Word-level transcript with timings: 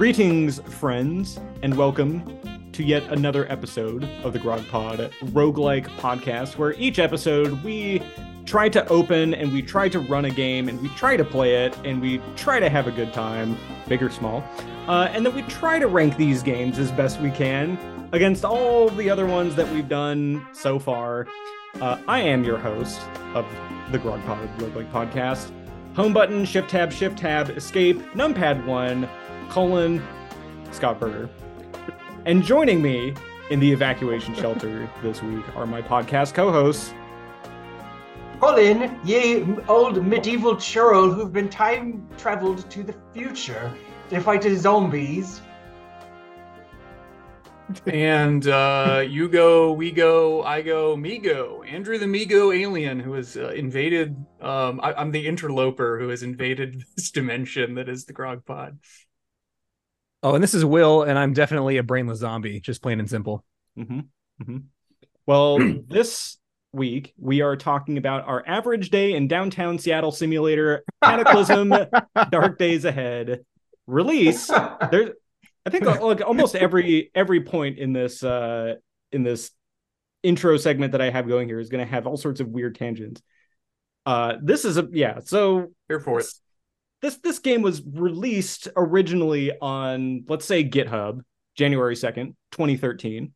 Greetings, 0.00 0.60
friends, 0.60 1.38
and 1.62 1.76
welcome 1.76 2.24
to 2.72 2.82
yet 2.82 3.02
another 3.12 3.46
episode 3.52 4.04
of 4.24 4.32
the 4.32 4.38
Grog 4.38 4.66
Pod 4.68 5.12
roguelike 5.24 5.88
podcast, 5.98 6.56
where 6.56 6.72
each 6.76 6.98
episode 6.98 7.62
we 7.62 8.00
try 8.46 8.70
to 8.70 8.88
open 8.88 9.34
and 9.34 9.52
we 9.52 9.60
try 9.60 9.90
to 9.90 9.98
run 9.98 10.24
a 10.24 10.30
game 10.30 10.70
and 10.70 10.80
we 10.80 10.88
try 10.96 11.18
to 11.18 11.22
play 11.22 11.66
it 11.66 11.76
and 11.84 12.00
we 12.00 12.18
try 12.34 12.58
to 12.58 12.70
have 12.70 12.86
a 12.86 12.90
good 12.90 13.12
time, 13.12 13.58
big 13.88 14.02
or 14.02 14.08
small. 14.08 14.42
Uh, 14.88 15.10
and 15.12 15.26
then 15.26 15.34
we 15.34 15.42
try 15.42 15.78
to 15.78 15.86
rank 15.86 16.16
these 16.16 16.42
games 16.42 16.78
as 16.78 16.90
best 16.92 17.20
we 17.20 17.30
can 17.30 17.78
against 18.12 18.42
all 18.42 18.88
the 18.88 19.10
other 19.10 19.26
ones 19.26 19.54
that 19.54 19.70
we've 19.70 19.90
done 19.90 20.42
so 20.54 20.78
far. 20.78 21.26
Uh, 21.78 21.98
I 22.08 22.20
am 22.20 22.42
your 22.42 22.56
host 22.56 23.02
of 23.34 23.44
the 23.92 23.98
Grog 23.98 24.24
Pod 24.24 24.48
roguelike 24.60 24.90
podcast. 24.90 25.52
Home 25.94 26.14
button, 26.14 26.46
shift 26.46 26.70
tab, 26.70 26.90
shift 26.90 27.18
tab, 27.18 27.50
escape, 27.50 27.98
numpad 28.14 28.64
one, 28.64 29.06
colon, 29.50 30.02
Scott 30.70 31.00
Berger. 31.00 31.28
And 32.24 32.42
joining 32.42 32.80
me 32.80 33.14
in 33.50 33.58
the 33.58 33.70
evacuation 33.70 34.34
shelter 34.34 34.88
this 35.02 35.22
week 35.22 35.44
are 35.56 35.66
my 35.66 35.82
podcast 35.82 36.34
co-hosts. 36.34 36.94
Colin, 38.40 38.98
ye 39.04 39.44
old 39.68 40.06
medieval 40.06 40.56
churl 40.56 41.12
who've 41.12 41.32
been 41.32 41.48
time 41.48 42.08
traveled 42.16 42.70
to 42.70 42.82
the 42.82 42.94
future 43.12 43.74
to 44.08 44.20
fight 44.20 44.42
the 44.42 44.56
zombies. 44.56 45.42
and 47.86 48.46
uh, 48.46 49.04
you 49.06 49.28
go, 49.28 49.72
we 49.72 49.90
go, 49.90 50.42
I 50.42 50.62
go, 50.62 50.96
me 50.96 51.18
go. 51.18 51.62
Andrew 51.64 51.98
the 51.98 52.06
Mi-go 52.06 52.52
alien 52.52 53.00
who 53.00 53.12
has 53.14 53.36
uh, 53.36 53.48
invaded. 53.50 54.16
Um, 54.40 54.80
I, 54.82 55.00
am 55.00 55.10
the 55.10 55.26
interloper 55.26 55.98
who 55.98 56.08
has 56.08 56.22
invaded 56.22 56.84
this 56.96 57.10
dimension 57.10 57.74
that 57.74 57.88
is 57.88 58.04
the 58.04 58.12
Grog 58.12 58.44
Pod. 58.44 58.78
Oh, 60.22 60.34
and 60.34 60.42
this 60.42 60.54
is 60.54 60.64
Will, 60.64 61.02
and 61.02 61.18
I'm 61.18 61.32
definitely 61.32 61.78
a 61.78 61.82
brainless 61.82 62.18
zombie, 62.18 62.60
just 62.60 62.82
plain 62.82 63.00
and 63.00 63.08
simple. 63.08 63.44
Mm-hmm. 63.78 64.00
Mm-hmm. 64.42 64.58
Well, 65.26 65.58
this 65.88 66.36
week 66.72 67.14
we 67.18 67.40
are 67.40 67.56
talking 67.56 67.96
about 67.96 68.28
our 68.28 68.44
average 68.46 68.90
day 68.90 69.14
in 69.14 69.28
downtown 69.28 69.78
Seattle 69.78 70.12
simulator, 70.12 70.84
Cataclysm: 71.04 71.72
Dark 72.30 72.58
Days 72.58 72.84
Ahead 72.84 73.44
release. 73.86 74.46
There's, 74.90 75.10
I 75.64 75.70
think, 75.70 75.84
like 75.84 76.20
almost 76.20 76.54
every 76.54 77.10
every 77.14 77.42
point 77.42 77.78
in 77.78 77.92
this 77.92 78.22
uh 78.22 78.74
in 79.12 79.22
this 79.22 79.50
intro 80.22 80.58
segment 80.58 80.92
that 80.92 81.00
I 81.00 81.08
have 81.08 81.26
going 81.26 81.48
here 81.48 81.60
is 81.60 81.70
going 81.70 81.84
to 81.84 81.90
have 81.90 82.06
all 82.06 82.18
sorts 82.18 82.40
of 82.40 82.48
weird 82.48 82.74
tangents. 82.74 83.22
Uh, 84.04 84.34
this 84.42 84.64
is 84.66 84.76
a 84.76 84.86
yeah. 84.92 85.20
So 85.20 85.68
here 85.88 86.00
for 86.00 86.20
it 86.20 86.26
this 87.02 87.16
this 87.16 87.38
game 87.38 87.62
was 87.62 87.82
released 87.84 88.68
originally 88.76 89.52
on 89.60 90.24
let's 90.28 90.44
say 90.44 90.62
GitHub 90.62 91.22
January 91.60 91.94
2nd, 91.94 92.34
2013. 92.52 93.32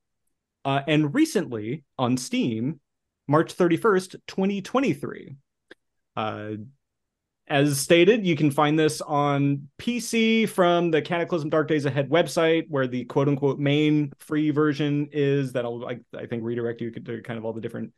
Uh, 0.65 0.81
and 0.87 1.15
recently 1.15 1.85
on 1.98 2.17
Steam, 2.17 2.81
March 3.29 3.55
31st, 3.55 4.17
2023. 4.27 5.37
Uh, 6.17 6.51
as 7.47 7.79
stated, 7.79 8.25
you 8.25 8.35
can 8.35 8.51
find 8.51 8.79
this 8.79 9.03
on 9.03 9.69
PC 9.79 10.48
from 10.48 10.91
the 10.91 11.02
Cataclysm 11.02 11.51
Dark 11.51 11.69
Days 11.69 11.85
Ahead 11.85 12.08
website, 12.08 12.64
where 12.69 12.86
the 12.86 13.05
quote 13.05 13.29
unquote 13.29 13.58
main 13.58 14.11
free 14.19 14.51
version 14.51 15.08
is. 15.13 15.52
That'll, 15.52 15.86
I, 15.86 15.98
I 16.17 16.25
think, 16.25 16.42
redirect 16.42 16.81
you 16.81 16.91
to 16.91 17.20
kind 17.20 17.39
of 17.39 17.45
all 17.45 17.52
the 17.52 17.61
different 17.61 17.92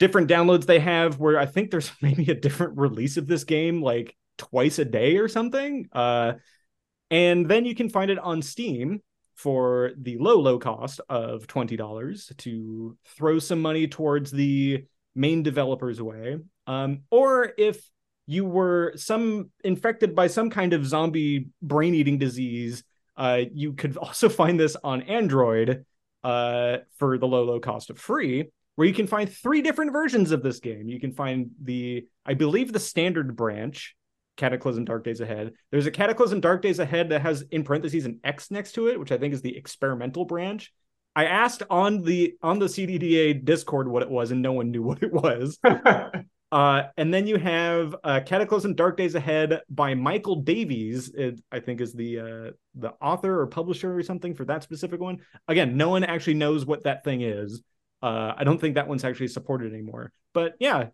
different 0.00 0.28
downloads 0.28 0.66
they 0.66 0.80
have. 0.80 1.20
Where 1.20 1.38
I 1.38 1.46
think 1.46 1.70
there's 1.70 1.92
maybe 2.02 2.28
a 2.32 2.34
different 2.34 2.76
release 2.76 3.16
of 3.16 3.28
this 3.28 3.44
game, 3.44 3.80
like 3.80 4.16
twice 4.38 4.78
a 4.78 4.84
day 4.84 5.16
or 5.16 5.28
something. 5.28 5.88
Uh, 5.92 6.34
and 7.10 7.48
then 7.48 7.64
you 7.64 7.74
can 7.74 7.88
find 7.88 8.10
it 8.10 8.18
on 8.18 8.42
Steam 8.42 9.00
for 9.34 9.92
the 9.98 10.16
low, 10.18 10.40
low 10.40 10.58
cost 10.58 11.00
of 11.08 11.46
$20 11.46 12.36
to 12.38 12.96
throw 13.04 13.38
some 13.38 13.60
money 13.60 13.86
towards 13.86 14.30
the 14.30 14.84
main 15.14 15.42
developer's 15.42 16.00
way. 16.00 16.38
Um, 16.66 17.02
or 17.10 17.52
if 17.58 17.88
you 18.26 18.44
were 18.44 18.92
some 18.96 19.50
infected 19.62 20.14
by 20.14 20.26
some 20.26 20.50
kind 20.50 20.72
of 20.72 20.86
zombie 20.86 21.48
brain 21.62 21.94
eating 21.94 22.18
disease, 22.18 22.82
uh, 23.16 23.42
you 23.52 23.72
could 23.72 23.96
also 23.96 24.28
find 24.28 24.58
this 24.60 24.76
on 24.82 25.02
Android 25.02 25.84
uh, 26.24 26.78
for 26.98 27.18
the 27.18 27.26
low, 27.26 27.44
low 27.44 27.60
cost 27.60 27.90
of 27.90 27.98
free, 27.98 28.50
where 28.76 28.86
you 28.88 28.94
can 28.94 29.06
find 29.06 29.32
three 29.32 29.62
different 29.62 29.92
versions 29.92 30.32
of 30.32 30.42
this 30.42 30.60
game. 30.60 30.88
You 30.88 31.00
can 31.00 31.12
find 31.12 31.50
the, 31.62 32.06
I 32.24 32.34
believe, 32.34 32.72
the 32.72 32.80
standard 32.80 33.36
branch, 33.36 33.95
Cataclysm 34.36 34.84
Dark 34.84 35.04
Days 35.04 35.20
Ahead. 35.20 35.52
There's 35.70 35.86
a 35.86 35.90
Cataclysm 35.90 36.40
Dark 36.40 36.62
Days 36.62 36.78
Ahead 36.78 37.10
that 37.10 37.22
has 37.22 37.42
in 37.50 37.64
parentheses 37.64 38.06
an 38.06 38.20
X 38.24 38.50
next 38.50 38.72
to 38.72 38.88
it, 38.88 38.98
which 39.00 39.12
I 39.12 39.18
think 39.18 39.34
is 39.34 39.42
the 39.42 39.56
experimental 39.56 40.24
branch. 40.24 40.72
I 41.14 41.24
asked 41.24 41.62
on 41.70 42.02
the 42.02 42.34
on 42.42 42.58
the 42.58 42.66
CDDA 42.66 43.44
Discord 43.44 43.88
what 43.88 44.02
it 44.02 44.10
was, 44.10 44.30
and 44.30 44.42
no 44.42 44.52
one 44.52 44.70
knew 44.70 44.82
what 44.84 45.02
it 45.02 45.12
was. 45.12 45.58
uh, 46.52 46.82
and 46.96 47.12
then 47.12 47.26
you 47.26 47.38
have 47.38 47.96
uh, 48.04 48.20
Cataclysm 48.24 48.74
Dark 48.74 48.98
Days 48.98 49.14
Ahead 49.14 49.62
by 49.70 49.94
Michael 49.94 50.42
Davies. 50.42 51.10
It, 51.14 51.40
I 51.50 51.60
think 51.60 51.80
is 51.80 51.94
the 51.94 52.20
uh, 52.20 52.50
the 52.74 52.92
author 53.00 53.40
or 53.40 53.46
publisher 53.46 53.96
or 53.96 54.02
something 54.02 54.34
for 54.34 54.44
that 54.44 54.62
specific 54.62 55.00
one. 55.00 55.18
Again, 55.48 55.76
no 55.76 55.88
one 55.88 56.04
actually 56.04 56.34
knows 56.34 56.66
what 56.66 56.84
that 56.84 57.02
thing 57.02 57.22
is. 57.22 57.62
Uh, 58.02 58.34
I 58.36 58.44
don't 58.44 58.60
think 58.60 58.74
that 58.74 58.86
one's 58.86 59.04
actually 59.04 59.28
supported 59.28 59.72
anymore. 59.72 60.12
But 60.34 60.54
yeah, 60.60 60.88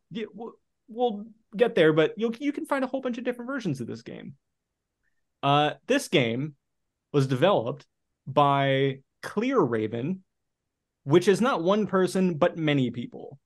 we'll 0.88 1.26
get 1.56 1.74
there, 1.74 1.92
but 1.92 2.14
you 2.16 2.32
you 2.38 2.52
can 2.52 2.66
find 2.66 2.84
a 2.84 2.86
whole 2.86 3.00
bunch 3.00 3.18
of 3.18 3.24
different 3.24 3.50
versions 3.50 3.80
of 3.80 3.86
this 3.86 4.02
game. 4.02 4.34
Uh, 5.42 5.72
this 5.86 6.08
game 6.08 6.54
was 7.12 7.26
developed 7.26 7.86
by 8.26 8.98
CleverRaven, 9.22 10.18
which 11.04 11.28
is 11.28 11.41
not 11.41 11.62
one 11.62 11.86
person 11.86 12.34
but 12.34 12.56
many 12.56 12.91
people. 12.91 13.38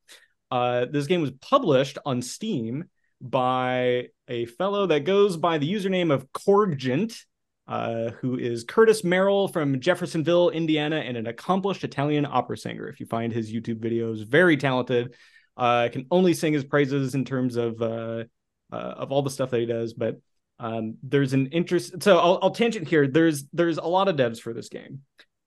Uh, 0.50 0.86
this 0.90 1.06
game 1.06 1.20
was 1.20 1.32
published 1.40 1.98
on 2.04 2.22
Steam 2.22 2.84
by 3.20 4.08
a 4.28 4.46
fellow 4.46 4.86
that 4.86 5.00
goes 5.04 5.36
by 5.36 5.58
the 5.58 5.72
username 5.72 6.12
of 6.12 6.30
Corgent, 6.32 7.24
uh, 7.66 8.10
who 8.20 8.38
is 8.38 8.64
Curtis 8.64 9.02
Merrill 9.02 9.48
from 9.48 9.80
Jeffersonville, 9.80 10.50
Indiana, 10.50 10.96
and 10.96 11.16
an 11.16 11.26
accomplished 11.26 11.82
Italian 11.82 12.26
opera 12.26 12.56
singer. 12.56 12.88
If 12.88 13.00
you 13.00 13.06
find 13.06 13.32
his 13.32 13.52
YouTube 13.52 13.80
videos, 13.80 14.24
very 14.24 14.56
talented. 14.56 15.14
I 15.56 15.86
uh, 15.86 15.88
can 15.88 16.06
only 16.10 16.34
sing 16.34 16.52
his 16.52 16.64
praises 16.64 17.14
in 17.14 17.24
terms 17.24 17.56
of 17.56 17.80
uh, 17.80 18.24
uh, 18.72 18.76
of 18.76 19.12
all 19.12 19.22
the 19.22 19.30
stuff 19.30 19.50
that 19.50 19.60
he 19.60 19.66
does. 19.66 19.94
But 19.94 20.20
um, 20.58 20.96
there's 21.02 21.32
an 21.32 21.46
interest. 21.46 22.02
So 22.02 22.18
I'll, 22.18 22.38
I'll 22.42 22.50
tangent 22.50 22.88
here. 22.88 23.06
There's 23.06 23.44
there's 23.52 23.78
a 23.78 23.84
lot 23.84 24.08
of 24.08 24.16
devs 24.16 24.40
for 24.40 24.52
this 24.52 24.68
game. 24.68 25.00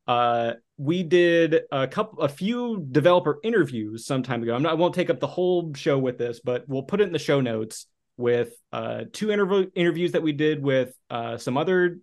Uh, 0.08 0.54
we 0.78 1.04
did 1.04 1.62
a 1.72 1.88
couple, 1.88 2.24
a 2.24 2.30
few 2.30 2.84
developer 2.92 3.40
interviews 3.44 4.06
some 4.08 4.24
time 4.24 4.42
ago. 4.42 4.58
Not, 4.58 4.72
i 4.72 4.76
won't 4.76 4.96
take 4.96 5.12
up 5.12 5.20
the 5.20 5.28
whole 5.28 5.72
show 5.76 6.00
with 6.00 6.18
this, 6.18 6.40
but 6.40 6.68
we'll 6.68 6.84
put 6.84 7.00
it 7.00 7.04
in 7.04 7.14
the 7.14 7.20
show 7.20 7.42
notes 7.42 7.86
with 8.18 8.54
uh, 8.74 9.04
two 9.14 9.28
interv- 9.28 9.72
interviews 9.76 10.14
that 10.14 10.24
we 10.24 10.32
did 10.32 10.64
with 10.64 10.96
uh, 11.12 11.38
some 11.38 11.58
other 11.58 12.00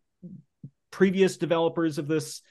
previous 0.92 1.36
developers 1.36 1.98
of 1.98 2.06
this 2.06 2.42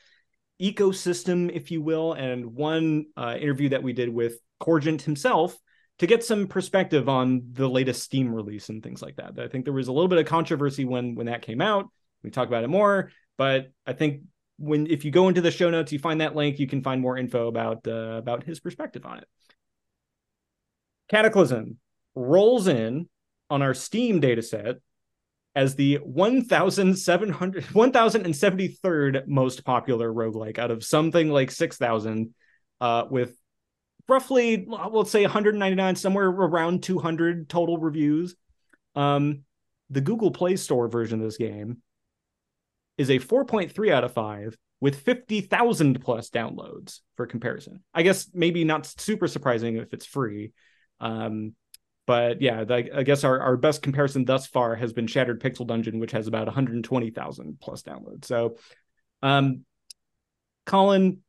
ecosystem, 0.62 1.50
if 1.54 1.72
you 1.72 1.82
will, 1.82 2.12
and 2.12 2.46
one 2.48 3.06
interview 3.18 3.70
that 3.70 3.82
we 3.82 3.94
did 3.94 4.10
with 4.10 4.38
Corgent 4.60 5.02
himself 5.02 5.58
to 6.00 6.08
get 6.08 6.24
some 6.24 6.48
perspective 6.48 7.08
on 7.08 7.50
the 7.54 7.70
latest 7.70 8.04
Steam 8.04 8.34
release 8.34 8.70
and 8.70 8.84
things 8.84 9.02
like 9.02 9.16
that. 9.16 9.40
I 9.40 9.48
think 9.48 9.66
there 9.66 9.74
was 9.74 9.88
a 9.88 9.94
little 9.94 10.08
bit 10.08 10.20
of 10.20 10.26
controversy 10.26 10.86
when 10.86 11.16
when 11.16 11.28
that 11.28 11.42
came 11.42 11.62
out. 11.62 11.88
We 12.24 12.32
talk 12.32 12.48
about 12.48 12.64
it 12.64 12.70
more, 12.70 13.12
but 13.38 13.72
I 13.86 13.94
think 13.94 14.24
when 14.58 14.88
if 14.88 15.06
you 15.06 15.12
go 15.12 15.28
into 15.28 15.42
the 15.42 15.52
show 15.52 15.70
notes, 15.70 15.92
you 15.92 16.00
find 16.00 16.22
that 16.22 16.36
link, 16.36 16.60
you 16.60 16.68
can 16.68 16.82
find 16.82 17.02
more 17.02 17.18
info 17.18 17.48
about 17.48 17.88
uh, 17.88 18.18
about 18.18 18.44
his 18.44 18.60
perspective 18.60 19.06
on 19.06 19.20
it. 19.20 19.28
Cataclysm 21.10 21.78
rolls 22.16 22.68
in 22.68 23.08
on 23.50 23.62
our 23.62 23.74
Steam 23.74 24.22
dataset 24.22 24.76
as 25.56 25.76
the 25.76 25.96
1,700 26.04 27.64
1073rd 27.66 29.28
most 29.28 29.64
popular 29.64 30.12
roguelike 30.12 30.60
out 30.60 30.72
of 30.72 30.84
something 30.84 31.30
like 31.30 31.50
6,000 31.52 32.34
uh, 32.82 33.06
with 33.10 33.38
roughly 34.08 34.66
let's 34.68 35.12
say 35.12 35.24
199 35.24 35.96
somewhere 35.96 36.28
around 36.28 36.84
200 36.84 37.50
total 37.50 37.78
reviews. 37.78 38.36
Um 38.96 39.44
the 39.90 40.02
google 40.02 40.32
play 40.32 40.56
store 40.56 40.88
version 40.88 41.20
of 41.20 41.26
this 41.26 41.38
game 41.38 41.78
is 42.98 43.10
a 43.10 43.20
4.3 43.20 43.92
out 43.92 44.04
of 44.04 44.14
5 44.14 44.58
with 44.82 45.00
50,000 45.00 46.02
plus 46.02 46.30
downloads 46.30 47.00
for 47.16 47.26
comparison. 47.28 47.84
I 47.94 48.04
guess 48.04 48.30
maybe 48.34 48.64
not 48.64 48.86
super 48.86 49.28
surprising 49.28 49.78
if 49.78 49.94
it's 49.94 50.06
free. 50.06 50.52
Um 51.00 51.54
but 52.08 52.40
yeah 52.40 52.64
the, 52.64 52.96
i 52.96 53.02
guess 53.02 53.24
our, 53.24 53.40
our 53.40 53.58
best 53.58 53.82
comparison 53.82 54.26
thus 54.26 54.46
far 54.46 54.76
has 54.76 54.94
been 54.94 55.08
shattered 55.08 55.42
pixel 55.42 55.66
dungeon 55.66 55.98
which 55.98 56.12
has 56.12 56.28
about 56.28 56.46
120,000 56.46 57.60
plus 57.60 57.82
downloads. 57.82 58.26
So 58.26 58.58
um 59.22 59.66
colin 60.66 61.22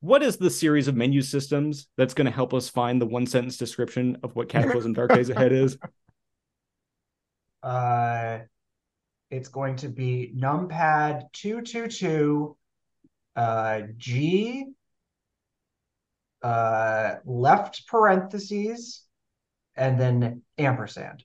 what 0.00 0.22
is 0.22 0.36
the 0.36 0.50
series 0.50 0.88
of 0.88 0.96
menu 0.96 1.22
systems 1.22 1.88
that's 1.96 2.14
going 2.14 2.26
to 2.26 2.30
help 2.30 2.52
us 2.54 2.68
find 2.68 3.00
the 3.00 3.06
one 3.06 3.26
sentence 3.26 3.56
description 3.56 4.16
of 4.22 4.34
what 4.36 4.48
Cataclysm 4.48 4.92
Dark 4.92 5.12
Days 5.12 5.30
Ahead 5.30 5.52
is? 5.52 5.78
Uh, 7.62 8.38
it's 9.28 9.48
going 9.48 9.74
to 9.74 9.88
be 9.88 10.32
numpad 10.36 11.22
222 11.32 12.56
uh, 13.34 13.80
G 13.96 14.66
uh, 16.42 17.14
left 17.24 17.88
parentheses 17.88 19.02
and 19.74 20.00
then 20.00 20.42
ampersand, 20.58 21.24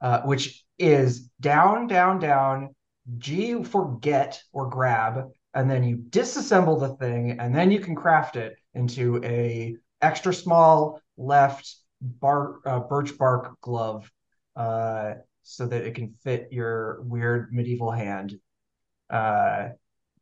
uh, 0.00 0.20
which 0.22 0.64
is 0.78 1.28
down, 1.40 1.88
down, 1.88 2.20
down, 2.20 2.74
G 3.18 3.62
for 3.64 3.98
get 3.98 4.40
or 4.52 4.68
grab, 4.68 5.30
and 5.56 5.70
then 5.70 5.82
you 5.82 5.96
disassemble 5.96 6.78
the 6.78 6.94
thing, 6.96 7.40
and 7.40 7.54
then 7.54 7.70
you 7.70 7.80
can 7.80 7.94
craft 7.94 8.36
it 8.36 8.56
into 8.74 9.24
a 9.24 9.74
extra 10.02 10.32
small 10.32 11.00
left 11.16 11.74
uh, 12.22 12.80
birch 12.80 13.16
bark 13.16 13.58
glove 13.62 14.08
uh, 14.54 15.14
so 15.42 15.66
that 15.66 15.82
it 15.86 15.94
can 15.94 16.14
fit 16.22 16.48
your 16.52 17.00
weird 17.02 17.52
medieval 17.52 17.90
hand. 17.90 18.38
Uh, 19.08 19.70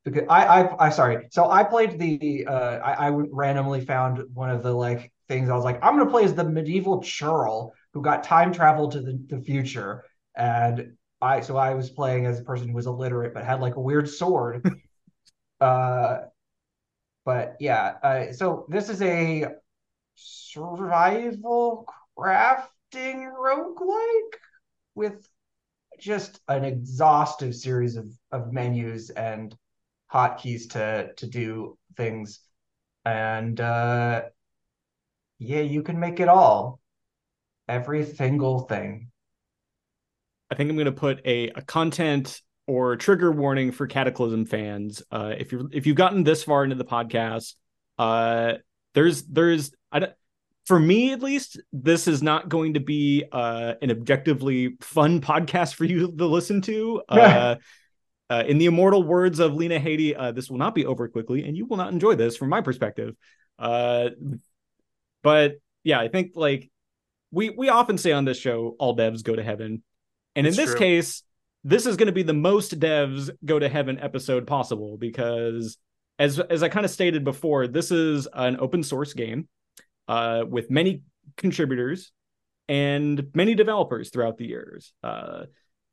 because 0.04 0.22
I, 0.28 0.44
I, 0.44 0.86
I, 0.86 0.90
sorry. 0.90 1.26
So 1.32 1.50
I 1.50 1.64
played 1.64 1.98
the, 1.98 2.46
uh, 2.46 2.78
I, 2.78 3.08
I 3.08 3.10
randomly 3.10 3.84
found 3.84 4.22
one 4.34 4.50
of 4.50 4.62
the 4.62 4.72
like 4.72 5.10
things. 5.28 5.48
I 5.48 5.56
was 5.56 5.64
like, 5.64 5.82
I'm 5.82 5.98
gonna 5.98 6.10
play 6.10 6.24
as 6.24 6.34
the 6.34 6.44
medieval 6.44 7.02
churl 7.02 7.72
who 7.92 8.02
got 8.02 8.22
time 8.22 8.52
travel 8.52 8.88
to 8.90 9.00
the, 9.00 9.18
the 9.28 9.40
future, 9.40 10.04
and 10.36 10.92
I, 11.20 11.40
so 11.40 11.56
I 11.56 11.74
was 11.74 11.90
playing 11.90 12.26
as 12.26 12.38
a 12.38 12.44
person 12.44 12.68
who 12.68 12.74
was 12.74 12.86
illiterate 12.86 13.34
but 13.34 13.44
had 13.44 13.60
like 13.60 13.74
a 13.74 13.80
weird 13.80 14.08
sword. 14.08 14.64
uh, 15.60 16.18
but 17.24 17.56
yeah, 17.60 17.94
uh, 18.02 18.32
so 18.32 18.66
this 18.68 18.88
is 18.88 19.00
a 19.02 19.46
survival 20.14 21.86
crafting 22.16 23.32
roguelike 23.32 24.38
with 24.94 25.28
just 25.98 26.40
an 26.48 26.64
exhaustive 26.64 27.54
series 27.54 27.96
of, 27.96 28.06
of 28.30 28.52
menus 28.52 29.10
and 29.10 29.56
hotkeys 30.12 30.70
to 30.70 31.12
to 31.16 31.26
do 31.26 31.76
things. 31.96 32.40
And 33.04 33.60
uh 33.60 34.22
yeah 35.38 35.60
you 35.60 35.82
can 35.82 35.98
make 35.98 36.20
it 36.20 36.28
all. 36.28 36.80
Every 37.68 38.04
single 38.04 38.60
thing. 38.60 39.10
I 40.50 40.54
think 40.54 40.70
i'm 40.70 40.76
going 40.76 40.84
to 40.86 40.92
put 40.92 41.20
a, 41.24 41.48
a 41.50 41.62
content 41.62 42.42
or 42.66 42.96
trigger 42.96 43.30
warning 43.30 43.72
for 43.72 43.86
cataclysm 43.86 44.46
fans 44.46 45.02
uh 45.10 45.34
if 45.36 45.52
you 45.52 45.68
if 45.72 45.86
you've 45.86 45.96
gotten 45.96 46.24
this 46.24 46.44
far 46.44 46.64
into 46.64 46.76
the 46.76 46.84
podcast 46.84 47.54
uh 47.98 48.54
there's 48.94 49.22
there's 49.24 49.72
i 49.92 49.98
don't 49.98 50.12
for 50.64 50.78
me 50.78 51.12
at 51.12 51.22
least, 51.22 51.60
this 51.72 52.08
is 52.08 52.22
not 52.22 52.48
going 52.48 52.74
to 52.74 52.80
be 52.80 53.24
uh, 53.30 53.74
an 53.82 53.90
objectively 53.90 54.76
fun 54.80 55.20
podcast 55.20 55.74
for 55.74 55.84
you 55.84 56.10
to 56.10 56.26
listen 56.26 56.60
to. 56.62 57.02
Uh, 57.14 57.56
uh, 58.30 58.42
in 58.48 58.56
the 58.56 58.64
immortal 58.64 59.02
words 59.02 59.38
of 59.38 59.54
Lena 59.54 59.78
Headey, 59.78 60.16
uh, 60.18 60.32
this 60.32 60.48
will 60.48 60.56
not 60.56 60.74
be 60.74 60.86
over 60.86 61.08
quickly, 61.08 61.44
and 61.44 61.56
you 61.56 61.66
will 61.66 61.76
not 61.76 61.92
enjoy 61.92 62.14
this 62.14 62.38
from 62.38 62.48
my 62.48 62.62
perspective. 62.62 63.14
Uh, 63.58 64.08
but 65.22 65.56
yeah, 65.84 66.00
I 66.00 66.08
think 66.08 66.32
like 66.34 66.70
we 67.30 67.50
we 67.50 67.68
often 67.68 67.98
say 67.98 68.12
on 68.12 68.24
this 68.24 68.38
show, 68.38 68.76
all 68.78 68.96
devs 68.96 69.22
go 69.22 69.36
to 69.36 69.42
heaven, 69.42 69.82
and 70.34 70.46
in 70.46 70.54
this 70.54 70.70
true. 70.70 70.78
case, 70.78 71.22
this 71.64 71.86
is 71.86 71.96
going 71.96 72.06
to 72.06 72.12
be 72.12 72.22
the 72.22 72.34
most 72.34 72.78
devs 72.78 73.30
go 73.44 73.58
to 73.58 73.68
heaven 73.68 73.98
episode 73.98 74.46
possible 74.46 74.96
because, 74.98 75.78
as 76.18 76.38
as 76.38 76.62
I 76.62 76.68
kind 76.68 76.84
of 76.84 76.92
stated 76.92 77.24
before, 77.24 77.66
this 77.66 77.90
is 77.90 78.28
an 78.32 78.58
open 78.60 78.82
source 78.82 79.14
game 79.14 79.48
uh, 80.06 80.44
with 80.48 80.70
many 80.70 81.02
contributors 81.36 82.12
and 82.68 83.30
many 83.34 83.54
developers 83.54 84.10
throughout 84.10 84.36
the 84.36 84.46
years. 84.46 84.92
Uh, 85.02 85.44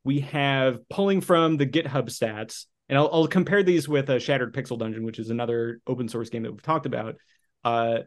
we 0.04 0.20
have 0.20 0.88
pulling 0.88 1.20
from 1.20 1.56
the 1.56 1.66
GitHub 1.66 2.08
stats, 2.08 2.66
and 2.88 2.98
I'll, 2.98 3.08
I'll 3.12 3.26
compare 3.26 3.62
these 3.62 3.88
with 3.88 4.10
a 4.10 4.20
Shattered 4.20 4.54
Pixel 4.54 4.78
Dungeon, 4.78 5.04
which 5.04 5.18
is 5.18 5.30
another 5.30 5.80
open 5.86 6.08
source 6.08 6.28
game 6.28 6.42
that 6.42 6.52
we've 6.52 6.62
talked 6.62 6.86
about. 6.86 7.16
Uh, 7.64 7.98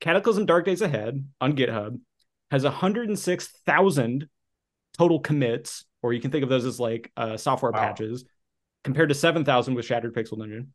Cataclysm 0.00 0.46
Dark 0.46 0.64
Days 0.64 0.82
Ahead 0.82 1.24
on 1.40 1.54
GitHub 1.54 1.98
has 2.50 2.64
106,000 2.64 4.28
total 4.96 5.20
commits, 5.20 5.84
or 6.02 6.12
you 6.12 6.20
can 6.20 6.30
think 6.30 6.42
of 6.42 6.48
those 6.48 6.64
as 6.64 6.80
like 6.80 7.10
uh, 7.16 7.36
software 7.36 7.72
wow. 7.72 7.80
patches, 7.80 8.24
compared 8.84 9.08
to 9.10 9.14
7,000 9.14 9.74
with 9.74 9.84
Shattered 9.84 10.14
Pixel 10.14 10.38
Dungeon. 10.38 10.72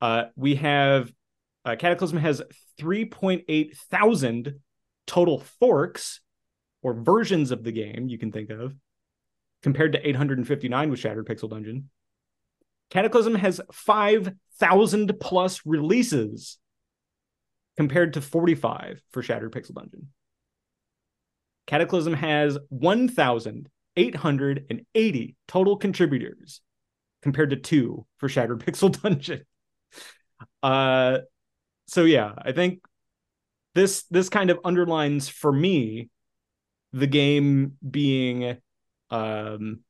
Uh, 0.00 0.24
we 0.36 0.56
have 0.56 1.12
uh, 1.64 1.76
Cataclysm 1.76 2.18
has 2.18 2.42
3.8 2.80 3.76
thousand 3.76 4.60
total 5.06 5.40
forks 5.40 6.20
or 6.82 6.94
versions 6.94 7.50
of 7.50 7.64
the 7.64 7.72
game 7.72 8.08
you 8.08 8.18
can 8.18 8.30
think 8.30 8.50
of, 8.50 8.74
compared 9.62 9.92
to 9.92 10.08
859 10.08 10.90
with 10.90 11.00
Shattered 11.00 11.26
Pixel 11.26 11.50
Dungeon. 11.50 11.90
Cataclysm 12.90 13.34
has 13.34 13.60
5,000 13.72 15.20
plus 15.20 15.60
releases 15.66 16.58
compared 17.76 18.14
to 18.14 18.20
45 18.20 19.02
for 19.10 19.22
Shattered 19.22 19.52
Pixel 19.52 19.74
Dungeon. 19.74 20.08
Cataclysm 21.66 22.14
has 22.14 22.56
1,880 23.98 25.36
total 25.46 25.76
contributors 25.76 26.60
compared 27.22 27.50
to 27.50 27.56
two 27.56 28.06
for 28.18 28.28
Shattered 28.28 28.60
Pixel 28.66 29.00
Dungeon. 29.02 29.42
Uh, 30.62 31.18
so 31.86 32.04
yeah, 32.04 32.32
I 32.38 32.52
think 32.52 32.80
this 33.74 34.04
this 34.10 34.28
kind 34.28 34.50
of 34.50 34.58
underlines 34.64 35.28
for 35.28 35.52
me 35.52 36.10
the 36.92 37.06
game 37.06 37.72
being 37.88 38.56
um 39.10 39.80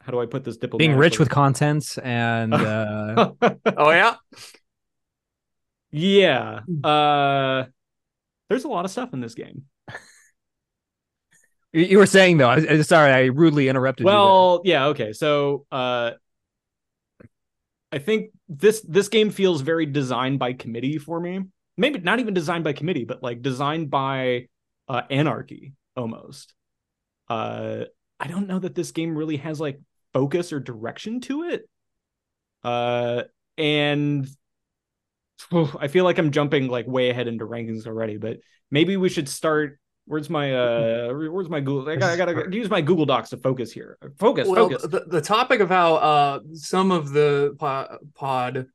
how 0.00 0.12
do 0.12 0.20
I 0.20 0.26
put 0.26 0.44
this 0.44 0.56
diplomatically? 0.56 0.88
Being 0.88 0.98
rich 0.98 1.18
with 1.18 1.28
contents 1.28 1.98
and 1.98 2.54
uh... 2.54 3.32
oh 3.76 3.90
yeah. 3.90 4.16
Yeah. 5.90 6.60
Uh 6.82 7.64
there's 8.48 8.64
a 8.64 8.68
lot 8.68 8.84
of 8.84 8.90
stuff 8.90 9.12
in 9.12 9.20
this 9.20 9.34
game. 9.34 9.64
You 11.72 11.98
were 11.98 12.06
saying 12.06 12.38
though, 12.38 12.48
I, 12.48 12.80
sorry, 12.82 13.12
I 13.12 13.24
rudely 13.26 13.68
interrupted 13.68 14.04
well, 14.06 14.62
yeah, 14.64 14.86
okay. 14.86 15.12
So 15.12 15.66
uh 15.70 16.12
I 17.90 17.98
think 17.98 18.32
this 18.48 18.80
this 18.80 19.08
game 19.08 19.30
feels 19.30 19.62
very 19.62 19.86
designed 19.86 20.38
by 20.38 20.52
committee 20.52 20.98
for 20.98 21.18
me. 21.18 21.40
Maybe 21.76 22.00
not 22.00 22.20
even 22.20 22.34
designed 22.34 22.64
by 22.64 22.72
committee, 22.72 23.04
but 23.04 23.22
like 23.22 23.42
designed 23.42 23.90
by 23.90 24.48
uh 24.88 25.02
anarchy 25.10 25.74
almost. 25.96 26.54
Uh 27.28 27.84
I 28.20 28.26
don't 28.26 28.48
know 28.48 28.58
that 28.58 28.74
this 28.74 28.90
game 28.90 29.16
really 29.16 29.36
has 29.36 29.60
like 29.60 29.80
focus 30.12 30.52
or 30.52 30.60
direction 30.60 31.20
to 31.22 31.44
it. 31.44 31.68
Uh, 32.64 33.22
and 33.56 34.28
I 35.80 35.88
feel 35.88 36.04
like 36.04 36.18
I'm 36.18 36.32
jumping 36.32 36.68
like 36.68 36.86
way 36.86 37.10
ahead 37.10 37.28
into 37.28 37.46
rankings 37.46 37.86
already, 37.86 38.16
but 38.16 38.38
maybe 38.70 38.96
we 38.96 39.08
should 39.08 39.28
start. 39.28 39.78
Where's 40.08 40.30
my 40.30 40.54
uh? 40.54 41.12
Where's 41.12 41.48
my 41.50 41.60
Google? 41.60 41.90
I 41.90 41.96
gotta, 41.96 42.12
I 42.12 42.34
gotta 42.34 42.50
use 42.56 42.70
my 42.70 42.80
Google 42.80 43.06
Docs 43.06 43.30
to 43.30 43.36
focus 43.36 43.70
here. 43.70 43.98
Focus, 44.18 44.48
well, 44.48 44.68
focus. 44.68 44.82
The, 44.82 45.04
the 45.06 45.20
topic 45.20 45.60
of 45.60 45.68
how 45.68 45.96
uh 45.96 46.40
some 46.54 46.90
of 46.90 47.10
the 47.10 47.54
pod 48.14 48.66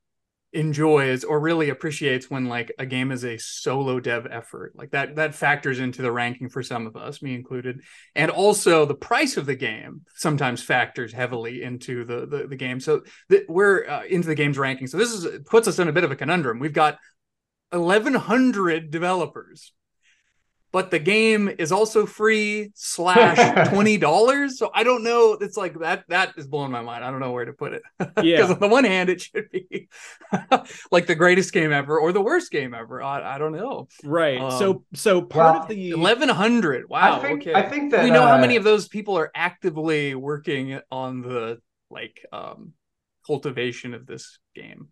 enjoys 0.53 1.23
or 1.23 1.39
really 1.39 1.69
appreciates 1.69 2.29
when 2.29 2.45
like 2.45 2.71
a 2.77 2.85
game 2.85 3.11
is 3.11 3.25
a 3.25 3.39
solo 3.39 3.99
dev 3.99 4.27
effort 4.29 4.71
like 4.75 4.91
that 4.91 5.15
that 5.15 5.33
factors 5.33 5.79
into 5.79 6.03
the 6.03 6.11
ranking 6.11 6.47
for 6.47 6.61
some 6.61 6.85
of 6.85 6.95
us 6.95 7.23
me 7.23 7.33
included 7.33 7.81
and 8.13 8.29
also 8.29 8.85
the 8.85 8.93
price 8.93 9.35
of 9.35 9.47
the 9.47 9.55
game 9.55 10.01
sometimes 10.13 10.61
factors 10.61 11.11
heavily 11.11 11.63
into 11.63 12.05
the 12.05 12.27
the, 12.27 12.45
the 12.47 12.55
game 12.55 12.79
so 12.79 13.01
th- 13.31 13.45
we're 13.49 13.87
uh, 13.87 14.03
into 14.03 14.27
the 14.27 14.35
game's 14.35 14.59
ranking 14.59 14.85
so 14.85 14.95
this 14.95 15.11
is 15.11 15.39
puts 15.45 15.67
us 15.67 15.79
in 15.79 15.87
a 15.87 15.93
bit 15.93 16.03
of 16.03 16.11
a 16.11 16.15
conundrum 16.15 16.59
we've 16.59 16.71
got 16.71 16.99
1100 17.71 18.91
developers 18.91 19.73
but 20.73 20.89
the 20.89 20.97
game 20.97 21.51
is 21.59 21.71
also 21.71 22.07
free 22.07 22.71
slash 22.73 23.69
twenty 23.69 23.97
dollars. 23.97 24.57
So 24.57 24.71
I 24.73 24.83
don't 24.83 25.03
know. 25.03 25.37
It's 25.39 25.55
like 25.55 25.79
that. 25.79 26.03
That 26.09 26.33
is 26.35 26.47
blowing 26.47 26.71
my 26.71 26.81
mind. 26.81 27.05
I 27.05 27.11
don't 27.11 27.19
know 27.19 27.31
where 27.31 27.45
to 27.45 27.53
put 27.53 27.73
it. 27.73 27.83
Yeah. 28.23 28.37
Because 28.37 28.51
on 28.51 28.59
the 28.59 28.67
one 28.67 28.83
hand, 28.83 29.09
it 29.09 29.21
should 29.21 29.49
be 29.51 29.89
like 30.91 31.07
the 31.07 31.15
greatest 31.15 31.51
game 31.51 31.71
ever 31.71 31.99
or 31.99 32.11
the 32.11 32.21
worst 32.21 32.51
game 32.51 32.73
ever. 32.73 33.03
I, 33.03 33.35
I 33.35 33.37
don't 33.37 33.51
know. 33.51 33.87
Right. 34.03 34.39
Um, 34.39 34.51
so 34.51 34.85
so 34.93 35.21
part 35.21 35.53
well, 35.53 35.63
of 35.63 35.67
the 35.67 35.91
eleven 35.91 36.29
hundred. 36.29 36.89
Wow. 36.89 37.17
I 37.17 37.19
think, 37.21 37.41
okay. 37.41 37.53
I 37.53 37.63
think 37.69 37.91
that 37.91 38.03
we 38.03 38.09
know 38.09 38.23
uh, 38.23 38.29
how 38.29 38.37
many 38.39 38.55
of 38.55 38.63
those 38.63 38.87
people 38.87 39.17
are 39.17 39.29
actively 39.35 40.15
working 40.15 40.79
on 40.91 41.21
the 41.21 41.59
like 41.89 42.25
um 42.31 42.73
cultivation 43.27 43.93
of 43.93 44.07
this 44.07 44.39
game. 44.55 44.89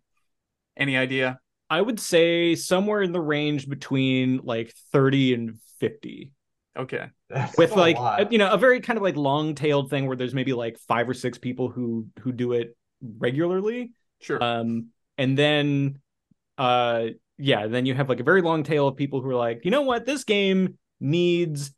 Any 0.76 0.96
idea? 0.96 1.38
I 1.72 1.80
would 1.80 1.98
say 1.98 2.54
somewhere 2.54 3.00
in 3.00 3.12
the 3.12 3.20
range 3.20 3.66
between 3.66 4.40
like 4.44 4.74
30 4.92 5.34
and 5.34 5.58
50 5.82 6.30
okay 6.78 7.06
That's 7.28 7.58
with 7.58 7.76
like 7.76 7.96
a, 7.98 8.26
you 8.30 8.38
know 8.38 8.50
a 8.50 8.56
very 8.56 8.80
kind 8.80 8.96
of 8.96 9.02
like 9.02 9.16
long 9.16 9.54
tailed 9.54 9.90
thing 9.90 10.06
where 10.06 10.16
there's 10.16 10.32
maybe 10.32 10.52
like 10.52 10.78
five 10.78 11.08
or 11.08 11.14
six 11.14 11.36
people 11.36 11.68
who 11.68 12.06
who 12.20 12.32
do 12.32 12.52
it 12.52 12.76
regularly 13.18 13.92
sure 14.20 14.42
um 14.42 14.88
and 15.18 15.36
then 15.36 15.98
uh 16.56 17.06
yeah 17.36 17.66
then 17.66 17.84
you 17.84 17.94
have 17.94 18.08
like 18.08 18.20
a 18.20 18.24
very 18.24 18.42
long 18.42 18.62
tail 18.62 18.86
of 18.86 18.96
people 18.96 19.20
who 19.20 19.28
are 19.28 19.34
like 19.34 19.64
you 19.64 19.70
know 19.70 19.82
what 19.82 20.06
this 20.06 20.24
game 20.24 20.78
needs 21.00 21.72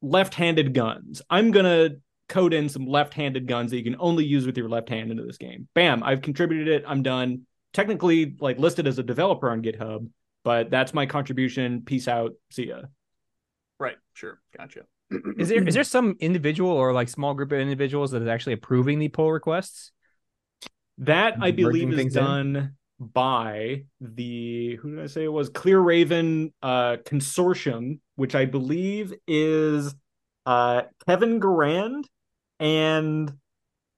left-handed 0.00 0.72
guns 0.72 1.20
i'm 1.28 1.50
gonna 1.50 1.90
code 2.28 2.54
in 2.54 2.68
some 2.68 2.86
left-handed 2.86 3.46
guns 3.46 3.70
that 3.70 3.78
you 3.78 3.84
can 3.84 3.96
only 3.98 4.24
use 4.24 4.46
with 4.46 4.56
your 4.56 4.68
left 4.68 4.88
hand 4.88 5.10
into 5.10 5.24
this 5.24 5.38
game. 5.38 5.68
Bam, 5.74 6.02
I've 6.02 6.22
contributed 6.22 6.68
it. 6.68 6.84
I'm 6.86 7.02
done. 7.02 7.42
Technically, 7.72 8.34
like 8.40 8.58
listed 8.58 8.86
as 8.86 8.98
a 8.98 9.02
developer 9.02 9.50
on 9.50 9.62
GitHub, 9.62 10.08
but 10.44 10.70
that's 10.70 10.94
my 10.94 11.06
contribution. 11.06 11.82
Peace 11.84 12.08
out. 12.08 12.32
See 12.50 12.68
ya. 12.68 12.82
Right. 13.78 13.96
Sure. 14.14 14.40
Gotcha. 14.56 14.82
Is 15.38 15.50
there 15.50 15.62
is 15.62 15.74
there 15.74 15.84
some 15.84 16.16
individual 16.18 16.70
or 16.70 16.92
like 16.92 17.08
small 17.08 17.34
group 17.34 17.52
of 17.52 17.58
individuals 17.58 18.12
that 18.12 18.22
is 18.22 18.28
actually 18.28 18.54
approving 18.54 18.98
the 18.98 19.08
pull 19.08 19.30
requests? 19.30 19.92
That 20.98 21.34
I 21.40 21.50
believe 21.50 21.90
is 21.90 21.96
things 21.96 22.16
in? 22.16 22.24
done 22.24 22.76
by 22.98 23.84
the 24.00 24.76
who 24.76 24.94
did 24.94 25.04
I 25.04 25.06
say 25.08 25.24
it 25.24 25.32
was 25.32 25.50
CleverRaven 25.50 26.52
uh 26.62 26.96
consortium, 27.04 27.98
which 28.16 28.34
I 28.34 28.46
believe 28.46 29.12
is 29.28 29.94
uh 30.46 30.82
Kevin 31.06 31.38
Granade 31.38 32.04
and 32.58 33.32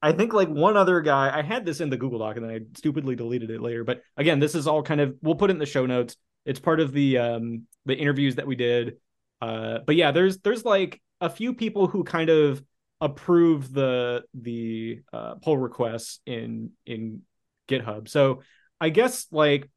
I 0.03 0.13
think 0.13 0.33
like 0.33 0.49
one 0.49 0.77
other 0.77 1.01
guy. 1.01 1.37
I 1.37 1.43
had 1.43 1.65
this 1.65 1.81
in 1.81 1.91
the 1.91 1.97
Google 1.97 2.19
Doc 2.19 2.37
and 2.37 2.45
then 2.45 2.53
I 2.53 2.61
stupidly 2.77 3.17
deleted 3.17 3.51
it 3.51 3.61
later. 3.61 3.85
But 3.85 4.03
again, 4.17 4.41
this 4.41 4.55
is 4.55 4.67
all 4.67 4.83
kind 4.83 5.01
of 5.01 5.17
we'll 5.23 5.35
put 5.37 5.51
it 5.51 5.55
in 5.55 5.59
the 5.59 5.67
show 5.67 5.87
notes. 5.87 6.17
It's 6.45 6.61
part 6.61 6.81
of 6.81 6.93
the 6.93 7.19
um 7.19 7.63
the 7.85 7.97
interviews 7.97 8.37
that 8.37 8.47
we 8.47 8.57
did. 8.57 8.97
Uh 9.41 9.79
but 9.87 9.97
yeah, 9.97 10.13
there's 10.13 10.39
there's 10.39 10.65
like 10.65 11.01
a 11.21 11.31
few 11.31 11.55
people 11.55 11.87
who 11.87 12.05
kind 12.05 12.31
of 12.31 12.63
approve 13.01 13.73
the 13.73 14.25
the 14.35 15.01
uh 15.13 15.35
pull 15.37 15.59
requests 15.59 16.21
in 16.27 16.71
in 16.87 17.23
GitHub. 17.69 18.09
So 18.09 18.43
I 18.81 18.89
guess 18.89 19.27
like 19.31 19.71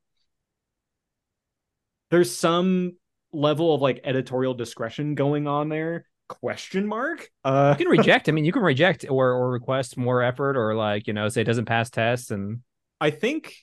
there's 2.12 2.36
some 2.36 2.96
level 3.32 3.74
of 3.76 3.82
like 3.82 4.02
editorial 4.04 4.54
discretion 4.54 5.16
going 5.16 5.48
on 5.48 5.70
there. 5.70 6.06
Question 6.28 6.88
mark? 6.88 7.30
Uh 7.44 7.76
You 7.78 7.86
can 7.86 7.98
reject. 7.98 8.30
I 8.30 8.32
mean, 8.34 8.46
you 8.46 8.52
can 8.52 8.62
reject 8.62 9.06
or 9.10 9.32
or 9.32 9.52
request 9.52 9.98
more 9.98 10.22
effort 10.22 10.58
or 10.58 10.76
like 10.76 11.08
you 11.08 11.14
know 11.14 11.28
say 11.30 11.42
it 11.42 11.46
doesn't 11.46 11.66
pass 11.66 11.90
tests 11.90 12.32
and 12.32 12.62
I 13.02 13.12
think, 13.12 13.56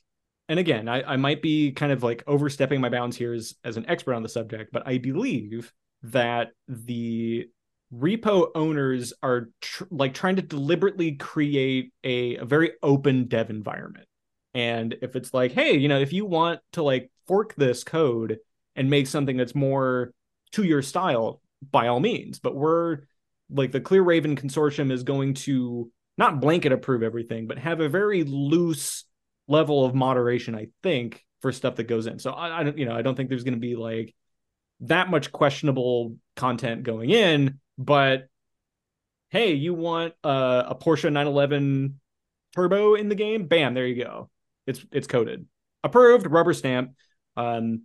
and 0.49 0.59
again, 0.59 0.89
I, 0.89 1.03
I 1.03 1.17
might 1.17 1.43
be 1.43 1.73
kind 1.73 1.93
of 1.93 2.03
like 2.03 2.23
overstepping 2.27 2.81
my 2.81 2.89
bounds 2.89 3.17
here 3.17 3.35
as, 3.35 3.55
as 3.65 3.77
an 3.77 3.85
expert 3.89 4.15
on 4.15 4.23
the 4.23 4.29
subject, 4.29 4.73
but 4.73 4.87
I 4.87 4.99
believe 4.99 5.73
that 6.13 6.51
the 6.69 7.49
repo 7.95 8.49
owners 8.55 9.13
are 9.23 9.49
tr- 9.61 9.85
like 9.91 10.15
trying 10.15 10.37
to 10.37 10.43
deliberately 10.43 11.13
create 11.13 11.93
a, 12.05 12.37
a 12.37 12.45
very 12.45 12.73
open 12.83 13.27
dev 13.27 13.51
environment. 13.51 14.07
And 14.55 14.97
if 15.03 15.17
it's 15.17 15.33
like, 15.35 15.53
hey, 15.53 15.77
you 15.77 15.89
know, 15.89 16.01
if 16.01 16.13
you 16.13 16.25
want 16.25 16.61
to 16.73 16.83
like 16.83 17.11
fork 17.27 17.55
this 17.55 17.85
code 17.85 18.39
and 18.75 18.91
make 18.91 19.07
something 19.07 19.37
that's 19.37 19.55
more 19.55 20.13
to 20.53 20.65
your 20.65 20.83
style, 20.83 21.41
by 21.71 21.89
all 21.89 22.01
means. 22.01 22.39
But 22.39 22.55
we're 22.55 23.01
like 23.51 23.73
the 23.73 23.81
CleverRaven 23.81 24.39
consortium 24.39 24.91
is 24.91 25.03
going 25.03 25.35
to 25.35 25.91
not 26.19 26.41
blanket 26.41 26.73
approve 26.73 27.03
everything, 27.03 27.47
but 27.47 27.59
have 27.59 27.81
a 27.81 27.89
very 27.89 28.25
loose 28.25 29.05
level 29.49 29.85
of 29.85 29.95
moderation, 29.95 30.55
I 30.55 30.69
think, 30.83 31.25
for 31.41 31.53
stuff 31.53 31.77
that 31.77 31.85
goes 31.85 32.07
in. 32.07 32.19
So 32.19 32.33
I, 32.33 32.61
I 32.61 32.63
don't, 32.65 32.79
you 32.79 32.87
know, 32.87 32.97
I 32.97 33.03
don't 33.03 33.15
think 33.15 33.29
there's 33.29 33.45
going 33.45 33.55
to 33.55 33.61
be 33.61 33.77
like 33.77 34.15
that 34.81 35.11
much 35.11 35.33
questionable 35.33 36.17
content 36.37 36.83
going 36.83 37.11
in. 37.11 37.61
But 37.79 38.29
hey, 39.31 39.53
you 39.55 39.75
want 39.75 40.15
uh, 40.25 40.65
a 40.67 40.75
Porsche 40.75 41.05
911 41.05 42.01
turbo 42.55 42.95
in 42.95 43.09
the 43.09 43.15
game? 43.15 43.47
Bam, 43.47 43.75
there 43.75 43.87
you 43.87 44.03
go. 44.05 44.31
It's 44.67 44.85
it's 44.93 45.07
coded, 45.07 45.47
approved, 45.85 46.27
rubber 46.27 46.53
stamp. 46.53 46.93
Um, 47.37 47.83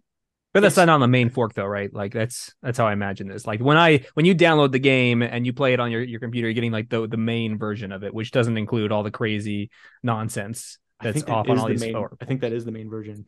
But 0.54 0.62
that's 0.62 0.78
not 0.78 0.90
on 0.90 1.00
the 1.00 1.08
main 1.08 1.30
fork 1.30 1.54
though, 1.54 1.66
right? 1.66 1.94
Like 1.94 2.14
that's 2.14 2.54
that's 2.62 2.78
how 2.78 2.88
I 2.88 2.94
imagine 2.94 3.28
this. 3.28 3.46
Like 3.46 3.60
when 3.62 3.78
I 3.78 4.06
when 4.16 4.26
you 4.26 4.36
download 4.36 4.72
the 4.72 4.80
game 4.80 5.22
and 5.22 5.46
you 5.46 5.54
play 5.54 5.74
it 5.74 5.80
on 5.80 5.92
your, 5.92 6.02
your 6.02 6.20
computer, 6.20 6.48
you're 6.48 6.54
getting 6.54 6.72
like 6.72 6.90
the 6.90 7.08
the 7.08 7.18
main 7.18 7.58
version 7.58 7.92
of 7.92 8.04
it, 8.04 8.14
which 8.14 8.32
doesn't 8.32 8.58
include 8.58 8.92
all 8.92 9.04
the 9.04 9.12
crazy 9.12 9.70
nonsense 10.04 10.78
that's 11.02 11.24
that 11.24 11.32
off 11.32 11.50
on 11.50 11.60
all 11.60 11.68
the 11.68 11.74
these. 11.74 11.82
main. 11.82 11.96
I 12.20 12.26
think 12.26 12.42
that 12.42 12.54
is 12.54 12.66
the 12.66 12.72
main 12.72 12.90
version. 12.90 13.26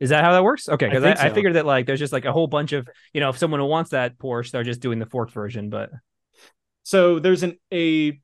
Is 0.00 0.10
that 0.10 0.24
how 0.24 0.32
that 0.32 0.42
works? 0.42 0.68
Okay, 0.68 0.88
because 0.88 1.04
I, 1.04 1.12
I, 1.12 1.28
so. 1.28 1.34
figured 1.34 1.54
that 1.54 1.66
like 1.66 1.86
there's 1.86 2.00
just 2.00 2.12
like 2.12 2.24
a 2.24 2.32
whole 2.32 2.46
bunch 2.48 2.72
of 2.72 2.88
you 3.12 3.20
know 3.20 3.28
if 3.28 3.38
someone 3.38 3.62
wants 3.64 3.90
that 3.90 4.18
Porsche, 4.18 4.50
they're 4.50 4.64
just 4.64 4.80
doing 4.80 4.98
the 4.98 5.06
forked 5.06 5.32
version. 5.32 5.70
But 5.70 5.90
So 6.82 7.18
there's 7.18 7.42
an 7.42 7.58
a 7.72 8.20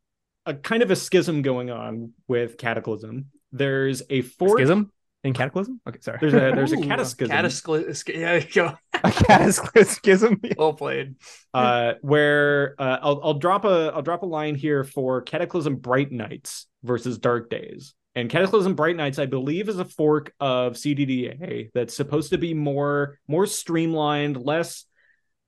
a 0.47 0.55
kind 0.55 0.83
of 0.83 0.91
a 0.91 0.97
schism 0.97 1.43
going 1.43 1.71
on 1.71 2.13
with 2.27 2.57
Cataclysm. 2.59 3.27
There's 3.53 4.03
a 4.11 4.23
fork. 4.23 4.59
schism 4.59 4.93
in 5.25 5.35
Cataclysm. 5.35 5.81
Okay, 5.87 5.99
sorry. 6.01 6.19
There's 6.21 6.35
a 6.35 6.39
there's 6.55 6.73
a 6.73 6.79
Ooh, 6.79 6.83
cataclysm 6.83 7.29
Cataclysm. 7.29 8.15
Yeah, 8.15 8.33
there 8.33 8.39
you 8.41 8.53
go. 8.55 8.79
a 9.05 9.11
cataclysm. 9.13 9.85
schism. 9.95 10.41
Well 10.57 10.73
played. 10.73 11.17
uh, 11.55 11.95
where 12.03 12.75
uh, 12.79 12.99
I'll 13.03 13.21
I'll 13.23 13.35
drop 13.35 13.65
a 13.65 13.93
I'll 13.95 14.03
drop 14.03 14.23
a 14.23 14.27
line 14.27 14.55
here 14.55 14.85
for 14.85 15.23
Cataclysm 15.23 15.77
Bright 15.77 16.11
Nights 16.13 16.67
versus 16.83 17.19
Dark 17.19 17.51
Days. 17.51 17.95
And 18.15 18.29
Cataclysm 18.29 18.75
Bright 18.75 18.97
Nights, 18.97 19.19
I 19.19 19.27
believe, 19.27 19.69
is 19.69 19.79
a 19.79 19.85
fork 19.85 20.33
of 20.41 20.75
CDDA 20.75 21.71
that's 21.73 21.97
supposed 21.97 22.31
to 22.31 22.39
be 22.39 22.55
more 22.55 23.19
more 23.29 23.47
streamlined, 23.47 24.37
less 24.37 24.85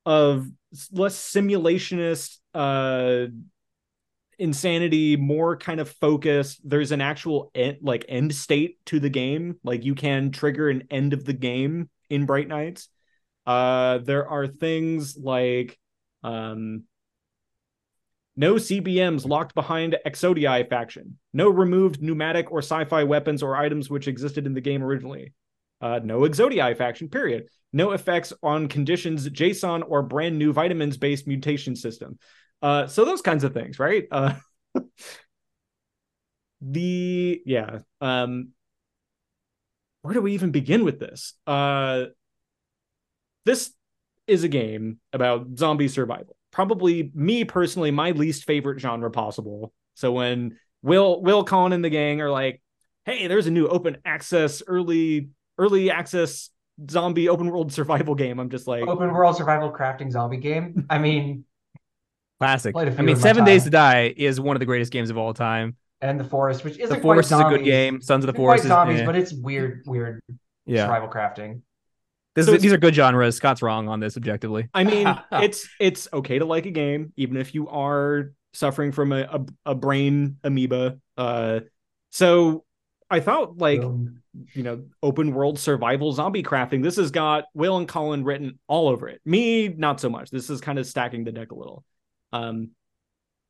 of 0.06 0.46
less 0.92 1.16
simulationist 1.18 2.38
uh 2.54 3.26
insanity 4.38 5.16
more 5.16 5.56
kind 5.56 5.80
of 5.80 5.90
focused. 5.90 6.60
There's 6.64 6.92
an 6.92 7.00
actual 7.00 7.50
end, 7.54 7.78
like 7.82 8.06
end 8.08 8.34
state 8.34 8.78
to 8.86 8.98
the 8.98 9.10
game. 9.10 9.56
Like 9.62 9.84
you 9.84 9.94
can 9.94 10.30
trigger 10.30 10.70
an 10.70 10.84
end 10.90 11.12
of 11.12 11.24
the 11.24 11.34
game 11.34 11.90
in 12.08 12.24
bright 12.24 12.48
nights. 12.48 12.88
Uh 13.46 13.98
there 13.98 14.28
are 14.28 14.46
things 14.46 15.16
like 15.16 15.78
um 16.22 16.84
no 18.36 18.54
CBMs 18.54 19.26
locked 19.26 19.54
behind 19.54 19.96
Exodii 20.04 20.64
faction. 20.68 21.18
No 21.32 21.48
removed 21.48 22.02
pneumatic 22.02 22.50
or 22.50 22.58
sci-fi 22.58 23.04
weapons 23.04 23.42
or 23.42 23.56
items 23.56 23.90
which 23.90 24.08
existed 24.08 24.46
in 24.46 24.54
the 24.54 24.60
game 24.60 24.82
originally. 24.82 25.34
Uh, 25.80 26.00
no 26.02 26.24
Exodii 26.24 26.74
faction, 26.74 27.08
period. 27.08 27.48
No 27.72 27.92
effects 27.92 28.32
on 28.42 28.68
conditions, 28.68 29.28
JSON, 29.28 29.82
or 29.86 30.02
brand 30.02 30.38
new 30.38 30.52
vitamins-based 30.52 31.26
mutation 31.26 31.74
system. 31.74 32.18
Uh, 32.62 32.86
so 32.86 33.04
those 33.04 33.22
kinds 33.22 33.44
of 33.44 33.54
things, 33.54 33.78
right? 33.78 34.04
Uh, 34.10 34.34
the 36.60 37.42
yeah. 37.46 37.78
Um, 38.00 38.50
where 40.02 40.14
do 40.14 40.20
we 40.20 40.34
even 40.34 40.50
begin 40.50 40.84
with 40.84 40.98
this? 40.98 41.34
Uh, 41.46 42.06
this 43.44 43.72
is 44.26 44.44
a 44.44 44.48
game 44.48 44.98
about 45.12 45.58
zombie 45.58 45.88
survival. 45.88 46.36
Probably 46.52 47.10
me 47.14 47.44
personally, 47.44 47.90
my 47.90 48.10
least 48.10 48.44
favorite 48.44 48.80
genre 48.80 49.10
possible. 49.10 49.72
So 49.94 50.12
when 50.12 50.58
Will, 50.82 51.20
Will, 51.22 51.44
Colin, 51.44 51.72
and 51.72 51.84
the 51.84 51.90
gang 51.90 52.20
are 52.20 52.30
like, 52.30 52.60
"Hey, 53.04 53.26
there's 53.26 53.46
a 53.46 53.50
new 53.50 53.68
open 53.68 53.98
access, 54.04 54.62
early, 54.66 55.28
early 55.58 55.90
access 55.90 56.50
zombie 56.90 57.28
open 57.28 57.50
world 57.50 57.72
survival 57.78 58.14
game," 58.14 58.38
I'm 58.40 58.50
just 58.50 58.66
like, 58.66 58.86
Open 58.86 59.12
world 59.12 59.36
survival 59.36 59.70
crafting 59.72 60.10
zombie 60.10 60.38
game. 60.38 60.86
I 60.90 60.98
mean, 60.98 61.44
Classic. 62.38 62.72
Played 62.72 62.88
a 62.88 62.92
I 62.92 62.94
few 62.94 63.04
mean, 63.04 63.16
Seven 63.16 63.44
Days 63.44 63.64
to 63.64 63.70
Die 63.70 64.14
is 64.16 64.40
one 64.40 64.56
of 64.56 64.60
the 64.60 64.66
greatest 64.66 64.90
games 64.92 65.10
of 65.10 65.18
all 65.18 65.34
time. 65.34 65.76
and 66.00 66.18
the 66.18 66.24
forest, 66.24 66.64
which 66.64 66.78
isn't 66.78 66.88
The 66.88 66.94
quite 66.94 67.02
Forest 67.02 67.32
is 67.32 67.38
a 67.40 67.44
good 67.44 67.64
game. 67.64 68.00
Sons 68.00 68.24
of 68.24 68.28
the 68.28 68.32
Isn't 68.32 68.36
quite 68.36 68.44
Forest 68.46 68.64
is 68.64 68.68
zombies, 68.68 69.00
eh. 69.00 69.06
but 69.06 69.14
it's 69.16 69.32
weird, 69.34 69.82
weird 69.86 70.22
yeah. 70.64 70.84
survival 70.86 71.08
crafting. 71.10 71.60
This 72.40 72.46
So 72.46 72.54
is, 72.54 72.62
these 72.62 72.72
are 72.72 72.78
good 72.78 72.94
genres. 72.94 73.36
Scott's 73.36 73.62
wrong 73.62 73.88
on 73.88 74.00
this 74.00 74.16
objectively. 74.16 74.68
I 74.74 74.84
mean, 74.84 75.06
it's 75.32 75.68
it's 75.78 76.08
okay 76.12 76.38
to 76.38 76.44
like 76.44 76.66
a 76.66 76.70
game, 76.70 77.12
even 77.16 77.36
if 77.36 77.54
you 77.54 77.68
are 77.68 78.32
suffering 78.52 78.92
from 78.92 79.12
a 79.12 79.22
a, 79.22 79.70
a 79.72 79.74
brain 79.74 80.36
amoeba. 80.44 80.98
Uh, 81.16 81.60
so 82.10 82.64
I 83.10 83.20
thought 83.20 83.58
like 83.58 83.82
Um, 83.82 84.22
you 84.54 84.62
know 84.62 84.84
open 85.02 85.32
world 85.34 85.58
survival 85.58 86.12
zombie 86.12 86.42
crafting. 86.42 86.82
This 86.82 86.96
has 86.96 87.10
got 87.10 87.44
Will 87.54 87.76
and 87.76 87.88
Colin 87.88 88.24
written 88.24 88.58
all 88.68 88.88
over 88.88 89.08
it. 89.08 89.20
Me, 89.24 89.68
not 89.68 90.00
so 90.00 90.08
much. 90.08 90.30
This 90.30 90.50
is 90.50 90.60
kind 90.60 90.78
of 90.78 90.86
stacking 90.86 91.24
the 91.24 91.32
deck 91.32 91.50
a 91.52 91.54
little. 91.56 91.84
Um, 92.32 92.70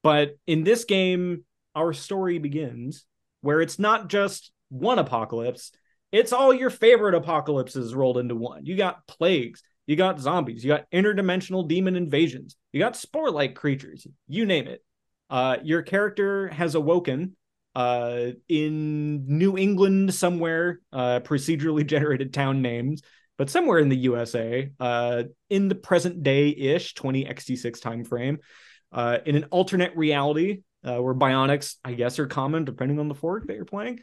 but 0.02 0.36
in 0.46 0.64
this 0.64 0.84
game, 0.84 1.44
our 1.74 1.92
story 1.92 2.38
begins 2.38 3.04
where 3.42 3.60
it's 3.60 3.78
not 3.78 4.08
just 4.08 4.50
one 4.70 4.98
apocalypse. 4.98 5.72
It's 6.12 6.32
all 6.32 6.52
your 6.52 6.70
favorite 6.70 7.14
apocalypses 7.14 7.94
rolled 7.94 8.18
into 8.18 8.34
one. 8.34 8.66
You 8.66 8.76
got 8.76 9.06
plagues, 9.06 9.62
you 9.86 9.96
got 9.96 10.20
zombies, 10.20 10.64
you 10.64 10.68
got 10.68 10.90
interdimensional 10.90 11.68
demon 11.68 11.96
invasions, 11.96 12.56
you 12.72 12.80
got 12.80 12.96
spore 12.96 13.30
like 13.30 13.54
creatures, 13.54 14.06
you 14.28 14.46
name 14.46 14.66
it. 14.66 14.82
Uh, 15.28 15.58
your 15.62 15.82
character 15.82 16.48
has 16.48 16.74
awoken 16.74 17.36
uh, 17.74 18.32
in 18.48 19.24
New 19.26 19.56
England, 19.56 20.12
somewhere, 20.12 20.80
uh, 20.92 21.20
procedurally 21.20 21.86
generated 21.86 22.32
town 22.32 22.62
names, 22.62 23.02
but 23.38 23.48
somewhere 23.48 23.78
in 23.78 23.88
the 23.88 23.96
USA, 23.96 24.70
uh, 24.80 25.22
in 25.48 25.68
the 25.68 25.74
present 25.74 26.22
day 26.22 26.48
ish 26.48 26.94
20 26.94 27.24
XT6 27.24 27.80
time 27.80 28.04
frame, 28.04 28.38
uh, 28.92 29.18
in 29.24 29.36
an 29.36 29.44
alternate 29.44 29.96
reality 29.96 30.62
uh, 30.84 31.00
where 31.00 31.14
bionics, 31.14 31.76
I 31.84 31.94
guess, 31.94 32.18
are 32.18 32.26
common 32.26 32.64
depending 32.64 32.98
on 32.98 33.08
the 33.08 33.14
fork 33.14 33.46
that 33.46 33.56
you're 33.56 33.64
playing. 33.64 34.00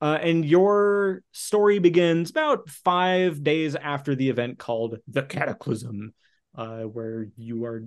Uh, 0.00 0.18
and 0.22 0.44
your 0.44 1.22
story 1.32 1.78
begins 1.78 2.30
about 2.30 2.68
five 2.68 3.42
days 3.42 3.74
after 3.74 4.14
the 4.14 4.30
event 4.30 4.58
called 4.58 4.98
the 5.08 5.22
Cataclysm, 5.22 6.14
uh, 6.54 6.82
where 6.82 7.28
you 7.36 7.64
are 7.64 7.84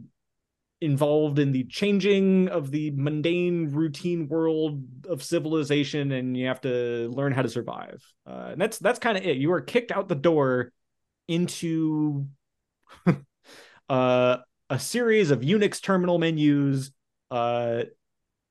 involved 0.82 1.38
in 1.38 1.52
the 1.52 1.64
changing 1.66 2.50
of 2.50 2.72
the 2.72 2.92
mundane 2.96 3.70
routine 3.72 4.28
world 4.28 4.84
of 5.08 5.24
civilization 5.24 6.12
and 6.12 6.36
you 6.36 6.48
have 6.48 6.60
to 6.60 7.08
learn 7.14 7.32
how 7.32 7.44
to 7.44 7.50
survive. 7.50 8.04
Uh, 8.28 8.50
and 8.52 8.62
that's 8.62 8.80
that's 8.80 9.00
kind 9.00 9.18
of 9.18 9.24
it. 9.24 9.38
You 9.38 9.54
are 9.54 9.62
kicked 9.62 9.92
out 9.92 10.10
the 10.10 10.16
door 10.16 10.74
into 11.28 12.28
uh, 13.90 14.38
a 14.70 14.80
series 14.80 15.32
of 15.32 15.42
unix 15.42 15.82
terminal 15.82 16.18
menus 16.18 16.92
uh, 17.30 17.84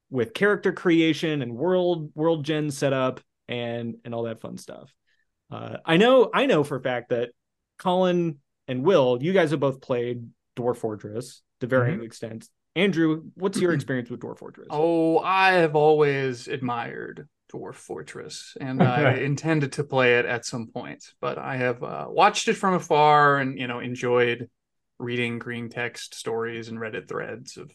with 0.08 0.32
character 0.32 0.72
creation 0.72 1.42
and 1.42 1.56
world 1.56 2.12
world 2.14 2.44
gen 2.44 2.70
setup 2.70 3.20
and 3.50 3.96
and 4.04 4.14
all 4.14 4.22
that 4.22 4.40
fun 4.40 4.56
stuff 4.56 4.94
uh, 5.50 5.76
i 5.84 5.96
know 5.98 6.30
i 6.32 6.46
know 6.46 6.64
for 6.64 6.76
a 6.76 6.82
fact 6.82 7.10
that 7.10 7.30
colin 7.78 8.38
and 8.68 8.84
will 8.84 9.18
you 9.20 9.32
guys 9.32 9.50
have 9.50 9.60
both 9.60 9.80
played 9.80 10.26
dwarf 10.56 10.78
fortress 10.78 11.42
to 11.60 11.66
varying 11.66 11.98
mm-hmm. 11.98 12.06
extents. 12.06 12.50
Andrew, 12.74 13.24
what's 13.34 13.60
your 13.60 13.72
experience 13.74 14.10
with 14.10 14.20
Dwarf 14.20 14.38
Fortress? 14.38 14.68
Oh, 14.70 15.18
I 15.18 15.52
have 15.52 15.76
always 15.76 16.48
admired 16.48 17.28
Dwarf 17.52 17.74
Fortress, 17.74 18.56
and 18.60 18.82
I 18.82 19.14
intended 19.14 19.72
to 19.72 19.84
play 19.84 20.18
it 20.18 20.26
at 20.26 20.44
some 20.44 20.68
point. 20.68 21.04
But 21.20 21.38
I 21.38 21.56
have 21.56 21.82
uh, 21.82 22.06
watched 22.08 22.48
it 22.48 22.54
from 22.54 22.74
afar, 22.74 23.38
and 23.38 23.58
you 23.58 23.66
know, 23.66 23.80
enjoyed 23.80 24.48
reading 24.98 25.38
green 25.38 25.68
text 25.68 26.14
stories 26.14 26.68
and 26.68 26.78
Reddit 26.78 27.08
threads 27.08 27.56
of 27.56 27.70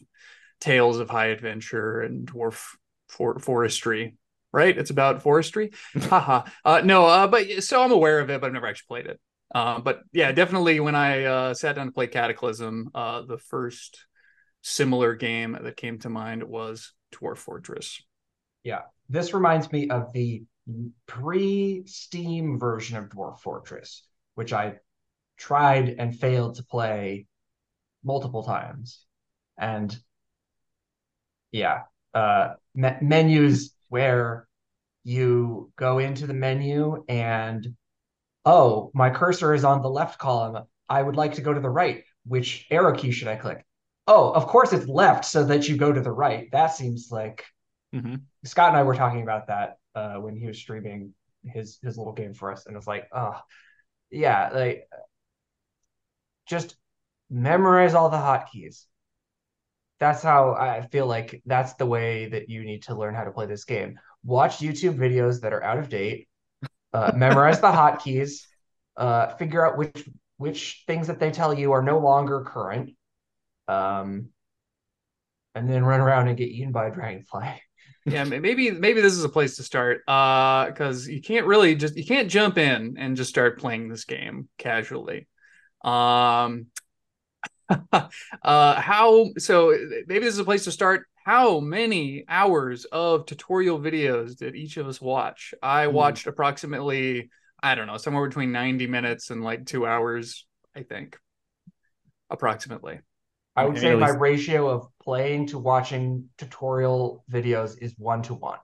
tales 0.60 0.98
of 0.98 1.10
high 1.10 1.26
adventure 1.26 2.00
and 2.00 2.26
dwarf 2.26 2.62
for- 3.08 3.38
forestry. 3.38 4.16
Right? 4.56 4.76
It's 4.76 4.88
about 4.88 5.22
forestry. 5.22 5.72
Haha. 5.94 6.48
uh, 6.64 6.80
no, 6.82 7.04
uh, 7.04 7.26
but 7.26 7.62
so 7.62 7.82
I'm 7.82 7.92
aware 7.92 8.20
of 8.20 8.30
it, 8.30 8.40
but 8.40 8.46
I've 8.46 8.54
never 8.54 8.66
actually 8.66 8.86
played 8.88 9.06
it. 9.06 9.20
Uh, 9.54 9.80
but 9.80 10.00
yeah, 10.14 10.32
definitely 10.32 10.80
when 10.80 10.94
I 10.94 11.24
uh, 11.24 11.54
sat 11.54 11.76
down 11.76 11.86
to 11.86 11.92
play 11.92 12.06
Cataclysm, 12.06 12.90
uh, 12.94 13.20
the 13.20 13.36
first 13.36 14.06
similar 14.62 15.14
game 15.14 15.58
that 15.60 15.76
came 15.76 15.98
to 15.98 16.08
mind 16.08 16.42
was 16.42 16.94
Dwarf 17.14 17.36
Fortress. 17.36 18.02
Yeah, 18.64 18.80
this 19.10 19.34
reminds 19.34 19.70
me 19.70 19.90
of 19.90 20.10
the 20.14 20.44
pre-Steam 21.06 22.58
version 22.58 22.96
of 22.96 23.10
Dwarf 23.10 23.40
Fortress, 23.40 24.04
which 24.36 24.54
I 24.54 24.76
tried 25.36 25.96
and 25.98 26.18
failed 26.18 26.54
to 26.54 26.64
play 26.64 27.26
multiple 28.02 28.42
times, 28.42 29.04
and 29.58 29.94
yeah, 31.52 31.82
uh, 32.14 32.54
me- 32.74 32.96
menus 33.02 33.74
where 33.88 34.45
you 35.06 35.70
go 35.76 36.00
into 36.00 36.26
the 36.26 36.34
menu 36.34 37.04
and 37.08 37.76
oh, 38.44 38.90
my 38.92 39.08
cursor 39.08 39.54
is 39.54 39.64
on 39.64 39.80
the 39.80 39.88
left 39.88 40.18
column. 40.18 40.64
I 40.88 41.00
would 41.00 41.14
like 41.14 41.34
to 41.34 41.42
go 41.42 41.54
to 41.54 41.60
the 41.60 41.70
right. 41.70 42.02
Which 42.24 42.66
arrow 42.72 42.92
key 42.92 43.12
should 43.12 43.28
I 43.28 43.36
click? 43.36 43.64
Oh, 44.08 44.32
of 44.32 44.48
course 44.48 44.72
it's 44.72 44.88
left 44.88 45.24
so 45.24 45.44
that 45.44 45.68
you 45.68 45.76
go 45.76 45.92
to 45.92 46.00
the 46.00 46.10
right. 46.10 46.48
That 46.50 46.74
seems 46.74 47.08
like 47.12 47.44
mm-hmm. 47.94 48.16
Scott 48.44 48.70
and 48.70 48.76
I 48.76 48.82
were 48.82 48.96
talking 48.96 49.22
about 49.22 49.46
that 49.46 49.76
uh, 49.94 50.14
when 50.14 50.36
he 50.36 50.46
was 50.48 50.58
streaming 50.58 51.14
his 51.44 51.78
his 51.84 51.96
little 51.96 52.12
game 52.12 52.34
for 52.34 52.50
us, 52.50 52.66
and 52.66 52.76
it's 52.76 52.88
like, 52.88 53.06
oh, 53.14 53.38
yeah, 54.10 54.50
like 54.52 54.88
just 56.46 56.76
memorize 57.30 57.94
all 57.94 58.10
the 58.10 58.16
hotkeys. 58.16 58.86
That's 60.00 60.22
how 60.22 60.54
I 60.54 60.88
feel 60.88 61.06
like 61.06 61.42
that's 61.46 61.74
the 61.74 61.86
way 61.86 62.26
that 62.26 62.48
you 62.50 62.64
need 62.64 62.82
to 62.84 62.96
learn 62.96 63.14
how 63.14 63.22
to 63.22 63.30
play 63.30 63.46
this 63.46 63.64
game. 63.64 64.00
Watch 64.26 64.58
YouTube 64.58 64.96
videos 64.96 65.40
that 65.40 65.52
are 65.52 65.62
out 65.62 65.78
of 65.78 65.88
date 65.88 66.28
uh, 66.96 67.12
memorize 67.14 67.60
the 67.60 67.66
hotkeys, 67.66 68.46
uh, 68.96 69.34
figure 69.34 69.66
out 69.66 69.76
which 69.76 70.08
which 70.38 70.84
things 70.86 71.06
that 71.06 71.18
they 71.18 71.30
tell 71.30 71.52
you 71.52 71.72
are 71.72 71.82
no 71.82 71.98
longer 71.98 72.42
current, 72.42 72.90
um, 73.68 74.28
and 75.54 75.68
then 75.68 75.84
run 75.84 76.00
around 76.00 76.28
and 76.28 76.38
get 76.38 76.48
eaten 76.48 76.72
by 76.72 76.86
a 76.86 76.90
dragonfly. 76.90 77.60
yeah, 78.06 78.24
maybe 78.24 78.70
maybe 78.70 79.00
this 79.00 79.12
is 79.12 79.24
a 79.24 79.28
place 79.28 79.56
to 79.56 79.62
start 79.62 80.00
because 80.06 81.06
uh, 81.06 81.10
you 81.10 81.20
can't 81.20 81.46
really 81.46 81.74
just 81.74 81.96
you 81.96 82.06
can't 82.06 82.30
jump 82.30 82.56
in 82.56 82.96
and 82.98 83.16
just 83.16 83.30
start 83.30 83.58
playing 83.58 83.88
this 83.88 84.04
game 84.04 84.48
casually. 84.56 85.28
Um, 85.84 86.66
uh, 87.92 88.80
how 88.80 89.32
so? 89.38 89.76
Maybe 90.06 90.24
this 90.24 90.34
is 90.34 90.40
a 90.40 90.44
place 90.44 90.64
to 90.64 90.72
start 90.72 91.06
how 91.26 91.58
many 91.58 92.24
hours 92.28 92.84
of 92.84 93.26
tutorial 93.26 93.80
videos 93.80 94.36
did 94.36 94.54
each 94.54 94.76
of 94.76 94.86
us 94.86 95.00
watch? 95.00 95.52
I 95.60 95.86
hmm. 95.86 95.92
watched 95.92 96.28
approximately, 96.28 97.30
I 97.60 97.74
don't 97.74 97.88
know, 97.88 97.96
somewhere 97.96 98.28
between 98.28 98.52
90 98.52 98.86
minutes 98.86 99.30
and 99.30 99.42
like 99.42 99.66
two 99.66 99.88
hours, 99.88 100.46
I 100.76 100.84
think, 100.84 101.18
approximately. 102.30 103.00
I 103.56 103.64
would 103.64 103.76
say 103.76 103.96
my 103.96 104.10
ratio 104.10 104.68
of 104.68 104.86
playing 105.02 105.48
to 105.48 105.58
watching 105.58 106.28
tutorial 106.38 107.24
videos 107.28 107.76
is 107.80 107.94
one 107.98 108.22
to 108.22 108.34
one. 108.34 108.58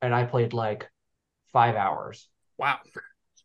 And 0.00 0.12
I 0.12 0.24
played 0.24 0.54
like 0.54 0.90
five 1.52 1.76
hours. 1.76 2.28
Wow. 2.58 2.78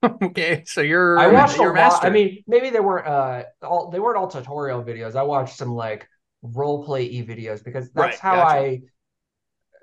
okay, 0.24 0.64
so 0.66 0.82
you're 0.82 1.20
I 1.20 1.28
watched 1.28 1.58
you're 1.58 1.76
a 1.76 1.80
lot. 1.80 2.04
I 2.04 2.10
mean, 2.10 2.44
maybe 2.48 2.72
they 2.72 2.80
weren't 2.80 3.08
uh 3.08 3.44
all 3.62 3.92
they 3.92 4.00
weren't 4.00 4.18
all 4.18 4.28
tutorial 4.28 4.84
videos. 4.84 5.16
I 5.16 5.24
watched 5.24 5.58
some 5.58 5.74
like 5.74 6.08
role 6.42 6.84
play 6.84 7.04
e 7.06 7.24
videos 7.24 7.64
because 7.64 7.92
that's 7.92 8.16
right, 8.16 8.20
how 8.20 8.36
gotcha. 8.36 8.60
I 8.60 8.82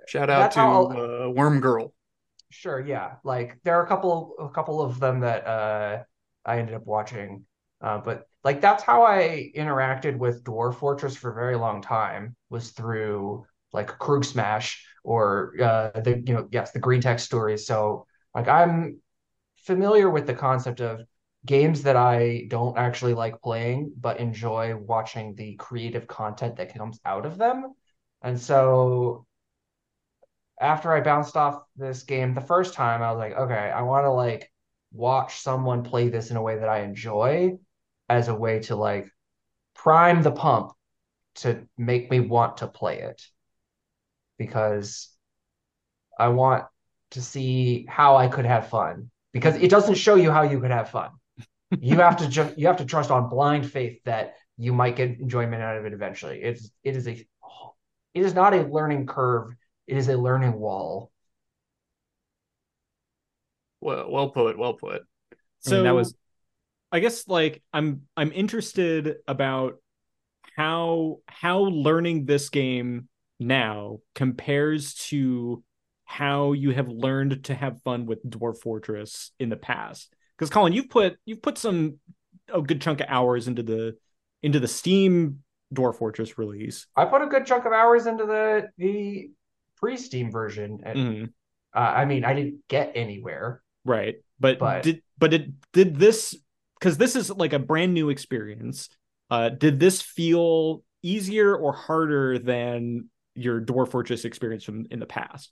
shout 0.07 0.31
out 0.31 0.53
to 0.53 0.61
uh, 0.61 1.29
Worm 1.31 1.61
Girl. 1.61 1.93
Sure, 2.51 2.81
yeah. 2.81 3.17
Like 3.25 3.59
there 3.64 3.79
are 3.79 3.85
a 3.85 3.88
couple 3.88 4.35
a 4.38 4.49
couple 4.49 4.81
of 4.81 5.01
them 5.01 5.21
that 5.21 5.47
uh 5.47 6.03
I 6.45 6.59
ended 6.59 6.75
up 6.75 6.87
watching. 6.87 7.45
Uh, 7.81 7.99
but 7.99 8.29
like 8.45 8.61
that's 8.61 8.83
how 8.83 9.05
I 9.05 9.51
interacted 9.57 10.17
with 10.17 10.45
Dwarf 10.45 10.77
Fortress 10.77 11.17
for 11.17 11.33
a 11.33 11.35
very 11.35 11.57
long 11.57 11.83
time 11.83 12.37
was 12.51 12.71
through 12.71 13.45
like 13.73 13.88
Krug-Smash 13.99 14.87
or 15.03 15.55
uh 15.61 16.01
the 16.01 16.23
you 16.25 16.35
know 16.35 16.49
yes 16.53 16.71
the 16.71 16.79
green 16.79 17.01
text 17.01 17.27
stories. 17.27 17.67
So 17.67 18.07
like 18.35 18.49
I'm 18.49 19.01
familiar 19.57 20.09
with 20.09 20.27
the 20.27 20.35
concept 20.35 20.81
of 20.81 21.01
games 21.47 21.83
that 21.83 21.97
I 21.97 22.47
don't 22.49 22.79
actually 22.79 23.15
like 23.15 23.43
playing, 23.43 23.93
but 23.99 24.19
enjoy 24.19 24.77
watching 24.77 25.35
the 25.35 25.57
creative 25.57 26.07
content 26.07 26.57
that 26.57 26.75
comes 26.75 26.99
out 27.05 27.27
of 27.27 27.37
them. 27.37 27.75
And 28.23 28.41
so 28.41 29.27
after 30.61 30.93
I 30.93 31.01
bounced 31.01 31.37
off 31.37 31.63
this 31.77 32.05
game 32.05 32.35
the 32.35 32.41
first 32.41 32.75
time, 32.75 33.03
I 33.03 33.11
was 33.13 33.19
like, 33.19 33.37
okay, 33.37 33.55
I 33.55 33.83
want 33.83 34.05
to 34.05 34.11
like 34.11 34.51
watch 34.93 35.41
someone 35.41 35.83
play 35.83 36.09
this 36.09 36.31
in 36.31 36.37
a 36.37 36.43
way 36.43 36.59
that 36.59 36.69
I 36.69 36.81
enjoy 36.81 37.59
as 38.09 38.29
a 38.29 38.35
way 38.35 38.61
to 38.61 38.77
like 38.77 39.11
prime 39.75 40.23
the 40.23 40.31
pump 40.31 40.73
to 41.37 41.67
make 41.77 42.11
me 42.11 42.21
want 42.21 42.59
to 42.59 42.69
play 42.69 43.01
it. 43.01 43.23
Because 44.39 45.11
I 46.19 46.29
want 46.29 46.65
to 47.11 47.21
see 47.21 47.87
how 47.89 48.17
I 48.17 48.29
could 48.29 48.47
have 48.47 48.71
fun. 48.71 49.11
Because 49.33 49.57
it 49.57 49.69
doesn't 49.69 49.97
show 49.97 50.15
you 50.15 50.31
how 50.31 50.43
you 50.43 50.61
could 50.61 50.71
have 50.71 50.91
fun 50.91 51.11
you 51.81 51.97
have 51.97 52.17
to 52.19 52.29
just 52.29 52.59
you 52.59 52.67
have 52.67 52.77
to 52.77 52.85
trust 52.85 53.11
on 53.11 53.29
blind 53.29 53.71
faith 53.71 54.03
that 54.05 54.35
you 54.57 54.73
might 54.73 54.97
get 54.97 55.19
enjoyment 55.19 55.63
out 55.63 55.77
of 55.77 55.85
it 55.85 55.93
eventually. 55.93 56.43
It's 56.43 56.71
it 56.83 56.97
is 56.97 57.07
a 57.09 57.27
it 58.15 58.25
is 58.25 58.35
not 58.35 58.55
a 58.55 58.63
learning 58.63 59.07
curve. 59.07 59.55
It 59.87 59.97
is 59.97 60.09
a 60.09 60.17
learning 60.17 60.53
wall. 60.53 61.11
Well, 63.81 64.11
well 64.11 64.31
put. 64.31 64.59
Well 64.59 64.75
put. 64.75 65.03
So 65.61 65.73
I 65.73 65.75
mean, 65.77 65.85
that 65.85 65.95
was, 65.95 66.15
I 66.93 67.01
guess, 67.01 67.29
like 67.29 67.63
I'm 67.73 68.03
I'm 68.17 68.33
interested 68.33 69.17
about 69.27 69.75
how 70.57 71.19
how 71.27 71.61
learning 71.61 72.27
this 72.27 72.49
game 72.49 73.09
now 73.41 73.99
compares 74.15 74.95
to 74.95 75.63
how 76.05 76.53
you 76.53 76.71
have 76.71 76.89
learned 76.89 77.45
to 77.45 77.55
have 77.55 77.83
fun 77.83 78.07
with 78.07 78.25
Dwarf 78.29 78.59
Fortress 78.59 79.33
in 79.41 79.49
the 79.49 79.57
past 79.57 80.13
because 80.38 80.51
Colin, 80.51 80.73
you've 80.73 80.90
put 80.90 81.16
you've 81.25 81.42
put 81.42 81.59
some 81.59 81.99
a 82.53 82.61
good 82.61 82.81
chunk 82.81 83.01
of 83.01 83.07
hours 83.09 83.49
into 83.49 83.62
the 83.62 83.97
into 84.42 84.61
the 84.61 84.68
Steam 84.68 85.42
Dwarf 85.75 85.97
Fortress 85.97 86.38
release. 86.38 86.87
I 86.97 87.05
put 87.05 87.23
a 87.23 87.27
good 87.27 87.47
chunk 87.47 87.64
of 87.64 87.73
hours 87.73 88.07
into 88.07 88.27
the 88.27 88.68
the 88.79 89.31
pre-Steam 89.77 90.31
version, 90.31 90.81
and 90.85 90.99
mm-hmm. 90.99 91.25
uh, 91.75 91.79
I 91.79 92.05
mean, 92.05 92.25
I 92.25 92.35
didn't 92.35 92.61
get 92.68 92.92
anywhere. 92.94 93.62
Right, 93.85 94.16
but, 94.40 94.59
but 94.59 94.83
did 94.83 95.03
but 95.18 95.35
it 95.35 95.51
did 95.73 95.97
this 95.97 96.37
because 96.79 96.97
this 96.97 97.16
is 97.16 97.31
like 97.31 97.53
a 97.53 97.59
brand 97.59 97.94
new 97.94 98.11
experience. 98.11 98.88
Uh, 99.31 99.49
did 99.49 99.81
this 99.81 100.03
feel 100.03 100.83
easier 101.03 101.55
or 101.55 101.73
harder 101.73 102.38
than 102.38 103.09
your 103.35 103.61
Dwarf 103.61 103.90
Fortress 103.90 104.25
experience 104.25 104.64
from 104.64 104.87
in 104.90 105.01
the 105.01 105.07
past? 105.07 105.51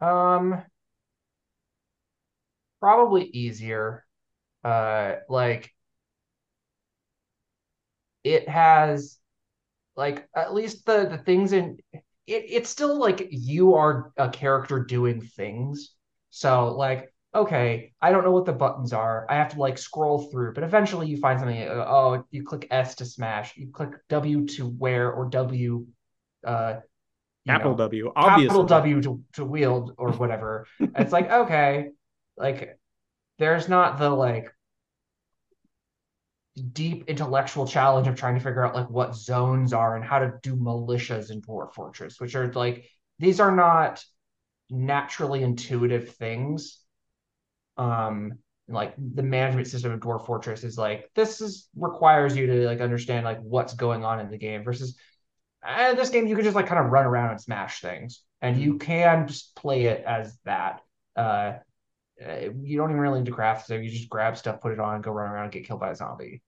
Um, 0.00 0.62
probably 2.80 3.24
easier. 3.24 4.04
Uh, 4.64 5.16
like 5.28 5.72
it 8.24 8.48
has 8.48 9.18
like 9.96 10.28
at 10.34 10.54
least 10.54 10.86
the 10.86 11.08
the 11.10 11.18
things 11.18 11.52
in 11.52 11.78
it, 11.92 12.02
it's 12.26 12.70
still 12.70 12.98
like 12.98 13.28
you 13.30 13.74
are 13.74 14.12
a 14.16 14.28
character 14.30 14.80
doing 14.84 15.20
things. 15.22 15.92
So 16.30 16.76
like 16.76 17.12
okay, 17.34 17.92
I 18.00 18.10
don't 18.10 18.24
know 18.24 18.32
what 18.32 18.46
the 18.46 18.52
buttons 18.52 18.92
are. 18.92 19.26
I 19.30 19.36
have 19.36 19.52
to 19.54 19.60
like 19.60 19.78
scroll 19.78 20.30
through, 20.30 20.54
but 20.54 20.64
eventually 20.64 21.08
you 21.08 21.18
find 21.18 21.38
something. 21.38 21.62
uh, 21.68 21.84
Oh, 21.86 22.24
you 22.30 22.44
click 22.44 22.66
S 22.70 22.96
to 22.96 23.04
smash, 23.04 23.56
you 23.56 23.70
click 23.70 23.90
W 24.08 24.46
to 24.48 24.66
wear, 24.68 25.12
or 25.12 25.28
W, 25.28 25.86
uh, 26.44 26.76
Capital 27.46 27.72
know, 27.72 27.76
W, 27.76 28.12
obviously. 28.14 28.46
capital 28.48 28.64
W 28.64 29.02
to, 29.02 29.22
to 29.34 29.44
wield 29.44 29.94
or 29.98 30.12
whatever. 30.12 30.66
it's 30.80 31.12
like, 31.12 31.30
okay, 31.30 31.90
like 32.38 32.78
there's 33.38 33.68
not 33.68 33.98
the 33.98 34.10
like 34.10 34.52
deep 36.72 37.04
intellectual 37.08 37.66
challenge 37.66 38.08
of 38.08 38.16
trying 38.16 38.34
to 38.34 38.40
figure 38.40 38.64
out 38.64 38.74
like 38.74 38.90
what 38.90 39.14
zones 39.14 39.72
are 39.72 39.96
and 39.96 40.04
how 40.04 40.18
to 40.18 40.34
do 40.42 40.56
militias 40.56 41.30
in 41.30 41.40
Dwarf 41.40 41.72
Fortress, 41.72 42.20
which 42.20 42.34
are 42.34 42.52
like 42.52 42.88
these 43.18 43.40
are 43.40 43.54
not 43.54 44.04
naturally 44.70 45.42
intuitive 45.42 46.14
things. 46.14 46.78
Um 47.76 48.34
like 48.70 48.94
the 48.98 49.22
management 49.22 49.66
system 49.66 49.92
of 49.92 50.00
Dwarf 50.00 50.26
Fortress 50.26 50.62
is 50.62 50.76
like 50.76 51.10
this 51.14 51.40
is 51.40 51.68
requires 51.76 52.36
you 52.36 52.46
to 52.46 52.66
like 52.66 52.80
understand 52.80 53.24
like 53.24 53.40
what's 53.40 53.74
going 53.74 54.04
on 54.04 54.20
in 54.20 54.30
the 54.30 54.36
game 54.36 54.62
versus 54.62 54.96
uh, 55.66 55.94
this 55.94 56.10
game 56.10 56.26
you 56.26 56.36
can 56.36 56.44
just 56.44 56.54
like 56.54 56.66
kind 56.66 56.84
of 56.84 56.92
run 56.92 57.06
around 57.06 57.30
and 57.30 57.40
smash 57.40 57.80
things. 57.80 58.22
And 58.40 58.60
you 58.60 58.78
can 58.78 59.26
just 59.26 59.56
play 59.56 59.84
it 59.84 60.04
as 60.04 60.38
that. 60.44 60.80
Uh 61.16 61.20
uh, 61.20 61.58
you 62.20 62.76
don't 62.76 62.90
even 62.90 63.00
really 63.00 63.20
need 63.20 63.26
to 63.26 63.32
craft 63.32 63.66
so 63.66 63.74
you 63.74 63.90
just 63.90 64.08
grab 64.08 64.36
stuff 64.36 64.60
put 64.60 64.72
it 64.72 64.80
on 64.80 65.00
go 65.02 65.12
run 65.12 65.30
around 65.30 65.44
and 65.44 65.52
get 65.52 65.66
killed 65.66 65.80
by 65.80 65.90
a 65.90 65.94
zombie. 65.94 66.42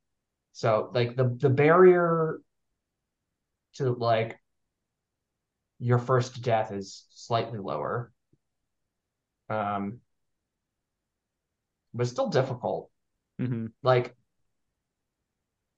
So 0.53 0.91
like 0.95 1.17
the 1.17 1.37
the 1.41 1.51
barrier 1.51 2.41
to 3.75 3.93
like 3.93 4.39
your 5.79 5.99
first 5.99 6.43
death 6.43 6.73
is 6.73 7.07
slightly 7.11 7.59
lower 7.59 8.13
um 9.49 10.01
but 11.95 12.07
still 12.07 12.29
difficult. 12.29 12.91
Hmm 13.39 13.67
like 13.83 14.15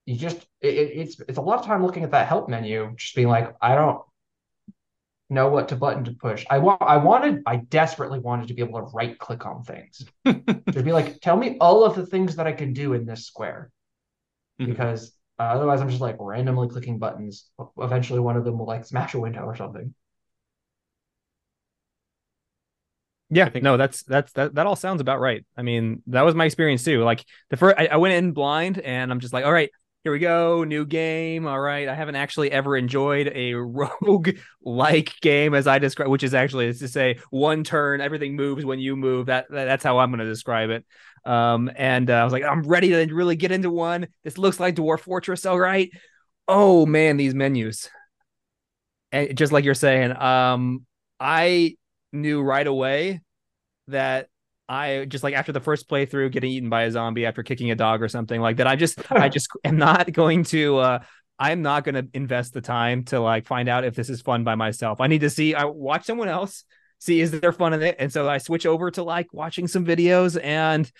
you 0.07 0.16
just 0.16 0.38
it, 0.61 0.68
it's 0.68 1.20
it's 1.28 1.38
a 1.38 1.42
lot 1.42 1.59
of 1.61 1.64
time 1.66 1.85
looking 1.85 2.02
at 2.02 2.11
that 2.11 2.26
help 2.26 2.48
menu 2.48 2.92
just 2.96 3.14
being 3.14 3.28
like 3.28 3.55
i 3.61 3.74
don't 3.74 4.02
know 5.32 5.48
what 5.48 5.68
to 5.68 5.76
button 5.76 6.04
to 6.04 6.12
push 6.12 6.44
i 6.50 6.58
want 6.58 6.80
i 6.82 6.96
wanted 6.96 7.42
i 7.46 7.56
desperately 7.56 8.18
wanted 8.18 8.48
to 8.48 8.54
be 8.54 8.62
able 8.62 8.80
to 8.80 8.86
right 8.94 9.18
click 9.18 9.46
on 9.46 9.62
things 9.64 10.04
to 10.26 10.82
be 10.82 10.92
like 10.92 11.20
tell 11.20 11.36
me 11.36 11.56
all 11.60 11.84
of 11.84 11.96
the 11.96 12.06
things 12.06 12.36
that 12.36 12.46
i 12.46 12.52
can 12.52 12.72
do 12.72 12.94
in 12.94 13.06
this 13.06 13.26
square 13.26 13.70
Mhm. 14.58 14.66
because 14.70 15.12
uh, 15.38 15.44
otherwise 15.44 15.80
i'm 15.80 15.88
just 15.90 16.00
like 16.02 16.16
randomly 16.20 16.68
clicking 16.68 16.98
buttons 16.98 17.50
eventually 17.78 18.20
one 18.20 18.36
of 18.36 18.44
them 18.44 18.58
will 18.58 18.66
like 18.66 18.84
smash 18.84 19.14
a 19.14 19.20
window 19.20 19.42
or 19.42 19.56
something 19.56 19.94
Yeah, 23.34 23.48
no, 23.62 23.78
that's 23.78 24.02
that's 24.02 24.30
that 24.32 24.54
that 24.56 24.66
all 24.66 24.76
sounds 24.76 25.00
about 25.00 25.18
right. 25.18 25.42
I 25.56 25.62
mean, 25.62 26.02
that 26.08 26.20
was 26.22 26.34
my 26.34 26.44
experience 26.44 26.84
too. 26.84 27.02
Like 27.02 27.24
the 27.48 27.56
first, 27.56 27.78
I, 27.78 27.86
I 27.86 27.96
went 27.96 28.12
in 28.12 28.32
blind, 28.32 28.78
and 28.78 29.10
I'm 29.10 29.20
just 29.20 29.32
like, 29.32 29.46
all 29.46 29.52
right, 29.52 29.70
here 30.04 30.12
we 30.12 30.18
go, 30.18 30.64
new 30.64 30.84
game. 30.84 31.46
All 31.46 31.60
right, 31.60 31.88
I 31.88 31.94
haven't 31.94 32.16
actually 32.16 32.50
ever 32.50 32.76
enjoyed 32.76 33.30
a 33.32 33.54
rogue 33.54 34.30
like 34.64 35.20
game 35.20 35.54
as 35.54 35.66
I 35.66 35.78
describe, 35.78 36.08
which 36.08 36.24
is 36.24 36.34
actually 36.34 36.66
it's 36.66 36.80
to 36.80 36.88
say 36.88 37.18
one 37.30 37.62
turn, 37.62 38.00
everything 38.00 38.34
moves 38.34 38.64
when 38.64 38.80
you 38.80 38.96
move. 38.96 39.26
That, 39.26 39.46
that 39.50 39.66
that's 39.66 39.84
how 39.84 39.98
I'm 39.98 40.10
going 40.10 40.18
to 40.18 40.26
describe 40.26 40.70
it. 40.70 40.84
Um, 41.24 41.70
and 41.76 42.10
uh, 42.10 42.14
I 42.14 42.24
was 42.24 42.32
like, 42.32 42.42
I'm 42.42 42.62
ready 42.62 42.88
to 42.88 43.14
really 43.14 43.36
get 43.36 43.52
into 43.52 43.70
one. 43.70 44.08
This 44.24 44.38
looks 44.38 44.58
like 44.58 44.74
Dwarf 44.74 45.00
Fortress, 45.00 45.46
all 45.46 45.60
right. 45.60 45.90
Oh 46.48 46.84
man, 46.84 47.16
these 47.16 47.34
menus, 47.34 47.88
and 49.12 49.36
just 49.38 49.52
like 49.52 49.64
you're 49.64 49.74
saying, 49.74 50.16
um, 50.16 50.84
I 51.20 51.76
knew 52.12 52.42
right 52.42 52.66
away 52.66 53.20
that 53.86 54.28
I 54.72 55.04
just 55.04 55.22
like 55.22 55.35
after 55.35 55.52
the 55.52 55.61
first 55.61 55.87
playthrough 55.87 56.32
getting 56.32 56.50
eaten 56.50 56.70
by 56.70 56.85
a 56.85 56.90
zombie 56.90 57.26
after 57.26 57.42
kicking 57.42 57.70
a 57.70 57.74
dog 57.74 58.02
or 58.02 58.08
something 58.08 58.40
like 58.40 58.56
that. 58.56 58.66
I 58.66 58.74
just 58.74 58.98
I 59.12 59.28
just 59.28 59.48
am 59.64 59.76
not 59.76 60.11
going 60.12 60.44
to 60.44 60.78
uh 60.78 60.98
I'm 61.38 61.61
not 61.61 61.85
going 61.85 61.96
to 61.96 62.08
invest 62.14 62.54
the 62.54 62.61
time 62.61 63.04
to 63.04 63.20
like 63.20 63.46
find 63.46 63.68
out 63.68 63.85
if 63.85 63.94
this 63.94 64.08
is 64.08 64.22
fun 64.22 64.44
by 64.44 64.54
myself. 64.54 65.00
I 65.00 65.08
need 65.08 65.20
to 65.20 65.30
see 65.30 65.54
I 65.54 65.64
watch 65.64 66.06
someone 66.06 66.28
else 66.28 66.64
see 67.00 67.20
is 67.20 67.32
there 67.32 67.52
fun 67.52 67.74
in 67.74 67.82
it 67.82 67.96
and 67.98 68.12
so 68.12 68.28
I 68.28 68.38
switch 68.38 68.64
over 68.64 68.90
to 68.92 69.02
like 69.02 69.32
watching 69.32 69.68
some 69.68 69.85
videos 69.85 70.42
and 70.42 70.90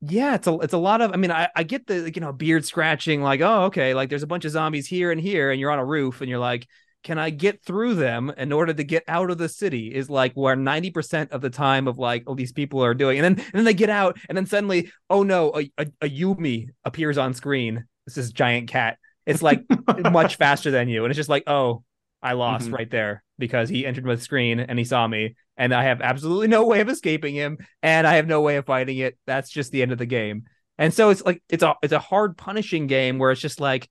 yeah, 0.00 0.34
it's 0.36 0.46
a 0.46 0.54
it's 0.60 0.74
a 0.74 0.78
lot 0.78 1.02
of 1.02 1.12
I 1.12 1.16
mean 1.16 1.30
I 1.30 1.48
I 1.54 1.64
get 1.64 1.86
the 1.86 2.10
you 2.14 2.20
know 2.22 2.32
beard 2.32 2.64
scratching 2.64 3.22
like 3.22 3.42
oh 3.42 3.64
okay 3.64 3.92
like 3.92 4.08
there's 4.08 4.22
a 4.22 4.26
bunch 4.26 4.46
of 4.46 4.52
zombies 4.52 4.86
here 4.86 5.12
and 5.12 5.20
here 5.20 5.50
and 5.50 5.60
you're 5.60 5.70
on 5.70 5.78
a 5.78 5.84
roof 5.84 6.22
and 6.22 6.30
you're 6.30 6.38
like 6.38 6.66
can 7.06 7.18
I 7.20 7.30
get 7.30 7.62
through 7.62 7.94
them 7.94 8.32
in 8.36 8.50
order 8.52 8.74
to 8.74 8.82
get 8.82 9.04
out 9.06 9.30
of 9.30 9.38
the 9.38 9.48
city 9.48 9.94
is 9.94 10.10
like 10.10 10.32
where 10.34 10.56
90% 10.56 11.30
of 11.30 11.40
the 11.40 11.50
time 11.50 11.86
of 11.86 11.98
like, 11.98 12.24
oh, 12.26 12.34
these 12.34 12.50
people 12.50 12.82
are 12.82 12.94
doing. 12.94 13.20
And 13.20 13.24
then 13.38 13.44
and 13.46 13.54
then 13.54 13.64
they 13.64 13.74
get 13.74 13.90
out, 13.90 14.18
and 14.28 14.36
then 14.36 14.46
suddenly, 14.46 14.90
oh 15.08 15.22
no, 15.22 15.52
a, 15.56 15.70
a, 15.78 15.86
a 16.00 16.08
Yumi 16.10 16.70
appears 16.84 17.16
on 17.16 17.32
screen. 17.32 17.84
This 18.06 18.16
is 18.18 18.32
giant 18.32 18.66
cat. 18.68 18.98
It's 19.24 19.40
like 19.40 19.62
much 20.10 20.34
faster 20.34 20.72
than 20.72 20.88
you. 20.88 21.04
And 21.04 21.12
it's 21.12 21.16
just 21.16 21.28
like, 21.28 21.44
oh, 21.46 21.84
I 22.20 22.32
lost 22.32 22.70
Mhm. 22.70 22.72
right 22.72 22.90
there 22.90 23.22
because 23.38 23.68
he 23.68 23.86
entered 23.86 24.04
my 24.04 24.16
screen 24.16 24.58
and 24.58 24.76
he 24.76 24.84
saw 24.84 25.06
me, 25.06 25.36
and 25.56 25.72
I 25.72 25.84
have 25.84 26.00
absolutely 26.00 26.48
no 26.48 26.66
way 26.66 26.80
of 26.80 26.88
escaping 26.88 27.36
him, 27.36 27.58
and 27.84 28.04
I 28.04 28.16
have 28.16 28.26
no 28.26 28.40
way 28.40 28.56
of 28.56 28.66
fighting 28.66 28.98
it. 28.98 29.16
That's 29.28 29.48
just 29.48 29.70
the 29.70 29.82
end 29.82 29.92
of 29.92 29.98
the 29.98 30.06
game. 30.06 30.46
And 30.76 30.92
so 30.92 31.10
it's 31.10 31.22
like 31.22 31.40
it's 31.48 31.62
a 31.62 31.76
it's 31.84 31.92
a 31.92 32.00
hard 32.00 32.36
punishing 32.36 32.88
game 32.88 33.18
where 33.20 33.30
it's 33.30 33.40
just 33.40 33.60
like 33.60 33.88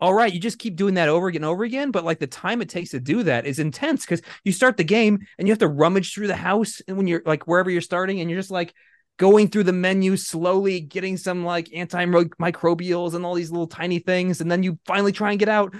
all 0.00 0.12
right, 0.12 0.32
you 0.32 0.40
just 0.40 0.58
keep 0.58 0.76
doing 0.76 0.94
that 0.94 1.08
over 1.08 1.28
again 1.28 1.42
and 1.42 1.50
over 1.50 1.64
again. 1.64 1.90
But 1.90 2.04
like 2.04 2.18
the 2.18 2.26
time 2.26 2.60
it 2.60 2.68
takes 2.68 2.90
to 2.90 3.00
do 3.00 3.22
that 3.22 3.46
is 3.46 3.58
intense 3.58 4.04
because 4.04 4.22
you 4.44 4.52
start 4.52 4.76
the 4.76 4.84
game 4.84 5.20
and 5.38 5.46
you 5.46 5.52
have 5.52 5.60
to 5.60 5.68
rummage 5.68 6.12
through 6.12 6.26
the 6.26 6.36
house 6.36 6.82
and 6.88 6.96
when 6.96 7.06
you're 7.06 7.22
like 7.24 7.46
wherever 7.46 7.70
you're 7.70 7.80
starting 7.80 8.20
and 8.20 8.28
you're 8.28 8.38
just 8.38 8.50
like 8.50 8.74
going 9.16 9.48
through 9.48 9.62
the 9.62 9.72
menu 9.72 10.16
slowly, 10.16 10.80
getting 10.80 11.16
some 11.16 11.44
like 11.44 11.68
antimicrobials 11.68 13.14
and 13.14 13.24
all 13.24 13.34
these 13.34 13.50
little 13.50 13.68
tiny 13.68 14.00
things. 14.00 14.40
And 14.40 14.50
then 14.50 14.62
you 14.62 14.78
finally 14.86 15.12
try 15.12 15.30
and 15.30 15.38
get 15.38 15.48
out. 15.48 15.74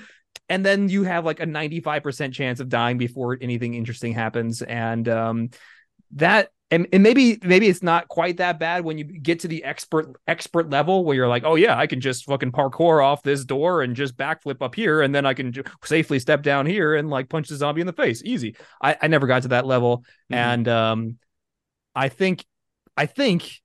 And 0.49 0.65
then 0.65 0.89
you 0.89 1.05
have 1.05 1.25
like 1.25 1.41
a 1.41 1.47
95% 1.47 2.33
chance 2.33 2.61
of 2.61 2.69
dying 2.69 2.99
before 2.99 3.37
anything 3.41 3.75
interesting 3.75 4.13
happens. 4.13 4.63
And 4.63 5.09
um 5.09 5.51
that 6.13 6.51
and, 6.71 6.89
and 6.93 7.03
maybe 7.03 7.39
maybe 7.43 7.69
it's 7.69 7.83
not 7.83 8.09
quite 8.09 8.39
that 8.39 8.59
bad 8.59 8.85
when 8.85 8.99
you 8.99 9.05
get 9.05 9.41
to 9.41 9.49
the 9.49 9.63
expert 9.65 10.13
expert 10.27 10.71
level 10.71 11.05
where 11.05 11.15
you're 11.15 11.29
like, 11.29 11.45
oh 11.45 11.55
yeah, 11.55 11.79
I 11.79 11.87
can 11.87 12.01
just 12.01 12.25
fucking 12.25 12.53
parkour 12.53 13.05
off 13.05 13.23
this 13.23 13.45
door 13.45 13.83
and 13.83 13.95
just 13.95 14.17
backflip 14.17 14.63
up 14.63 14.75
here, 14.75 15.03
and 15.03 15.15
then 15.15 15.27
I 15.27 15.35
can 15.35 15.53
safely 15.85 16.19
step 16.19 16.43
down 16.43 16.67
here 16.67 16.95
and 16.95 17.11
like 17.11 17.29
punch 17.29 17.49
the 17.49 17.57
zombie 17.57 17.81
in 17.83 17.87
the 17.87 17.93
face, 17.93 18.23
easy. 18.25 18.57
I, 18.83 18.97
I 19.01 19.07
never 19.09 19.27
got 19.27 19.43
to 19.43 19.49
that 19.49 19.67
level, 19.67 20.05
Mhm. 20.33 20.37
and 20.37 20.69
um, 20.69 21.19
I 21.95 22.09
think 22.09 22.45
I 22.97 23.07
think 23.07 23.61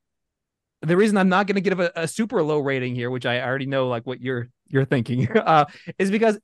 the 0.82 0.96
reason 0.98 1.18
I'm 1.18 1.30
not 1.30 1.48
going 1.48 1.56
to 1.56 1.62
give 1.62 1.80
a, 1.80 1.92
a 1.96 2.08
super 2.08 2.42
low 2.44 2.60
rating 2.60 2.96
here, 2.96 3.10
which 3.10 3.26
I 3.26 3.42
already 3.42 3.66
know 3.66 3.88
like 3.88 4.06
what 4.06 4.22
you're 4.22 4.50
you're 4.68 4.86
thinking, 4.86 5.30
uh, 5.38 5.66
is 5.98 6.12
because 6.12 6.38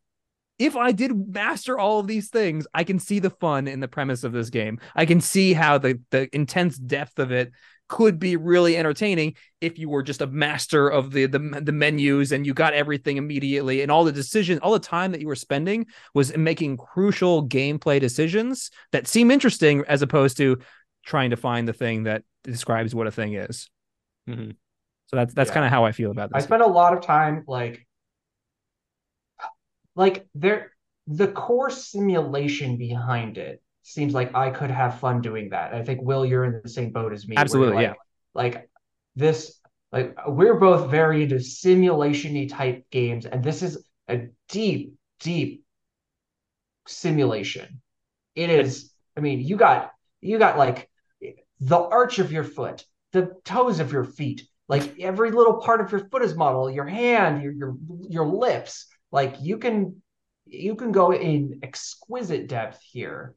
if 0.57 0.75
I 0.75 0.91
did 0.91 1.33
master 1.33 1.77
all 1.77 1.99
of 1.99 2.07
these 2.07 2.29
things, 2.29 2.65
I 2.73 2.83
can 2.83 2.99
see 2.99 3.19
the 3.19 3.29
fun 3.29 3.67
in 3.67 3.79
the 3.79 3.87
premise 3.87 4.23
of 4.23 4.31
this 4.31 4.49
game. 4.49 4.79
I 4.95 5.05
can 5.05 5.21
see 5.21 5.53
how 5.53 5.77
the 5.77 5.99
the 6.11 6.33
intense 6.35 6.77
depth 6.77 7.19
of 7.19 7.31
it 7.31 7.51
could 7.87 8.17
be 8.17 8.35
really 8.35 8.75
entertaining 8.75 9.35
if 9.61 9.77
you 9.77 9.87
were 9.89 10.01
just 10.01 10.21
a 10.21 10.27
master 10.27 10.87
of 10.87 11.11
the 11.11 11.27
the, 11.27 11.39
the 11.61 11.71
menus 11.71 12.31
and 12.31 12.45
you 12.45 12.53
got 12.53 12.73
everything 12.73 13.17
immediately 13.17 13.81
and 13.81 13.91
all 13.91 14.03
the 14.03 14.11
decisions 14.11 14.59
all 14.61 14.73
the 14.73 14.79
time 14.79 15.11
that 15.11 15.21
you 15.21 15.27
were 15.27 15.35
spending 15.35 15.85
was 16.15 16.35
making 16.35 16.77
crucial 16.77 17.47
gameplay 17.47 17.99
decisions 17.99 18.71
that 18.91 19.07
seem 19.07 19.29
interesting 19.29 19.83
as 19.87 20.01
opposed 20.01 20.37
to 20.37 20.57
trying 21.05 21.29
to 21.29 21.37
find 21.37 21.67
the 21.67 21.73
thing 21.73 22.03
that 22.03 22.23
describes 22.43 22.95
what 22.95 23.05
a 23.05 23.11
thing 23.11 23.35
is. 23.35 23.69
Mhm. 24.27 24.55
So 25.07 25.15
that's 25.15 25.33
that's 25.35 25.49
Yeah. 25.49 25.53
kind 25.53 25.65
of 25.65 25.71
how 25.71 25.85
I 25.85 25.91
feel 25.91 26.09
about 26.09 26.31
this 26.33 26.43
I 26.43 26.45
spent 26.47 26.63
a 26.63 26.67
lot 26.67 26.93
of 26.97 27.01
time 27.01 27.43
like 27.47 27.85
like 29.95 30.27
there 30.35 30.71
the 31.07 31.27
core 31.27 31.69
simulation 31.69 32.77
behind 32.77 33.37
it 33.37 33.61
seems 33.83 34.13
like 34.13 34.35
I 34.35 34.49
could 34.49 34.71
have 34.71 34.99
fun 34.99 35.21
doing 35.21 35.49
that. 35.49 35.73
I 35.73 35.83
think 35.83 36.01
Will, 36.01 36.25
you're 36.25 36.43
in 36.43 36.59
the 36.63 36.69
same 36.69 36.91
boat 36.91 37.13
as 37.13 37.27
me. 37.27 37.35
Absolutely, 37.37 37.75
like, 37.75 37.83
yeah. 37.83 37.93
Like 38.33 38.69
this, 39.15 39.59
like 39.91 40.15
we're 40.27 40.59
both 40.59 40.89
very 40.89 41.23
into 41.23 41.39
simulation-y 41.39 42.47
type 42.49 42.85
games, 42.89 43.25
and 43.25 43.43
this 43.43 43.61
is 43.61 43.85
a 44.07 44.27
deep, 44.49 44.95
deep 45.19 45.63
simulation. 46.87 47.81
It 48.35 48.49
is, 48.49 48.91
I 49.15 49.21
mean, 49.21 49.39
you 49.39 49.55
got 49.55 49.91
you 50.19 50.39
got 50.39 50.57
like 50.57 50.89
the 51.59 51.79
arch 51.79 52.17
of 52.17 52.31
your 52.31 52.43
foot, 52.43 52.83
the 53.11 53.35
toes 53.45 53.79
of 53.79 53.93
your 53.93 54.03
feet, 54.03 54.47
like 54.67 54.99
every 54.99 55.29
little 55.29 55.61
part 55.61 55.79
of 55.79 55.91
your 55.91 56.09
foot 56.09 56.23
is 56.23 56.35
modeled, 56.35 56.73
your 56.73 56.87
hand, 56.87 57.43
your 57.43 57.53
your 57.53 57.77
your 58.09 58.25
lips. 58.25 58.87
Like 59.15 59.37
you 59.39 59.57
can 59.59 60.01
you 60.45 60.75
can 60.75 60.91
go 60.91 61.13
in 61.13 61.61
exquisite 61.63 62.47
depth 62.47 62.81
here. 62.91 63.33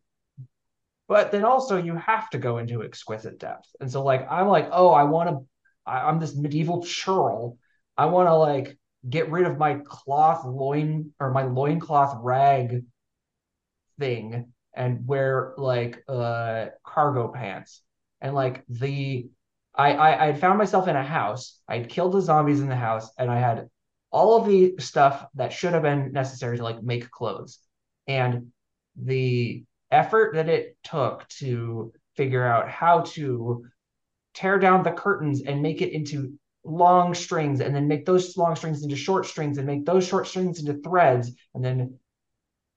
But 1.07 1.31
then 1.31 1.45
also 1.45 1.77
you 1.77 1.95
have 1.95 2.29
to 2.31 2.39
go 2.39 2.59
into 2.59 2.83
exquisite 2.83 3.39
depth. 3.39 3.69
And 3.81 3.89
so 3.89 4.03
like 4.03 4.27
I'm 4.29 4.49
like, 4.49 4.69
oh, 4.73 4.91
I 4.91 5.05
want 5.05 5.29
to 5.31 5.47
I'm 5.87 6.19
this 6.19 6.35
medieval 6.37 6.83
churl. 6.83 7.59
I 7.97 8.07
want 8.07 8.27
to 8.27 8.35
like 8.35 8.77
get 9.09 9.31
rid 9.31 9.47
of 9.47 9.57
my 9.57 9.75
cloth 9.85 10.45
loin 10.45 11.13
or 11.21 11.31
my 11.31 11.45
loincloth 11.45 12.19
rag 12.23 12.85
thing 14.01 14.53
and 14.75 15.07
wear 15.07 15.55
like 15.59 16.03
uh 16.09 16.67
cargo 16.85 17.29
pants 17.29 17.83
and 18.21 18.35
like 18.35 18.65
the 18.69 19.31
I, 19.77 19.93
I 19.93 20.23
I 20.23 20.27
had 20.27 20.41
found 20.41 20.59
myself 20.59 20.89
in 20.89 20.97
a 20.97 21.05
house. 21.05 21.61
I'd 21.69 21.89
killed 21.89 22.15
the 22.15 22.21
zombies 22.21 22.59
in 22.59 22.69
the 22.69 22.83
house, 22.89 23.13
and 23.17 23.31
I 23.31 23.39
had 23.39 23.71
all 24.11 24.41
of 24.41 24.47
the 24.47 24.75
stuff 24.79 25.27
that 25.35 25.53
should 25.53 25.73
have 25.73 25.83
been 25.83 26.13
necessary 26.13 26.57
to 26.57 26.63
like 26.63 26.83
make 26.83 27.11
clothes. 27.11 27.59
And 28.07 28.53
the 28.97 29.65
effort 29.91 30.35
that 30.35 30.49
it 30.49 30.77
took 30.83 31.27
to 31.29 31.93
figure 32.17 32.45
out 32.45 32.69
how 32.69 33.01
to 33.01 33.65
tear 34.35 34.59
down 34.59 34.83
the 34.83 34.93
curtains 34.93 35.43
and 35.43 35.63
make 35.63 35.83
it 35.83 35.93
into 35.93 36.39
long 36.65 37.15
strings 37.15 37.61
and 37.61 37.75
then 37.75 37.89
make 37.89 38.05
those 38.05 38.37
long 38.37 38.55
strings 38.55 38.83
into 38.83 38.97
short 38.97 39.27
strings 39.27 39.59
and 39.59 39.67
make 39.67 39.85
those 39.85 40.07
short 40.07 40.27
strings 40.27 40.61
into 40.61 40.75
threads 40.83 41.33
and 41.55 41.65
then 41.65 41.99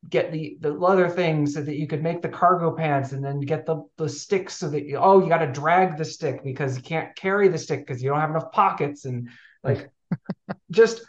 get 0.10 0.32
the 0.32 0.58
the 0.62 0.72
leather 0.72 1.08
things 1.10 1.54
so 1.54 1.62
that 1.62 1.78
you 1.78 1.86
could 1.88 2.02
make 2.02 2.22
the 2.22 2.30
cargo 2.30 2.72
pants 2.72 3.12
and 3.12 3.24
then 3.24 3.40
get 3.40 3.66
the 3.66 3.84
the 3.98 4.10
sticks 4.10 4.56
so 4.56 4.68
that 4.70 4.86
you, 4.86 4.98
oh 4.98 5.22
you 5.22 5.30
got 5.30 5.46
to 5.46 5.52
drag 5.52 5.98
the 5.98 6.06
stick 6.06 6.44
because 6.44 6.76
you 6.76 6.82
can't 6.82 7.16
carry 7.16 7.48
the 7.48 7.58
stick 7.58 7.86
because 7.86 8.02
you 8.02 8.10
don't 8.10 8.20
have 8.20 8.32
enough 8.32 8.52
pockets 8.52 9.06
and 9.06 9.30
like 9.64 9.92
just 10.72 11.02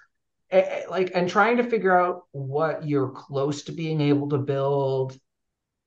like 0.89 1.13
and 1.15 1.29
trying 1.29 1.57
to 1.57 1.65
figure 1.65 1.97
out 1.97 2.25
what 2.33 2.87
you're 2.87 3.11
close 3.11 3.63
to 3.63 3.73
being 3.73 4.01
able 4.01 4.29
to 4.29 4.39
build 4.39 5.19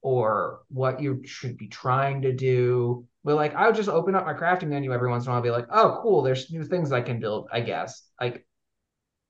or 0.02 0.62
what 0.70 1.02
you 1.02 1.22
should 1.26 1.58
be 1.58 1.68
trying 1.68 2.22
to 2.22 2.34
do 2.34 3.06
but 3.24 3.36
like 3.36 3.54
I 3.56 3.68
would 3.68 3.76
just 3.76 3.90
open 3.90 4.16
up 4.16 4.26
my 4.26 4.34
crafting 4.34 4.70
menu 4.70 4.92
every 4.92 5.10
once 5.10 5.26
in 5.26 5.30
a 5.30 5.32
while 5.32 5.38
and 5.38 5.44
be 5.44 5.52
like 5.52 5.68
oh 5.72 6.00
cool 6.02 6.22
there's 6.22 6.52
new 6.52 6.64
things 6.64 6.92
I 6.92 7.02
can 7.02 7.20
build 7.20 7.48
I 7.52 7.62
guess 7.62 8.04
like 8.20 8.46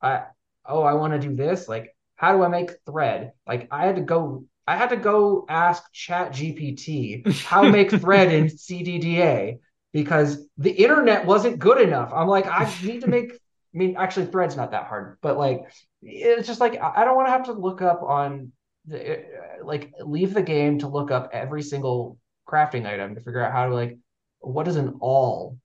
I 0.02 0.24
oh 0.65 0.84
I 0.84 0.93
want 0.93 1.13
to 1.13 1.28
do 1.28 1.36
this 1.36 1.67
like 1.67 1.95
how 2.15 2.36
do 2.36 2.43
I 2.43 2.48
make 2.48 2.71
thread? 2.86 3.34
Like 3.48 3.67
I 3.71 3.86
had 3.86 3.98
to 3.98 4.02
go, 4.02 4.45
I 4.65 4.78
had 4.78 4.89
to 4.89 4.98
go 4.98 5.45
ask 5.50 5.84
Chat 5.91 6.32
GPT 6.32 7.43
how 7.43 7.63
to 7.63 7.71
make 7.71 7.91
thread 7.91 8.32
in 8.32 8.45
CDDA 8.48 9.60
because 9.91 10.48
the 10.58 10.71
internet 10.71 11.26
wasn't 11.26 11.60
good 11.60 11.80
enough. 11.82 12.12
I'm 12.13 12.28
like, 12.28 12.48
I 12.48 12.71
need 12.84 13.02
to 13.02 13.08
make. 13.08 13.34
I 13.75 13.77
mean, 13.77 13.97
actually, 13.97 14.27
thread's 14.27 14.55
not 14.55 14.71
that 14.71 14.85
hard, 14.85 15.17
but 15.21 15.38
like, 15.38 15.65
it's 16.01 16.47
just 16.47 16.61
like 16.61 16.81
I 16.81 17.03
don't 17.03 17.15
want 17.15 17.27
to 17.27 17.31
have 17.31 17.45
to 17.45 17.53
look 17.53 17.81
up 17.81 18.01
on 18.03 18.53
the 18.88 19.25
like 19.63 19.91
leave 20.03 20.33
the 20.33 20.41
game 20.41 20.79
to 20.79 20.88
look 20.88 21.11
up 21.11 21.29
every 21.33 21.61
single 21.61 22.17
crafting 22.47 22.85
item 22.85 23.15
to 23.15 23.21
figure 23.21 23.43
out 23.43 23.51
how 23.51 23.67
to 23.67 23.73
like 23.73 23.97
what 24.39 24.67
is 24.67 24.75
an 24.75 24.97
awl 25.01 25.57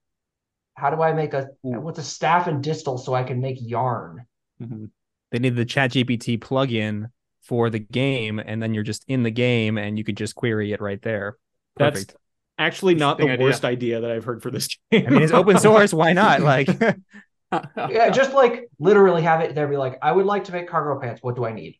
how 0.75 0.89
do 0.89 1.01
i 1.01 1.13
make 1.13 1.33
a 1.33 1.49
Ooh. 1.65 1.79
what's 1.79 1.99
a 1.99 2.03
staff 2.03 2.47
and 2.47 2.63
distal 2.63 2.97
so 2.97 3.13
i 3.13 3.23
can 3.23 3.39
make 3.39 3.57
yarn 3.59 4.25
mm-hmm 4.61 4.85
they 5.31 5.39
need 5.39 5.55
the 5.55 5.65
chat 5.65 5.91
gpt 5.91 6.39
plugin 6.39 7.05
for 7.41 7.69
the 7.69 7.79
game 7.79 8.39
and 8.39 8.61
then 8.61 8.73
you're 8.73 8.83
just 8.83 9.05
in 9.07 9.23
the 9.23 9.31
game 9.31 9.77
and 9.77 9.97
you 9.97 10.03
could 10.03 10.17
just 10.17 10.35
query 10.35 10.73
it 10.73 10.81
right 10.81 11.01
there 11.01 11.37
Perfect. 11.77 12.07
that's 12.07 12.19
actually 12.57 12.95
not 12.95 13.17
the 13.17 13.29
idea. 13.29 13.45
worst 13.45 13.63
idea 13.63 14.01
that 14.01 14.11
i've 14.11 14.25
heard 14.25 14.43
for 14.43 14.51
this 14.51 14.67
game 14.91 15.07
i 15.07 15.09
mean 15.09 15.21
it's 15.21 15.31
open 15.31 15.57
source 15.57 15.93
why 15.93 16.11
not 16.11 16.41
like 16.41 16.67
yeah 17.89 18.09
just 18.09 18.33
like 18.33 18.69
literally 18.79 19.21
have 19.21 19.41
it 19.41 19.55
there 19.55 19.67
be 19.67 19.77
like 19.77 19.97
i 20.01 20.11
would 20.11 20.25
like 20.25 20.45
to 20.45 20.51
make 20.51 20.67
cargo 20.69 20.99
pants 20.99 21.21
what 21.21 21.35
do 21.35 21.45
i 21.45 21.51
need 21.51 21.77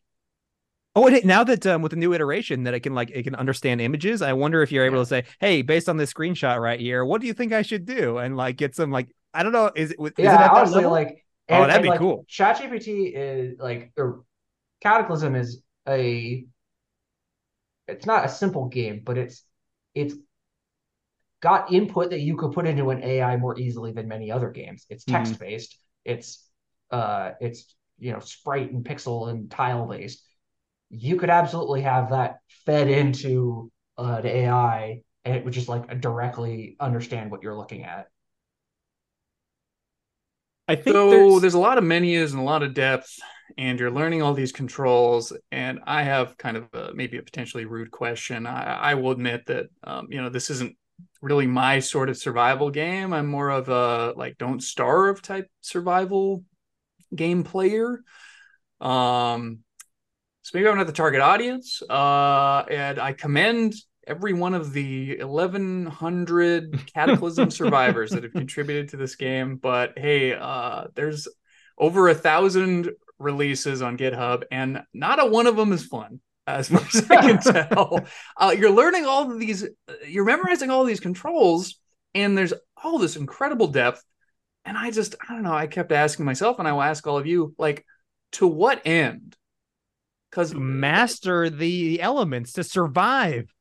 Oh, 0.94 1.06
and 1.06 1.24
now 1.24 1.42
that 1.42 1.66
um, 1.66 1.80
with 1.80 1.88
the 1.88 1.96
new 1.96 2.12
iteration 2.12 2.64
that 2.64 2.74
it 2.74 2.80
can 2.80 2.94
like 2.94 3.10
it 3.14 3.22
can 3.22 3.34
understand 3.34 3.80
images, 3.80 4.20
I 4.20 4.34
wonder 4.34 4.60
if 4.60 4.70
you're 4.70 4.84
able 4.84 4.98
yeah. 4.98 5.02
to 5.04 5.06
say, 5.06 5.24
"Hey, 5.40 5.62
based 5.62 5.88
on 5.88 5.96
this 5.96 6.12
screenshot 6.12 6.60
right 6.60 6.78
here, 6.78 7.02
what 7.02 7.22
do 7.22 7.26
you 7.26 7.32
think 7.32 7.54
I 7.54 7.62
should 7.62 7.86
do?" 7.86 8.18
And 8.18 8.36
like 8.36 8.58
get 8.58 8.74
some 8.76 8.90
like 8.90 9.08
I 9.32 9.42
don't 9.42 9.52
know, 9.52 9.70
is 9.74 9.92
it? 9.92 9.96
Is 9.98 10.12
yeah, 10.18 10.44
it 10.44 10.50
honestly, 10.50 10.84
like 10.84 11.22
Oh, 11.48 11.54
and, 11.54 11.64
oh, 11.64 11.66
that'd 11.66 11.76
and 11.76 11.82
be 11.82 11.88
like, 11.90 11.98
cool. 11.98 12.24
ChatGPT 12.30 13.12
is 13.14 13.58
like, 13.58 13.92
or 13.96 14.24
Cataclysm 14.82 15.34
is 15.34 15.62
a. 15.88 16.44
It's 17.88 18.06
not 18.06 18.24
a 18.24 18.28
simple 18.28 18.68
game, 18.68 19.02
but 19.04 19.18
it's 19.18 19.44
it's 19.94 20.14
got 21.42 21.72
input 21.72 22.10
that 22.10 22.20
you 22.20 22.36
could 22.36 22.52
put 22.52 22.66
into 22.66 22.90
an 22.90 23.02
AI 23.02 23.36
more 23.36 23.58
easily 23.58 23.92
than 23.92 24.08
many 24.08 24.30
other 24.30 24.48
games. 24.50 24.86
It's 24.88 25.04
text 25.04 25.38
based. 25.38 25.72
Mm-hmm. 25.72 26.12
It's 26.12 26.48
uh, 26.90 27.32
it's 27.40 27.74
you 27.98 28.12
know 28.12 28.20
sprite 28.20 28.70
and 28.72 28.84
pixel 28.84 29.28
and 29.28 29.50
tile 29.50 29.86
based. 29.86 30.24
You 30.90 31.16
could 31.16 31.30
absolutely 31.30 31.82
have 31.82 32.10
that 32.10 32.36
fed 32.64 32.88
into 32.88 33.70
uh, 33.98 34.20
the 34.20 34.28
AI, 34.28 35.02
and 35.24 35.36
it 35.36 35.44
would 35.44 35.52
just 35.52 35.68
like 35.68 36.00
directly 36.00 36.76
understand 36.80 37.30
what 37.30 37.42
you're 37.42 37.56
looking 37.56 37.84
at. 37.84 38.06
I 40.68 40.76
think 40.76 40.94
so. 40.94 41.10
There's... 41.10 41.40
there's... 41.40 41.54
a 41.54 41.58
lot 41.58 41.78
of 41.78 41.84
menus 41.84 42.32
and 42.32 42.40
a 42.40 42.44
lot 42.44 42.62
of 42.62 42.72
depth, 42.72 43.18
and 43.58 43.80
you're 43.80 43.90
learning 43.90 44.22
all 44.22 44.34
these 44.34 44.52
controls. 44.52 45.32
And 45.50 45.80
I 45.86 46.02
have 46.02 46.36
kind 46.36 46.56
of 46.56 46.68
a, 46.72 46.92
maybe 46.94 47.16
a 47.16 47.22
potentially 47.22 47.64
rude 47.64 47.90
question. 47.90 48.46
I, 48.46 48.74
I 48.74 48.94
will 48.94 49.10
admit 49.10 49.46
that 49.46 49.70
um, 49.82 50.06
you 50.10 50.20
know 50.20 50.28
this 50.28 50.50
isn't 50.50 50.76
really 51.20 51.46
my 51.46 51.78
sort 51.78 52.08
of 52.08 52.16
survival 52.16 52.70
game. 52.70 53.12
I'm 53.12 53.26
more 53.26 53.50
of 53.50 53.68
a 53.68 54.12
like 54.16 54.38
don't 54.38 54.62
starve 54.62 55.22
type 55.22 55.48
survival 55.60 56.44
game 57.14 57.44
player. 57.44 58.02
Um, 58.80 59.60
so 60.42 60.50
maybe 60.54 60.68
I'm 60.68 60.76
not 60.76 60.86
the 60.86 60.92
target 60.92 61.20
audience. 61.20 61.82
Uh, 61.88 62.64
and 62.68 62.98
I 62.98 63.12
commend 63.12 63.74
every 64.06 64.32
one 64.32 64.54
of 64.54 64.72
the 64.72 65.18
1100 65.18 66.86
cataclysm 66.94 67.50
survivors 67.50 68.10
that 68.10 68.24
have 68.24 68.32
contributed 68.32 68.88
to 68.88 68.96
this 68.96 69.14
game 69.14 69.56
but 69.56 69.96
hey 69.96 70.34
uh, 70.34 70.84
there's 70.94 71.28
over 71.78 72.08
a 72.08 72.14
thousand 72.14 72.90
releases 73.18 73.82
on 73.82 73.96
github 73.96 74.42
and 74.50 74.82
not 74.92 75.22
a 75.22 75.26
one 75.26 75.46
of 75.46 75.56
them 75.56 75.72
is 75.72 75.86
fun 75.86 76.20
as 76.46 76.68
far 76.70 76.80
as 76.80 77.10
i 77.10 77.16
can 77.16 77.38
tell. 77.38 78.00
Uh, 78.36 78.54
you're 78.56 78.70
learning 78.70 79.06
all 79.06 79.30
of 79.30 79.38
these 79.38 79.66
you're 80.06 80.24
memorizing 80.24 80.70
all 80.70 80.84
these 80.84 81.00
controls 81.00 81.78
and 82.14 82.36
there's 82.36 82.54
all 82.82 82.98
this 82.98 83.16
incredible 83.16 83.68
depth. 83.68 84.02
And 84.64 84.76
i 84.76 84.90
just 84.90 85.16
i 85.28 85.32
don't 85.32 85.42
know 85.42 85.54
i 85.54 85.66
kept 85.66 85.92
asking 85.92 86.24
myself 86.24 86.58
and 86.58 86.68
i 86.68 86.72
will 86.72 86.82
ask 86.82 87.06
all 87.06 87.18
of 87.18 87.26
you 87.26 87.54
like 87.58 87.84
to 88.32 88.46
what 88.46 88.82
end? 88.86 89.36
Because 90.30 90.54
master 90.54 91.50
the 91.50 92.00
elements 92.00 92.52
to 92.52 92.64
survive 92.64 93.52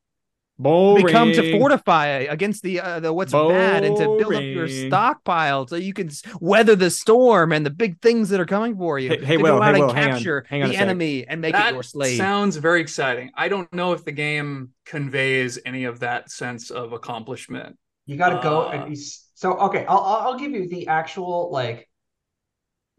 Boring. 0.61 1.05
become 1.05 1.31
to 1.33 1.57
fortify 1.57 2.05
against 2.05 2.61
the 2.63 2.79
uh, 2.79 2.99
the 2.99 3.11
what's 3.11 3.31
Boring. 3.31 3.57
bad 3.57 3.83
and 3.83 3.97
to 3.97 4.03
build 4.03 4.35
up 4.35 4.43
your 4.43 4.67
stockpile 4.67 5.67
so 5.67 5.75
you 5.75 5.93
can 5.93 6.09
weather 6.39 6.75
the 6.75 6.89
storm 6.89 7.51
and 7.51 7.65
the 7.65 7.69
big 7.69 7.99
things 8.01 8.29
that 8.29 8.39
are 8.39 8.45
coming 8.45 8.77
for 8.77 8.99
you. 8.99 9.09
Hey, 9.09 9.25
hey 9.25 9.37
Will, 9.37 9.57
go 9.57 9.61
out 9.61 9.75
hey, 9.75 9.81
and 9.81 9.87
Will, 9.87 9.93
capture 9.93 10.45
hang 10.47 10.61
on, 10.61 10.69
hang 10.69 10.75
on 10.79 10.87
the 10.87 10.91
enemy 10.91 11.27
and 11.27 11.41
make 11.41 11.53
that 11.53 11.69
it 11.69 11.73
your 11.73 11.83
slave. 11.83 12.17
Sounds 12.17 12.57
very 12.57 12.81
exciting. 12.81 13.31
I 13.35 13.47
don't 13.47 13.71
know 13.73 13.93
if 13.93 14.05
the 14.05 14.11
game 14.11 14.71
conveys 14.85 15.57
any 15.65 15.85
of 15.85 15.99
that 16.01 16.29
sense 16.29 16.69
of 16.69 16.93
accomplishment. 16.93 17.77
You 18.05 18.17
got 18.17 18.29
to 18.29 18.37
uh, 18.37 18.41
go 18.41 18.69
and 18.69 18.97
so 18.97 19.53
okay. 19.53 19.85
I'll 19.87 20.03
I'll 20.03 20.37
give 20.37 20.51
you 20.51 20.67
the 20.69 20.87
actual 20.87 21.49
like 21.51 21.89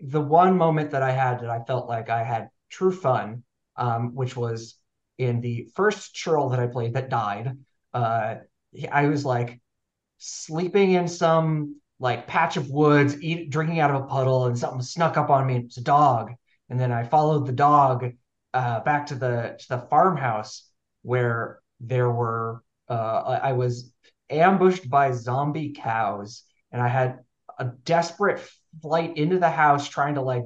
the 0.01 0.21
one 0.21 0.57
moment 0.57 0.91
that 0.91 1.03
I 1.03 1.13
had 1.13 1.41
that 1.41 1.51
I 1.51 1.63
felt 1.65 1.89
like 1.89 2.11
I 2.11 2.25
had 2.25 2.49
true 2.71 2.93
fun, 2.93 3.45
um, 3.77 4.15
which 4.15 4.37
was 4.37 4.77
in 5.19 5.41
the 5.41 5.69
first 5.75 6.15
churl 6.15 6.51
that 6.51 6.61
I 6.61 6.67
played 6.67 6.95
that 6.95 7.11
died, 7.11 7.57
uh, 7.95 8.37
I 8.91 9.07
was 9.07 9.25
like 9.25 9.61
sleeping 10.19 10.93
in 10.93 11.09
some 11.09 11.81
like 11.99 12.27
patch 12.27 12.57
of 12.57 12.71
woods, 12.71 13.21
eat, 13.23 13.51
drinking 13.51 13.81
out 13.81 13.91
of 13.91 14.03
a 14.03 14.07
puddle, 14.07 14.47
and 14.47 14.59
something 14.59 14.83
snuck 14.83 15.17
up 15.17 15.31
on 15.31 15.47
me. 15.47 15.59
It's 15.59 15.77
a 15.77 15.83
dog, 15.83 16.33
and 16.69 16.81
then 16.81 16.91
I 16.93 17.05
followed 17.05 17.47
the 17.47 17.53
dog 17.53 18.13
uh, 18.55 18.81
back 18.81 19.07
to 19.07 19.15
the 19.15 19.57
to 19.61 19.69
the 19.69 19.87
farmhouse 19.89 20.69
where 21.03 21.61
there 21.81 22.11
were. 22.11 22.63
Uh, 22.89 23.39
I 23.43 23.53
was 23.53 23.93
ambushed 24.29 24.91
by 24.91 25.13
zombie 25.13 25.73
cows, 25.73 26.45
and 26.73 26.83
I 26.83 26.89
had 26.89 27.21
a 27.59 27.67
desperate 27.85 28.47
flight 28.81 29.17
into 29.17 29.39
the 29.39 29.51
house 29.51 29.89
trying 29.89 30.15
to 30.15 30.23
like 30.23 30.45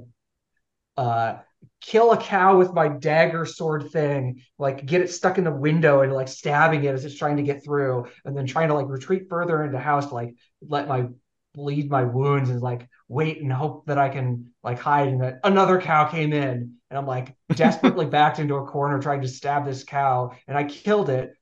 uh 0.96 1.37
kill 1.81 2.12
a 2.12 2.16
cow 2.16 2.59
with 2.59 2.73
my 2.73 2.88
dagger 2.88 3.47
sword 3.47 3.90
thing, 3.90 4.42
like 4.59 4.87
get 4.87 5.01
it 5.01 5.11
stuck 5.11 5.38
in 5.38 5.45
the 5.45 5.53
window 5.53 6.03
and 6.03 6.12
like 6.12 6.29
stabbing 6.29 6.85
it 6.85 6.95
as 6.95 7.05
it's 7.05 7.16
trying 7.16 7.37
to 7.37 7.42
get 7.42 7.64
through, 7.64 8.07
and 8.25 8.37
then 8.37 8.47
trying 8.47 8.69
to 8.69 8.75
like 8.75 8.88
retreat 8.88 9.29
further 9.29 9.62
into 9.62 9.73
the 9.73 9.83
house, 9.83 10.07
to, 10.09 10.14
like 10.14 10.35
let 10.61 10.88
my 10.88 11.07
bleed 11.55 11.90
my 11.90 12.05
wounds 12.05 12.51
and 12.51 12.61
like 12.61 12.88
wait 13.09 13.40
and 13.40 13.53
hope 13.53 13.87
that 13.87 13.99
I 13.99 14.09
can 14.09 14.53
like 14.62 14.79
hide. 14.79 15.09
And 15.09 15.23
that 15.23 15.40
another 15.45 15.81
cow 15.81 16.07
came 16.07 16.33
in, 16.33 16.75
and 16.90 16.99
I'm 16.99 17.07
like 17.07 17.35
desperately 17.55 18.07
backed 18.07 18.38
into 18.38 18.57
a 18.57 18.66
corner 18.66 19.01
trying 19.01 19.23
to 19.23 19.29
stab 19.29 19.64
this 19.64 19.85
cow, 19.85 20.33
and 20.49 20.57
I 20.57 20.64
killed 20.64 21.11
it. 21.11 21.33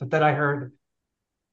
But 0.00 0.10
then 0.10 0.22
I 0.22 0.32
heard 0.32 0.72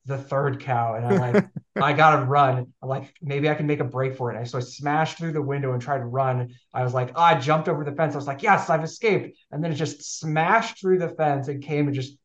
the 0.05 0.17
third 0.17 0.59
cow 0.59 0.95
and 0.95 1.05
I'm 1.05 1.19
like, 1.19 1.45
I 1.75 1.93
gotta 1.93 2.25
run. 2.25 2.73
I'm 2.81 2.89
like, 2.89 3.13
maybe 3.21 3.49
I 3.49 3.55
can 3.55 3.65
make 3.65 3.79
a 3.79 3.85
break 3.85 4.15
for 4.15 4.31
it. 4.31 4.37
And 4.37 4.47
so 4.47 4.57
I 4.57 4.61
smashed 4.61 5.17
through 5.17 5.31
the 5.31 5.41
window 5.41 5.71
and 5.71 5.81
tried 5.81 5.99
to 5.99 6.05
run. 6.05 6.53
I 6.73 6.83
was 6.83 6.93
like, 6.93 7.11
oh, 7.15 7.21
I 7.21 7.39
jumped 7.39 7.69
over 7.69 7.85
the 7.85 7.93
fence. 7.93 8.13
I 8.13 8.17
was 8.17 8.27
like, 8.27 8.43
yes, 8.43 8.69
I've 8.69 8.83
escaped. 8.83 9.37
And 9.51 9.63
then 9.63 9.71
it 9.71 9.75
just 9.75 10.19
smashed 10.19 10.81
through 10.81 10.99
the 10.99 11.09
fence 11.09 11.47
and 11.47 11.63
came 11.63 11.87
and 11.87 11.95
just 11.95 12.17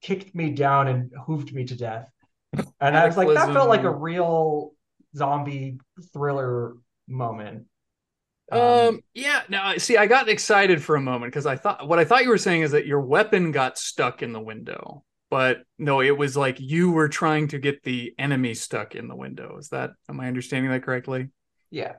kicked 0.00 0.34
me 0.34 0.50
down 0.50 0.88
and 0.88 1.12
hoofed 1.26 1.52
me 1.52 1.64
to 1.64 1.76
death. 1.76 2.08
And 2.80 2.96
I 2.96 3.06
was 3.06 3.16
like, 3.16 3.28
that 3.28 3.52
felt 3.52 3.68
like 3.68 3.84
a 3.84 3.90
real 3.90 4.72
zombie 5.16 5.78
thriller 6.12 6.74
moment. 7.06 7.66
Um, 8.50 8.60
um 8.60 9.00
yeah, 9.14 9.42
now 9.48 9.76
see, 9.78 9.96
I 9.96 10.06
got 10.06 10.28
excited 10.28 10.82
for 10.82 10.96
a 10.96 11.00
moment 11.00 11.32
because 11.32 11.46
I 11.46 11.56
thought 11.56 11.86
what 11.86 11.98
I 11.98 12.04
thought 12.04 12.24
you 12.24 12.28
were 12.28 12.38
saying 12.38 12.62
is 12.62 12.72
that 12.72 12.86
your 12.86 13.00
weapon 13.00 13.52
got 13.52 13.78
stuck 13.78 14.22
in 14.22 14.32
the 14.32 14.40
window 14.40 15.04
but 15.32 15.62
no, 15.78 16.02
it 16.02 16.18
was 16.18 16.36
like 16.36 16.60
you 16.60 16.90
were 16.92 17.08
trying 17.08 17.48
to 17.48 17.58
get 17.58 17.82
the 17.84 18.14
enemy 18.18 18.52
stuck 18.52 18.94
in 18.94 19.08
the 19.08 19.16
window. 19.16 19.56
Is 19.56 19.70
that 19.70 19.92
am 20.06 20.20
I 20.20 20.28
understanding 20.28 20.70
that 20.70 20.82
correctly? 20.82 21.30
Yeah. 21.70 21.94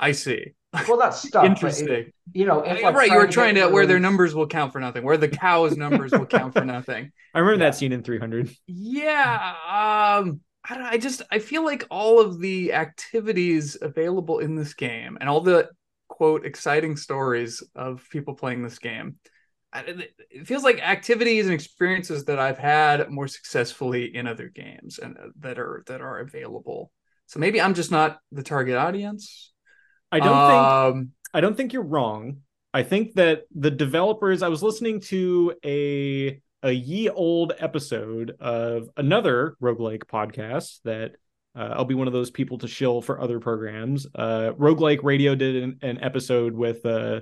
I 0.00 0.12
see. 0.12 0.54
Well, 0.88 0.96
that's 0.96 1.20
stuff. 1.28 1.44
Interesting. 1.44 1.88
It, 1.90 2.14
you 2.32 2.46
know, 2.46 2.62
if 2.62 2.82
like 2.82 2.94
right, 2.94 3.10
you 3.10 3.16
were 3.18 3.26
get 3.26 3.34
trying 3.34 3.54
to 3.56 3.68
where 3.68 3.86
their 3.86 4.00
numbers 4.00 4.34
will 4.34 4.46
count 4.46 4.72
for 4.72 4.80
nothing, 4.80 5.04
where 5.04 5.18
the 5.18 5.28
cows' 5.28 5.76
numbers 5.84 6.12
will 6.12 6.24
count 6.24 6.54
for 6.54 6.64
nothing. 6.64 7.12
I 7.34 7.40
remember 7.40 7.62
Yeah. 7.62 7.68
that 7.70 7.76
scene 7.76 7.92
in 7.92 8.02
300. 8.02 8.48
Yeah, 8.66 9.54
um, 9.68 10.40
I 10.66 10.74
don't. 10.76 10.86
I 10.86 10.96
just 10.96 11.20
I 11.30 11.40
feel 11.40 11.62
like 11.62 11.86
all 11.90 12.22
of 12.22 12.40
the 12.40 12.72
activities 12.72 13.76
available 13.82 14.38
in 14.38 14.56
this 14.56 14.72
game 14.72 15.18
and 15.20 15.28
all 15.28 15.42
the 15.42 15.68
quote 16.08 16.46
exciting 16.46 16.96
stories 16.96 17.62
of 17.74 18.02
people 18.08 18.32
playing 18.32 18.62
this 18.62 18.78
game. 18.78 19.16
It 19.74 20.46
feels 20.46 20.62
like 20.62 20.80
activities 20.80 21.46
and 21.46 21.54
experiences 21.54 22.24
that 22.26 22.38
I've 22.38 22.58
had 22.58 23.10
more 23.10 23.26
successfully 23.26 24.14
in 24.14 24.26
other 24.26 24.48
games 24.48 24.98
and 24.98 25.16
uh, 25.18 25.28
that 25.40 25.58
are 25.58 25.82
that 25.86 26.00
are 26.00 26.18
available. 26.18 26.92
So 27.26 27.40
maybe 27.40 27.60
I'm 27.60 27.74
just 27.74 27.90
not 27.90 28.18
the 28.30 28.42
target 28.42 28.76
audience. 28.76 29.52
I 30.12 30.20
don't 30.20 30.48
think 30.48 30.62
Um, 30.62 31.10
I 31.32 31.40
don't 31.40 31.56
think 31.56 31.72
you're 31.72 31.82
wrong. 31.82 32.38
I 32.72 32.82
think 32.82 33.14
that 33.14 33.42
the 33.54 33.70
developers. 33.70 34.42
I 34.42 34.48
was 34.48 34.62
listening 34.62 35.00
to 35.02 35.54
a 35.64 36.40
a 36.62 36.72
ye 36.72 37.08
old 37.10 37.52
episode 37.58 38.36
of 38.40 38.88
another 38.96 39.56
roguelike 39.60 40.04
podcast 40.04 40.80
that 40.84 41.16
uh, 41.56 41.74
I'll 41.76 41.84
be 41.84 41.94
one 41.94 42.06
of 42.06 42.12
those 42.12 42.30
people 42.30 42.58
to 42.58 42.68
shill 42.68 43.02
for 43.02 43.20
other 43.20 43.38
programs. 43.38 44.06
Uh, 44.14 44.52
roguelike 44.58 45.02
Radio 45.02 45.34
did 45.34 45.62
an, 45.62 45.78
an 45.82 46.02
episode 46.02 46.54
with 46.54 46.84
uh, 46.86 47.20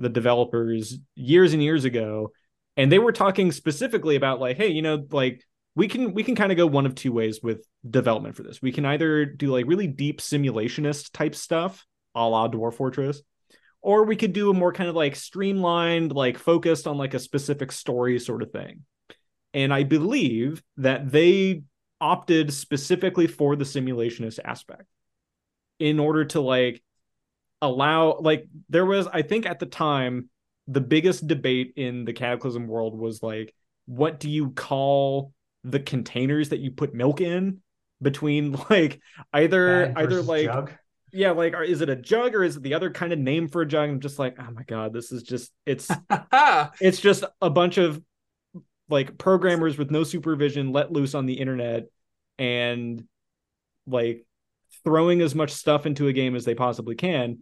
the 0.00 0.08
developers 0.08 0.98
years 1.14 1.52
and 1.52 1.62
years 1.62 1.84
ago, 1.84 2.32
and 2.76 2.90
they 2.90 2.98
were 2.98 3.12
talking 3.12 3.52
specifically 3.52 4.16
about 4.16 4.40
like, 4.40 4.56
hey, 4.56 4.68
you 4.68 4.82
know, 4.82 5.06
like 5.10 5.44
we 5.76 5.86
can 5.86 6.14
we 6.14 6.24
can 6.24 6.34
kind 6.34 6.50
of 6.50 6.58
go 6.58 6.66
one 6.66 6.86
of 6.86 6.94
two 6.94 7.12
ways 7.12 7.40
with 7.42 7.64
development 7.88 8.36
for 8.36 8.42
this. 8.42 8.60
We 8.60 8.72
can 8.72 8.84
either 8.84 9.24
do 9.24 9.52
like 9.52 9.66
really 9.66 9.86
deep 9.86 10.20
simulationist 10.20 11.12
type 11.12 11.34
stuff, 11.34 11.86
a 12.14 12.26
la 12.26 12.48
Dwarf 12.48 12.74
Fortress, 12.74 13.22
or 13.82 14.04
we 14.04 14.16
could 14.16 14.32
do 14.32 14.50
a 14.50 14.54
more 14.54 14.72
kind 14.72 14.88
of 14.88 14.96
like 14.96 15.14
streamlined, 15.14 16.12
like 16.12 16.38
focused 16.38 16.86
on 16.86 16.98
like 16.98 17.14
a 17.14 17.18
specific 17.18 17.70
story 17.72 18.18
sort 18.18 18.42
of 18.42 18.50
thing. 18.50 18.84
And 19.52 19.72
I 19.74 19.82
believe 19.82 20.62
that 20.76 21.10
they 21.10 21.62
opted 22.00 22.52
specifically 22.52 23.26
for 23.26 23.56
the 23.56 23.64
simulationist 23.64 24.38
aspect 24.44 24.84
in 25.78 25.98
order 25.98 26.24
to 26.26 26.40
like 26.40 26.82
allow 27.62 28.18
like 28.20 28.46
there 28.68 28.86
was 28.86 29.06
I 29.06 29.22
think 29.22 29.46
at 29.46 29.58
the 29.58 29.66
time 29.66 30.30
the 30.66 30.80
biggest 30.80 31.26
debate 31.26 31.72
in 31.76 32.04
the 32.04 32.12
cataclysm 32.12 32.66
world 32.66 32.98
was 32.98 33.22
like 33.22 33.54
what 33.86 34.20
do 34.20 34.30
you 34.30 34.50
call 34.50 35.32
the 35.64 35.80
containers 35.80 36.50
that 36.50 36.60
you 36.60 36.70
put 36.70 36.94
milk 36.94 37.20
in 37.20 37.60
between 38.00 38.52
like 38.70 39.00
either 39.32 39.92
either 39.96 40.22
like 40.22 40.46
jug. 40.46 40.72
yeah 41.12 41.32
like 41.32 41.54
are, 41.54 41.64
is 41.64 41.80
it 41.80 41.88
a 41.88 41.96
jug 41.96 42.34
or 42.34 42.44
is 42.44 42.56
it 42.56 42.62
the 42.62 42.74
other 42.74 42.90
kind 42.90 43.12
of 43.12 43.18
name 43.18 43.48
for 43.48 43.62
a 43.62 43.66
jug 43.66 43.90
i'm 43.90 44.00
just 44.00 44.18
like 44.18 44.36
oh 44.38 44.50
my 44.52 44.62
god 44.62 44.92
this 44.92 45.12
is 45.12 45.22
just 45.22 45.52
it's 45.66 45.90
it's 46.80 47.00
just 47.00 47.24
a 47.42 47.50
bunch 47.50 47.78
of 47.78 48.00
like 48.88 49.18
programmers 49.18 49.76
with 49.76 49.90
no 49.90 50.04
supervision 50.04 50.72
let 50.72 50.92
loose 50.92 51.14
on 51.14 51.26
the 51.26 51.34
internet 51.34 51.84
and 52.38 53.04
like 53.86 54.24
throwing 54.84 55.20
as 55.20 55.34
much 55.34 55.50
stuff 55.50 55.84
into 55.84 56.08
a 56.08 56.12
game 56.12 56.34
as 56.36 56.44
they 56.44 56.54
possibly 56.54 56.94
can 56.94 57.38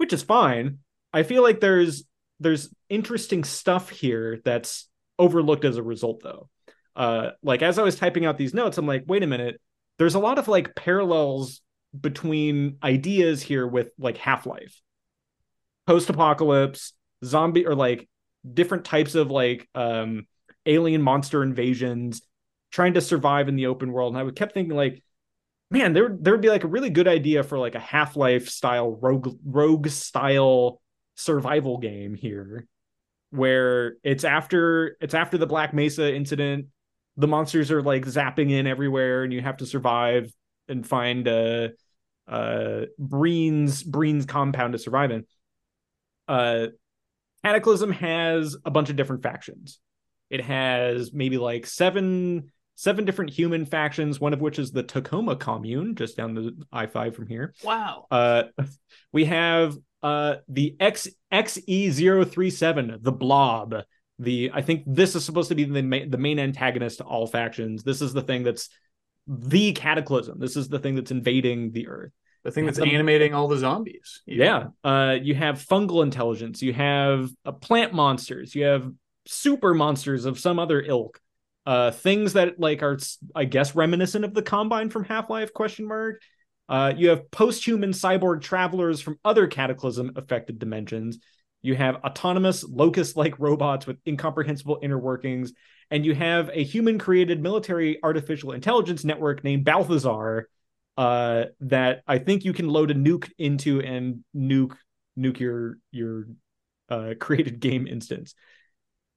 which 0.00 0.14
is 0.14 0.22
fine. 0.22 0.78
I 1.12 1.24
feel 1.24 1.42
like 1.42 1.60
there's 1.60 2.04
there's 2.40 2.72
interesting 2.88 3.44
stuff 3.44 3.90
here 3.90 4.40
that's 4.42 4.88
overlooked 5.18 5.66
as 5.66 5.76
a 5.76 5.82
result 5.82 6.22
though. 6.22 6.48
Uh 6.96 7.32
like 7.42 7.60
as 7.60 7.78
i 7.78 7.82
was 7.82 7.96
typing 7.96 8.24
out 8.24 8.38
these 8.38 8.54
notes 8.54 8.78
i'm 8.78 8.86
like 8.86 9.04
wait 9.06 9.22
a 9.22 9.26
minute. 9.26 9.60
There's 9.98 10.14
a 10.14 10.18
lot 10.18 10.38
of 10.38 10.48
like 10.48 10.74
parallels 10.74 11.60
between 12.00 12.78
ideas 12.82 13.42
here 13.42 13.66
with 13.66 13.90
like 13.98 14.16
half-life. 14.16 14.80
Post-apocalypse 15.86 16.94
zombie 17.22 17.66
or 17.66 17.74
like 17.74 18.08
different 18.54 18.86
types 18.86 19.14
of 19.14 19.30
like 19.30 19.68
um 19.74 20.26
alien 20.64 21.02
monster 21.02 21.42
invasions 21.42 22.22
trying 22.72 22.94
to 22.94 23.02
survive 23.02 23.48
in 23.50 23.56
the 23.56 23.66
open 23.66 23.92
world. 23.92 24.16
And 24.16 24.26
i 24.26 24.32
kept 24.32 24.54
thinking 24.54 24.74
like 24.74 25.04
man 25.70 25.92
there 25.92 26.16
there 26.20 26.32
would 26.32 26.40
be 26.40 26.50
like 26.50 26.64
a 26.64 26.68
really 26.68 26.90
good 26.90 27.08
idea 27.08 27.42
for 27.42 27.58
like 27.58 27.74
a 27.74 27.80
half-life 27.80 28.48
style 28.48 28.98
rogue 29.00 29.36
rogue 29.44 29.88
style 29.88 30.80
survival 31.14 31.78
game 31.78 32.14
here 32.14 32.66
where 33.30 33.94
it's 34.02 34.24
after 34.24 34.96
it's 35.00 35.14
after 35.14 35.38
the 35.38 35.46
black 35.46 35.72
mesa 35.72 36.12
incident. 36.14 36.66
The 37.16 37.28
monsters 37.28 37.70
are 37.70 37.82
like 37.82 38.04
zapping 38.06 38.50
in 38.50 38.66
everywhere 38.66 39.22
and 39.22 39.32
you 39.32 39.40
have 39.40 39.58
to 39.58 39.66
survive 39.66 40.32
and 40.68 40.86
find 40.86 41.26
uh 41.26 41.68
uh 42.28 42.86
breen's 42.98 43.82
breen's 43.82 44.26
compound 44.26 44.72
to 44.72 44.78
survive 44.78 45.10
in. 45.10 45.24
Uh 46.28 46.68
cataclysm 47.44 47.92
has 47.92 48.56
a 48.64 48.70
bunch 48.70 48.90
of 48.90 48.96
different 48.96 49.22
factions. 49.22 49.78
It 50.28 50.42
has 50.42 51.12
maybe 51.12 51.38
like 51.38 51.66
seven 51.66 52.52
seven 52.80 53.04
different 53.04 53.30
human 53.30 53.66
factions 53.66 54.18
one 54.18 54.32
of 54.32 54.40
which 54.40 54.58
is 54.58 54.70
the 54.72 54.82
tacoma 54.82 55.36
commune 55.36 55.94
just 55.94 56.16
down 56.16 56.34
the 56.34 56.56
i5 56.72 57.14
from 57.14 57.26
here. 57.26 57.52
Wow. 57.62 58.06
uh 58.10 58.44
we 59.12 59.26
have 59.26 59.76
uh 60.02 60.36
the 60.48 60.76
x 60.80 61.06
xe037 61.32 63.02
the 63.02 63.12
blob. 63.12 63.74
The 64.18 64.50
i 64.54 64.62
think 64.62 64.84
this 64.86 65.14
is 65.14 65.24
supposed 65.24 65.48
to 65.50 65.54
be 65.54 65.64
the 65.64 65.82
main, 65.82 66.10
the 66.10 66.18
main 66.18 66.38
antagonist 66.38 66.98
to 66.98 67.04
all 67.04 67.26
factions. 67.26 67.82
This 67.82 68.00
is 68.02 68.12
the 68.12 68.22
thing 68.22 68.42
that's 68.44 68.68
the 69.26 69.72
cataclysm. 69.72 70.38
This 70.38 70.56
is 70.56 70.68
the 70.68 70.78
thing 70.78 70.94
that's 70.94 71.10
invading 71.10 71.72
the 71.72 71.88
earth. 71.88 72.12
The 72.44 72.50
thing 72.50 72.64
that's 72.66 72.78
The- 72.78 72.86
animating 72.94 73.34
all 73.34 73.48
the 73.48 73.58
zombies. 73.58 74.22
yeah 74.26 74.68
uh 74.84 75.16
you 75.20 75.34
have 75.34 75.56
fungal 75.64 76.02
intelligence. 76.02 76.62
You 76.62 76.72
have 76.72 77.30
uh, 77.44 77.52
plant 77.52 77.92
monsters. 77.92 78.54
You 78.54 78.64
have 78.64 78.90
super 79.26 79.74
monsters 79.74 80.24
of 80.24 80.38
some 80.38 80.58
other 80.58 80.80
ilk 80.80 81.20
uh 81.70 81.92
things 81.92 82.32
that 82.32 82.58
like 82.58 82.82
are 82.82 82.98
i 83.36 83.44
guess 83.44 83.76
reminiscent 83.76 84.24
of 84.24 84.34
the 84.34 84.42
combine 84.42 84.90
from 84.90 85.04
half-life 85.04 85.52
question 85.54 85.86
mark. 85.86 86.20
Uh 86.68 86.92
you 86.96 87.08
have 87.10 87.30
post-human 87.30 87.92
cyborg 87.92 88.40
travelers 88.40 89.00
from 89.00 89.18
other 89.24 89.46
cataclysm 89.46 90.10
affected 90.16 90.58
dimensions. 90.58 91.18
You 91.62 91.76
have 91.76 91.96
autonomous 91.96 92.64
locust 92.64 93.16
like 93.16 93.38
robots 93.38 93.86
with 93.86 93.98
incomprehensible 94.04 94.80
inner 94.82 94.98
workings. 94.98 95.52
And 95.92 96.04
you 96.06 96.14
have 96.14 96.50
a 96.52 96.64
human 96.64 96.98
created 96.98 97.40
military 97.40 97.98
artificial 98.02 98.52
intelligence 98.52 99.04
network 99.04 99.44
named 99.44 99.64
balthazar 99.64 100.48
uh, 100.96 101.44
that 101.60 102.02
I 102.06 102.18
think 102.18 102.44
you 102.44 102.52
can 102.52 102.68
load 102.68 102.90
a 102.90 102.94
nuke 102.94 103.30
into 103.38 103.80
and 103.80 104.24
nuke 104.34 104.76
nuke 105.16 105.40
your 105.40 105.78
your 105.90 106.26
uh, 106.88 107.14
created 107.20 107.60
game 107.60 107.86
instance. 107.86 108.34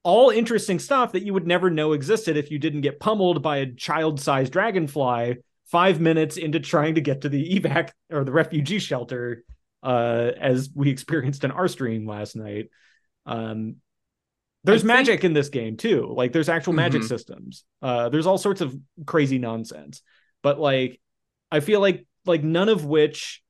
All 0.04 0.30
interesting 0.30 0.78
stuff 0.78 1.12
that 1.12 1.24
you 1.24 1.32
would 1.34 1.46
never 1.46 1.70
know 1.70 1.92
existed 1.92 2.36
if 2.36 2.50
you 2.50 2.58
didn't 2.58 2.82
get 2.82 3.00
pummeled 3.00 3.42
by 3.42 3.56
a 3.58 3.72
child-sized 3.72 4.52
dragonfly 4.52 5.38
five 5.66 6.00
minutes 6.00 6.36
into 6.36 6.60
trying 6.60 6.94
to 6.94 7.00
get 7.00 7.22
to 7.22 7.28
the 7.28 7.58
evac 7.58 7.90
or 8.12 8.22
the 8.22 8.30
refugee 8.30 8.78
shelter, 8.78 9.42
uh, 9.82 10.30
as 10.38 10.70
we 10.74 10.90
experienced 10.90 11.42
in 11.42 11.50
our 11.50 11.66
stream 11.68 12.06
last 12.06 12.36
night. 12.36 12.68
Um, 13.26 13.76
there's 14.62 14.84
I 14.84 14.86
think- 14.86 14.86
magic 15.08 15.24
in 15.24 15.32
this 15.32 15.48
game 15.48 15.76
too. 15.76 16.12
Like 16.14 16.32
there's 16.32 16.48
actual 16.48 16.74
magic 16.74 17.02
Mhm. 17.02 17.08
systems. 17.08 17.64
Uh, 17.82 18.08
there's 18.10 18.26
all 18.26 18.38
sorts 18.38 18.60
of 18.60 18.74
crazy 19.06 19.38
nonsense. 19.38 20.02
But 20.42 20.60
like 20.60 21.00
I 21.50 21.60
feel 21.60 21.80
like 21.80 22.06
like 22.26 22.42
none 22.42 22.68
of 22.68 22.84
which 22.84 23.42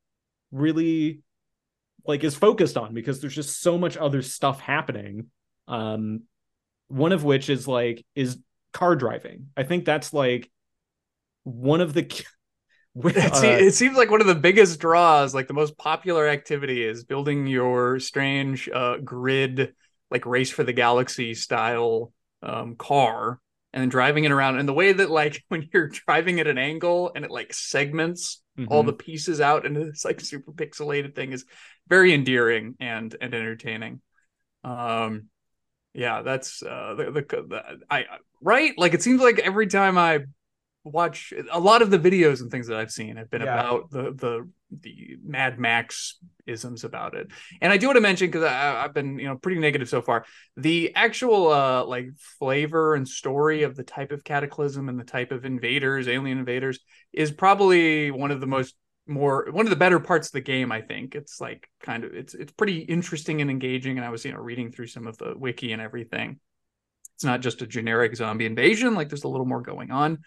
really 0.53 1.23
like 2.07 2.23
is 2.25 2.35
focused 2.37 2.77
on 2.77 2.95
because 2.95 3.21
there's 3.21 3.35
just 3.35 3.61
so 3.61 3.79
much 3.79 3.97
other 3.97 4.23
stuff 4.23 4.61
happening. 4.61 5.31
Um 5.69 6.23
one 6.89 7.13
of 7.13 7.25
which 7.25 7.49
is 7.49 7.67
like 7.67 8.05
is 8.15 8.39
car 8.73 8.97
driving. 8.97 9.49
I 9.57 9.63
think 9.63 9.85
that's 9.85 10.13
like 10.13 10.51
one 11.45 11.81
of 11.81 11.95
the 11.95 12.05
uh, 13.05 13.11
it 13.43 13.75
seems 13.75 13.97
like 13.97 14.11
one 14.11 14.21
of 14.21 14.27
the 14.27 14.35
biggest 14.35 14.79
draws, 14.79 15.35
like 15.35 15.49
the 15.49 15.55
most 15.55 15.77
popular 15.77 16.29
activity, 16.29 16.85
is 16.85 17.05
building 17.05 17.47
your 17.47 17.99
strange 17.99 18.69
uh, 18.69 18.99
grid, 18.99 19.75
like 20.11 20.27
race 20.27 20.51
for 20.51 20.63
the 20.63 20.73
galaxy 20.73 21.35
style 21.35 22.13
um, 22.43 22.77
car, 22.77 23.41
and 23.73 23.83
then 23.83 23.89
driving 23.89 24.25
it 24.25 24.31
around. 24.31 24.59
And 24.59 24.69
the 24.69 24.73
way 24.73 24.93
that, 24.93 25.11
like, 25.11 25.43
when 25.49 25.69
you're 25.73 25.89
driving 25.89 26.39
at 26.39 26.47
an 26.47 26.59
angle 26.59 27.11
and 27.15 27.25
it 27.25 27.31
like 27.31 27.53
segments 27.53 28.43
all 28.69 28.85
mhm. 28.85 28.87
the 28.87 28.93
pieces 28.93 29.41
out 29.41 29.67
into 29.67 29.87
this 29.87 30.05
like 30.05 30.21
super 30.21 30.53
pixelated 30.53 31.17
thing 31.17 31.33
is 31.33 31.45
very 31.89 32.15
endearing 32.15 32.77
and 32.79 33.17
and 33.21 33.35
entertaining. 33.35 34.01
Um, 34.63 35.29
yeah, 35.95 36.23
that's 36.23 36.63
uh, 36.63 36.95
the, 36.97 37.05
the 37.11 37.21
the 37.23 37.63
I 37.91 38.05
right. 38.41 38.73
Like, 38.77 38.95
it 38.95 39.03
seems 39.03 39.21
like 39.21 39.39
every 39.39 39.67
time 39.67 39.97
I 39.97 40.21
watch 40.83 41.33
a 41.51 41.59
lot 41.59 41.81
of 41.81 41.91
the 41.91 41.99
videos 41.99 42.43
and 42.43 42.51
things 42.51 42.67
that 42.67 42.77
I've 42.77 42.91
seen 42.91 43.17
have 43.17 43.31
been 43.31 43.43
Yeah. 43.43 43.55
about 43.55 43.91
the 43.91 44.03
the 44.13 44.51
the 44.81 45.17
Mad 45.25 45.59
Max 45.59 46.19
isms 46.47 46.85
about 46.85 47.15
it. 47.15 47.29
And 47.63 47.73
I 47.73 47.79
do 47.79 47.87
want 47.87 47.97
to 47.97 48.03
mention 48.03 48.27
because 48.29 48.43
I've 48.43 48.93
been 48.93 49.19
you 49.19 49.27
know 49.27 49.37
pretty 49.37 49.61
negative 49.61 49.89
so 49.89 50.03
far. 50.03 50.27
The 50.57 50.93
actual 50.95 51.51
uh 51.51 51.85
like 51.85 52.09
flavor 52.39 52.95
and 52.95 53.09
story 53.09 53.63
of 53.63 53.77
the 53.77 53.85
type 53.85 54.13
of 54.13 54.25
cataclysm 54.25 54.89
and 54.89 55.01
the 55.01 55.05
type 55.05 55.33
of 55.33 55.45
invaders, 55.45 56.09
alien 56.09 56.39
invaders, 56.39 56.81
is 57.13 57.31
probably 57.31 58.11
one 58.11 58.31
of 58.31 58.41
the 58.41 58.47
most 58.47 58.75
more 59.07 59.49
one 59.51 59.67
of 59.67 59.71
the 59.71 59.77
better 59.77 60.01
parts 60.01 60.29
of 60.29 60.33
the 60.33 60.41
game 60.41 60.73
i 60.73 60.81
think 60.81 61.15
it's 61.15 61.41
like 61.41 61.69
kind 61.83 62.05
of 62.05 62.15
it's 62.15 62.35
it's 62.35 62.53
pretty 62.53 62.79
interesting 62.79 63.41
and 63.41 63.51
engaging 63.51 63.99
and 63.99 64.07
i 64.07 64.11
was 64.11 64.25
you 64.25 64.33
know 64.33 64.39
reading 64.39 64.71
through 64.73 64.87
some 64.87 65.07
of 65.07 65.19
the 65.19 65.35
wiki 65.37 65.73
and 65.73 65.83
everything 65.83 66.39
it's 67.15 67.25
not 67.25 67.41
just 67.41 67.63
a 67.63 67.67
generic 67.67 68.17
zombie 68.17 68.47
invasion 68.47 68.95
like 68.95 69.09
there's 69.09 69.25
a 69.25 69.29
little 69.29 69.47
more 69.47 69.61
going 69.61 69.91
on 69.91 70.19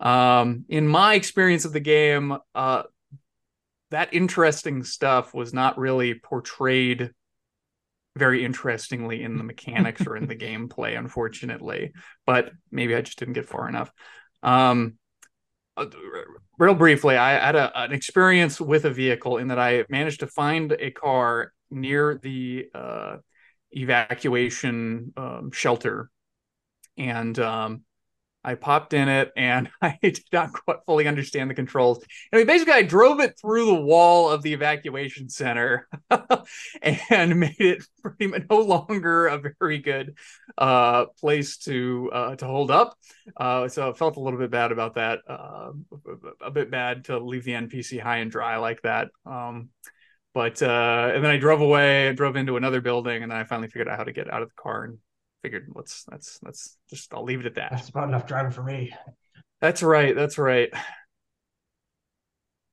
um 0.00 0.64
in 0.68 0.86
my 0.86 1.14
experience 1.14 1.64
of 1.64 1.72
the 1.72 1.80
game 1.80 2.36
uh 2.54 2.84
that 3.90 4.12
interesting 4.12 4.82
stuff 4.82 5.34
was 5.34 5.52
not 5.52 5.78
really 5.78 6.14
portrayed 6.14 7.10
very 8.16 8.44
interestingly 8.44 9.22
in 9.22 9.36
the 9.36 9.44
mechanics 9.52 10.06
or 10.06 10.16
in 10.16 10.26
the 10.26 10.36
gameplay, 10.36 10.98
unfortunately. 10.98 11.92
But 12.26 12.52
maybe 12.70 12.94
I 12.94 13.02
just 13.02 13.18
didn't 13.18 13.34
get 13.34 13.46
far 13.48 13.68
enough. 13.68 13.92
Um, 14.42 14.98
real 16.58 16.74
briefly, 16.74 17.16
I 17.16 17.32
had 17.32 17.56
a, 17.56 17.78
an 17.78 17.92
experience 17.92 18.60
with 18.60 18.84
a 18.84 18.90
vehicle 18.90 19.38
in 19.38 19.48
that 19.48 19.58
I 19.58 19.84
managed 19.88 20.20
to 20.20 20.26
find 20.26 20.72
a 20.72 20.90
car 20.90 21.52
near 21.70 22.18
the 22.22 22.68
uh, 22.74 23.16
evacuation 23.72 25.12
um, 25.16 25.50
shelter, 25.52 26.10
and 26.96 27.38
um, 27.38 27.82
I 28.44 28.54
popped 28.54 28.92
in 28.92 29.08
it 29.08 29.32
and 29.36 29.70
I 29.82 29.98
did 30.02 30.20
not 30.32 30.52
quite 30.52 30.78
fully 30.86 31.08
understand 31.08 31.50
the 31.50 31.54
controls. 31.54 32.04
I 32.32 32.36
mean, 32.36 32.46
basically, 32.46 32.74
I 32.74 32.82
drove 32.82 33.20
it 33.20 33.38
through 33.40 33.66
the 33.66 33.74
wall 33.74 34.30
of 34.30 34.42
the 34.42 34.52
evacuation 34.52 35.28
center 35.28 35.88
and 37.10 37.40
made 37.40 37.56
it 37.58 37.84
pretty 38.02 38.26
much 38.26 38.42
no 38.50 38.58
longer 38.58 39.26
a 39.26 39.40
very 39.58 39.78
good 39.78 40.16
uh, 40.58 41.06
place 41.20 41.56
to 41.58 42.10
uh, 42.12 42.36
to 42.36 42.46
hold 42.46 42.70
up. 42.70 42.96
Uh, 43.36 43.68
so 43.68 43.90
I 43.90 43.92
felt 43.94 44.16
a 44.16 44.20
little 44.20 44.38
bit 44.38 44.50
bad 44.50 44.72
about 44.72 44.94
that. 44.94 45.20
Uh, 45.26 45.72
a 46.42 46.50
bit 46.50 46.70
bad 46.70 47.06
to 47.06 47.18
leave 47.18 47.44
the 47.44 47.52
NPC 47.52 48.00
high 48.00 48.18
and 48.18 48.30
dry 48.30 48.58
like 48.58 48.82
that. 48.82 49.08
Um, 49.24 49.70
but 50.34 50.60
uh, 50.62 51.12
and 51.14 51.24
then 51.24 51.30
I 51.30 51.36
drove 51.38 51.60
away. 51.60 52.08
I 52.08 52.12
drove 52.12 52.36
into 52.36 52.56
another 52.56 52.80
building, 52.80 53.22
and 53.22 53.30
then 53.30 53.38
I 53.38 53.44
finally 53.44 53.68
figured 53.68 53.88
out 53.88 53.98
how 53.98 54.04
to 54.04 54.12
get 54.12 54.30
out 54.30 54.42
of 54.42 54.48
the 54.48 54.54
car 54.60 54.84
and 54.84 54.98
figured 55.44 55.70
let's 55.74 56.06
let's 56.10 56.40
let's 56.42 56.78
just 56.88 57.12
I'll 57.12 57.22
leave 57.22 57.40
it 57.40 57.46
at 57.46 57.56
that. 57.56 57.70
That's 57.70 57.90
about 57.90 58.08
enough 58.08 58.26
driving 58.26 58.50
for 58.50 58.62
me. 58.62 58.94
That's 59.60 59.82
right. 59.82 60.16
That's 60.16 60.38
right. 60.38 60.70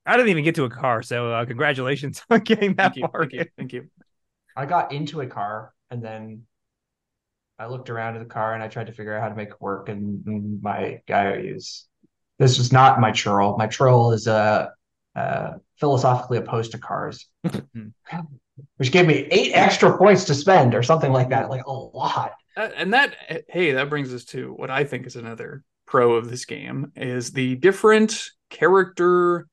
I 0.05 0.15
didn't 0.15 0.29
even 0.29 0.45
get 0.45 0.55
to 0.55 0.63
a 0.63 0.69
car, 0.69 1.03
so 1.03 1.33
uh, 1.33 1.45
congratulations 1.45 2.23
on 2.29 2.39
getting 2.39 2.75
that 2.75 2.93
Thank 2.93 2.95
you. 2.95 3.07
far. 3.11 3.21
Thank 3.21 3.33
you. 3.33 3.45
Thank 3.57 3.73
you. 3.73 3.89
I 4.55 4.65
got 4.65 4.93
into 4.93 5.19
a 5.19 5.27
car 5.27 5.73
and 5.89 6.01
then 6.01 6.43
I 7.59 7.67
looked 7.67 7.89
around 7.89 8.15
at 8.15 8.19
the 8.19 8.33
car 8.33 8.53
and 8.53 8.63
I 8.63 8.69
tried 8.69 8.87
to 8.87 8.93
figure 8.93 9.15
out 9.15 9.21
how 9.21 9.29
to 9.29 9.35
make 9.35 9.49
it 9.49 9.61
work. 9.61 9.89
And 9.89 10.61
my 10.61 11.01
guy 11.07 11.33
I 11.33 11.37
use 11.39 11.87
this 12.39 12.57
is 12.57 12.71
not 12.71 13.01
my 13.01 13.11
churl. 13.11 13.57
My 13.57 13.67
churl 13.67 14.13
is 14.13 14.27
uh, 14.27 14.69
uh, 15.13 15.51
philosophically 15.77 16.37
opposed 16.37 16.71
to 16.71 16.77
cars, 16.77 17.27
which 18.77 18.91
gave 18.91 19.05
me 19.05 19.27
eight 19.29 19.51
extra 19.53 19.97
points 19.97 20.23
to 20.25 20.33
spend 20.33 20.73
or 20.73 20.83
something 20.83 21.11
like 21.11 21.29
that, 21.29 21.49
like 21.49 21.65
a 21.65 21.71
lot. 21.71 22.31
Uh, 22.57 22.69
and 22.75 22.93
that 22.93 23.15
hey, 23.47 23.71
that 23.71 23.89
brings 23.89 24.13
us 24.13 24.25
to 24.25 24.53
what 24.53 24.69
I 24.69 24.83
think 24.83 25.05
is 25.05 25.15
another 25.15 25.63
pro 25.85 26.13
of 26.13 26.29
this 26.29 26.45
game 26.45 26.91
is 26.95 27.31
the 27.31 27.55
different 27.55 28.29
character 28.49 29.47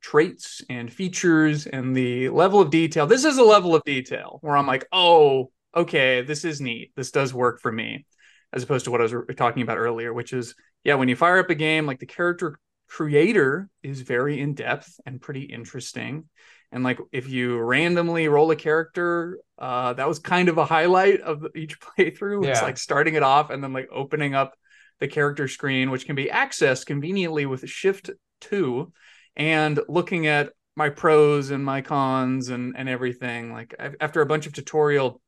traits 0.00 0.62
and 0.68 0.92
features 0.92 1.66
and 1.66 1.96
the 1.96 2.28
level 2.28 2.60
of 2.60 2.70
detail. 2.70 3.06
This 3.06 3.24
is 3.24 3.38
a 3.38 3.44
level 3.44 3.74
of 3.74 3.82
detail 3.84 4.38
where 4.42 4.56
I'm 4.56 4.66
like, 4.66 4.86
oh, 4.92 5.50
okay, 5.74 6.22
this 6.22 6.44
is 6.44 6.60
neat. 6.60 6.92
This 6.94 7.10
does 7.10 7.32
work 7.32 7.60
for 7.60 7.72
me, 7.72 8.06
as 8.52 8.62
opposed 8.62 8.84
to 8.84 8.90
what 8.90 9.00
I 9.00 9.04
was 9.04 9.14
talking 9.36 9.62
about 9.62 9.78
earlier, 9.78 10.12
which 10.12 10.32
is 10.32 10.54
yeah, 10.84 10.94
when 10.94 11.08
you 11.08 11.16
fire 11.16 11.38
up 11.38 11.50
a 11.50 11.54
game, 11.54 11.86
like 11.86 11.98
the 11.98 12.06
character 12.06 12.58
creator 12.86 13.68
is 13.82 14.02
very 14.02 14.38
in 14.38 14.54
depth 14.54 15.00
and 15.06 15.20
pretty 15.20 15.42
interesting. 15.42 16.28
And 16.74 16.82
like 16.82 16.98
if 17.12 17.28
you 17.28 17.56
randomly 17.60 18.26
roll 18.26 18.50
a 18.50 18.56
character, 18.56 19.38
uh, 19.60 19.92
that 19.92 20.08
was 20.08 20.18
kind 20.18 20.48
of 20.48 20.58
a 20.58 20.64
highlight 20.64 21.20
of 21.20 21.46
each 21.54 21.78
playthrough. 21.98 22.46
It's 22.46 22.62
like 22.62 22.78
starting 22.78 23.14
it 23.14 23.22
off 23.22 23.50
and 23.50 23.62
then 23.62 23.72
like 23.72 23.88
opening 23.92 24.34
up 24.34 24.54
the 24.98 25.06
character 25.06 25.46
screen, 25.46 25.92
which 25.92 26.04
can 26.04 26.16
be 26.16 26.26
accessed 26.26 26.86
conveniently 26.86 27.46
with 27.46 27.68
Shift 27.68 28.10
Two, 28.40 28.92
and 29.36 29.78
looking 29.88 30.26
at 30.26 30.50
my 30.74 30.88
pros 30.88 31.50
and 31.50 31.64
my 31.64 31.80
cons 31.80 32.48
and 32.48 32.74
and 32.76 32.88
everything. 32.88 33.52
Like 33.52 33.76
I, 33.78 33.92
after 34.00 34.20
a 34.20 34.26
bunch 34.26 34.48
of 34.48 34.52
tutorial 34.52 35.20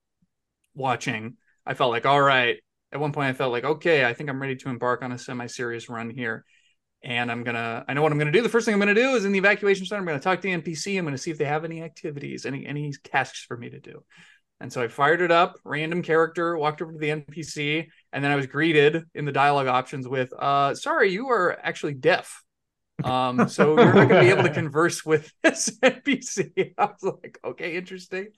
watching, 0.74 1.36
I 1.64 1.74
felt 1.74 1.92
like 1.92 2.06
all 2.06 2.20
right. 2.20 2.56
At 2.90 2.98
one 2.98 3.12
point, 3.12 3.28
I 3.28 3.34
felt 3.34 3.52
like 3.52 3.64
okay, 3.64 4.04
I 4.04 4.14
think 4.14 4.30
I'm 4.30 4.42
ready 4.42 4.56
to 4.56 4.68
embark 4.68 5.02
on 5.02 5.12
a 5.12 5.18
semi-serious 5.18 5.88
run 5.88 6.10
here 6.10 6.44
and 7.02 7.30
I'm 7.30 7.44
gonna 7.44 7.84
I 7.86 7.94
know 7.94 8.02
what 8.02 8.12
I'm 8.12 8.18
gonna 8.18 8.32
do. 8.32 8.42
The 8.42 8.48
first 8.48 8.64
thing 8.64 8.74
I'm 8.74 8.80
gonna 8.80 8.94
do 8.94 9.14
is 9.14 9.24
in 9.24 9.32
the 9.32 9.38
evacuation 9.38 9.86
center, 9.86 10.00
I'm 10.00 10.06
gonna 10.06 10.20
talk 10.20 10.40
to 10.40 10.48
the 10.48 10.54
NPC. 10.54 10.98
I'm 10.98 11.04
gonna 11.04 11.18
see 11.18 11.30
if 11.30 11.38
they 11.38 11.44
have 11.44 11.64
any 11.64 11.82
activities, 11.82 12.46
any 12.46 12.66
any 12.66 12.92
tasks 13.04 13.44
for 13.46 13.56
me 13.56 13.70
to 13.70 13.80
do. 13.80 14.02
And 14.60 14.72
so 14.72 14.82
I 14.82 14.88
fired 14.88 15.20
it 15.20 15.30
up, 15.30 15.58
random 15.64 16.02
character, 16.02 16.56
walked 16.56 16.80
over 16.80 16.92
to 16.92 16.98
the 16.98 17.10
NPC, 17.10 17.88
and 18.12 18.24
then 18.24 18.30
I 18.30 18.36
was 18.36 18.46
greeted 18.46 19.04
in 19.14 19.26
the 19.26 19.32
dialogue 19.32 19.66
options 19.66 20.08
with, 20.08 20.32
uh, 20.32 20.74
sorry, 20.74 21.12
you 21.12 21.28
are 21.28 21.58
actually 21.62 21.92
deaf. 21.92 22.42
Um, 23.04 23.48
so 23.48 23.76
you're 23.78 23.92
not 23.92 24.08
gonna 24.08 24.22
be 24.22 24.30
able 24.30 24.44
to 24.44 24.52
converse 24.52 25.04
with 25.04 25.30
this 25.42 25.70
NPC. 25.82 26.72
I 26.78 26.86
was 26.86 27.02
like, 27.22 27.38
okay, 27.44 27.76
interesting. 27.76 28.28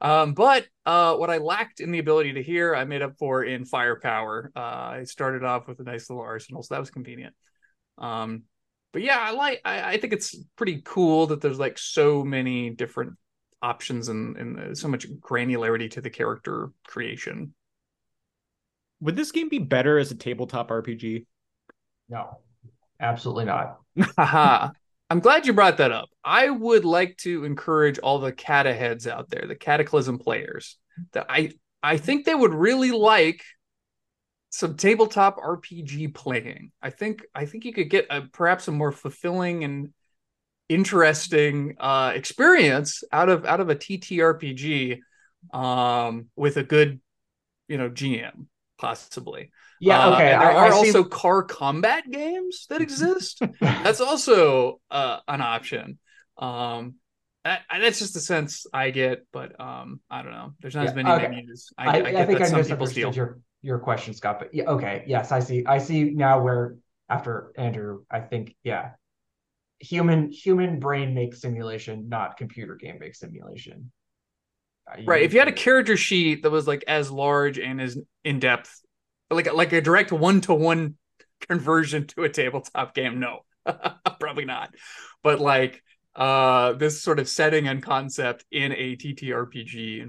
Um, 0.00 0.34
but 0.34 0.66
uh, 0.84 1.16
what 1.16 1.30
I 1.30 1.38
lacked 1.38 1.80
in 1.80 1.90
the 1.90 1.98
ability 1.98 2.34
to 2.34 2.42
hear, 2.42 2.74
I 2.74 2.84
made 2.84 3.00
up 3.00 3.16
for 3.18 3.42
in 3.42 3.64
firepower. 3.64 4.52
Uh, 4.54 4.58
I 4.58 5.04
started 5.04 5.44
off 5.44 5.66
with 5.66 5.80
a 5.80 5.84
nice 5.84 6.10
little 6.10 6.22
arsenal, 6.22 6.62
so 6.62 6.74
that 6.74 6.80
was 6.80 6.90
convenient. 6.90 7.34
Um, 7.98 8.44
but 8.92 9.02
yeah, 9.02 9.18
I 9.20 9.32
like. 9.32 9.60
I, 9.64 9.94
I 9.94 9.96
think 9.98 10.12
it's 10.12 10.36
pretty 10.56 10.82
cool 10.84 11.26
that 11.28 11.40
there's 11.40 11.58
like 11.58 11.78
so 11.78 12.24
many 12.24 12.70
different 12.70 13.14
options 13.60 14.08
and 14.08 14.36
and 14.36 14.78
so 14.78 14.88
much 14.88 15.08
granularity 15.08 15.90
to 15.92 16.00
the 16.00 16.10
character 16.10 16.70
creation. 16.86 17.54
Would 19.00 19.16
this 19.16 19.32
game 19.32 19.48
be 19.48 19.58
better 19.58 19.98
as 19.98 20.10
a 20.10 20.14
tabletop 20.14 20.68
RPG? 20.68 21.26
No, 22.08 22.38
absolutely 23.00 23.46
not. 23.46 23.78
Haha. 24.16 24.70
I'm 25.10 25.20
glad 25.20 25.46
you 25.46 25.52
brought 25.52 25.76
that 25.78 25.92
up. 25.92 26.08
I 26.24 26.48
would 26.48 26.84
like 26.84 27.18
to 27.18 27.44
encourage 27.44 27.98
all 27.98 28.18
the 28.18 28.32
cata 28.32 28.72
heads 28.72 29.06
out 29.06 29.28
there, 29.28 29.46
the 29.46 29.54
Cataclysm 29.54 30.18
players, 30.18 30.78
that 31.12 31.26
I 31.28 31.52
I 31.82 31.98
think 31.98 32.24
they 32.24 32.34
would 32.34 32.54
really 32.54 32.90
like 32.90 33.44
some 34.54 34.76
tabletop 34.76 35.36
RPG 35.38 36.14
playing. 36.14 36.70
I 36.80 36.90
think 36.90 37.22
I 37.34 37.44
think 37.44 37.64
you 37.64 37.72
could 37.72 37.90
get 37.90 38.06
a 38.08 38.20
perhaps 38.22 38.68
a 38.68 38.70
more 38.70 38.92
fulfilling 38.92 39.64
and 39.64 39.92
interesting 40.68 41.76
uh 41.80 42.12
experience 42.14 43.02
out 43.12 43.28
of 43.28 43.44
out 43.44 43.58
of 43.58 43.68
a 43.68 43.74
TTRPG 43.74 45.00
um 45.52 46.26
with 46.36 46.56
a 46.56 46.62
good 46.62 47.00
you 47.66 47.78
know 47.78 47.90
GM 47.90 48.46
possibly. 48.78 49.50
Yeah, 49.80 49.98
Uh, 50.06 50.14
okay. 50.14 50.32
and 50.32 50.42
there 50.42 50.50
I, 50.52 50.54
are 50.54 50.66
I 50.66 50.70
see- 50.70 50.76
also 50.86 51.02
car 51.02 51.42
combat 51.42 52.08
games 52.08 52.66
that 52.70 52.80
exist. 52.80 53.42
that's 53.60 54.00
also 54.00 54.80
uh, 54.88 55.18
an 55.26 55.40
option. 55.40 55.98
Um, 56.38 56.94
that, 57.44 57.62
that's 57.70 57.98
just 57.98 58.14
the 58.14 58.20
sense 58.20 58.66
I 58.72 58.90
get, 58.90 59.26
but 59.32 59.60
um, 59.60 60.00
I 60.08 60.22
don't 60.22 60.32
know. 60.32 60.52
There's 60.60 60.74
not 60.74 60.86
as 60.86 60.94
many 60.94 61.10
okay. 61.10 61.28
menus. 61.28 61.72
I, 61.76 61.84
I, 61.84 61.86
I, 61.86 61.96
I, 61.96 62.12
get 62.12 62.26
think 62.26 62.38
that 62.38 62.46
I 62.46 62.50
some 62.50 62.64
people 62.64 62.86
steal. 62.86 63.12
your 63.12 63.38
your 63.64 63.78
question, 63.78 64.12
Scott. 64.14 64.38
But 64.38 64.54
yeah, 64.54 64.64
okay, 64.64 65.04
yes, 65.06 65.32
I 65.32 65.40
see. 65.40 65.64
I 65.66 65.78
see 65.78 66.10
now 66.10 66.42
where 66.42 66.76
after 67.08 67.50
Andrew, 67.56 68.04
I 68.10 68.20
think 68.20 68.54
yeah, 68.62 68.90
human 69.80 70.30
human 70.30 70.78
brain 70.78 71.14
makes 71.14 71.40
simulation, 71.40 72.08
not 72.08 72.36
computer 72.36 72.76
game 72.76 72.98
makes 73.00 73.20
simulation. 73.20 73.90
Uh, 74.90 75.00
Right. 75.06 75.22
If 75.22 75.32
you 75.32 75.38
had 75.38 75.48
a 75.48 75.52
character 75.52 75.96
sheet 75.96 76.42
that 76.42 76.50
was 76.50 76.66
like 76.66 76.84
as 76.86 77.10
large 77.10 77.58
and 77.58 77.80
as 77.80 77.98
in 78.22 78.38
depth, 78.38 78.82
like 79.30 79.52
like 79.52 79.72
a 79.72 79.80
direct 79.80 80.12
one 80.12 80.42
to 80.42 80.54
one 80.54 80.96
conversion 81.48 82.06
to 82.08 82.24
a 82.24 82.28
tabletop 82.28 82.94
game, 82.94 83.18
no, 83.18 83.40
probably 84.20 84.44
not. 84.44 84.74
But 85.22 85.40
like 85.40 85.82
uh 86.14 86.74
this 86.74 87.02
sort 87.02 87.18
of 87.18 87.28
setting 87.28 87.66
and 87.66 87.82
concept 87.82 88.44
in 88.52 88.72
a 88.72 88.96
TTRPG 88.96 90.06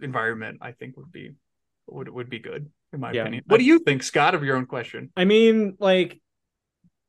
environment, 0.00 0.58
I 0.60 0.72
think 0.72 0.96
would 0.96 1.12
be 1.12 1.30
would 1.92 2.08
would 2.08 2.30
be 2.30 2.38
good 2.38 2.70
in 2.92 3.00
my 3.00 3.12
Yeah. 3.12 3.22
opinion. 3.22 3.44
What 3.46 3.58
do 3.58 3.64
you 3.64 3.78
think, 3.80 4.02
Scott, 4.02 4.34
of 4.34 4.42
your 4.44 4.56
own 4.56 4.66
question? 4.66 5.10
I 5.16 5.24
mean, 5.24 5.76
like 5.78 6.20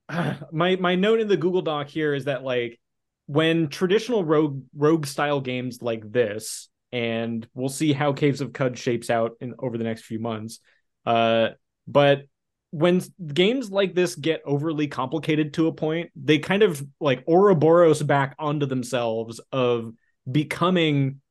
my 0.52 0.76
my 0.76 0.96
note 0.96 1.20
in 1.20 1.28
the 1.28 1.38
Google 1.38 1.62
Doc 1.62 1.88
here 1.88 2.14
is 2.14 2.26
that 2.26 2.44
like 2.44 2.80
when 3.28 3.68
traditional 3.70 4.24
rogue 4.24 4.64
rogue 4.76 5.06
style 5.06 5.42
games 5.42 5.82
like 5.82 6.12
this, 6.12 6.70
and 6.92 7.48
we'll 7.54 7.70
see 7.70 7.94
how 7.94 8.14
Caves 8.14 8.42
of 8.42 8.52
Qud 8.52 8.76
shapes 8.78 9.10
out 9.10 9.34
in 9.40 9.54
over 9.60 9.78
the 9.78 9.84
next 9.84 10.04
few 10.04 10.20
months. 10.20 10.60
Uh, 11.06 11.50
but 11.88 12.24
when 12.72 13.02
games 13.34 13.70
like 13.72 13.94
this 13.96 14.16
get 14.16 14.42
overly 14.46 14.88
complicated 14.88 15.54
to 15.54 15.68
a 15.68 15.74
point, 15.74 16.10
they 16.16 16.40
kind 16.40 16.64
of 16.64 16.86
like 17.00 17.24
Ouroboros 17.28 18.02
back 18.02 18.36
onto 18.40 18.66
themselves 18.66 19.40
of 19.52 19.94
becoming 20.30 21.22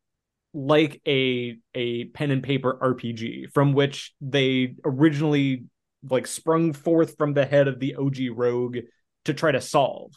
like 0.52 1.00
a 1.06 1.58
a 1.74 2.04
pen 2.06 2.30
and 2.30 2.42
paper 2.42 2.78
RPG 2.80 3.52
from 3.52 3.72
which 3.72 4.12
they 4.20 4.74
originally 4.84 5.64
like 6.08 6.26
sprung 6.26 6.72
forth 6.72 7.16
from 7.16 7.34
the 7.34 7.46
head 7.46 7.68
of 7.68 7.78
the 7.78 7.96
OG 7.96 8.16
Rogue 8.32 8.78
to 9.26 9.34
try 9.34 9.52
to 9.52 9.60
solve. 9.60 10.12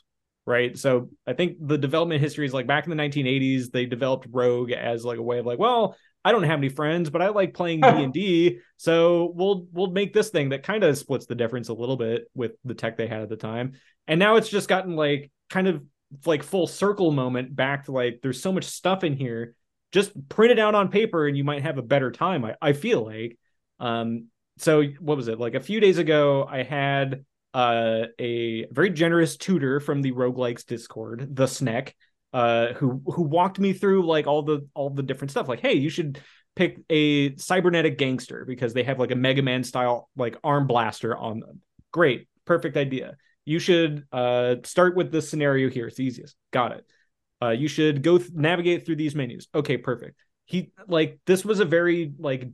Right. 0.46 0.78
So 0.78 1.10
I 1.26 1.34
think 1.34 1.56
the 1.62 1.78
development 1.78 2.20
history 2.20 2.46
is 2.46 2.54
like 2.54 2.68
back 2.68 2.86
in 2.86 2.90
the 2.90 3.02
1980s, 3.02 3.72
they 3.72 3.86
developed 3.86 4.28
Rogue 4.30 4.72
as 4.72 5.06
like 5.06 5.18
a 5.18 5.24
way 5.24 5.40
of 5.40 5.46
like, 5.46 5.60
well, 5.60 5.96
I 6.26 6.32
don't 6.32 6.44
have 6.44 6.60
any 6.60 6.70
friends, 6.70 7.10
but 7.10 7.22
I 7.22 7.30
like 7.30 7.54
playing 7.54 7.82
D 7.82 7.88
and 7.88 8.14
D, 8.14 8.60
so 8.78 9.32
we'll 9.36 9.68
we'll 9.72 9.92
make 9.92 10.14
this 10.14 10.30
thing 10.30 10.50
that 10.50 10.64
kind 10.64 10.84
of 10.84 10.98
splits 10.98 11.26
the 11.26 11.36
difference 11.36 11.70
a 11.70 11.74
little 11.74 11.98
bit 11.98 12.26
with 12.34 12.54
the 12.66 12.74
tech 12.74 12.98
they 12.98 13.08
had 13.08 13.22
at 13.22 13.30
the 13.30 13.38
time. 13.38 13.74
And 14.08 14.20
now 14.20 14.36
it's 14.36 14.50
just 14.50 14.68
gotten 14.68 14.96
like 14.96 15.32
kind 15.50 15.68
of 15.68 15.84
like 16.26 16.44
full 16.44 16.68
circle 16.68 17.12
moment 17.12 17.56
back 17.56 17.86
to 17.86 17.92
like 17.92 18.20
there's 18.22 18.42
so 18.42 18.52
much 18.52 18.66
stuff 18.66 19.04
in 19.04 19.16
here. 19.16 19.56
Just 19.94 20.12
print 20.28 20.52
it 20.52 20.60
out 20.60 20.76
on 20.76 20.90
paper 20.90 21.28
and 21.28 21.38
you 21.38 21.46
might 21.46 21.62
have 21.62 21.78
a 21.78 21.84
better 21.84 22.12
time. 22.12 22.44
I, 22.44 22.56
I 22.62 22.74
feel 22.74 23.06
like. 23.06 23.38
Um, 23.80 24.28
so 24.58 24.84
what 25.00 25.16
was 25.16 25.30
it? 25.30 25.40
Like 25.40 25.56
a 25.56 25.60
few 25.62 25.80
days 25.80 25.98
ago, 25.98 26.46
I 26.50 26.64
had 26.64 27.24
uh, 27.54 28.08
a 28.20 28.66
very 28.72 28.90
generous 28.90 29.38
tutor 29.38 29.80
from 29.80 30.02
the 30.02 30.12
roguelikes 30.12 30.66
Discord, 30.66 31.36
the 31.36 31.48
Sneck, 31.48 31.96
uh, 32.34 32.74
who 32.74 33.02
who 33.06 33.24
walked 33.24 33.60
me 33.60 33.74
through 33.74 34.06
like 34.06 34.28
all 34.28 34.42
the 34.42 34.68
all 34.74 34.90
the 34.90 35.04
different 35.04 35.32
stuff. 35.32 35.48
Like, 35.48 35.60
hey, 35.60 35.74
you 35.74 35.90
should 35.90 36.20
pick 36.56 36.80
a 36.90 37.36
cybernetic 37.38 37.98
gangster 37.98 38.46
because 38.46 38.74
they 38.74 38.84
have 38.84 39.00
like 39.00 39.12
a 39.12 39.16
Mega 39.16 39.42
Man 39.42 39.64
style 39.64 40.10
like 40.16 40.38
arm 40.44 40.68
blaster 40.68 41.16
on 41.16 41.40
them. 41.40 41.62
Great, 41.92 42.28
perfect 42.46 42.78
idea. 42.78 43.16
You 43.46 43.60
should 43.60 44.06
uh, 44.12 44.56
start 44.64 44.96
with 44.96 45.12
this 45.12 45.30
scenario 45.30 45.70
here. 45.70 45.88
It's 45.88 46.00
easiest. 46.00 46.36
Got 46.52 46.72
it. 46.74 46.86
Uh, 47.44 47.50
you 47.50 47.68
should 47.68 48.04
go 48.04 48.18
th- 48.18 48.32
navigate 48.34 48.86
through 48.86 48.96
these 48.96 49.16
menus. 49.16 49.48
Okay, 49.54 49.78
perfect. 49.78 50.24
He 50.46 50.72
like 50.88 51.20
this 51.26 51.44
was 51.44 51.60
a 51.60 51.66
very 51.66 52.14
like 52.18 52.48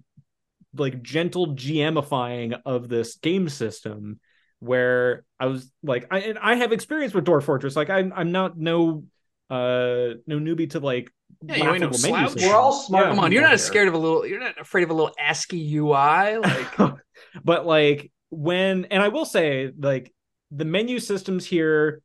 like 0.76 1.02
gentle 1.02 1.56
GMifying 1.56 2.60
of 2.66 2.90
this 2.90 3.18
game 3.18 3.50
system 3.50 4.20
where 4.60 5.26
I 5.40 5.48
was 5.48 5.72
like 5.84 6.08
I 6.12 6.20
and 6.20 6.40
I 6.40 6.56
have 6.56 6.72
experience 6.72 7.14
with 7.14 7.26
Dwarf 7.26 7.44
Fortress. 7.44 7.76
Like 7.76 7.90
I'm 7.90 8.14
I'm 8.16 8.32
not 8.32 8.58
no 8.58 9.04
uh 9.50 10.16
no 10.28 10.40
newbie 10.40 10.70
to 10.72 10.80
like 10.80 11.12
Yeah, 11.42 11.58
you 11.58 11.70
ain't 11.72 11.82
no 11.82 11.92
slouch. 11.92 12.36
We're 12.36 12.56
all 12.56 12.74
smart. 12.74 13.06
Yeah. 13.06 13.10
Come 13.12 13.20
on, 13.20 13.32
you're 13.32 13.42
not 13.42 13.50
here. 13.52 13.58
scared 13.58 13.88
of 13.88 13.94
a 13.94 13.98
little. 13.98 14.26
You're 14.26 14.40
not 14.40 14.60
afraid 14.60 14.84
of 14.84 14.90
a 14.90 14.94
little 14.94 15.14
ASCII 15.20 15.78
UI. 15.78 16.38
Like, 16.38 16.78
but 17.44 17.66
like 17.66 18.12
when 18.30 18.86
and 18.86 19.02
I 19.02 19.10
will 19.10 19.26
say 19.26 19.72
like 19.78 20.14
the 20.52 20.66
menu 20.66 21.00
systems 21.00 21.46
here 21.46 22.02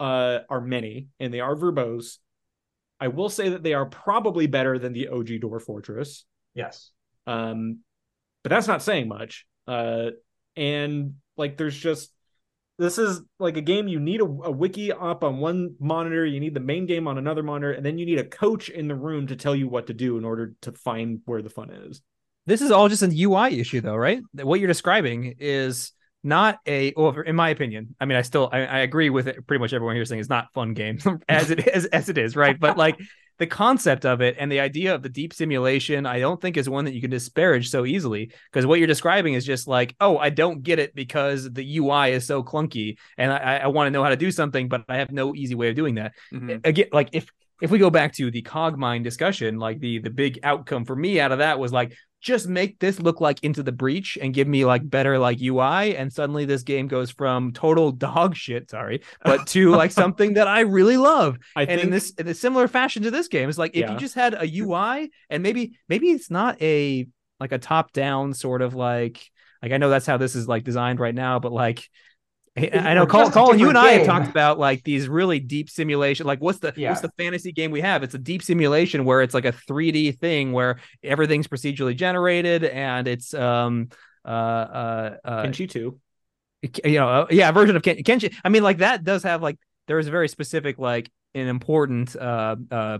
uh 0.00 0.40
are 0.48 0.60
many 0.60 1.08
and 1.20 1.32
they 1.32 1.40
are 1.40 1.54
verbose. 1.54 2.18
I 3.00 3.08
will 3.08 3.28
say 3.28 3.50
that 3.50 3.62
they 3.62 3.74
are 3.74 3.86
probably 3.86 4.46
better 4.46 4.78
than 4.78 4.92
the 4.92 5.08
OG 5.08 5.26
Dwarf 5.40 5.62
Fortress. 5.62 6.24
Yes. 6.54 6.90
Um 7.26 7.80
but 8.42 8.50
that's 8.50 8.68
not 8.68 8.82
saying 8.82 9.08
much. 9.08 9.46
Uh 9.66 10.10
and 10.56 11.14
like 11.36 11.56
there's 11.56 11.76
just 11.76 12.12
this 12.78 12.98
is 12.98 13.22
like 13.38 13.56
a 13.56 13.62
game 13.62 13.88
you 13.88 13.98
need 13.98 14.20
a, 14.20 14.24
a 14.24 14.50
wiki 14.50 14.92
up 14.92 15.24
on 15.24 15.38
one 15.38 15.74
monitor 15.80 16.24
you 16.26 16.40
need 16.40 16.54
the 16.54 16.60
main 16.60 16.86
game 16.86 17.08
on 17.08 17.18
another 17.18 17.42
monitor 17.42 17.72
and 17.72 17.84
then 17.84 17.98
you 17.98 18.04
need 18.06 18.18
a 18.18 18.24
coach 18.24 18.68
in 18.68 18.86
the 18.86 18.94
room 18.94 19.26
to 19.26 19.36
tell 19.36 19.56
you 19.56 19.66
what 19.68 19.86
to 19.86 19.94
do 19.94 20.18
in 20.18 20.24
order 20.24 20.54
to 20.62 20.72
find 20.72 21.20
where 21.24 21.42
the 21.42 21.50
fun 21.50 21.70
is 21.70 22.02
This 22.46 22.62
is 22.62 22.70
all 22.70 22.88
just 22.88 23.02
an 23.02 23.12
UI 23.16 23.58
issue, 23.58 23.80
though, 23.80 23.96
right? 23.96 24.20
What 24.32 24.60
you're 24.60 24.68
describing 24.68 25.34
is 25.40 25.92
not 26.22 26.58
a, 26.66 26.92
well, 26.96 27.14
in 27.20 27.36
my 27.36 27.50
opinion. 27.50 27.94
I 28.00 28.04
mean, 28.04 28.18
I 28.18 28.22
still 28.22 28.48
I, 28.52 28.60
I 28.60 28.78
agree 28.80 29.10
with 29.10 29.28
it. 29.28 29.46
Pretty 29.46 29.60
much 29.60 29.72
everyone 29.72 29.94
here 29.94 30.04
saying 30.04 30.20
it's 30.20 30.28
not 30.28 30.52
fun 30.52 30.74
game 30.74 30.98
as 31.28 31.50
it 31.50 31.66
is 31.66 31.86
as 31.86 32.08
it 32.08 32.18
is, 32.18 32.36
right? 32.36 32.58
But 32.58 32.76
like 32.76 32.98
the 33.38 33.46
concept 33.46 34.06
of 34.06 34.22
it 34.22 34.36
and 34.38 34.50
the 34.50 34.60
idea 34.60 34.94
of 34.94 35.02
the 35.02 35.08
deep 35.08 35.34
simulation, 35.34 36.06
I 36.06 36.20
don't 36.20 36.40
think 36.40 36.56
is 36.56 36.68
one 36.68 36.86
that 36.86 36.94
you 36.94 37.00
can 37.00 37.10
disparage 37.10 37.68
so 37.68 37.84
easily. 37.84 38.32
Because 38.50 38.66
what 38.66 38.78
you're 38.78 38.86
describing 38.86 39.34
is 39.34 39.44
just 39.44 39.68
like, 39.68 39.94
oh, 40.00 40.16
I 40.16 40.30
don't 40.30 40.62
get 40.62 40.78
it 40.78 40.94
because 40.94 41.50
the 41.52 41.78
UI 41.78 42.12
is 42.12 42.26
so 42.26 42.42
clunky, 42.42 42.96
and 43.18 43.32
I, 43.32 43.58
I 43.58 43.66
want 43.66 43.86
to 43.86 43.90
know 43.90 44.02
how 44.02 44.10
to 44.10 44.16
do 44.16 44.30
something, 44.30 44.68
but 44.68 44.84
I 44.88 44.96
have 44.96 45.12
no 45.12 45.34
easy 45.34 45.54
way 45.54 45.68
of 45.68 45.76
doing 45.76 45.96
that 45.96 46.12
mhm. 46.32 46.60
again 46.64 46.86
like 46.92 47.10
if 47.12 47.30
if 47.62 47.70
we 47.70 47.78
go 47.78 47.90
back 47.90 48.12
to 48.14 48.30
the 48.30 48.42
cog 48.42 48.76
cogmind 48.76 49.02
discussion 49.02 49.58
like 49.58 49.80
the 49.80 49.98
the 49.98 50.10
big 50.10 50.40
outcome 50.42 50.84
for 50.84 50.94
me 50.94 51.20
out 51.20 51.32
of 51.32 51.38
that 51.38 51.58
was 51.58 51.72
like 51.72 51.96
just 52.26 52.48
make 52.48 52.78
this 52.80 52.98
look 52.98 53.20
like 53.20 53.42
into 53.44 53.62
the 53.62 53.70
breach 53.72 54.18
and 54.20 54.34
give 54.34 54.48
me 54.48 54.64
like 54.64 54.88
better 54.88 55.18
like 55.18 55.40
ui 55.40 55.96
and 55.96 56.12
suddenly 56.12 56.44
this 56.44 56.62
game 56.64 56.88
goes 56.88 57.10
from 57.10 57.52
total 57.52 57.92
dog 58.08 58.34
shit 58.34 58.68
sorry 58.68 59.00
but 59.24 59.46
to 59.46 59.70
like 59.70 59.92
something 60.02 60.34
that 60.34 60.48
i 60.48 60.60
really 60.60 60.96
love 60.96 61.38
i 61.54 61.62
and 61.62 61.68
think 61.70 61.82
in 61.84 61.90
this 61.90 62.10
in 62.18 62.26
a 62.26 62.34
similar 62.34 62.66
fashion 62.66 63.04
to 63.04 63.10
this 63.12 63.28
game 63.28 63.48
it's 63.48 63.58
like 63.58 63.70
if 63.74 63.82
Yeah. 63.82 63.92
you 63.92 63.96
just 63.98 64.14
had 64.16 64.34
a 64.34 64.44
ui 64.58 65.10
and 65.30 65.42
maybe 65.42 65.78
maybe 65.88 66.08
it's 66.10 66.30
not 66.30 66.60
a 66.60 67.06
like 67.38 67.52
a 67.52 67.58
top 67.58 67.92
down 67.92 68.34
sort 68.34 68.60
of 68.60 68.74
like 68.74 69.22
like 69.62 69.70
i 69.72 69.76
know 69.76 69.88
that's 69.88 70.06
how 70.06 70.16
this 70.16 70.34
is 70.34 70.48
like 70.48 70.64
designed 70.64 70.98
right 70.98 71.14
now 71.14 71.38
but 71.38 71.52
like 71.52 71.88
I- 72.56 72.94
know, 72.94 73.06
Colin, 73.06 73.32
Colin, 73.32 73.58
you 73.58 73.68
and 73.68 73.76
I 73.76 73.92
have 73.92 74.06
talked 74.06 74.28
about 74.30 74.58
like 74.58 74.82
these 74.82 75.08
really 75.08 75.40
deep 75.40 75.68
simulation. 75.68 76.26
Like, 76.26 76.40
what's 76.40 76.58
the 76.58 76.72
Yeah. 76.76 76.90
what's 76.90 77.02
the 77.02 77.10
fantasy 77.18 77.52
game 77.52 77.70
we 77.70 77.82
have? 77.82 78.02
It's 78.02 78.14
a 78.14 78.18
deep 78.18 78.42
simulation 78.42 79.04
where 79.04 79.20
it's 79.22 79.34
like 79.34 79.44
a 79.44 79.52
3D 79.52 80.12
thing 80.12 80.52
where 80.52 80.78
everything's 81.02 81.48
procedurally 81.48 81.94
generated 81.96 82.64
and 82.64 83.06
it's 83.06 83.34
um 83.34 83.88
uh 84.24 84.28
uh, 84.28 85.16
uh 85.24 85.44
Kenshi 85.44 85.68
too 85.68 86.00
you 86.84 86.98
know 86.98 87.08
uh, 87.08 87.26
yeah 87.30 87.50
version 87.52 87.76
of 87.76 87.82
Ken- 87.82 88.02
Kenshi. 88.02 88.34
I 88.44 88.48
mean, 88.48 88.62
like 88.62 88.78
that 88.78 89.04
does 89.04 89.22
have 89.22 89.42
like 89.42 89.58
there 89.86 89.98
is 89.98 90.08
a 90.08 90.10
very 90.10 90.28
specific 90.28 90.78
like 90.78 91.10
an 91.34 91.48
important 91.48 92.16
uh 92.16 92.56
uh 92.70 92.98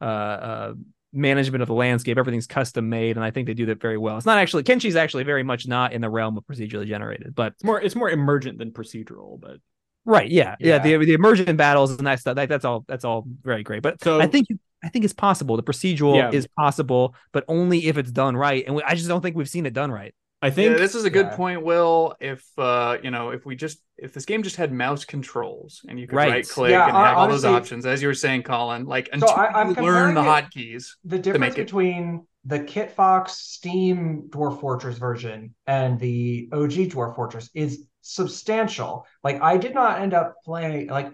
uh. 0.00 0.04
uh 0.04 0.74
management 1.14 1.62
of 1.62 1.68
the 1.68 1.74
landscape 1.74 2.18
everything's 2.18 2.46
custom 2.46 2.88
made 2.88 3.16
and 3.16 3.24
i 3.24 3.30
think 3.30 3.46
they 3.46 3.54
do 3.54 3.66
that 3.66 3.80
very 3.80 3.96
well 3.96 4.16
it's 4.16 4.26
not 4.26 4.36
actually 4.38 4.62
kenshi's 4.64 4.96
actually 4.96 5.22
very 5.24 5.42
much 5.42 5.66
not 5.66 5.92
in 5.92 6.00
the 6.00 6.10
realm 6.10 6.36
of 6.36 6.44
procedurally 6.44 6.86
generated 6.86 7.34
but 7.34 7.52
it's 7.52 7.64
more 7.64 7.80
it's 7.80 7.94
more 7.96 8.10
emergent 8.10 8.58
than 8.58 8.70
procedural 8.70 9.40
but 9.40 9.58
Right. 10.06 10.28
Yeah. 10.30 10.56
Yeah. 10.60 10.84
Yeah. 10.84 10.98
the 10.98 11.06
the 11.06 11.14
emergent 11.14 11.56
battles 11.56 11.96
and 11.96 12.06
that 12.06 12.20
stuff. 12.20 12.36
That, 12.36 12.50
that's 12.50 12.66
all. 12.66 12.84
That's 12.86 13.06
all 13.06 13.24
very 13.42 13.62
great. 13.62 13.80
But 13.82 14.02
So- 14.04 14.20
I 14.20 14.26
think 14.26 14.48
I 14.82 14.90
think 14.90 15.02
it's 15.06 15.14
possible. 15.14 15.56
The 15.56 15.62
procedural 15.62 16.14
Yeah. 16.16 16.30
is 16.30 16.46
possible, 16.58 17.14
but 17.32 17.42
only 17.48 17.86
if 17.86 17.96
it's 17.96 18.10
done 18.12 18.36
right. 18.36 18.62
And 18.66 18.76
we, 18.76 18.82
I 18.82 18.96
just 18.96 19.08
don't 19.08 19.22
think 19.22 19.34
we've 19.34 19.48
seen 19.48 19.64
it 19.64 19.72
done 19.72 19.90
right. 19.90 20.14
I 20.44 20.50
think 20.50 20.72
yeah, 20.72 20.76
this 20.76 20.94
is 20.94 21.06
a 21.06 21.10
good 21.10 21.28
yeah. 21.30 21.36
point, 21.36 21.62
Will. 21.62 22.16
If 22.20 22.44
uh, 22.58 22.98
you 23.02 23.10
know, 23.10 23.30
if 23.30 23.46
we 23.46 23.56
just 23.56 23.78
if 23.96 24.12
this 24.12 24.26
game 24.26 24.42
just 24.42 24.56
had 24.56 24.72
mouse 24.72 25.06
controls 25.06 25.80
and 25.88 25.98
you 25.98 26.06
could 26.06 26.16
Right. 26.16 26.30
right 26.30 26.48
click 26.48 26.70
Yeah, 26.70 26.86
and 26.86 26.94
have 26.94 27.16
all 27.16 27.28
those 27.28 27.46
options, 27.46 27.86
as 27.86 28.02
you 28.02 28.08
were 28.08 28.14
saying, 28.14 28.42
Colin, 28.42 28.84
like 28.84 29.08
until 29.10 29.30
I- 29.30 29.46
I'm 29.46 29.70
you 29.70 29.76
learn 29.76 30.12
the 30.14 30.20
comparing 30.20 30.44
hotkeys. 30.44 30.88
The 31.06 31.18
difference 31.18 31.54
between 31.54 32.26
the 32.44 32.60
Kitfox 32.60 33.30
Steam 33.30 34.24
Dwarf 34.28 34.60
Fortress 34.60 34.98
version 34.98 35.54
and 35.66 35.98
the 35.98 36.50
OG 36.52 36.90
Dwarf 36.90 37.16
Fortress 37.16 37.48
is 37.54 37.86
substantial. 38.02 39.06
Like 39.22 39.40
I 39.40 39.56
did 39.56 39.72
not 39.72 40.02
end 40.02 40.12
up 40.12 40.34
playing 40.44 40.88
like 40.88 41.10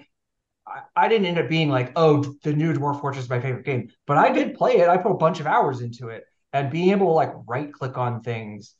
I, 0.66 0.80
I 0.96 1.06
didn't 1.06 1.28
end 1.28 1.38
up 1.38 1.48
being 1.48 1.68
like, 1.68 1.92
oh, 1.94 2.24
the 2.42 2.52
new 2.52 2.74
Dwarf 2.74 3.00
Fortress 3.00 3.26
is 3.26 3.30
my 3.30 3.38
favorite 3.38 3.64
game. 3.64 3.90
But 4.08 4.16
I 4.16 4.32
did 4.32 4.54
play 4.54 4.78
it. 4.78 4.88
I 4.88 4.96
put 4.96 5.12
a 5.12 5.16
bunch 5.16 5.38
of 5.38 5.46
hours 5.46 5.82
into 5.82 6.08
it. 6.08 6.24
And 6.52 6.68
being 6.68 6.90
able 6.90 7.06
to 7.06 7.12
like 7.12 7.30
right 7.46 7.72
click 7.72 7.96
on 7.96 8.22
things 8.22 8.74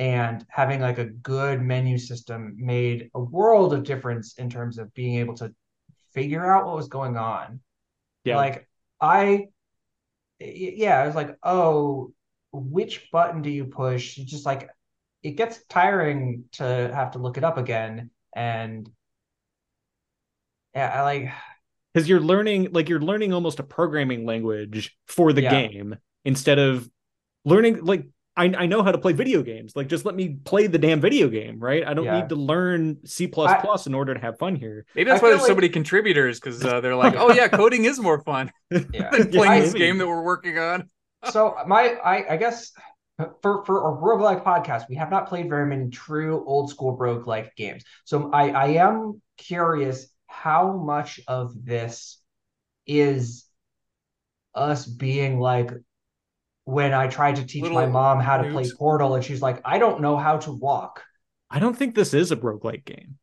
and 0.00 0.46
having 0.50 0.80
like 0.80 0.98
a 0.98 1.06
good 1.06 1.62
menu 1.62 1.98
system 1.98 2.56
made 2.58 3.10
a 3.14 3.20
world 3.20 3.74
of 3.74 3.84
difference 3.84 4.34
in 4.38 4.50
terms 4.50 4.78
of 4.78 4.92
being 4.94 5.16
able 5.18 5.34
to 5.36 5.54
figure 6.14 6.50
out 6.50 6.66
what 6.66 6.76
was 6.76 6.88
going 6.88 7.18
on. 7.18 7.60
yeah 8.24 8.36
Like 8.36 8.68
i 9.00 9.48
yeah, 10.40 11.00
I 11.00 11.06
was 11.06 11.14
like, 11.14 11.36
oh, 11.42 12.12
which 12.52 13.10
button 13.12 13.42
do 13.42 13.50
you 13.50 13.66
push? 13.66 14.18
It's 14.18 14.30
just 14.30 14.46
like 14.46 14.70
it 15.22 15.32
gets 15.32 15.62
tiring 15.68 16.44
to 16.52 16.64
have 16.64 17.12
to 17.12 17.18
look 17.18 17.36
it 17.38 17.44
up 17.44 17.58
again. 17.58 18.10
And 18.34 18.90
yeah, 20.74 20.88
I 20.94 21.02
like, 21.02 21.32
because 21.92 22.08
you're 22.08 22.20
learning 22.20 22.68
like 22.72 22.88
you're 22.88 23.00
learning 23.00 23.32
almost 23.32 23.58
a 23.58 23.62
programming 23.62 24.24
language 24.26 24.96
for 25.06 25.32
the 25.32 25.42
Yeah. 25.42 25.50
game 25.50 25.96
instead 26.24 26.58
of 26.58 26.88
learning 27.44 27.84
like 27.84 28.06
I, 28.40 28.62
I 28.62 28.66
know 28.66 28.82
how 28.82 28.90
to 28.92 28.98
play 28.98 29.12
video 29.12 29.42
games 29.42 29.76
like 29.76 29.88
just 29.88 30.04
let 30.04 30.14
me 30.14 30.36
play 30.44 30.66
the 30.66 30.78
damn 30.78 31.00
video 31.00 31.28
game 31.28 31.58
right 31.60 31.86
i 31.86 31.92
don't 31.94 32.06
Yeah. 32.06 32.20
need 32.20 32.28
to 32.30 32.36
learn 32.36 32.98
c++ 33.04 33.28
plus 33.28 33.86
in 33.86 33.94
order 33.94 34.14
to 34.14 34.20
have 34.20 34.38
fun 34.38 34.56
here 34.56 34.86
Maybe 34.94 35.10
that's 35.10 35.22
I 35.22 35.26
why 35.26 35.30
feel 35.30 35.38
there's 35.38 35.48
so 35.48 35.54
many 35.54 35.68
contributors 35.68 36.40
because 36.40 36.64
uh, 36.64 36.80
they're 36.80 36.96
like, 36.96 37.14
oh 37.18 37.32
yeah, 37.32 37.48
coding 37.48 37.84
is 37.84 38.00
more 38.00 38.20
fun 38.22 38.50
yeah. 38.70 39.10
than 39.12 39.30
playing 39.30 39.62
this 39.62 39.74
game 39.74 39.98
that 39.98 40.06
we're 40.06 40.22
working 40.24 40.58
on. 40.58 40.88
so 41.30 41.56
my 41.66 41.96
I, 42.04 42.34
I 42.34 42.36
guess 42.36 42.72
for 43.42 43.64
for 43.64 43.90
a 43.90 43.96
roguelike 43.96 44.42
podcast, 44.44 44.84
we 44.88 44.96
have 44.96 45.10
not 45.10 45.28
played 45.28 45.48
very 45.48 45.66
many 45.66 45.90
true 45.90 46.42
old 46.46 46.70
school 46.70 46.96
roguelike 46.96 47.54
games. 47.56 47.84
So 48.04 48.30
I, 48.32 48.50
I 48.50 48.66
am 48.86 49.20
curious 49.36 50.08
how 50.26 50.72
much 50.76 51.20
of 51.28 51.52
this 51.64 52.20
is 52.86 53.44
us 54.54 54.86
being 54.86 55.38
like 55.38 55.70
when 56.64 56.92
I 56.92 57.08
tried 57.08 57.36
to 57.36 57.46
teach 57.46 57.64
my 57.70 57.86
mom 57.86 58.20
how 58.20 58.36
to 58.38 58.50
play. 58.50 58.70
Portal 58.78 59.14
and 59.14 59.24
she's 59.24 59.42
like, 59.42 59.60
I 59.64 59.78
don't 59.78 60.00
know 60.00 60.16
how 60.16 60.38
to 60.38 60.52
walk. 60.52 61.02
I 61.50 61.58
don't 61.58 61.76
think 61.76 61.94
this 61.94 62.14
is 62.14 62.30
a 62.30 62.36
roguelike 62.36 62.84
game. 62.84 63.18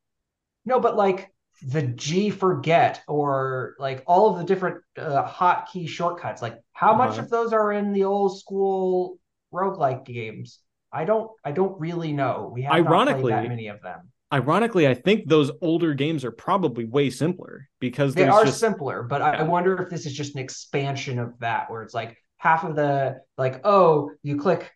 No, 0.66 0.80
but 0.80 0.98
like 0.98 1.32
the 1.62 1.82
G 1.84 2.30
forget 2.30 3.02
or 3.08 3.76
like 3.80 4.04
all 4.06 4.32
of 4.32 4.38
the 4.40 4.44
different 4.44 4.78
uh, 4.98 5.26
hotkey 5.28 5.88
shortcuts. 5.88 6.42
Like 6.42 6.58
how 6.74 6.94
much 6.96 7.12
Uh-huh. 7.12 7.22
of 7.22 7.30
those 7.30 7.54
are 7.54 7.72
in 7.72 7.94
the 7.94 8.04
old 8.04 8.38
school 8.40 9.18
roguelike 9.54 10.06
games? 10.06 10.60
I 10.92 11.06
don't 11.06 11.32
I 11.44 11.52
don't 11.52 11.80
really 11.80 12.14
know. 12.14 12.52
We 12.54 12.64
have 12.64 12.74
not 12.74 12.88
Ironically- 12.88 13.22
played 13.32 13.34
that 13.46 13.48
many 13.50 13.68
of 13.68 13.82
them. 13.82 14.12
Ironically, 14.34 14.86
I 14.90 14.94
think 14.94 15.30
those 15.30 15.52
older 15.62 15.94
games 15.94 16.26
are 16.26 16.32
probably 16.32 16.84
way 16.84 17.10
simpler 17.10 17.70
because 17.80 18.14
They 18.14 18.28
are 18.28 18.44
just 18.44 18.60
simpler, 18.60 19.04
but 19.04 19.22
I, 19.22 19.36
I 19.38 19.44
wonder 19.44 19.82
if 19.82 19.90
this 19.90 20.06
is 20.06 20.14
just 20.14 20.36
an 20.36 20.42
expansion 20.42 21.18
of 21.18 21.40
that, 21.40 21.72
where 21.72 21.82
it's 21.82 21.94
like 21.94 22.18
half 22.38 22.64
of 22.64 22.76
the 22.76 23.22
like, 23.38 23.62
oh, 23.64 24.12
you 24.24 24.38
click 24.38 24.72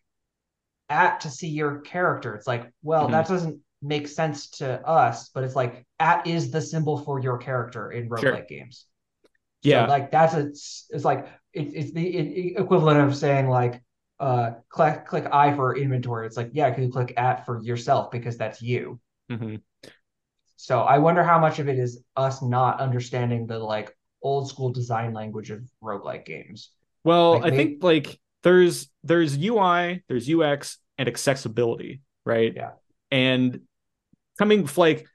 at 0.88 1.20
to 1.20 1.30
see 1.30 1.48
your 1.48 1.80
character. 1.80 2.34
It's 2.34 2.46
like, 2.46 2.70
well, 2.82 3.08
Mhm. 3.08 3.12
that 3.12 3.28
doesn't 3.28 3.60
make 3.80 4.08
sense 4.08 4.50
to 4.50 4.86
us, 4.86 5.30
but 5.30 5.44
it's 5.44 5.56
like 5.56 5.86
at 5.98 6.26
is 6.26 6.50
the 6.50 6.60
symbol 6.60 6.98
for 6.98 7.18
your 7.20 7.38
character 7.38 7.90
in 7.92 8.08
roguelike 8.08 8.20
Sure. 8.20 8.46
games. 8.48 8.86
So, 9.62 9.70
Yeah. 9.70 9.86
like 9.86 10.10
that's 10.10 10.34
a, 10.34 10.48
it's 10.48 11.04
like 11.04 11.26
it, 11.52 11.74
it's 11.74 11.92
the 11.92 12.06
it, 12.06 12.60
equivalent 12.60 13.00
of 13.00 13.16
saying 13.16 13.48
like 13.48 13.82
uh 14.20 14.52
click 14.68 15.06
click 15.06 15.26
I 15.32 15.54
for 15.54 15.76
inventory. 15.76 16.26
It's 16.26 16.36
like 16.36 16.50
yeah, 16.52 16.70
can 16.72 16.84
you 16.84 16.90
click 16.92 17.14
at 17.16 17.46
for 17.46 17.60
yourself 17.62 18.10
because 18.10 18.36
that's 18.36 18.60
you. 18.62 19.00
Mhm. 19.30 19.62
So 20.56 20.80
I 20.80 20.98
wonder 20.98 21.24
how 21.24 21.38
much 21.40 21.58
of 21.58 21.68
it 21.68 21.78
is 21.78 22.02
us 22.16 22.42
not 22.42 22.80
understanding 22.80 23.46
the 23.46 23.58
like 23.58 23.96
old 24.22 24.48
school 24.48 24.70
design 24.70 25.12
language 25.12 25.50
of 25.50 25.62
roguelike 25.82 26.24
games. 26.24 26.70
Well, 27.04 27.32
Like, 27.34 27.44
I 27.44 27.50
may- 27.50 27.56
think 27.56 27.82
like 27.82 28.20
there's 28.42 28.88
there's 29.04 29.36
UI, 29.36 30.02
there's 30.08 30.28
UX, 30.28 30.78
and 30.98 31.08
accessibility, 31.08 32.00
right? 32.24 32.52
Yeah. 32.54 32.72
And 33.10 33.60
coming 34.38 34.68
like 34.76 35.06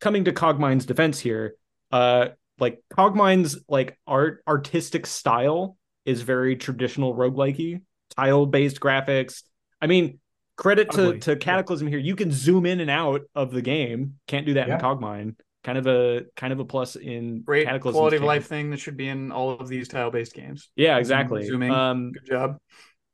coming 0.00 0.24
to 0.24 0.32
Cogmind's 0.32 0.86
defense 0.86 1.18
here, 1.18 1.54
uh, 1.92 2.28
like 2.58 2.82
Cogmind's 2.90 3.58
like 3.68 3.98
art 4.06 4.42
artistic 4.46 5.06
style 5.06 5.76
is 6.04 6.22
very 6.22 6.56
traditional 6.56 7.14
roguelikey, 7.14 7.82
tile 8.16 8.46
based 8.46 8.80
graphics. 8.80 9.42
I 9.80 9.86
mean, 9.86 10.18
credit 10.56 10.90
to 10.92 11.08
Ugly. 11.08 11.20
to 11.20 11.36
Cataclysm 11.36 11.86
here. 11.86 11.98
You 11.98 12.16
can 12.16 12.32
zoom 12.32 12.66
in 12.66 12.80
and 12.80 12.90
out 12.90 13.22
of 13.34 13.52
the 13.52 13.62
game. 13.62 14.18
Can't 14.26 14.46
do 14.46 14.54
that 14.54 14.68
Yeah. 14.68 14.74
in 14.74 14.80
Cogmine. 14.80 15.36
Kind 15.68 15.76
of 15.76 15.86
a 15.86 16.22
kind 16.34 16.50
of 16.50 16.60
a 16.60 16.64
plus 16.64 16.96
in 16.96 17.42
Great 17.42 17.66
Cataclysm's 17.66 17.94
quality 17.94 18.16
of 18.16 18.22
case. 18.22 18.26
life 18.26 18.46
thing 18.46 18.70
that 18.70 18.80
should 18.80 18.96
be 18.96 19.06
in 19.06 19.30
all 19.30 19.50
of 19.50 19.68
these 19.68 19.86
tile 19.86 20.10
based 20.10 20.32
games. 20.32 20.70
Yeah, 20.76 20.96
exactly. 20.96 21.44
Zooming. 21.46 21.70
Um, 21.70 22.12
Good 22.12 22.24
job. 22.24 22.56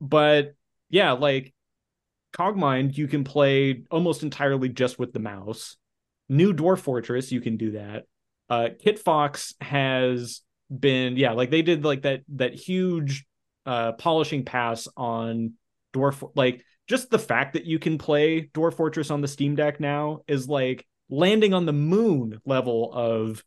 but 0.01 0.55
yeah, 0.89 1.11
like 1.13 1.53
Cogmind, 2.33 2.97
you 2.97 3.09
can 3.09 3.25
play 3.25 3.83
almost 3.91 4.23
entirely 4.23 4.69
just 4.69 5.01
with 5.01 5.13
the 5.13 5.19
mouse. 5.19 5.77
New 6.29 6.55
Dwarf 6.55 6.79
Fortress, 6.79 7.33
you 7.33 7.41
can 7.41 7.57
do 7.57 7.73
that. 7.73 8.05
Uh, 8.49 8.69
Kitfox 8.87 9.55
has 9.61 10.43
been, 10.71 11.17
yeah, 11.17 11.33
like 11.33 11.51
they 11.51 11.63
did 11.63 11.85
like 11.85 12.03
that 12.03 12.21
that 12.37 12.55
huge 12.55 13.25
uh 13.67 13.95
polishing 13.95 14.45
pass 14.45 14.87
on 14.97 15.55
Dwarf, 15.93 16.31
like 16.37 16.65
just 16.87 17.11
the 17.11 17.19
fact 17.19 17.55
that 17.55 17.65
you 17.65 17.81
can 17.81 17.99
play 17.99 18.43
Dwarf 18.55 18.75
Fortress 18.75 19.11
on 19.11 19.23
the 19.23 19.29
Steam 19.29 19.57
Deck 19.57 19.81
now 19.81 20.21
is 20.29 20.49
like 20.49 20.87
landing 21.09 21.55
on 21.55 21.67
the 21.67 21.73
moon 21.73 22.41
level 22.45 22.93
of 22.93 23.45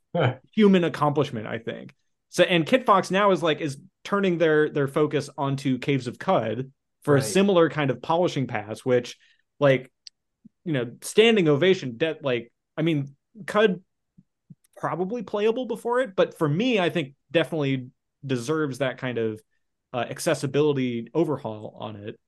human 0.53 0.83
accomplishment, 0.83 1.47
I 1.47 1.57
think. 1.57 1.93
So 2.29 2.43
and 2.43 2.65
Kitfox 2.65 3.09
now 3.11 3.31
is 3.31 3.41
like 3.41 3.61
is 3.61 3.77
turning 4.03 4.37
their 4.37 4.69
their 4.69 4.87
focus 4.87 5.29
onto 5.37 5.77
Caves 5.77 6.07
of 6.07 6.17
Qud 6.17 6.71
for 7.03 7.15
a 7.15 7.21
similar 7.21 7.69
kind 7.69 7.89
of 7.89 8.01
polishing 8.01 8.47
pass, 8.47 8.81
which 8.81 9.17
like 9.59 9.91
you 10.65 10.73
know, 10.73 10.91
standing 11.01 11.47
ovation 11.47 11.97
de- 11.97 12.17
like 12.21 12.51
I 12.75 12.81
mean, 12.81 13.15
Qud 13.45 13.81
probably 14.75 15.23
playable 15.23 15.65
before 15.65 16.01
it, 16.01 16.15
but 16.15 16.37
for 16.37 16.47
me, 16.47 16.79
I 16.79 16.89
think 16.89 17.15
definitely 17.31 17.87
deserves 18.25 18.79
that 18.79 18.97
kind 18.97 19.17
of 19.17 19.41
uh, 19.93 20.05
accessibility 20.09 21.09
overhaul 21.13 21.75
on 21.79 21.95
it. 21.95 22.19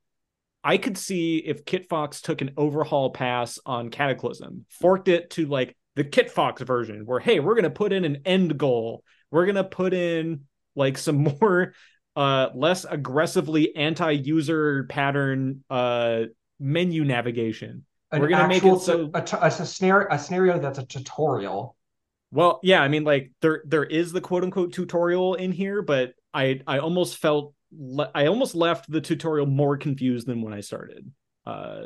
I 0.63 0.77
could 0.77 0.97
see 0.97 1.37
if 1.37 1.65
Kitfox 1.65 2.21
took 2.21 2.41
an 2.41 2.51
overhaul 2.57 3.11
pass 3.11 3.59
on 3.65 3.89
Cataclysm, 3.89 4.65
forked 4.69 5.07
it 5.07 5.29
to 5.31 5.45
like 5.45 5.75
the 5.95 6.03
Kitfox 6.03 6.59
version, 6.59 7.05
where 7.05 7.19
hey, 7.19 7.39
we're 7.39 7.55
gonna 7.55 7.69
put 7.69 7.93
in 7.93 8.05
an 8.05 8.19
end 8.25 8.57
goal. 8.57 9.03
We're 9.31 9.45
gonna 9.45 9.63
put 9.63 9.93
in 9.93 10.41
like 10.75 10.97
some 10.97 11.23
more 11.41 11.73
uh 12.15 12.49
less 12.55 12.85
aggressively 12.85 13.75
anti-user 13.75 14.85
pattern 14.89 15.63
uh 15.69 16.23
menu 16.59 17.05
navigation. 17.05 17.85
An 18.11 18.21
We're 18.21 18.29
gonna 18.29 18.47
make 18.47 18.63
it 18.63 18.79
so- 18.81 19.11
a, 19.13 19.21
t- 19.21 19.37
a 19.39 19.51
scenario 19.51 20.07
a 20.11 20.19
scenario 20.19 20.59
that's 20.59 20.79
a 20.79 20.85
tutorial. 20.85 21.75
Well, 22.31 22.59
yeah, 22.61 22.81
I 22.81 22.89
mean, 22.89 23.03
like 23.05 23.31
there 23.41 23.63
there 23.65 23.85
is 23.85 24.11
the 24.11 24.21
quote 24.21 24.43
unquote 24.43 24.73
tutorial 24.73 25.35
in 25.35 25.51
here, 25.51 25.81
but 25.81 26.13
I 26.33 26.61
I 26.67 26.79
almost 26.79 27.17
felt 27.17 27.53
le- 27.71 28.11
I 28.13 28.27
almost 28.27 28.55
left 28.55 28.89
the 28.91 29.01
tutorial 29.01 29.45
more 29.47 29.77
confused 29.77 30.27
than 30.27 30.41
when 30.41 30.53
I 30.53 30.61
started. 30.61 31.11
Uh, 31.45 31.83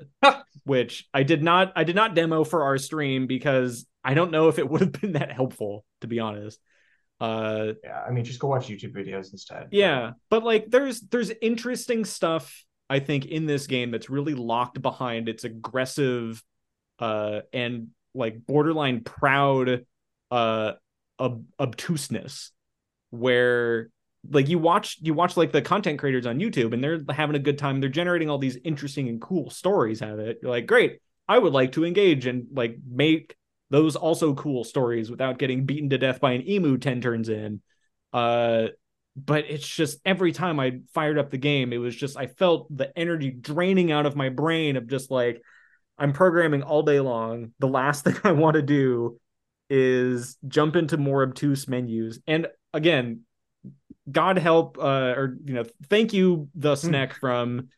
which 0.65 1.07
I 1.13 1.23
did 1.23 1.41
not 1.43 1.71
I 1.75 1.84
did 1.86 1.95
not 1.95 2.15
demo 2.15 2.43
for 2.43 2.63
our 2.63 2.77
stream 2.77 3.27
because 3.27 3.86
I 4.03 4.13
don't 4.13 4.31
know 4.31 4.49
if 4.49 4.59
it 4.59 4.67
would 4.69 4.81
have 4.81 4.91
been 5.01 5.13
that 5.13 5.31
helpful 5.31 5.86
to 6.01 6.07
be 6.07 6.19
honest. 6.19 6.59
Uh, 7.21 7.73
Yeah, 7.84 8.01
I 8.05 8.11
mean, 8.11 8.25
just 8.25 8.39
go 8.39 8.49
watch 8.49 8.67
YouTube 8.67 8.93
videos 8.93 9.31
instead. 9.31 9.67
yeah, 9.71 10.13
but 10.29 10.43
like 10.43 10.69
there's 10.69 10.99
there's 11.01 11.31
interesting 11.41 12.03
stuff 12.03 12.65
I 12.89 12.99
think 12.99 13.25
in 13.25 13.45
this 13.45 13.67
game 13.67 13.91
that's 13.91 14.09
really 14.09 14.34
locked 14.34 14.81
behind 14.81 15.29
its 15.29 15.43
aggressive 15.45 16.43
uh 16.99 17.41
and 17.53 17.88
like 18.13 18.45
borderline 18.45 19.01
proud 19.01 19.86
uh 20.29 20.73
ob- 21.19 21.45
obtuseness 21.57 22.51
where 23.11 23.89
like 24.30 24.47
you 24.47 24.57
watch 24.57 24.97
you 25.01 25.13
watch 25.13 25.36
like 25.36 25.51
the 25.51 25.61
content 25.61 25.99
creators 25.99 26.26
on 26.26 26.39
YouTube 26.39 26.74
and 26.74 26.84
they're 26.84 27.01
having 27.09 27.36
a 27.36 27.39
good 27.39 27.57
time 27.57 27.80
they're 27.80 27.89
generating 27.89 28.30
all 28.30 28.38
these 28.38 28.57
interesting 28.63 29.09
and 29.09 29.21
cool 29.21 29.49
stories 29.49 30.01
out 30.01 30.13
of 30.13 30.19
it 30.19 30.39
you're 30.41 30.51
like 30.51 30.65
great 30.65 30.99
I 31.28 31.38
would 31.38 31.53
like 31.53 31.74
to 31.74 31.86
engage 31.86 32.26
and 32.26 32.47
like 32.53 32.78
make 32.89 33.36
those 33.69 33.95
also 33.95 34.34
cool 34.34 34.63
stories 34.63 35.09
without 35.09 35.39
getting 35.39 35.65
beaten 35.65 35.89
to 35.89 35.97
death 35.97 36.21
by 36.21 36.34
an 36.34 36.47
emu 36.47 36.78
10 36.78 37.01
turns 37.01 37.30
in 37.30 37.61
uh 38.13 38.67
but 39.15 39.45
it's 39.47 39.67
just 39.67 39.99
every 40.05 40.32
time 40.32 40.59
I 40.59 40.80
fired 40.93 41.17
up 41.17 41.30
the 41.30 41.38
game, 41.38 41.71
it 41.71 41.78
was 41.78 41.95
just 41.95 42.17
I 42.17 42.28
felt 42.28 42.76
the 42.76 42.97
energy 42.97 43.30
draining 43.30 43.91
out 43.91 44.05
of 44.05 44.15
my 44.15 44.30
brain 44.30 44.76
of 44.76 44.88
just 44.88 45.11
like 45.11 45.41
I'm 45.97 46.13
programming 46.13 46.63
all 46.63 46.84
day 46.84 46.99
long. 46.99 47.53
The 47.59 47.67
last 47.67 48.03
thing 48.05 48.15
I 48.24 48.32
want 48.32 48.55
to 48.55 48.61
do 48.61 49.19
is 49.69 50.38
jump 50.47 50.76
into 50.76 50.97
more 50.97 51.24
obtuse 51.24 51.67
menus. 51.67 52.19
And 52.28 52.47
again, 52.74 53.21
God 54.12 54.38
help 54.38 54.78
uh 54.78 55.14
or 55.16 55.38
you 55.45 55.54
know, 55.54 55.64
thank 55.89 56.14
you 56.14 56.49
the 56.56 56.76
snack 56.76 57.14
from 57.20 57.70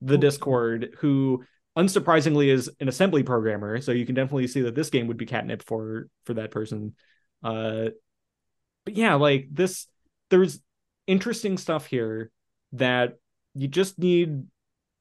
the 0.00 0.18
Discord 0.18 0.94
who 0.98 1.44
unsurprisingly 1.76 2.48
is 2.48 2.70
an 2.80 2.88
assembly 2.88 3.22
programmer, 3.22 3.80
so 3.80 3.92
you 3.92 4.06
can 4.06 4.14
definitely 4.14 4.48
see 4.48 4.62
that 4.62 4.74
this 4.74 4.90
game 4.90 5.06
would 5.06 5.16
be 5.16 5.26
catnip 5.26 5.62
for 5.62 6.08
for 6.24 6.34
that 6.34 6.50
person. 6.50 6.94
Uh 7.42 7.90
but 8.84 8.96
yeah, 8.96 9.14
like 9.14 9.48
this 9.52 9.86
there's 10.30 10.60
interesting 11.06 11.58
stuff 11.58 11.86
here 11.86 12.30
that 12.72 13.14
you 13.54 13.68
just 13.68 13.98
need 13.98 14.44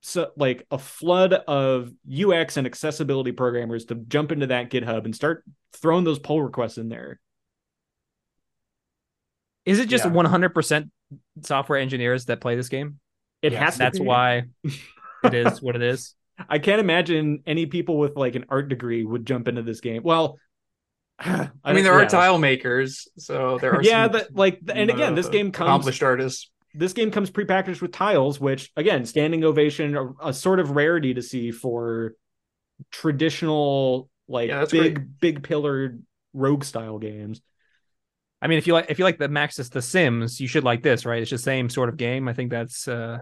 so 0.02 0.32
like 0.38 0.66
a 0.72 0.78
flood 0.78 1.34
of 1.34 1.92
UX 2.10 2.58
and 2.58 2.68
accessibility 2.68 3.32
programmers 3.32 3.86
to 3.86 3.96
jump 3.96 4.32
into 4.32 4.48
that 4.48 4.70
GitHub 4.70 5.06
and 5.06 5.16
start 5.16 5.44
throwing 5.74 6.04
those 6.04 6.20
pull 6.20 6.42
requests 6.42 6.78
in 6.78 6.90
there. 6.90 7.20
Is 9.68 9.80
it 9.80 9.90
just 9.90 10.06
Yeah. 10.06 10.12
100% 10.12 10.92
software 11.44 11.80
engineers 11.80 12.26
that 12.26 12.42
play 12.42 12.56
this 12.56 12.70
game? 12.70 13.00
It 13.42 13.52
Yes, 13.52 13.60
has 13.60 13.80
to 13.80 13.80
That's 13.80 14.00
be. 14.00 14.02
why 14.06 14.44
it 15.24 15.34
is 15.34 15.62
what 15.62 15.76
it 15.76 15.84
is. 15.84 16.16
I 16.50 16.60
can't 16.60 16.80
imagine 16.80 17.44
any 17.46 17.66
people 17.66 17.98
with 17.98 18.16
like 18.16 18.36
an 18.36 18.46
art 18.50 18.70
degree 18.70 19.04
would 19.04 19.26
jump 19.26 19.48
into 19.48 19.64
this 19.64 19.82
game. 19.82 20.04
Well, 20.04 20.40
I, 21.20 21.50
I 21.64 21.74
mean, 21.74 21.84
there 21.84 21.94
are 21.96 22.06
tile 22.06 22.38
makers, 22.38 23.08
so 23.18 23.60
there 23.60 23.74
are 23.74 23.84
Yeah, 23.84 24.08
some, 24.08 24.12
that 24.14 24.36
like 24.36 24.60
and 24.74 24.90
again, 24.90 25.14
this 25.16 25.28
uh, 25.28 25.30
game 25.30 25.52
comes 25.52 25.64
accomplished 25.64 26.04
artists. 26.04 26.50
this 26.74 26.94
game 26.94 27.12
comes 27.12 27.32
prepackaged 27.32 27.82
with 27.82 27.92
tiles, 27.92 28.40
which 28.40 28.72
again, 28.76 29.06
standing 29.06 29.44
ovation, 29.44 29.96
a, 29.98 30.30
a 30.30 30.34
sort 30.34 30.60
of 30.60 30.72
rarity 30.72 31.14
to 31.16 31.22
see 31.22 31.52
for 31.52 32.14
traditional 32.92 34.10
like 34.28 34.50
Yeah, 34.50 34.60
that's 34.60 34.72
big 34.72 35.20
big 35.20 35.44
pillared 35.44 36.04
rogue 36.34 36.64
style 36.64 37.00
games. 37.00 37.42
I 38.42 38.48
mean, 38.48 38.58
if 38.58 38.68
you 38.68 38.74
like 38.74 38.86
if 38.90 39.00
you 39.00 39.06
like 39.06 39.18
the 39.18 39.30
Maxis 39.30 39.70
The 39.72 39.82
Sims, 39.82 40.40
you 40.40 40.48
should 40.48 40.64
like 40.64 40.84
this, 40.84 41.06
right? 41.06 41.22
It's 41.22 41.32
the 41.32 41.38
same 41.38 41.70
sort 41.70 41.90
of 41.90 41.98
game. 41.98 42.28
I 42.28 42.34
think 42.34 42.52
that's 42.52 42.88
uh 42.88 43.20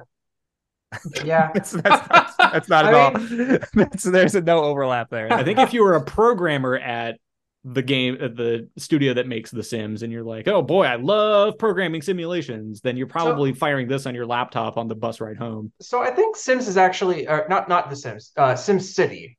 Yeah. 1.23 1.51
that's 1.53 1.71
that's, 1.71 2.07
that's, 2.07 2.35
that's 2.37 2.69
not 2.69 2.85
at 2.87 2.93
I 2.93 2.99
all. 2.99 3.11
That's, 3.73 4.03
there's 4.03 4.35
a 4.35 4.41
no 4.41 4.63
overlap 4.63 5.09
there. 5.09 5.31
I 5.31 5.43
think 5.43 5.59
if 5.59 5.73
you 5.73 5.83
were 5.83 5.95
a 5.95 6.03
programmer 6.03 6.77
at 6.77 7.17
the 7.63 7.81
game 7.81 8.15
at 8.21 8.35
the 8.35 8.69
studio 8.77 9.15
that 9.15 9.27
makes 9.27 9.49
the 9.49 9.63
Sims 9.63 10.03
and 10.03 10.13
you're 10.13 10.23
like, 10.23 10.47
"Oh 10.47 10.61
boy, 10.61 10.85
I 10.85 10.97
love 10.97 11.57
programming 11.57 12.01
simulations," 12.01 12.81
then 12.81 12.95
you're 12.95 13.07
probably 13.07 13.53
firing 13.53 13.87
this 13.87 14.05
on 14.05 14.13
your 14.13 14.25
laptop 14.25 14.77
on 14.77 14.87
the 14.87 14.95
bus 14.95 15.19
ride 15.19 15.37
home. 15.37 15.71
So 15.81 16.01
I 16.01 16.11
think 16.11 16.35
Sims 16.35 16.67
is 16.67 16.77
actually 16.77 17.27
uh, 17.27 17.41
not 17.49 17.67
not 17.67 17.89
The 17.89 17.95
Sims. 17.95 18.31
Uh, 18.37 18.55
Sims 18.55 18.93
City 18.93 19.37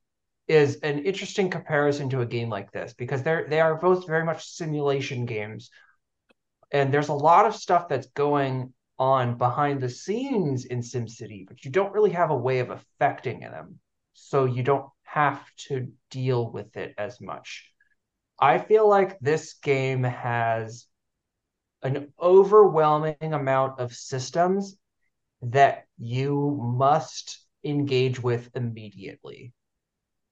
is 0.49 0.77
an 0.77 1.01
interesting 1.05 1.51
comparison 1.51 2.09
to 2.11 2.21
a 2.21 2.27
game 2.27 2.49
like 2.49 2.71
this 2.73 2.95
because 2.95 3.23
they're 3.23 3.47
they 3.49 3.61
are 3.61 3.75
both 3.75 4.07
very 4.07 4.25
much 4.25 4.47
simulation 4.47 5.27
games 5.27 5.71
and 6.73 6.93
there's 6.93 7.09
a 7.09 7.15
lot 7.15 7.47
of 7.47 7.55
stuff 7.55 7.89
that's 7.89 8.09
going 8.09 8.73
on 8.99 9.37
behind 9.37 9.81
the 9.81 9.89
scenes 9.89 10.65
in 10.65 10.81
SimCity, 10.81 11.47
but 11.47 11.65
you 11.65 11.71
don't 11.71 11.93
really 11.93 12.11
have 12.11 12.31
a 12.31 12.37
way 12.37 12.61
of 12.61 12.71
affecting 12.71 13.41
them. 13.41 13.79
So 14.15 14.47
you 14.47 14.63
don't 14.63 14.87
have 15.03 15.43
to 15.69 15.93
deal 16.11 16.51
with 16.51 16.77
it 16.77 16.95
as 16.99 17.21
much. 17.21 17.71
I 18.39 18.59
feel 18.59 18.89
like 18.89 19.19
this 19.21 19.55
game 19.55 20.03
has 20.03 20.87
an 21.83 22.13
overwhelming 22.21 23.17
amount 23.21 23.79
of 23.79 23.95
systems 23.95 24.77
that 25.43 25.85
you 25.99 26.59
must 26.61 27.39
engage 27.63 28.21
with 28.21 28.51
immediately. 28.55 29.53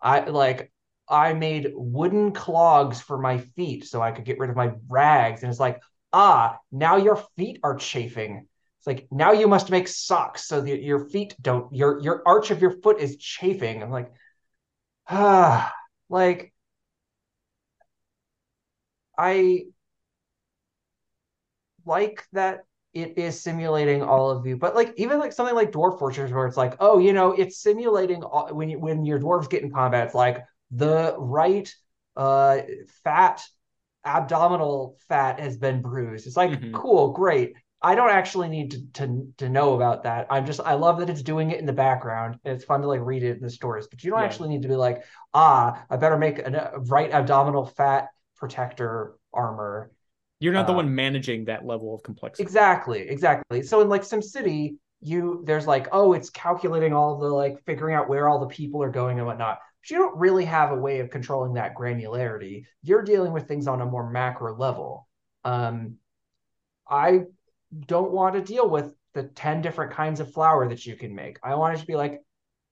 I 0.04 0.26
like 0.26 0.72
I 1.08 1.34
made 1.34 1.72
wooden 1.74 2.32
clogs 2.32 3.00
for 3.00 3.18
my 3.18 3.38
feet 3.38 3.86
so 3.86 4.02
I 4.02 4.12
could 4.12 4.26
get 4.26 4.38
rid 4.38 4.50
of 4.50 4.56
my 4.56 4.72
rags 4.88 5.42
and 5.42 5.50
it's 5.50 5.60
like, 5.60 5.82
"Ah, 6.12 6.58
now 6.72 6.96
your 6.96 7.16
feet 7.36 7.60
are 7.64 7.76
chafing." 7.76 8.48
It's 8.78 8.86
like, 8.86 9.08
"Now 9.10 9.32
you 9.32 9.48
must 9.48 9.70
make 9.70 9.88
socks 9.88 10.46
so 10.46 10.60
that 10.62 10.82
your 10.82 11.08
feet 11.10 11.36
don't 11.42 11.74
your 11.74 12.00
your 12.02 12.22
arch 12.26 12.50
of 12.52 12.62
your 12.62 12.72
foot 12.82 13.00
is 13.00 13.16
chafing." 13.18 13.82
I'm 13.82 13.90
like, 13.90 14.12
"Ah, 15.08 15.72
like 16.10 16.52
I 19.18 19.66
like 21.86 22.26
that 22.32 22.64
it 22.94 23.18
is 23.18 23.42
simulating 23.42 24.02
all 24.02 24.30
of 24.30 24.46
you, 24.46 24.56
but 24.56 24.74
like 24.74 24.94
even 24.96 25.18
like 25.18 25.32
something 25.32 25.54
like 25.54 25.72
Dwarf 25.72 25.98
Fortress, 25.98 26.30
where 26.32 26.46
it's 26.46 26.56
like, 26.56 26.76
oh, 26.80 26.98
you 26.98 27.12
know, 27.12 27.32
it's 27.32 27.58
simulating 27.60 28.22
all, 28.22 28.54
when 28.54 28.68
you, 28.68 28.78
when 28.78 29.04
your 29.04 29.18
dwarves 29.18 29.50
get 29.50 29.62
in 29.62 29.70
combat, 29.70 30.06
it's 30.06 30.14
like 30.14 30.44
the 30.70 31.14
right 31.18 31.72
uh 32.16 32.60
fat 33.02 33.42
abdominal 34.04 34.96
fat 35.08 35.40
has 35.40 35.56
been 35.56 35.80
bruised. 35.82 36.26
It's 36.26 36.36
like 36.36 36.50
Mhm. 36.60 36.72
cool, 36.72 37.12
great. 37.12 37.54
I 37.82 37.94
don't 37.94 38.10
actually 38.10 38.48
need 38.48 38.70
to, 38.72 38.86
to 38.94 39.32
to 39.38 39.48
know 39.48 39.74
about 39.74 40.04
that. 40.04 40.26
I'm 40.30 40.46
just 40.46 40.60
I 40.60 40.74
love 40.74 40.98
that 41.00 41.10
it's 41.10 41.22
doing 41.22 41.50
it 41.50 41.60
in 41.60 41.66
the 41.66 41.72
background. 41.72 42.38
and 42.44 42.54
It's 42.54 42.64
fun 42.64 42.80
to 42.82 42.86
like 42.88 43.00
read 43.00 43.22
it 43.22 43.36
in 43.36 43.42
the 43.42 43.50
stories, 43.50 43.86
but 43.88 44.02
you 44.04 44.10
don't 44.10 44.20
Yeah. 44.20 44.26
actually 44.26 44.48
need 44.50 44.62
to 44.62 44.68
be 44.68 44.76
like, 44.76 45.04
ah, 45.34 45.84
I 45.90 45.96
better 45.96 46.16
make 46.16 46.38
a 46.38 46.72
right 46.86 47.10
abdominal 47.10 47.66
fat 47.66 48.08
protector 48.36 49.14
armor. 49.32 49.90
You're 50.44 50.52
not 50.52 50.66
the 50.66 50.72
Uh, 50.72 50.76
one 50.76 50.94
managing 50.94 51.46
that 51.46 51.64
level 51.64 51.94
of 51.94 52.02
complexity. 52.02 52.42
Exactly, 52.42 53.08
exactly. 53.08 53.62
So 53.62 53.80
in 53.80 53.88
like 53.88 54.02
SimCity, 54.02 54.76
you 55.00 55.42
there's 55.46 55.66
like, 55.66 55.88
oh, 55.92 56.12
it's 56.12 56.28
calculating 56.30 56.92
all 56.92 57.18
the 57.18 57.28
like 57.28 57.64
figuring 57.64 57.94
out 57.94 58.08
where 58.08 58.28
all 58.28 58.38
the 58.40 58.46
people 58.46 58.82
are 58.82 58.90
going 58.90 59.18
and 59.18 59.26
whatnot. 59.26 59.58
But 59.82 59.90
you 59.90 59.98
don't 59.98 60.16
really 60.18 60.44
have 60.44 60.70
a 60.70 60.76
way 60.76 61.00
of 61.00 61.08
controlling 61.10 61.54
that 61.54 61.74
granularity. 61.74 62.64
You're 62.82 63.02
dealing 63.02 63.32
with 63.32 63.48
things 63.48 63.66
on 63.66 63.80
a 63.80 63.86
more 63.86 64.10
macro 64.10 64.54
level. 64.56 65.08
Um, 65.44 65.96
I 66.88 67.22
don't 67.86 68.12
want 68.12 68.34
to 68.34 68.42
deal 68.42 68.68
with 68.68 68.92
the 69.14 69.24
10 69.24 69.62
different 69.62 69.92
kinds 69.92 70.20
of 70.20 70.32
flour 70.32 70.68
that 70.68 70.84
you 70.84 70.96
can 70.96 71.14
make. 71.14 71.38
I 71.42 71.54
want 71.54 71.76
it 71.76 71.80
to 71.80 71.86
be 71.86 71.96
like, 71.96 72.22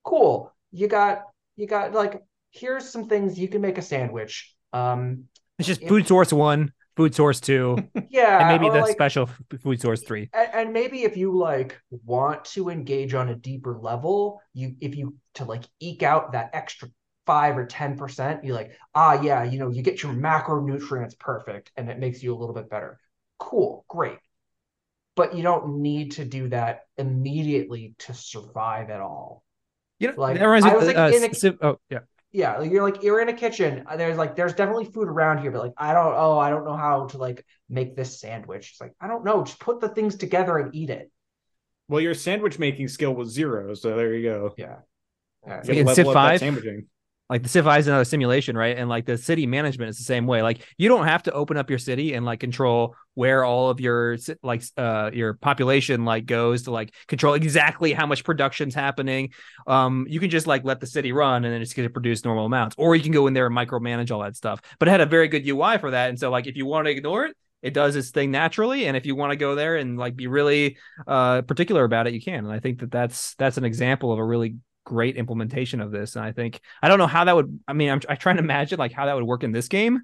cool, 0.04 0.52
you 0.72 0.88
got 0.88 1.22
you 1.56 1.66
got 1.66 1.92
like 1.92 2.22
here's 2.50 2.88
some 2.88 3.08
things 3.08 3.38
you 3.38 3.48
can 3.48 3.60
make 3.60 3.78
a 3.78 3.82
sandwich. 3.82 4.54
Um, 4.72 5.24
It's 5.58 5.68
just 5.68 5.86
food 5.86 6.06
source 6.06 6.32
one, 6.32 6.72
food 6.96 7.14
source 7.14 7.40
two, 7.40 7.76
yeah, 8.10 8.38
and 8.40 8.48
maybe 8.48 8.72
the 8.72 8.80
like, 8.80 8.92
special 8.92 9.28
food 9.62 9.80
source 9.80 10.02
three. 10.02 10.30
and, 10.32 10.48
and 10.52 10.72
maybe 10.72 11.04
if 11.04 11.16
you 11.16 11.36
like 11.38 11.80
want 12.04 12.44
to 12.46 12.68
engage 12.68 13.14
on 13.14 13.28
a 13.28 13.34
deeper 13.34 13.78
level 13.78 14.40
you 14.54 14.74
if 14.80 14.96
you 14.96 15.14
to 15.34 15.44
like 15.44 15.64
eke 15.80 16.02
out 16.02 16.32
that 16.32 16.50
extra 16.52 16.88
five 17.26 17.56
or 17.56 17.66
ten 17.66 17.96
percent 17.96 18.44
you 18.44 18.52
like 18.52 18.76
ah 18.94 19.20
yeah 19.22 19.44
you 19.44 19.58
know 19.58 19.70
you 19.70 19.82
get 19.82 20.02
your 20.02 20.12
macronutrients 20.12 21.18
perfect 21.18 21.70
and 21.76 21.88
it 21.88 21.98
makes 21.98 22.22
you 22.22 22.34
a 22.34 22.38
little 22.38 22.54
bit 22.54 22.68
better 22.68 22.98
cool 23.38 23.84
great 23.88 24.18
but 25.14 25.36
you 25.36 25.42
don't 25.42 25.80
need 25.80 26.12
to 26.12 26.24
do 26.24 26.48
that 26.48 26.86
immediately 26.96 27.94
to 27.98 28.14
survive 28.14 28.90
at 28.90 29.00
all 29.00 29.44
You 29.98 30.08
know, 30.08 30.14
Like, 30.16 30.38
that 30.38 30.44
reminds 30.44 30.66
me. 30.66 30.72
I 30.72 30.76
was, 30.76 30.86
like, 30.86 30.96
uh, 30.96 31.10
in 31.14 31.52
a- 31.62 31.66
oh 31.66 31.78
yeah, 31.90 31.98
yeah 32.32 32.58
like 32.58 32.70
you're 32.70 32.82
like 32.82 33.02
you're 33.02 33.20
in 33.20 33.28
a 33.28 33.32
kitchen 33.32 33.84
uh, 33.86 33.96
there's 33.96 34.16
like 34.16 34.34
there's 34.36 34.54
definitely 34.54 34.84
food 34.86 35.08
around 35.08 35.38
here 35.38 35.50
but 35.50 35.60
like 35.60 35.72
i 35.76 35.92
don't 35.92 36.14
oh 36.16 36.38
i 36.38 36.50
don't 36.50 36.64
know 36.64 36.76
how 36.76 37.06
to 37.06 37.18
like 37.18 37.44
make 37.68 37.94
this 37.94 38.20
sandwich 38.20 38.70
it's 38.72 38.80
like 38.80 38.92
i 39.00 39.06
don't 39.08 39.24
know 39.24 39.44
just 39.44 39.60
put 39.60 39.80
the 39.80 39.88
things 39.88 40.16
together 40.16 40.58
and 40.58 40.74
eat 40.74 40.90
it 40.90 41.10
Well, 41.88 42.00
your 42.00 42.14
sandwich 42.14 42.58
making 42.58 42.88
skill 42.88 43.14
was 43.14 43.30
zero, 43.30 43.74
so 43.74 43.96
there 43.96 44.14
you 44.14 44.22
go. 44.28 44.54
yeah 44.56 44.76
Yeah. 45.46 45.60
You 45.62 45.68
gotta 45.68 45.80
In 45.80 45.86
level 45.86 46.10
up 46.10 46.20
that 46.20 46.34
5? 46.34 46.38
sandwiching. 46.38 46.86
Like 47.32 47.42
the 47.42 47.48
Civ 47.48 47.66
is 47.66 47.86
another 47.86 48.04
simulation, 48.04 48.58
right? 48.58 48.76
And 48.76 48.90
like 48.90 49.06
the 49.06 49.16
city 49.16 49.46
management 49.46 49.88
is 49.88 49.96
the 49.96 50.04
same 50.04 50.26
way. 50.26 50.42
Like 50.42 50.66
you 50.76 50.90
don't 50.90 51.06
have 51.06 51.22
to 51.22 51.32
open 51.32 51.56
up 51.56 51.70
your 51.70 51.78
city 51.78 52.12
and 52.12 52.26
like 52.26 52.40
control 52.40 52.94
where 53.14 53.42
all 53.42 53.70
of 53.70 53.80
your 53.80 54.18
like 54.42 54.62
uh 54.76 55.10
your 55.14 55.32
population 55.32 56.04
like 56.04 56.26
goes 56.26 56.64
to 56.64 56.70
like 56.70 56.94
control 57.08 57.32
exactly 57.32 57.94
how 57.94 58.04
much 58.04 58.22
production's 58.22 58.74
happening. 58.74 59.30
Um, 59.66 60.04
you 60.10 60.20
can 60.20 60.28
just 60.28 60.46
like 60.46 60.62
let 60.64 60.80
the 60.80 60.86
city 60.86 61.12
run 61.12 61.46
and 61.46 61.54
then 61.54 61.62
it's 61.62 61.72
going 61.72 61.88
to 61.88 61.92
produce 61.92 62.22
normal 62.22 62.44
amounts, 62.44 62.76
or 62.78 62.94
you 62.94 63.02
can 63.02 63.12
go 63.12 63.26
in 63.26 63.32
there 63.32 63.46
and 63.46 63.56
micromanage 63.56 64.10
all 64.10 64.20
that 64.20 64.36
stuff. 64.36 64.60
But 64.78 64.88
it 64.88 64.90
had 64.90 65.00
a 65.00 65.06
very 65.06 65.28
good 65.28 65.48
UI 65.48 65.78
for 65.78 65.92
that, 65.92 66.10
and 66.10 66.20
so 66.20 66.30
like 66.30 66.46
if 66.46 66.54
you 66.58 66.66
want 66.66 66.84
to 66.84 66.90
ignore 66.90 67.24
it. 67.24 67.36
It 67.62 67.74
does 67.74 67.94
its 67.94 68.10
thing 68.10 68.32
naturally, 68.32 68.86
and 68.86 68.96
if 68.96 69.06
you 69.06 69.14
want 69.14 69.30
to 69.30 69.36
go 69.36 69.54
there 69.54 69.76
and 69.76 69.96
like 69.96 70.16
be 70.16 70.26
really 70.26 70.78
uh, 71.06 71.42
particular 71.42 71.84
about 71.84 72.08
it, 72.08 72.12
you 72.12 72.20
can. 72.20 72.44
And 72.44 72.52
I 72.52 72.58
think 72.58 72.80
that 72.80 72.90
that's 72.90 73.36
that's 73.36 73.56
an 73.56 73.64
example 73.64 74.12
of 74.12 74.18
a 74.18 74.24
really 74.24 74.56
great 74.84 75.16
implementation 75.16 75.80
of 75.80 75.90
this. 75.90 76.16
And 76.16 76.24
I 76.24 76.32
think 76.32 76.60
I 76.82 76.88
don't 76.88 76.98
know 76.98 77.06
how 77.06 77.24
that 77.24 77.36
would. 77.36 77.60
I 77.68 77.72
mean, 77.72 77.90
I'm, 77.90 78.00
I'm 78.08 78.16
trying 78.16 78.36
to 78.36 78.42
imagine 78.42 78.78
like 78.78 78.92
how 78.92 79.06
that 79.06 79.14
would 79.14 79.24
work 79.24 79.44
in 79.44 79.52
this 79.52 79.68
game. 79.68 80.00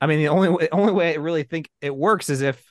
I 0.00 0.06
mean, 0.06 0.18
the 0.18 0.28
only 0.28 0.48
way, 0.48 0.68
only 0.72 0.92
way 0.92 1.12
I 1.12 1.16
really 1.16 1.42
think 1.42 1.70
it 1.80 1.94
works 1.94 2.28
is 2.30 2.42
if 2.42 2.62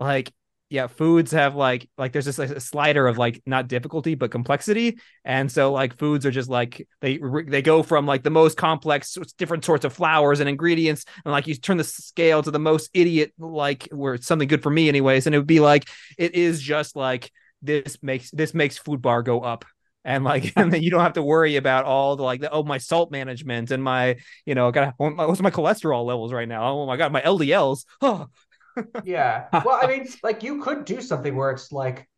like 0.00 0.32
yeah, 0.68 0.88
foods 0.88 1.30
have 1.30 1.54
like 1.54 1.88
like 1.96 2.12
there's 2.12 2.24
just 2.24 2.40
a 2.40 2.58
slider 2.58 3.06
of 3.06 3.18
like 3.18 3.40
not 3.46 3.68
difficulty 3.68 4.16
but 4.16 4.32
complexity, 4.32 4.98
and 5.24 5.50
so 5.50 5.72
like 5.72 5.96
foods 5.96 6.26
are 6.26 6.32
just 6.32 6.48
like 6.48 6.88
they 7.00 7.20
they 7.46 7.62
go 7.62 7.84
from 7.84 8.04
like 8.04 8.24
the 8.24 8.30
most 8.30 8.56
complex 8.56 9.16
different 9.38 9.64
sorts 9.64 9.84
of 9.84 9.92
flowers 9.92 10.40
and 10.40 10.48
ingredients, 10.48 11.04
and 11.24 11.30
like 11.30 11.46
you 11.46 11.54
turn 11.54 11.76
the 11.76 11.84
scale 11.84 12.42
to 12.42 12.50
the 12.50 12.58
most 12.58 12.90
idiot 12.94 13.32
like 13.38 13.88
where 13.92 14.14
it's 14.14 14.26
something 14.26 14.48
good 14.48 14.62
for 14.62 14.70
me 14.70 14.88
anyways, 14.88 15.26
and 15.26 15.36
it 15.36 15.38
would 15.38 15.46
be 15.46 15.60
like 15.60 15.88
it 16.18 16.34
is 16.34 16.60
just 16.60 16.96
like 16.96 17.30
this 17.62 17.98
makes 18.02 18.30
this 18.32 18.52
makes 18.52 18.76
food 18.76 19.00
bar 19.00 19.22
go 19.22 19.42
up 19.42 19.64
and 20.06 20.24
like 20.24 20.52
and 20.56 20.72
then 20.72 20.82
you 20.82 20.90
don't 20.90 21.00
have 21.00 21.14
to 21.14 21.22
worry 21.22 21.56
about 21.56 21.84
all 21.84 22.16
the 22.16 22.22
like 22.22 22.40
the, 22.40 22.50
oh 22.50 22.62
my 22.62 22.78
salt 22.78 23.10
management 23.10 23.70
and 23.70 23.82
my 23.82 24.16
you 24.46 24.54
know 24.54 24.70
got 24.70 24.94
what's 24.96 25.42
my 25.42 25.50
cholesterol 25.50 26.06
levels 26.06 26.32
right 26.32 26.48
now? 26.48 26.64
Oh 26.68 26.86
my 26.86 26.96
god 26.96 27.12
my 27.12 27.20
ldls 27.20 27.84
oh 28.00 28.28
yeah. 29.04 29.48
Well 29.52 29.80
i 29.82 29.86
mean 29.86 30.08
like 30.22 30.42
you 30.42 30.62
could 30.62 30.84
do 30.84 31.02
something 31.02 31.34
where 31.34 31.50
it's 31.50 31.72
like 31.72 32.08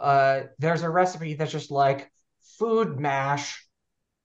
uh 0.00 0.42
there's 0.58 0.82
a 0.82 0.90
recipe 0.90 1.34
that's 1.34 1.52
just 1.52 1.70
like 1.70 2.10
food 2.58 2.98
mash. 2.98 3.64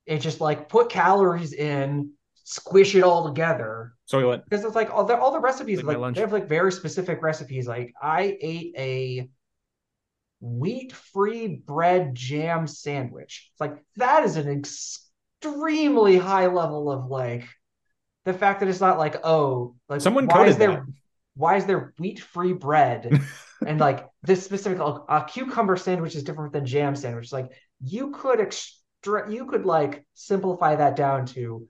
It 0.06 0.20
just 0.20 0.40
like 0.40 0.70
put 0.70 0.90
calories 0.90 1.54
in 1.54 2.12
squish 2.46 2.96
it 2.96 3.04
all 3.04 3.26
together. 3.26 3.94
Soylent. 4.12 4.44
because 4.44 4.64
it's 4.64 4.76
like 4.76 4.94
all 4.94 5.04
the 5.04 5.18
all 5.18 5.32
the 5.32 5.40
recipes 5.40 5.82
Like 5.84 5.98
like 5.98 6.14
they 6.14 6.22
have 6.22 6.32
like 6.32 6.48
very 6.48 6.72
specific 6.72 7.22
recipes. 7.22 7.68
Like 7.68 7.94
i 8.02 8.38
ate 8.40 8.74
a 8.78 9.30
wheat 10.42 10.92
free 10.94 11.48
bread 11.48 12.14
jam 12.14 12.68
sandwich 12.68 13.50
it's 13.52 13.62
like 13.62 13.78
that 13.96 14.24
is 14.24 14.36
an 14.36 14.50
extremely 14.50 16.18
high 16.18 16.48
level 16.48 16.92
of 16.92 17.08
like 17.08 17.48
the 18.26 18.34
fact 18.34 18.60
that 18.60 18.70
it's 18.70 18.82
not 18.82 18.98
like 18.98 19.16
oh 19.24 19.76
like 19.88 20.02
Someone 20.02 20.28
why 20.28 20.48
is 20.48 20.58
there 20.58 20.72
that. 20.72 20.94
why 21.36 21.56
is 21.56 21.66
there 21.66 21.94
wheat 21.98 22.20
free 22.20 22.54
bread 22.54 23.22
and 23.66 23.80
like 23.80 24.08
this 24.24 24.44
specific 24.44 24.80
a 24.80 25.26
cucumber 25.28 25.78
sandwich 25.78 26.16
is 26.16 26.24
different 26.24 26.54
than 26.54 26.66
jam 26.66 26.96
sandwich 26.96 27.32
like 27.32 27.52
you 27.82 28.12
could 28.12 28.40
extra 28.40 29.32
you 29.32 29.46
could 29.46 29.66
like 29.66 30.06
simplify 30.14 30.76
that 30.76 30.96
down 30.96 31.26
to 31.26 31.68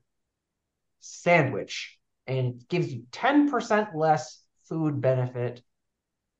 sandwich 0.99 1.97
and 2.27 2.37
it 2.37 2.69
gives 2.69 2.91
you 2.91 3.03
10% 3.11 3.95
less 3.95 4.41
food 4.67 4.99
benefit 4.99 5.61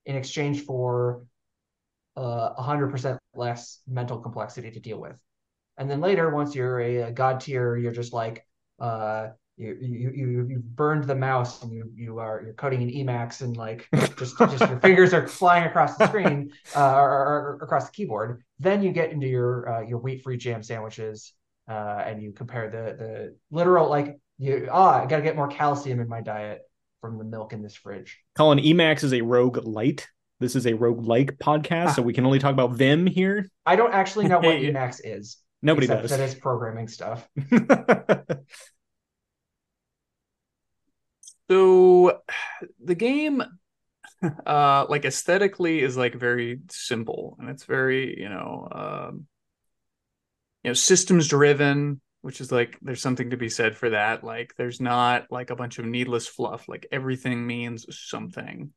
in 0.06 0.16
exchange 0.16 0.62
for 0.62 1.24
uh, 2.18 2.54
100% 2.56 3.18
less 3.34 3.82
mental 3.88 4.20
complexity 4.20 4.72
to 4.72 4.80
deal 4.80 5.00
with 5.00 5.18
and 5.78 5.90
then 5.90 6.00
later 6.00 6.30
once 6.30 6.56
you're 6.56 6.80
a, 6.80 6.96
a 6.98 7.12
god 7.12 7.40
tier 7.40 7.76
you're 7.76 7.92
just 7.92 8.14
like 8.14 8.46
uh 8.80 9.28
you 9.58 9.78
you 9.80 10.12
you 10.14 10.48
you 10.50 10.60
burned 10.60 11.06
the 11.06 11.16
mouse 11.16 11.64
and 11.64 11.72
you 11.72 11.90
you 11.96 12.20
are 12.20 12.42
you're 12.44 12.54
coding 12.54 12.82
in 12.82 12.90
Emacs 12.90 13.42
and 13.42 13.56
like 13.56 13.88
just 14.18 14.38
just 14.38 14.60
your 14.60 14.80
fingers 14.82 15.14
are 15.14 15.28
flying 15.28 15.64
across 15.64 15.96
the 15.96 16.08
screen 16.08 16.52
uh, 16.76 16.96
or, 16.96 17.10
or, 17.10 17.26
or 17.26 17.60
across 17.62 17.86
the 17.86 17.92
keyboard. 17.94 18.44
Then 18.60 18.84
you 18.84 18.92
get 18.92 19.12
into 19.12 19.28
your 19.28 19.70
uh, 19.70 19.82
your 19.82 20.00
wheat 20.00 20.24
free 20.24 20.36
jam 20.36 20.62
sandwiches 20.62 21.32
uh, 21.70 22.04
and 22.06 22.22
you 22.22 22.34
compare 22.34 22.70
the 22.70 22.96
the 22.98 23.36
literal 23.50 23.90
like 23.90 24.20
you 24.38 24.68
ah 24.70 25.04
I 25.04 25.06
got 25.06 25.18
to 25.18 25.24
get 25.24 25.38
more 25.38 25.48
calcium 25.48 26.02
in 26.02 26.10
my 26.10 26.20
diet 26.20 26.62
from 27.00 27.18
the 27.18 27.24
milk 27.24 27.54
in 27.54 27.62
this 27.62 27.76
fridge. 27.76 28.20
Colin 28.36 28.60
Emacs 28.60 29.06
is 29.06 29.14
a 29.14 29.22
rogue 29.22 29.66
light. 29.66 30.06
This 30.40 30.56
is 30.56 30.68
a 30.68 30.74
rogue 30.74 31.06
like 31.06 31.38
podcast, 31.38 31.96
so 31.96 32.02
we 32.02 32.14
can 32.14 32.26
only 32.26 32.40
talk 32.40 32.52
about 32.54 32.74
Vim 32.74 33.08
here. 33.08 33.50
I 33.66 33.76
don't 33.76 33.94
actually 33.94 34.28
know 34.28 34.38
what 34.40 34.58
Hey. 34.58 34.70
Emacs 34.72 35.00
is. 35.04 35.38
Nobody 35.62 35.86
except 35.86 36.02
does. 36.04 36.12
that 36.12 36.20
it's 36.20 36.36
programming 36.36 36.88
stuff. 36.88 37.28
So 41.50 42.22
the 42.84 42.96
game 42.96 43.44
uh 44.46 44.86
like 44.90 45.06
aesthetically 45.06 45.82
is 45.82 45.96
like 45.96 46.16
very 46.16 46.62
simple 46.72 47.38
and 47.40 47.50
it's 47.50 47.66
very, 47.66 48.20
you 48.20 48.30
know, 48.30 48.68
um 48.72 49.28
you 50.64 50.70
know, 50.72 50.74
systems 50.74 51.28
driven, 51.28 52.02
which 52.22 52.42
is 52.42 52.52
like 52.52 52.80
there's 52.82 53.02
something 53.02 53.30
to 53.30 53.38
be 53.38 53.50
said 53.50 53.78
for 53.78 53.92
that. 53.92 54.24
Like 54.24 54.54
there's 54.58 54.82
not 54.82 55.28
like 55.30 55.52
a 55.52 55.56
bunch 55.56 55.78
of 55.78 55.86
needless 55.86 56.28
fluff. 56.28 56.68
Like 56.68 56.88
everything 56.92 57.46
means 57.46 57.86
something. 57.96 58.72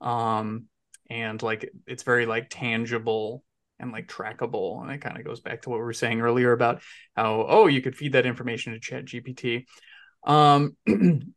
Um 0.00 0.66
and 1.12 1.42
like 1.42 1.70
it's 1.86 2.02
very 2.02 2.24
like 2.24 2.46
tangible 2.48 3.44
and 3.78 3.92
like 3.92 4.08
trackable 4.08 4.80
and 4.82 4.90
it 4.90 5.00
kind 5.00 5.18
of 5.18 5.24
goes 5.24 5.40
back 5.40 5.62
to 5.62 5.70
what 5.70 5.78
we 5.78 5.84
were 5.84 5.92
saying 5.92 6.20
earlier 6.20 6.52
about 6.52 6.80
how 7.14 7.44
oh 7.48 7.66
you 7.66 7.82
could 7.82 7.96
feed 7.96 8.12
that 8.12 8.26
information 8.26 8.72
to 8.72 8.80
chat 8.80 9.04
gpt 9.04 9.66
um 10.24 10.76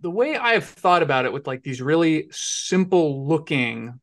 the 0.00 0.10
way 0.10 0.36
I've 0.36 0.64
thought 0.64 1.02
about 1.02 1.24
it 1.24 1.32
with 1.32 1.46
like 1.46 1.62
these 1.62 1.82
really 1.82 2.28
simple 2.30 3.26
looking 3.26 4.00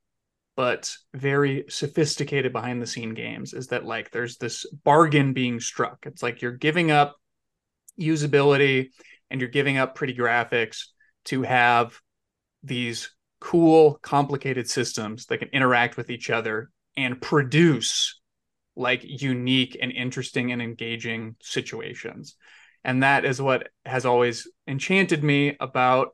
but 0.55 0.93
very 1.13 1.65
sophisticated 1.69 2.51
behind 2.51 2.81
the 2.81 2.87
scene 2.87 3.13
games 3.13 3.53
is 3.53 3.67
that 3.67 3.85
like 3.85 4.11
there's 4.11 4.35
this 4.37 4.65
bargain 4.83 5.31
being 5.31 5.61
struck. 5.61 5.99
It's 6.05 6.21
like 6.21 6.41
you're 6.41 6.51
giving 6.51 6.91
up 6.91 7.15
usability 7.97 8.89
and 9.29 9.39
you're 9.39 9.49
giving 9.49 9.77
up 9.77 9.95
pretty 9.95 10.13
graphics 10.13 10.87
to 11.25 11.43
have 11.43 11.97
these 12.63 13.09
cool 13.39 13.99
complicated 14.01 14.69
systems 14.69 15.25
that 15.27 15.37
can 15.37 15.49
interact 15.49 15.97
with 15.97 16.09
each 16.09 16.29
other 16.29 16.69
and 16.97 17.21
produce 17.21 18.19
like 18.75 19.01
unique 19.03 19.77
and 19.81 19.91
interesting 19.91 20.51
and 20.51 20.61
engaging 20.61 21.35
situations 21.41 22.35
and 22.83 23.03
that 23.03 23.25
is 23.25 23.41
what 23.41 23.69
has 23.85 24.05
always 24.05 24.47
enchanted 24.67 25.23
me 25.23 25.55
about 25.59 26.09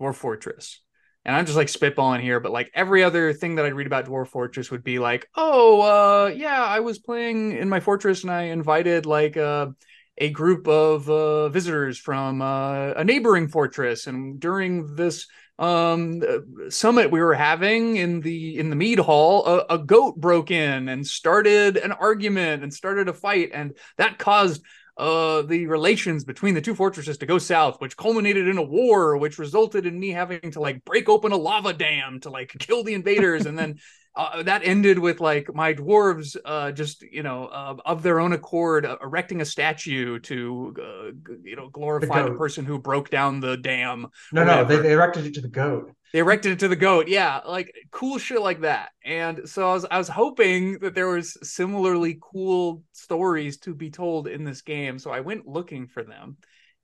Dwarf 0.00 0.16
Fortress. 0.16 0.80
And 1.24 1.34
I'm 1.36 1.46
just 1.46 1.56
like 1.56 1.68
spitballing 1.68 2.20
here, 2.20 2.40
but 2.40 2.52
like 2.52 2.70
every 2.74 3.02
other 3.02 3.32
thing 3.32 3.56
that 3.56 3.66
I'd 3.66 3.74
read 3.74 3.86
about 3.86 4.06
Dwarf 4.06 4.28
Fortress 4.28 4.70
would 4.70 4.84
be 4.84 4.98
like, 4.98 5.28
oh, 5.34 5.80
uh, 5.82 6.26
yeah, 6.28 6.62
I 6.62 6.80
was 6.80 6.98
playing 6.98 7.52
in 7.52 7.68
my 7.68 7.80
fortress 7.80 8.22
and 8.22 8.30
I 8.30 8.44
invited 8.44 9.04
like 9.06 9.36
uh, 9.36 9.68
a 10.16 10.30
group 10.30 10.68
of 10.68 11.08
uh, 11.10 11.48
visitors 11.48 11.98
from 11.98 12.40
uh, 12.40 12.92
a 12.92 13.04
neighboring 13.04 13.48
fortress, 13.48 14.06
and 14.06 14.40
during 14.40 14.94
this 14.94 15.26
um 15.58 16.22
summit 16.68 17.10
we 17.10 17.20
were 17.20 17.34
having 17.34 17.96
in 17.96 18.20
the 18.20 18.58
in 18.58 18.70
the 18.70 18.76
mead 18.76 18.98
hall 18.98 19.44
a, 19.46 19.74
a 19.74 19.78
goat 19.78 20.16
broke 20.16 20.50
in 20.52 20.88
and 20.88 21.04
started 21.04 21.76
an 21.76 21.90
argument 21.90 22.62
and 22.62 22.72
started 22.72 23.08
a 23.08 23.12
fight 23.12 23.50
and 23.52 23.76
that 23.96 24.18
caused 24.18 24.62
uh, 24.98 25.42
the 25.42 25.66
relations 25.66 26.24
between 26.24 26.54
the 26.54 26.60
two 26.60 26.74
fortresses 26.74 27.18
to 27.18 27.26
go 27.26 27.38
south, 27.38 27.80
which 27.80 27.96
culminated 27.96 28.48
in 28.48 28.58
a 28.58 28.62
war, 28.62 29.16
which 29.16 29.38
resulted 29.38 29.86
in 29.86 29.98
me 29.98 30.10
having 30.10 30.50
to 30.50 30.60
like 30.60 30.84
break 30.84 31.08
open 31.08 31.30
a 31.30 31.36
lava 31.36 31.72
dam 31.72 32.18
to 32.18 32.30
like 32.30 32.52
kill 32.58 32.82
the 32.82 32.94
invaders, 32.94 33.46
and 33.46 33.56
then 33.56 33.78
uh, 34.18 34.42
that 34.42 34.62
ended 34.64 34.98
with 34.98 35.20
like 35.20 35.54
my 35.54 35.72
dwarves 35.72 36.36
uh, 36.44 36.72
just 36.72 37.02
you 37.02 37.22
know 37.22 37.46
uh, 37.46 37.76
of 37.86 38.02
their 38.02 38.18
own 38.18 38.32
accord 38.32 38.84
uh, 38.84 38.96
erecting 39.00 39.40
a 39.40 39.44
statue 39.44 40.18
to 40.18 40.74
uh, 40.78 41.32
you 41.44 41.54
know 41.54 41.68
glorify 41.68 42.22
the, 42.22 42.30
goat. 42.30 42.38
person 42.38 42.64
who 42.64 42.78
broke 42.78 43.10
down 43.10 43.38
the 43.38 43.56
dam. 43.56 44.08
No, 44.32 44.42
no, 44.42 44.64
they, 44.64 44.78
they 44.78 44.92
erected 44.92 45.24
it 45.24 45.34
to 45.34 45.40
the 45.40 45.48
goat. 45.48 45.92
They 46.12 46.18
erected 46.18 46.52
it 46.52 46.58
to 46.60 46.68
the 46.68 46.76
goat. 46.76 47.06
Yeah, 47.06 47.40
like 47.46 47.72
cool 47.92 48.18
shit 48.18 48.42
like 48.42 48.62
that. 48.62 48.90
And 49.04 49.48
so 49.48 49.70
I 49.70 49.74
was 49.74 49.86
I 49.88 49.98
was 49.98 50.08
hoping 50.08 50.80
that 50.80 50.96
there 50.96 51.08
was 51.08 51.36
similarly 51.42 52.18
cool 52.20 52.82
stories 52.92 53.58
to 53.58 53.74
be 53.74 53.90
told 53.90 54.26
in 54.26 54.42
this 54.42 54.62
game. 54.62 54.98
So 54.98 55.12
I 55.12 55.20
went 55.20 55.46
looking 55.46 55.86
for 55.86 56.02
them. 56.02 56.38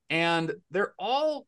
And 0.09 0.53
they're 0.71 0.93
all 0.97 1.47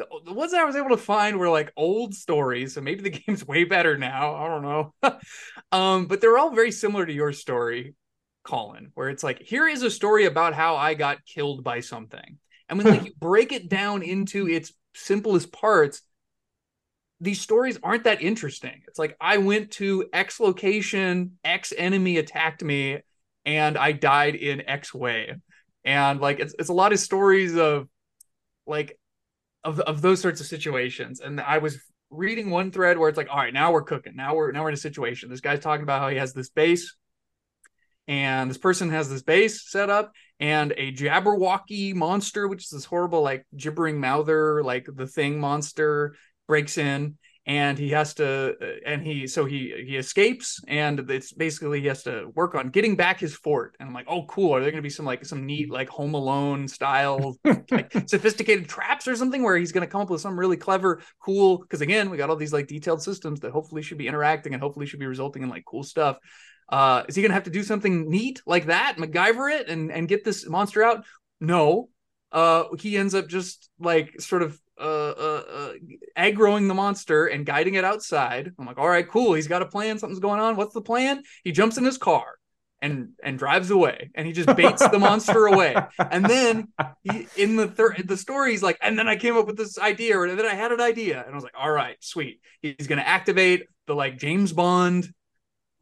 the, 0.00 0.06
the 0.24 0.32
ones 0.32 0.52
that 0.52 0.60
I 0.60 0.64
was 0.64 0.76
able 0.76 0.90
to 0.90 0.96
find 0.96 1.38
were 1.38 1.48
like 1.48 1.72
old 1.76 2.14
stories. 2.14 2.74
So 2.74 2.80
maybe 2.80 3.02
the 3.02 3.10
game's 3.26 3.46
way 3.46 3.64
better 3.64 3.96
now. 3.96 4.34
I 4.34 4.48
don't 4.48 4.62
know. 4.62 4.94
um, 5.72 6.06
but 6.06 6.20
they're 6.20 6.38
all 6.38 6.54
very 6.54 6.72
similar 6.72 7.06
to 7.06 7.12
your 7.12 7.32
story, 7.32 7.94
Colin, 8.42 8.90
where 8.94 9.10
it's 9.10 9.22
like, 9.22 9.40
here 9.40 9.68
is 9.68 9.82
a 9.82 9.90
story 9.90 10.24
about 10.24 10.54
how 10.54 10.76
I 10.76 10.94
got 10.94 11.24
killed 11.24 11.62
by 11.62 11.80
something. 11.80 12.38
And 12.68 12.78
when 12.78 12.86
like 12.86 13.04
you 13.06 13.12
break 13.20 13.52
it 13.52 13.68
down 13.68 14.02
into 14.02 14.48
its 14.48 14.72
simplest 14.94 15.52
parts, 15.52 16.02
these 17.20 17.40
stories 17.40 17.78
aren't 17.82 18.04
that 18.04 18.22
interesting. 18.22 18.80
It's 18.88 18.98
like 18.98 19.16
I 19.20 19.36
went 19.36 19.72
to 19.72 20.08
X 20.12 20.40
location, 20.40 21.38
X 21.44 21.74
enemy 21.76 22.16
attacked 22.16 22.64
me, 22.64 23.00
and 23.44 23.76
I 23.76 23.92
died 23.92 24.36
in 24.36 24.66
X 24.66 24.94
way. 24.94 25.34
And 25.84 26.20
like 26.20 26.40
it's 26.40 26.54
it's 26.58 26.70
a 26.70 26.74
lot 26.74 26.94
of 26.94 26.98
stories 26.98 27.56
of 27.56 27.88
like 28.66 28.98
of 29.64 29.80
of 29.80 30.02
those 30.02 30.20
sorts 30.20 30.40
of 30.40 30.46
situations. 30.46 31.20
And 31.20 31.40
I 31.40 31.58
was 31.58 31.78
reading 32.10 32.50
one 32.50 32.70
thread 32.70 32.98
where 32.98 33.08
it's 33.08 33.18
like, 33.18 33.28
all 33.30 33.38
right, 33.38 33.54
now 33.54 33.72
we're 33.72 33.82
cooking. 33.82 34.16
Now 34.16 34.34
we're 34.34 34.52
now 34.52 34.62
we're 34.62 34.68
in 34.68 34.74
a 34.74 34.78
situation. 34.78 35.30
This 35.30 35.40
guy's 35.40 35.60
talking 35.60 35.82
about 35.82 36.00
how 36.00 36.08
he 36.08 36.16
has 36.16 36.32
this 36.32 36.48
base, 36.48 36.96
and 38.08 38.50
this 38.50 38.58
person 38.58 38.90
has 38.90 39.08
this 39.08 39.22
base 39.22 39.70
set 39.70 39.90
up, 39.90 40.12
and 40.38 40.72
a 40.76 40.92
Jabberwocky 40.92 41.94
monster, 41.94 42.48
which 42.48 42.64
is 42.64 42.70
this 42.70 42.84
horrible 42.84 43.22
like 43.22 43.46
gibbering 43.56 44.00
mouther, 44.00 44.62
like 44.62 44.86
the 44.92 45.06
thing 45.06 45.38
monster, 45.38 46.16
breaks 46.48 46.78
in 46.78 47.16
and 47.50 47.76
he 47.76 47.88
has 47.90 48.14
to 48.14 48.54
and 48.86 49.04
he 49.04 49.26
so 49.26 49.44
he 49.44 49.74
he 49.84 49.96
escapes 49.96 50.60
and 50.68 51.10
it's 51.10 51.32
basically 51.32 51.80
he 51.80 51.88
has 51.88 52.04
to 52.04 52.30
work 52.36 52.54
on 52.54 52.68
getting 52.68 52.94
back 52.94 53.18
his 53.18 53.34
fort. 53.34 53.74
And 53.80 53.88
i'm 53.88 53.92
like 53.92 54.06
oh 54.08 54.24
cool. 54.26 54.54
Are 54.54 54.60
there 54.60 54.70
going 54.70 54.78
to 54.78 54.86
be 54.86 54.88
some 54.88 55.04
like 55.04 55.24
some 55.24 55.44
neat 55.46 55.68
like 55.68 55.88
home 55.88 56.14
alone 56.14 56.68
style 56.68 57.36
like 57.72 57.92
sophisticated 58.06 58.68
traps 58.68 59.08
or 59.08 59.16
something 59.16 59.42
where 59.42 59.56
he's 59.56 59.72
going 59.72 59.84
to 59.84 59.90
come 59.90 60.00
up 60.00 60.10
with 60.10 60.20
some 60.20 60.38
really 60.38 60.56
clever 60.56 61.02
cool 61.18 61.58
because 61.58 61.80
again 61.80 62.08
we 62.08 62.16
got 62.16 62.30
all 62.30 62.36
these 62.36 62.52
like 62.52 62.68
detailed 62.68 63.02
systems 63.02 63.40
that 63.40 63.50
hopefully 63.50 63.82
should 63.82 63.98
be 63.98 64.06
interacting 64.06 64.54
and 64.54 64.62
hopefully 64.62 64.86
should 64.86 65.00
be 65.00 65.06
resulting 65.06 65.42
in 65.42 65.48
like 65.48 65.64
cool 65.64 65.82
stuff. 65.82 66.18
Uh 66.68 67.02
is 67.08 67.16
he 67.16 67.22
going 67.22 67.30
to 67.30 67.34
have 67.34 67.50
to 67.50 67.50
do 67.50 67.64
something 67.64 68.08
neat 68.08 68.40
like 68.46 68.66
that 68.66 68.94
macgyver 68.96 69.52
it 69.52 69.68
and 69.68 69.90
and 69.90 70.06
get 70.06 70.22
this 70.22 70.48
monster 70.48 70.84
out? 70.84 71.04
No. 71.40 71.88
Uh 72.30 72.66
he 72.78 72.96
ends 72.96 73.12
up 73.12 73.26
just 73.26 73.70
like 73.80 74.20
sort 74.20 74.42
of 74.44 74.56
uh, 74.80 75.14
uh, 75.16 75.42
uh, 75.52 75.72
aggroing 76.16 76.68
the 76.68 76.74
monster 76.74 77.26
and 77.26 77.44
guiding 77.44 77.74
it 77.74 77.84
outside. 77.84 78.52
I'm 78.58 78.66
like, 78.66 78.78
all 78.78 78.88
right, 78.88 79.08
cool. 79.08 79.34
He's 79.34 79.48
got 79.48 79.62
a 79.62 79.66
plan. 79.66 79.98
Something's 79.98 80.20
going 80.20 80.40
on. 80.40 80.56
What's 80.56 80.74
the 80.74 80.80
plan? 80.80 81.22
He 81.44 81.52
jumps 81.52 81.76
in 81.76 81.84
his 81.84 81.98
car 81.98 82.24
and 82.82 83.10
and 83.22 83.38
drives 83.38 83.70
away, 83.70 84.10
and 84.14 84.26
he 84.26 84.32
just 84.32 84.56
baits 84.56 84.86
the 84.88 84.98
monster 84.98 85.46
away. 85.46 85.76
And 85.98 86.24
then 86.24 86.68
he, 87.02 87.26
in 87.36 87.56
the 87.56 87.68
third 87.68 88.08
the 88.08 88.16
story, 88.16 88.52
he's 88.52 88.62
like, 88.62 88.78
and 88.80 88.98
then 88.98 89.06
I 89.06 89.16
came 89.16 89.36
up 89.36 89.46
with 89.46 89.56
this 89.56 89.78
idea, 89.78 90.18
or 90.18 90.34
then 90.34 90.46
I 90.46 90.54
had 90.54 90.72
an 90.72 90.80
idea, 90.80 91.22
and 91.22 91.30
I 91.30 91.34
was 91.34 91.44
like, 91.44 91.54
all 91.58 91.70
right, 91.70 91.96
sweet. 92.00 92.40
He's 92.62 92.86
gonna 92.86 93.02
activate 93.02 93.66
the 93.86 93.94
like 93.94 94.18
James 94.18 94.52
Bond 94.52 95.12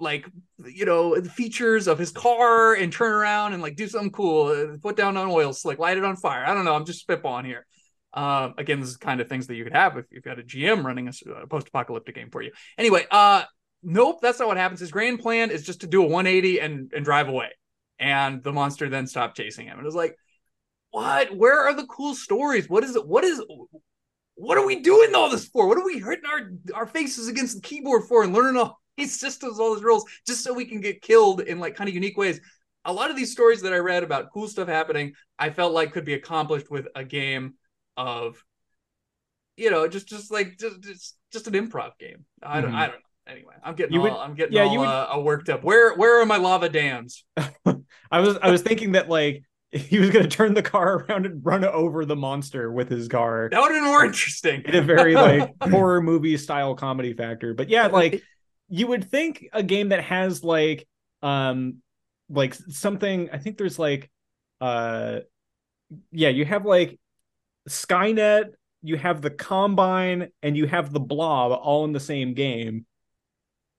like 0.01 0.26
you 0.64 0.84
know 0.84 1.18
the 1.20 1.30
features 1.30 1.88
of 1.88 1.99
his 1.99 2.12
car 2.12 2.74
and 2.74 2.92
turn 2.92 3.12
around 3.12 3.53
and 3.53 3.62
like 3.62 3.76
do 3.76 3.88
something 3.88 4.12
cool 4.12 4.46
uh, 4.46 4.76
put 4.80 4.96
down 4.96 5.16
an 5.16 5.28
oil 5.28 5.53
slick 5.53 5.78
light 5.78 5.96
it 5.96 6.05
on 6.05 6.16
fire 6.16 6.44
i 6.44 6.55
don't 6.55 6.64
know 6.64 6.74
i'm 6.74 6.84
just 6.84 7.07
spitballing 7.07 7.44
here 7.44 7.66
um, 8.15 8.55
again, 8.57 8.81
this 8.81 8.89
is 8.89 8.97
kind 8.97 9.21
of 9.21 9.29
things 9.29 9.47
that 9.49 9.55
you 9.57 9.65
could 9.65 9.75
have 9.75 9.97
if 9.97 10.07
you've 10.11 10.25
got 10.25 10.39
a 10.39 10.43
GM 10.43 10.85
running 10.85 11.09
a, 11.09 11.13
a 11.43 11.47
post-apocalyptic 11.47 12.15
game 12.15 12.31
for 12.31 12.41
you. 12.41 12.53
Anyway, 12.79 13.07
uh, 13.11 13.45
nope, 13.83 14.21
that's 14.23 14.39
not 14.39 14.49
what 14.49 14.57
happens. 14.57 14.81
His 14.81 14.91
grand 14.91 15.21
plan 15.21 15.51
is 15.51 15.65
just 15.65 15.83
to 15.83 15.87
do 15.87 16.03
a 16.03 16.07
180 16.07 16.61
and 16.61 16.93
and 16.95 17.05
drive 17.05 17.29
away, 17.29 17.51
and 17.99 18.43
the 18.43 18.53
monster 18.53 18.89
then 18.89 19.07
stopped 19.07 19.37
chasing 19.37 19.67
him. 19.67 19.73
And 19.73 19.83
it 19.83 19.85
was 19.85 19.95
like, 19.95 20.17
what? 20.91 21.37
Where 21.37 21.67
are 21.67 21.75
the 21.75 21.87
cool 21.87 22.15
stories? 22.15 22.69
What 22.69 22.83
is 22.83 22.97
it? 22.97 23.07
What 23.07 23.25
is? 23.25 23.43
What 24.37 24.57
are 24.57 24.67
we 24.67 24.81
doing 24.81 25.15
all 25.15 25.31
this 25.31 25.47
for? 25.49 25.67
What 25.69 25.79
are 25.79 25.85
we 25.85 25.99
hurting 25.99 26.27
our 26.31 26.51
our 26.75 26.87
faces 26.87 27.29
against 27.29 27.57
the 27.57 27.63
keyboard 27.63 28.05
for 28.09 28.23
and 28.23 28.33
learning 28.33 28.61
all 28.61 28.81
these 28.97 29.21
systems, 29.21 29.61
all 29.61 29.75
these 29.75 29.85
rules, 29.85 30.05
just 30.27 30.43
so 30.43 30.55
we 30.55 30.65
can 30.65 30.81
get 30.81 31.03
killed 31.03 31.43
in 31.43 31.59
like 31.59 31.77
kind 31.77 31.89
of 31.89 31.95
unique 31.95 32.17
ways? 32.17 32.41
A 32.87 32.93
lot 32.93 33.11
of 33.11 33.17
these 33.17 33.33
stories 33.33 33.61
that 33.63 33.75
I 33.75 33.79
read 33.79 34.03
about 34.03 34.33
cool 34.33 34.49
stuff 34.49 34.67
happening, 34.67 35.13
I 35.39 35.51
felt 35.51 35.75
like 35.75 35.93
could 35.93 36.07
be 36.07 36.15
accomplished 36.15 36.71
with 36.71 36.89
a 36.95 37.05
game 37.05 37.55
of 37.99 38.42
you 39.59 39.70
know 39.70 39.86
just 39.88 40.09
just 40.09 40.30
like 40.30 40.57
just 40.59 40.80
just, 40.82 41.16
just 41.32 41.46
an 41.49 41.53
improv 41.55 41.90
game. 41.99 42.24
I 42.42 42.61
don't 42.62 42.70
Mhm. 42.72 42.74
i 42.76 42.86
don't 42.86 42.94
know. 42.94 43.01
Anyway 43.26 43.55
i'm 43.62 43.74
getting 43.74 43.92
You 43.92 44.01
all 44.01 44.05
would- 44.05 44.12
i'm 44.14 44.34
getting 44.34 44.55
yeah, 44.55 44.62
all 44.62 44.72
you 44.72 44.78
would- 44.78 44.86
uh, 44.88 45.20
worked 45.22 45.51
up. 45.51 45.62
Where 45.62 45.94
where 45.96 46.20
are 46.22 46.24
my 46.26 46.38
lava 46.38 46.68
dams? 46.70 47.24
I 47.36 48.20
was 48.20 48.38
I 48.40 48.51
was 48.51 48.62
thinking 48.62 48.92
that 48.92 49.09
like 49.11 49.42
he 49.70 49.99
was 49.99 50.09
gonna 50.09 50.28
turn 50.28 50.55
the 50.55 50.62
car 50.62 50.94
around 51.11 51.26
and 51.26 51.44
run 51.44 51.62
over 51.64 52.07
the 52.07 52.16
monster 52.16 52.72
with 52.72 52.88
his 52.88 53.07
car 53.09 53.49
that 53.51 53.61
would 53.61 53.70
have 53.70 53.82
been 53.82 53.84
more 53.84 54.05
interesting. 54.07 54.62
in 54.64 54.74
a 54.76 54.80
very 54.82 55.14
like 55.14 55.55
horror 55.62 56.01
movie 56.01 56.38
style 56.38 56.74
comedy 56.74 57.12
factor. 57.12 57.53
But 57.53 57.68
yeah, 57.68 57.88
like 57.88 58.22
you 58.70 58.86
would 58.86 59.05
think 59.11 59.46
a 59.53 59.62
game 59.62 59.90
that 59.90 60.05
has 60.05 60.42
like 60.42 60.86
um 61.22 61.82
like 62.30 62.55
something 62.55 63.28
I 63.30 63.38
think 63.38 63.59
there's 63.59 63.78
like 63.78 64.11
uh 64.62 65.20
yeah, 66.12 66.28
you 66.30 66.44
have 66.46 66.64
like 66.64 66.99
Skynet, 67.69 68.51
you 68.83 68.97
have 68.97 69.23
the 69.23 69.31
Combine, 69.31 70.29
and 70.43 70.57
you 70.57 70.66
have 70.66 70.93
the 70.93 71.01
Blob 71.01 71.53
all 71.53 71.85
in 71.85 71.93
the 71.93 72.01
same 72.01 72.35
game. 72.35 72.87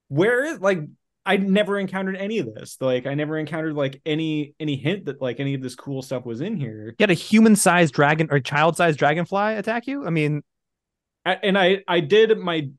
Where 0.08 0.46
is 0.46 0.60
like 0.60 0.80
I 1.26 1.38
never 1.38 1.78
encountered 1.78 2.16
any 2.16 2.40
of 2.40 2.54
this. 2.54 2.78
Like 2.82 3.06
I 3.06 3.14
never 3.14 3.38
encountered 3.38 3.76
like 3.76 4.02
any 4.06 4.56
any 4.60 4.76
hint 4.76 5.06
that 5.06 5.22
like 5.22 5.40
any 5.40 5.54
of 5.54 5.62
this 5.62 5.76
cool 5.76 6.02
stuff 6.02 6.26
was 6.26 6.42
in 6.42 6.58
here. 6.58 6.96
You 6.98 7.04
had 7.04 7.12
a 7.12 7.14
human-sized 7.14 7.94
dragon 7.94 8.30
or 8.32 8.40
child-sized 8.40 8.98
dragonfly 8.98 9.56
attack 9.56 9.86
you. 9.86 10.06
I 10.08 10.10
mean, 10.10 10.42
And 11.26 11.58
I 11.58 11.84
I 11.88 12.00
did 12.00 12.36
my 12.40 12.70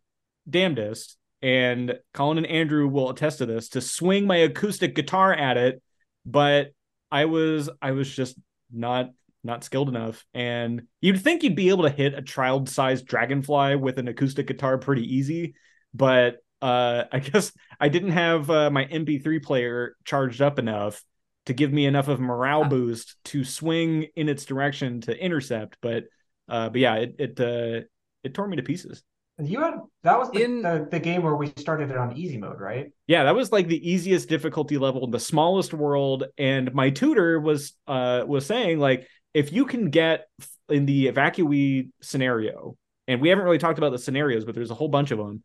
damnedest, 0.49 1.17
and 1.43 1.99
Colin 2.13 2.39
and 2.39 2.47
Andrew 2.47 2.89
will 2.89 3.11
attest 3.11 3.39
to 3.39 3.47
this, 3.47 3.69
to 3.71 3.81
swing 3.81 4.27
my 4.27 4.39
acoustic 4.39 4.97
guitar 4.97 5.33
at 5.33 5.57
it, 5.57 5.81
but 6.27 6.73
I 7.11 7.27
was 7.27 7.71
I 7.81 7.93
was 7.93 8.13
just 8.13 8.37
not 8.73 9.11
not 9.43 9.65
skilled 9.65 9.89
enough. 9.89 10.25
And 10.35 10.83
you'd 11.01 11.21
think 11.21 11.43
you'd 11.43 11.57
be 11.57 11.71
able 11.71 11.85
to 11.85 11.91
hit 11.91 12.15
a 12.15 12.23
child-sized 12.23 13.07
dragonfly 13.07 13.77
with 13.77 13.99
an 13.99 14.09
acoustic 14.09 14.47
guitar 14.47 14.79
pretty 14.79 15.17
easy, 15.17 15.55
but 15.95 16.37
uh 16.63 17.05
I 17.13 17.21
guess 17.21 17.53
I 17.79 17.89
didn't 17.89 18.13
have 18.13 18.51
uh, 18.51 18.71
my 18.71 18.85
MP3 18.85 19.43
player 19.43 19.97
charged 20.05 20.43
up 20.43 20.59
enough 20.59 21.03
to 21.47 21.55
give 21.55 21.73
me 21.73 21.87
enough 21.87 22.09
of 22.09 22.21
morale 22.21 22.65
boost 22.65 23.17
to 23.27 23.45
swing 23.45 24.07
in 24.15 24.29
its 24.29 24.45
direction 24.45 25.01
to 25.03 25.17
intercept. 25.17 25.79
But 25.81 26.05
uh 26.49 26.69
but 26.69 26.81
yeah, 26.81 26.97
it 26.97 27.17
it 27.19 27.41
uh 27.41 27.87
it 28.23 28.35
tore 28.35 28.47
me 28.47 28.57
to 28.57 28.63
pieces. 28.63 29.03
You 29.43 29.61
had 29.61 29.75
that 30.03 30.19
was 30.19 30.31
the, 30.31 30.43
In- 30.43 30.61
the, 30.61 30.87
the 30.91 31.01
game 31.01 31.23
where 31.23 31.35
we 31.35 31.51
started 31.57 31.91
it 31.91 31.97
on 31.97 32.15
easy 32.15 32.37
mode, 32.37 32.61
right? 32.61 32.93
Yeah, 33.07 33.25
that 33.25 33.35
was 33.35 33.51
like 33.51 33.69
the 33.69 33.91
easiest 33.91 34.29
difficulty 34.29 34.77
level, 34.77 35.05
in 35.05 35.11
the 35.11 35.19
smallest 35.19 35.73
world, 35.73 36.25
and 36.37 36.75
my 36.75 36.91
tutor 36.91 37.41
was 37.41 37.73
uh 37.87 38.23
was 38.27 38.45
saying 38.45 38.79
like 38.79 39.09
if 39.35 39.53
you 39.53 39.65
can 39.65 39.91
get 39.91 40.27
in 40.69 40.87
the 40.87 41.07
evacuee 41.07 41.91
scenario, 42.01 42.77
and 43.09 43.21
we 43.21 43.29
haven't 43.29 43.45
really 43.45 43.59
talked 43.59 43.79
about 43.79 43.93
the 43.93 43.99
scenarios, 43.99 44.45
but 44.45 44.55
there's 44.55 44.71
a 44.71 44.75
whole 44.75 44.89
bunch 44.89 45.11
of 45.11 45.19
them. 45.19 45.43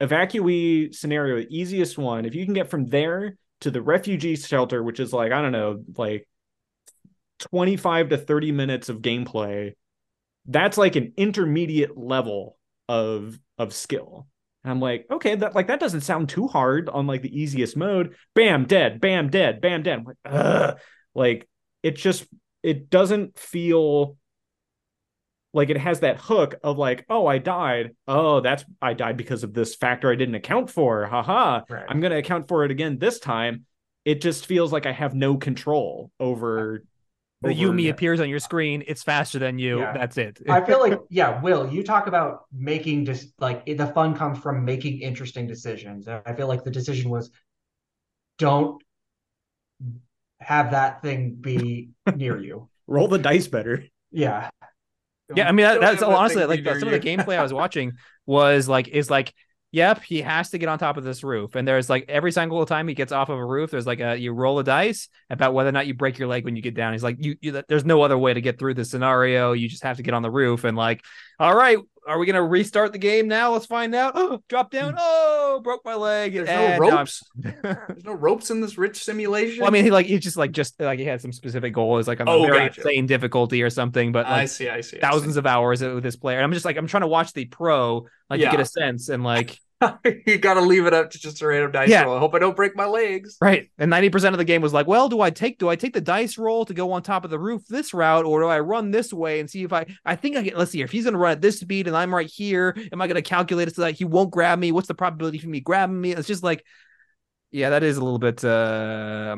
Evacuee 0.00 0.94
scenario, 0.94 1.36
the 1.36 1.56
easiest 1.56 1.98
one, 1.98 2.24
if 2.24 2.34
you 2.34 2.44
can 2.44 2.54
get 2.54 2.70
from 2.70 2.86
there 2.86 3.36
to 3.60 3.70
the 3.70 3.82
refugee 3.82 4.36
shelter, 4.36 4.82
which 4.82 5.00
is 5.00 5.12
like 5.12 5.32
I 5.32 5.42
don't 5.42 5.52
know, 5.52 5.82
like 5.96 6.28
25 7.40 8.10
to 8.10 8.18
30 8.18 8.52
minutes 8.52 8.88
of 8.88 8.98
gameplay, 8.98 9.72
that's 10.46 10.78
like 10.78 10.96
an 10.96 11.12
intermediate 11.16 11.96
level 11.96 12.58
of 12.88 13.38
of 13.58 13.74
skill. 13.74 14.26
And 14.64 14.72
I'm 14.72 14.80
like, 14.80 15.06
okay, 15.10 15.34
that 15.36 15.54
like 15.54 15.68
that 15.68 15.80
doesn't 15.80 16.02
sound 16.02 16.28
too 16.28 16.46
hard 16.46 16.88
on 16.88 17.06
like 17.06 17.22
the 17.22 17.40
easiest 17.40 17.76
mode. 17.76 18.14
Bam, 18.34 18.66
dead. 18.66 19.00
Bam, 19.00 19.30
dead. 19.30 19.60
Bam, 19.60 19.82
dead. 19.82 19.98
I'm 20.00 20.04
like, 20.04 20.16
Ugh. 20.24 20.78
like 21.14 21.48
it 21.82 21.96
just 21.96 22.26
it 22.62 22.90
doesn't 22.90 23.38
feel 23.38 24.16
like 25.54 25.70
it 25.70 25.78
has 25.78 26.00
that 26.00 26.18
hook 26.18 26.56
of 26.62 26.78
like, 26.78 27.04
oh, 27.08 27.26
I 27.26 27.38
died. 27.38 27.94
Oh, 28.06 28.40
that's 28.40 28.64
I 28.82 28.94
died 28.94 29.16
because 29.16 29.44
of 29.44 29.54
this 29.54 29.74
factor 29.74 30.10
I 30.10 30.14
didn't 30.14 30.34
account 30.34 30.70
for. 30.70 31.06
Haha. 31.06 31.62
Right. 31.68 31.84
I'm 31.88 32.00
gonna 32.00 32.18
account 32.18 32.48
for 32.48 32.64
it 32.64 32.70
again 32.70 32.98
this 32.98 33.18
time. 33.18 33.64
It 34.04 34.20
just 34.20 34.46
feels 34.46 34.72
like 34.72 34.86
I 34.86 34.92
have 34.92 35.14
no 35.14 35.36
control 35.36 36.10
over 36.20 36.84
the 37.42 37.50
over- 37.50 37.72
Yumi 37.72 37.90
appears 37.90 38.20
on 38.20 38.28
your 38.28 38.40
screen. 38.40 38.82
It's 38.86 39.02
faster 39.02 39.38
than 39.38 39.58
you. 39.58 39.80
Yeah. 39.80 39.92
That's 39.92 40.18
it. 40.18 40.40
I 40.48 40.60
feel 40.60 40.80
like, 40.80 40.98
yeah, 41.08 41.40
Will, 41.40 41.68
you 41.72 41.82
talk 41.84 42.06
about 42.06 42.44
making 42.52 43.04
just 43.04 43.32
like 43.38 43.64
the 43.64 43.86
fun 43.88 44.14
comes 44.14 44.38
from 44.38 44.64
making 44.64 45.00
interesting 45.00 45.46
decisions. 45.46 46.08
I 46.08 46.32
feel 46.34 46.48
like 46.48 46.64
the 46.64 46.70
decision 46.70 47.10
was 47.10 47.30
don't 48.38 48.82
have 50.40 50.72
that 50.72 51.02
thing 51.02 51.36
be 51.40 51.90
near 52.14 52.40
you. 52.40 52.68
roll 52.86 53.08
the 53.08 53.18
dice 53.18 53.46
better. 53.46 53.84
Yeah. 54.10 54.50
yeah, 55.34 55.48
I 55.48 55.52
mean 55.52 55.64
that, 55.64 55.80
that's 55.80 56.02
honestly 56.02 56.44
like 56.44 56.64
the, 56.64 56.78
some 56.78 56.88
of 56.88 57.00
the 57.00 57.06
gameplay 57.06 57.38
I 57.38 57.42
was 57.42 57.52
watching 57.52 57.92
was 58.26 58.68
like 58.68 58.88
is 58.88 59.10
like 59.10 59.34
yep 59.70 60.02
he 60.02 60.22
has 60.22 60.50
to 60.50 60.58
get 60.58 60.68
on 60.68 60.78
top 60.78 60.96
of 60.96 61.04
this 61.04 61.22
roof 61.22 61.54
and 61.54 61.68
there's 61.68 61.90
like 61.90 62.04
every 62.08 62.32
single 62.32 62.64
time 62.64 62.88
he 62.88 62.94
gets 62.94 63.12
off 63.12 63.28
of 63.28 63.38
a 63.38 63.44
roof 63.44 63.70
there's 63.70 63.86
like 63.86 64.00
a 64.00 64.16
you 64.16 64.32
roll 64.32 64.58
a 64.58 64.64
dice 64.64 65.08
about 65.30 65.52
whether 65.52 65.68
or 65.68 65.72
not 65.72 65.86
you 65.86 65.94
break 65.94 66.18
your 66.18 66.28
leg 66.28 66.44
when 66.44 66.56
you 66.56 66.62
get 66.62 66.74
down 66.74 66.92
he's 66.92 67.02
like 67.02 67.16
you, 67.18 67.36
you 67.40 67.62
there's 67.68 67.84
no 67.84 68.02
other 68.02 68.16
way 68.16 68.32
to 68.32 68.40
get 68.40 68.58
through 68.58 68.74
this 68.74 68.90
scenario 68.90 69.52
you 69.52 69.68
just 69.68 69.82
have 69.82 69.98
to 69.98 70.02
get 70.02 70.14
on 70.14 70.22
the 70.22 70.30
roof 70.30 70.64
and 70.64 70.76
like 70.76 71.04
all 71.38 71.54
right 71.54 71.78
are 72.06 72.18
we 72.18 72.24
gonna 72.24 72.42
restart 72.42 72.92
the 72.92 72.98
game 72.98 73.28
now 73.28 73.52
let's 73.52 73.66
find 73.66 73.94
out 73.94 74.12
oh 74.14 74.42
drop 74.48 74.70
down 74.70 74.92
hmm. 74.92 74.98
oh 74.98 75.60
broke 75.62 75.84
my 75.84 75.94
leg 75.94 76.32
There's 76.32 76.48
and 76.48 76.80
no 76.80 76.90
ropes. 76.90 77.22
There's 77.34 78.04
no 78.04 78.12
ropes 78.12 78.50
in 78.50 78.60
this 78.60 78.78
rich 78.78 79.02
simulation. 79.02 79.60
well, 79.60 79.68
I 79.68 79.72
mean, 79.72 79.84
he 79.84 79.90
like 79.90 80.06
he 80.06 80.18
just 80.18 80.36
like 80.36 80.52
just 80.52 80.80
like 80.80 80.98
he 80.98 81.04
had 81.04 81.20
some 81.20 81.32
specific 81.32 81.74
goal 81.74 81.98
is 81.98 82.06
like 82.06 82.20
on 82.20 82.28
a 82.28 82.30
Oh, 82.30 82.46
very 82.46 82.68
gotcha. 82.68 82.80
insane 82.80 83.06
difficulty 83.06 83.62
or 83.62 83.70
something, 83.70 84.12
but 84.12 84.26
I 84.26 84.44
see, 84.44 84.68
I 84.68 84.80
see. 84.82 84.98
I 84.98 85.00
thousands 85.00 85.36
of 85.36 85.46
hours 85.46 85.82
with 85.82 86.02
this 86.02 86.16
player. 86.16 86.38
And 86.38 86.44
I'm 86.44 86.52
just 86.52 86.64
like, 86.64 86.76
I'm 86.76 86.86
trying 86.86 87.00
to 87.02 87.08
watch 87.08 87.32
the 87.32 87.46
pro, 87.46 88.06
like 88.30 88.40
Yeah. 88.40 88.50
get 88.50 88.60
a 88.60 88.64
sense 88.64 89.08
and 89.08 89.22
like, 89.24 89.58
you 90.26 90.38
got 90.38 90.54
to 90.54 90.60
leave 90.60 90.86
it 90.86 90.92
up 90.92 91.10
to 91.10 91.18
just 91.20 91.40
a 91.40 91.46
random 91.46 91.70
dice 91.70 91.88
Yeah. 91.88 92.02
roll. 92.02 92.16
I 92.16 92.18
hope 92.18 92.34
I 92.34 92.40
don't 92.40 92.56
break 92.56 92.74
my 92.74 92.86
legs. 92.86 93.36
right. 93.40 93.70
And 93.78 93.90
90% 93.92 94.32
of 94.32 94.38
the 94.38 94.44
game 94.44 94.60
was 94.60 94.72
like, 94.72 94.86
well, 94.88 95.08
do 95.08 95.20
I 95.20 95.30
take, 95.30 95.58
do 95.58 95.68
I 95.68 95.76
take 95.76 95.94
the 95.94 96.00
dice 96.00 96.36
roll 96.36 96.64
to 96.64 96.74
go 96.74 96.90
on 96.92 97.02
top 97.02 97.24
of 97.24 97.30
the 97.30 97.38
roof 97.38 97.62
this 97.68 97.94
route, 97.94 98.24
or 98.24 98.40
do 98.40 98.46
I 98.46 98.58
run 98.58 98.90
this 98.90 99.12
way 99.12 99.38
and 99.38 99.48
see 99.48 99.62
if 99.62 99.72
I, 99.72 99.86
I 100.04 100.16
think 100.16 100.36
I 100.36 100.42
get, 100.42 100.58
let's 100.58 100.72
see, 100.72 100.82
if 100.82 100.90
he's 100.90 101.04
going 101.04 101.12
to 101.12 101.18
run 101.18 101.32
at 101.32 101.40
this 101.40 101.60
speed 101.60 101.86
and 101.86 101.96
I'm 101.96 102.12
right 102.12 102.28
here, 102.28 102.76
am 102.92 103.00
I 103.00 103.06
going 103.06 103.14
to 103.14 103.22
calculate 103.22 103.68
it 103.68 103.76
so 103.76 103.82
that 103.82 103.92
he 103.94 104.04
won't 104.04 104.32
grab 104.32 104.58
me? 104.58 104.72
What's 104.72 104.88
the 104.88 104.94
probability 104.94 105.38
for 105.38 105.48
me 105.48 105.60
grabbing 105.60 106.00
me? 106.00 106.12
It's 106.12 106.26
just 106.26 106.42
like, 106.42 106.64
yeah, 107.52 107.70
that 107.70 107.82
is 107.84 107.98
a 107.98 108.04
little 108.04 108.18
bit, 108.18 108.44
uh, 108.44 109.36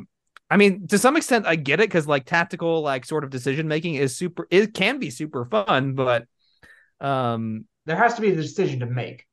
I 0.53 0.57
mean, 0.57 0.89
to 0.89 0.99
some 0.99 1.17
extent, 1.17 1.47
I 1.47 1.55
get 1.55 1.79
it 1.81 1.89
because 1.89 2.09
like 2.09 2.25
tactical, 2.25 2.81
like 2.81 3.05
sort 3.05 3.23
of 3.23 3.31
decision 3.31 3.69
making 3.69 3.95
is 3.95 4.17
super. 4.17 4.49
It 4.51 4.75
can 4.75 4.99
be 4.99 5.11
super 5.11 5.45
fun, 5.45 5.95
but 5.95 6.27
um, 7.01 7.67
There 7.87 7.97
has 7.97 8.15
to 8.15 8.21
be 8.21 8.31
the 8.31 8.43
decision 8.43 8.81
to 8.81 8.87
make 8.87 9.27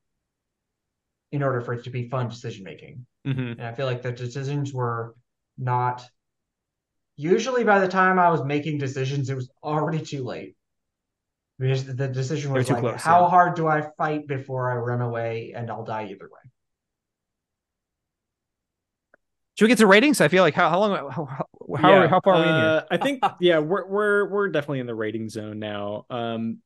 in 1.30 1.42
order 1.42 1.60
for 1.60 1.74
it 1.74 1.84
to 1.84 1.90
be 1.90 2.08
fun 2.08 2.28
decision 2.28 2.64
making. 2.64 3.06
Mm-hmm. 3.26 3.60
And 3.60 3.62
I 3.62 3.72
feel 3.72 3.86
like 3.86 4.02
the 4.02 4.12
decisions 4.12 4.72
were 4.72 5.14
not 5.58 6.08
usually 7.16 7.64
by 7.64 7.80
the 7.80 7.88
time 7.88 8.18
I 8.18 8.30
was 8.30 8.44
making 8.44 8.78
decisions, 8.78 9.28
it 9.28 9.34
was 9.34 9.50
already 9.62 10.00
too 10.00 10.24
late. 10.24 10.54
Because 11.58 11.84
the 11.84 12.06
decision 12.06 12.52
was 12.52 12.70
like, 12.70 12.80
close, 12.80 13.02
how 13.02 13.22
yeah. 13.22 13.30
hard 13.30 13.56
do 13.56 13.66
I 13.66 13.82
fight 13.98 14.28
before 14.28 14.70
I 14.70 14.76
run 14.76 15.00
away 15.00 15.52
and 15.56 15.68
I'll 15.70 15.84
die 15.84 16.08
either 16.10 16.26
way? 16.26 16.50
should 19.58 19.64
we 19.64 19.68
get 19.70 19.78
to 19.78 19.88
ratings? 19.88 20.20
I 20.20 20.28
feel 20.28 20.44
like 20.44 20.54
how 20.54 20.70
how 20.70 20.78
long 20.78 21.10
how 21.10 21.24
how, 21.24 21.46
Yeah, 21.68 22.06
how 22.06 22.20
far 22.20 22.34
are 22.34 22.42
we 22.42 22.48
in 22.48 22.54
here? 22.54 22.64
uh, 22.64 22.82
I 22.92 22.96
think 22.96 23.24
yeah, 23.40 23.58
we're 23.58 23.88
we're 23.88 24.28
we're 24.28 24.48
definitely 24.50 24.78
in 24.78 24.86
the 24.86 24.94
rating 24.94 25.28
zone 25.28 25.58
now. 25.58 26.06
Um, 26.10 26.58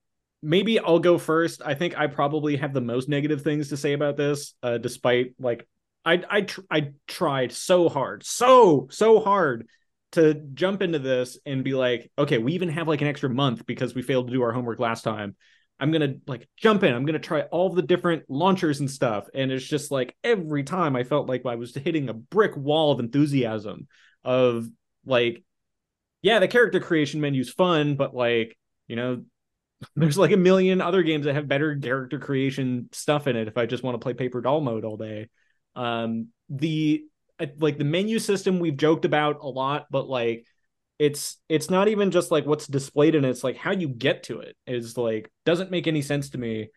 maybe 0.42 0.78
I'll 0.78 0.98
go 0.98 1.18
first. 1.18 1.62
I 1.64 1.74
think 1.74 1.96
I 1.96 2.06
probably 2.08 2.56
have 2.56 2.72
the 2.72 2.80
most 2.80 3.08
negative 3.08 3.42
things 3.42 3.68
to 3.68 3.76
say 3.76 3.92
about 3.92 4.16
this, 4.16 4.54
uh, 4.62 4.78
despite 4.78 5.34
like 5.38 5.66
I 6.04 6.22
I 6.28 6.40
tr- 6.42 6.60
I 6.70 6.90
tried 7.06 7.52
so 7.52 7.88
hard, 7.88 8.24
so 8.24 8.88
so 8.90 9.20
hard 9.20 9.68
to 10.12 10.34
jump 10.54 10.82
into 10.82 10.98
this 10.98 11.38
and 11.46 11.64
be 11.64 11.74
like, 11.74 12.10
okay, 12.18 12.38
we 12.38 12.52
even 12.52 12.68
have 12.68 12.88
like 12.88 13.00
an 13.00 13.08
extra 13.08 13.30
month 13.30 13.64
because 13.64 13.94
we 13.94 14.02
failed 14.02 14.26
to 14.26 14.32
do 14.32 14.42
our 14.42 14.52
homework 14.52 14.78
last 14.78 15.02
time. 15.02 15.36
I'm 15.80 15.90
gonna 15.90 16.14
like 16.26 16.48
jump 16.56 16.82
in. 16.82 16.94
I'm 16.94 17.06
gonna 17.06 17.18
try 17.18 17.42
all 17.42 17.70
the 17.70 17.82
different 17.82 18.24
launchers 18.28 18.80
and 18.80 18.90
stuff. 18.90 19.26
And 19.34 19.50
it's 19.50 19.66
just 19.66 19.90
like 19.90 20.14
every 20.22 20.64
time 20.64 20.96
I 20.96 21.04
felt 21.04 21.28
like 21.28 21.46
I 21.46 21.56
was 21.56 21.74
hitting 21.74 22.08
a 22.08 22.14
brick 22.14 22.56
wall 22.56 22.92
of 22.92 23.00
enthusiasm 23.00 23.88
of 24.22 24.68
like, 25.04 25.42
yeah, 26.20 26.38
the 26.38 26.48
character 26.48 26.78
creation 26.78 27.20
menu's 27.20 27.50
fun, 27.50 27.96
but 27.96 28.14
like, 28.14 28.56
you 28.86 28.96
know, 28.96 29.24
there's 29.96 30.18
like 30.18 30.32
a 30.32 30.36
million 30.36 30.80
other 30.80 31.02
games 31.02 31.24
that 31.24 31.34
have 31.34 31.48
better 31.48 31.76
character 31.76 32.18
creation 32.18 32.88
stuff 32.92 33.26
in 33.26 33.36
it 33.36 33.48
if 33.48 33.56
I 33.56 33.66
just 33.66 33.82
want 33.82 33.94
to 33.94 33.98
play 34.04 34.14
paper 34.14 34.40
doll 34.40 34.60
mode 34.60 34.84
all 34.84 34.96
day. 34.96 35.28
Um, 35.74 36.28
the 36.48 37.04
uh, 37.38 37.46
like 37.58 37.78
the 37.78 37.84
menu 37.84 38.18
system 38.18 38.58
we've 38.58 38.76
joked 38.76 39.04
about 39.04 39.38
a 39.40 39.48
lot, 39.48 39.86
but 39.90 40.08
like 40.08 40.46
it's 40.98 41.38
it's 41.48 41.70
not 41.70 41.88
even 41.88 42.10
just 42.10 42.30
like 42.30 42.46
what's 42.46 42.66
displayed 42.66 43.14
in 43.14 43.24
it, 43.24 43.30
it's 43.30 43.44
like 43.44 43.56
how 43.56 43.72
you 43.72 43.88
get 43.88 44.24
to 44.24 44.40
it 44.40 44.56
is 44.66 44.96
like 44.96 45.30
doesn't 45.44 45.70
make 45.70 45.86
any 45.86 46.02
sense 46.02 46.30
to 46.30 46.38
me 46.38 46.68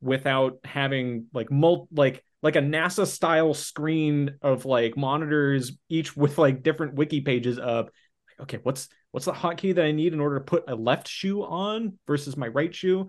without 0.00 0.58
having 0.64 1.26
like 1.32 1.50
mul 1.50 1.88
like 1.92 2.24
like 2.42 2.56
a 2.56 2.60
NASA 2.60 3.06
style 3.06 3.54
screen 3.54 4.36
of 4.42 4.64
like 4.64 4.96
monitors 4.96 5.72
each 5.88 6.16
with 6.16 6.38
like 6.38 6.62
different 6.62 6.94
wiki 6.94 7.20
pages 7.20 7.58
up. 7.58 7.90
Like, 8.28 8.40
okay, 8.40 8.58
what's 8.62 8.88
what's 9.12 9.26
the 9.26 9.32
hotkey 9.32 9.74
that 9.74 9.84
I 9.84 9.92
need 9.92 10.12
in 10.12 10.20
order 10.20 10.38
to 10.38 10.44
put 10.44 10.64
a 10.68 10.74
left 10.74 11.06
shoe 11.06 11.44
on 11.44 11.98
versus 12.06 12.36
my 12.36 12.48
right 12.48 12.74
shoe? 12.74 13.08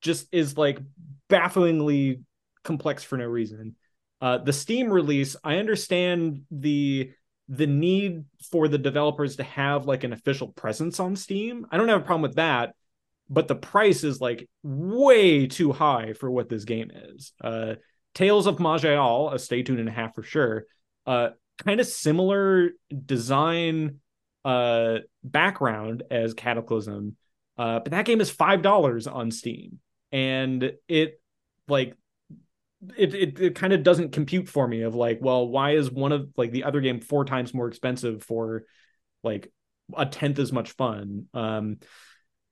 Just 0.00 0.26
is 0.32 0.56
like 0.56 0.78
bafflingly 1.28 2.22
complex 2.62 3.04
for 3.04 3.18
no 3.18 3.26
reason. 3.26 3.76
Uh, 4.20 4.38
the 4.38 4.52
Steam 4.52 4.90
release, 4.90 5.36
I 5.44 5.58
understand 5.58 6.42
the 6.50 7.12
the 7.50 7.66
need 7.66 8.24
for 8.50 8.68
the 8.68 8.78
developers 8.78 9.36
to 9.36 9.42
have 9.42 9.86
like 9.86 10.02
an 10.02 10.14
official 10.14 10.48
presence 10.48 10.98
on 10.98 11.14
Steam. 11.14 11.66
I 11.70 11.76
don't 11.76 11.88
have 11.88 12.00
a 12.00 12.04
problem 12.04 12.22
with 12.22 12.36
that, 12.36 12.74
but 13.28 13.48
the 13.48 13.54
price 13.54 14.02
is 14.02 14.18
like 14.20 14.48
way 14.62 15.46
too 15.46 15.72
high 15.72 16.14
for 16.14 16.30
what 16.30 16.48
this 16.48 16.64
game 16.64 16.90
is. 16.90 17.32
Uh, 17.42 17.74
Tales 18.14 18.46
of 18.46 18.56
Maj'Eyal, 18.56 19.34
a 19.34 19.38
stay 19.38 19.62
tuned 19.62 19.80
and 19.80 19.88
a 19.88 19.92
half 19.92 20.14
for 20.14 20.22
sure. 20.22 20.64
Uh, 21.06 21.30
kind 21.58 21.80
of 21.80 21.86
similar 21.86 22.70
design 23.04 24.00
uh 24.44 24.98
background 25.22 26.02
as 26.10 26.34
Cataclysm. 26.34 27.16
Uh, 27.56 27.80
but 27.80 27.92
that 27.92 28.04
game 28.04 28.20
is 28.20 28.30
five 28.30 28.62
dollars 28.62 29.06
on 29.06 29.30
Steam, 29.30 29.78
and 30.12 30.72
it 30.88 31.20
like 31.68 31.96
it 32.96 33.14
it, 33.14 33.40
it 33.40 33.54
kind 33.54 33.72
of 33.72 33.82
doesn't 33.82 34.12
compute 34.12 34.48
for 34.48 34.66
me 34.66 34.82
of 34.82 34.94
like, 34.94 35.18
well, 35.20 35.46
why 35.48 35.72
is 35.72 35.90
one 35.90 36.12
of 36.12 36.28
like 36.36 36.50
the 36.50 36.64
other 36.64 36.80
game 36.80 37.00
four 37.00 37.24
times 37.24 37.54
more 37.54 37.68
expensive 37.68 38.22
for 38.22 38.64
like 39.22 39.52
a 39.96 40.06
tenth 40.06 40.38
as 40.38 40.52
much 40.52 40.72
fun? 40.72 41.26
Um, 41.32 41.78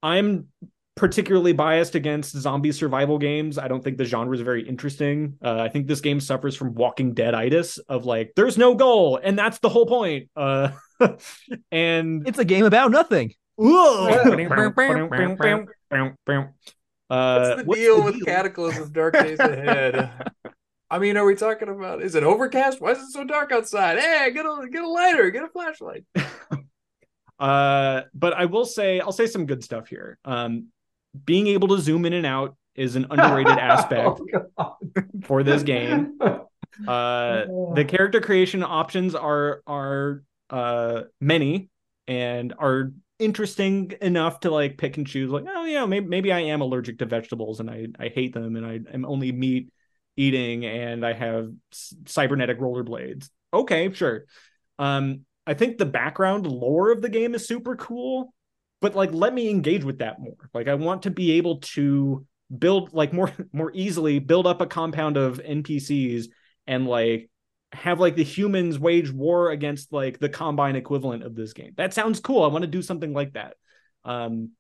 I'm 0.03 0.49
particularly 0.95 1.53
biased 1.53 1.95
against 1.95 2.37
zombie 2.37 2.73
survival 2.73 3.19
games. 3.19 3.59
I 3.59 3.69
don't 3.69 3.83
think 3.83 3.97
the 3.97 4.05
genre 4.05 4.35
is 4.35 4.43
very 4.43 4.67
interesting. 4.67 5.39
Uh, 5.43 5.59
I 5.59 5.69
think 5.69 5.87
this 5.87 6.01
game 6.01 6.21
suffers 6.21 6.55
from 6.55 6.75
Walking 6.75 7.15
Dead 7.15 7.35
itis 7.35 7.79
of 7.79 8.05
like, 8.05 8.33
there's 8.37 8.59
no 8.59 8.75
goal, 8.75 9.19
and 9.23 9.39
that's 9.39 9.59
the 9.59 9.69
whole 9.69 9.87
point. 9.87 10.29
Uh, 10.37 10.71
and 11.73 12.27
It's 12.29 12.39
a 12.39 12.45
game 12.45 12.65
about 12.65 12.91
nothing. 12.91 13.35
Uh, 13.59 13.65
What's 17.11 17.61
the 17.61 17.65
what's 17.67 17.81
deal 17.81 17.97
the 17.99 18.03
with 18.05 18.15
deal? 18.15 18.25
Cataclysm's 18.25 18.91
Dark 18.91 19.15
Days 19.15 19.39
Ahead? 19.39 20.11
I 20.91 20.99
mean, 20.99 21.17
are 21.17 21.25
we 21.25 21.35
talking 21.35 21.69
about? 21.69 22.03
Is 22.03 22.15
it 22.15 22.23
overcast? 22.23 22.81
Why 22.81 22.93
is 22.93 22.99
it 22.99 23.11
so 23.13 23.25
dark 23.25 23.53
outside? 23.53 23.99
Hey, 23.99 24.31
get 24.33 24.45
a 24.45 24.69
get 24.71 24.83
a 24.83 24.89
lighter, 24.89 25.31
get 25.31 25.45
a 25.45 25.49
flashlight. 25.49 26.05
Uh, 27.39 28.03
but 28.15 28.35
I 28.35 28.45
will 28.45 28.65
say, 28.65 29.01
I'll 29.01 29.11
say 29.11 29.27
some 29.27 29.47
good 29.47 29.65
stuff 29.65 29.89
here. 29.89 30.17
Um, 30.25 30.69
being 31.25 31.49
able 31.49 31.67
to 31.69 31.79
zoom 31.81 32.05
in 32.05 32.13
and 32.13 32.25
out 32.25 32.55
is 32.77 32.95
an 32.95 33.05
underrated 33.11 33.59
aspect 33.59 34.21
Oh, 34.57 34.77
for 35.25 35.43
this 35.43 35.65
game. 35.65 36.21
Uh, 36.23 36.45
the 37.75 37.85
character 37.89 38.21
creation 38.21 38.63
options 38.63 39.17
are 39.17 39.61
are 39.67 40.23
uh 40.53 41.03
many 41.21 41.71
and 42.07 42.55
are 42.59 42.93
interesting 43.19 43.93
enough 44.01 44.41
to 44.41 44.51
like 44.51 44.79
pick 44.79 44.97
and 44.97 45.07
choose. 45.07 45.31
Like, 45.31 45.45
oh 45.49 45.65
yeah, 45.65 45.87
maybe 45.87 46.07
maybe 46.07 46.33
I 46.33 46.41
am 46.41 46.61
allergic 46.61 46.99
to 46.99 47.07
vegetables 47.07 47.61
and 47.61 47.71
I 47.71 47.87
I 47.99 48.09
hate 48.09 48.35
them 48.35 48.57
and 48.57 48.67
I 48.67 48.81
am 48.93 49.05
only 49.05 49.33
meat 49.33 49.71
eating 50.17 50.67
and 50.67 51.07
I 51.07 51.13
have 51.13 51.51
cybernetic 52.07 52.59
rollerblades. 52.59 53.29
Okay, 53.55 53.93
sure. 53.93 54.25
Um, 54.79 55.25
I 55.47 55.55
think 55.55 55.79
the 55.79 55.87
background 55.87 56.47
lore 56.47 56.91
of 56.91 57.03
the 57.03 57.09
game 57.09 57.35
is 57.35 57.47
super 57.47 57.77
cool, 57.77 58.35
but 58.81 58.95
like 58.95 59.13
let 59.13 59.33
me 59.33 59.49
engage 59.51 59.85
with 59.85 59.99
that 59.99 60.21
more. 60.21 60.51
Like 60.53 60.69
I 60.69 60.75
want 60.75 61.03
to 61.03 61.11
be 61.11 61.33
able 61.33 61.59
to 61.61 62.27
build 62.57 62.93
like 62.93 63.13
more 63.13 63.33
more 63.53 63.71
easily 63.75 64.19
build 64.19 64.47
up 64.47 64.61
a 64.61 64.67
compound 64.67 65.17
of 65.17 65.39
NPCs 65.39 66.27
and 66.67 66.87
like 66.87 67.31
have 67.73 68.01
like 68.01 68.17
the 68.17 68.25
humans 68.25 68.79
wage 68.79 69.11
war 69.11 69.51
against 69.51 69.93
like 69.93 70.19
the 70.19 70.29
combine 70.29 70.77
equivalent 70.77 71.23
of 71.23 71.35
this 71.35 71.53
game. 71.53 71.73
That 71.77 71.95
sounds 71.95 72.21
cool. 72.21 72.43
I 72.43 72.49
want 72.49 72.63
to 72.63 72.71
do 72.71 72.83
something 72.83 73.13
like 73.13 73.33
that. 73.33 73.57
Um 74.05 74.51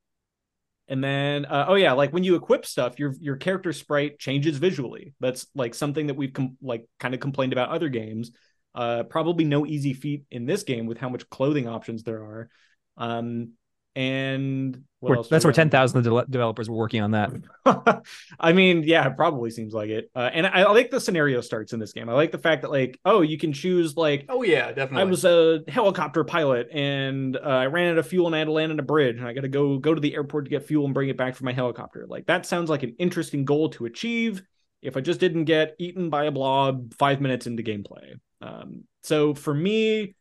and 0.89 1.03
then 1.03 1.45
uh, 1.45 1.67
oh 1.69 1.75
yeah, 1.75 1.93
like 1.93 2.13
when 2.13 2.25
you 2.25 2.35
equip 2.35 2.67
stuff, 2.67 2.99
your 2.99 3.15
your 3.21 3.37
character 3.37 3.73
sprite 3.73 4.19
changes 4.19 4.59
visually. 4.59 5.15
That's 5.21 5.47
like 5.55 5.75
something 5.75 6.09
that 6.09 6.15
we've 6.15 6.33
com- 6.33 6.57
like 6.63 6.87
kind 6.99 7.15
of 7.15 7.21
complained 7.21 7.53
about 7.53 7.71
other 7.71 7.89
games. 7.89 8.33
Uh 8.75 9.03
probably 9.05 9.45
no 9.45 9.67
easy 9.67 9.93
feat 9.93 10.25
in 10.31 10.47
this 10.47 10.63
game 10.63 10.87
with 10.87 10.99
how 10.99 11.09
much 11.09 11.29
clothing 11.29 11.69
options 11.69 12.03
there 12.03 12.23
are. 12.23 12.51
Um 12.97 13.53
and 13.95 14.83
what 15.01 15.11
We're- 15.11 15.17
else 15.19 15.29
that's 15.29 15.45
where 15.45 15.51
got? 15.53 15.57
10,000 15.57 16.03
de- 16.03 16.25
developers 16.31 16.71
were 16.71 16.77
working 16.77 17.03
on 17.03 17.11
that. 17.11 17.33
I 18.41 18.53
mean, 18.53 18.85
yeah, 18.85 19.07
it 19.09 19.17
probably 19.17 19.51
seems 19.51 19.75
like 19.75 19.91
it. 19.91 20.11
Uh, 20.15 20.31
and 20.33 20.47
I, 20.47 20.63
I 20.63 20.71
like 20.73 20.91
the 20.91 21.01
scenario 21.01 21.41
starts 21.41 21.73
in 21.73 21.81
this 21.81 21.93
game. 21.93 22.09
I 22.09 22.13
like 22.13 22.31
the 22.31 22.39
fact 22.39 22.63
that 22.63 22.71
like, 22.71 22.99
oh, 23.05 23.23
you 23.23 23.37
can 23.37 23.53
choose 23.53 23.97
like 23.97 24.27
Oh 24.29 24.43
yeah, 24.43 24.69
definitely. 24.69 25.03
I 25.03 25.05
was 25.05 25.25
a 25.25 25.61
helicopter 25.69 26.23
pilot 26.25 26.69
and 26.73 27.37
uh, 27.37 27.41
I 27.41 27.67
ran 27.67 27.91
out 27.93 27.99
of 27.99 28.07
fuel 28.07 28.27
and 28.27 28.35
I 28.37 28.39
had 28.39 28.47
to 28.47 28.53
land 28.53 28.71
on 28.71 28.79
a 28.79 28.85
bridge 28.85 29.17
and 29.19 29.27
I 29.27 29.33
got 29.33 29.41
to 29.41 29.49
go 29.49 29.79
go 29.79 29.93
to 29.93 30.01
the 30.01 30.15
airport 30.15 30.45
to 30.45 30.51
get 30.51 30.67
fuel 30.67 30.85
and 30.85 30.95
bring 30.95 31.09
it 31.09 31.17
back 31.17 31.35
for 31.35 31.45
my 31.45 31.53
helicopter. 31.53 32.07
Like 32.09 32.27
that 32.27 32.47
sounds 32.47 32.71
like 32.71 32.83
an 32.85 32.95
interesting 32.99 33.45
goal 33.45 33.71
to 33.71 33.87
achieve. 33.87 34.43
If 34.83 34.97
I 34.97 35.01
just 35.01 35.21
didn't 35.21 35.45
get 35.45 35.75
eaten 35.79 36.11
by 36.11 36.25
a 36.25 36.31
blob 36.31 36.95
five 36.95 37.21
minutes 37.21 37.47
into 37.47 37.63
gameplay. 37.63 38.15
Um, 38.41 38.85
so 39.03 39.35
for 39.35 39.55
me, 39.55 40.15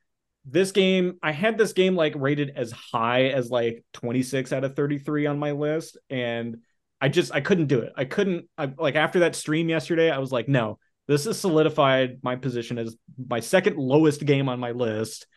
this 0.46 0.72
game, 0.72 1.20
I 1.22 1.32
had 1.32 1.58
this 1.58 1.74
game 1.74 1.96
like 1.96 2.14
rated 2.16 2.54
as 2.56 2.72
high 2.72 3.26
as 3.26 3.50
like 3.50 3.84
26 3.94 4.52
out 4.54 4.64
of 4.64 4.76
33 4.76 5.28
on 5.28 5.40
my 5.40 5.52
list, 5.52 5.98
and 6.10 6.58
I 7.00 7.10
just 7.10 7.34
I 7.34 7.42
couldn't 7.42 7.68
do 7.68 7.80
it. 7.82 7.94
I 7.96 8.06
couldn't 8.06 8.46
I, 8.58 8.72
like 8.78 8.96
after 8.96 9.20
that 9.20 9.36
stream 9.36 9.70
yesterday, 9.70 10.10
I 10.10 10.20
was 10.20 10.32
like, 10.32 10.48
no, 10.48 10.80
this 11.08 11.26
has 11.26 11.40
solidified 11.40 12.20
my 12.24 12.36
position 12.36 12.78
as 12.78 12.96
my 13.28 13.40
second 13.40 13.78
lowest 13.78 14.26
game 14.26 14.50
on 14.50 14.60
my 14.60 14.72
list, 14.72 15.28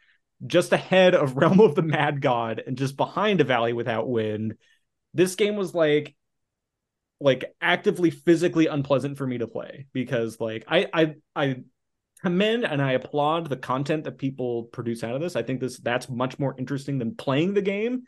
just 0.46 0.72
ahead 0.72 1.14
of 1.14 1.36
Realm 1.36 1.60
of 1.60 1.74
the 1.74 1.82
Mad 1.82 2.20
God 2.20 2.62
and 2.66 2.78
just 2.78 2.96
behind 2.96 3.40
A 3.40 3.44
Valley 3.44 3.72
Without 3.72 4.08
Wind. 4.08 4.54
This 5.12 5.34
game 5.36 5.56
was 5.56 5.74
like 5.74 6.14
like 7.20 7.54
actively 7.60 8.10
physically 8.10 8.66
unpleasant 8.66 9.16
for 9.16 9.26
me 9.26 9.38
to 9.38 9.46
play 9.46 9.86
because 9.92 10.40
like 10.40 10.64
I 10.68 10.86
I 10.92 11.14
I 11.36 11.56
commend 12.24 12.64
and 12.64 12.80
I 12.80 12.92
applaud 12.92 13.50
the 13.50 13.56
content 13.56 14.04
that 14.04 14.16
people 14.16 14.64
produce 14.64 15.04
out 15.04 15.14
of 15.14 15.20
this. 15.20 15.36
I 15.36 15.42
think 15.42 15.60
this 15.60 15.78
that's 15.78 16.08
much 16.08 16.38
more 16.38 16.54
interesting 16.58 16.98
than 16.98 17.14
playing 17.14 17.52
the 17.52 17.60
game. 17.60 18.04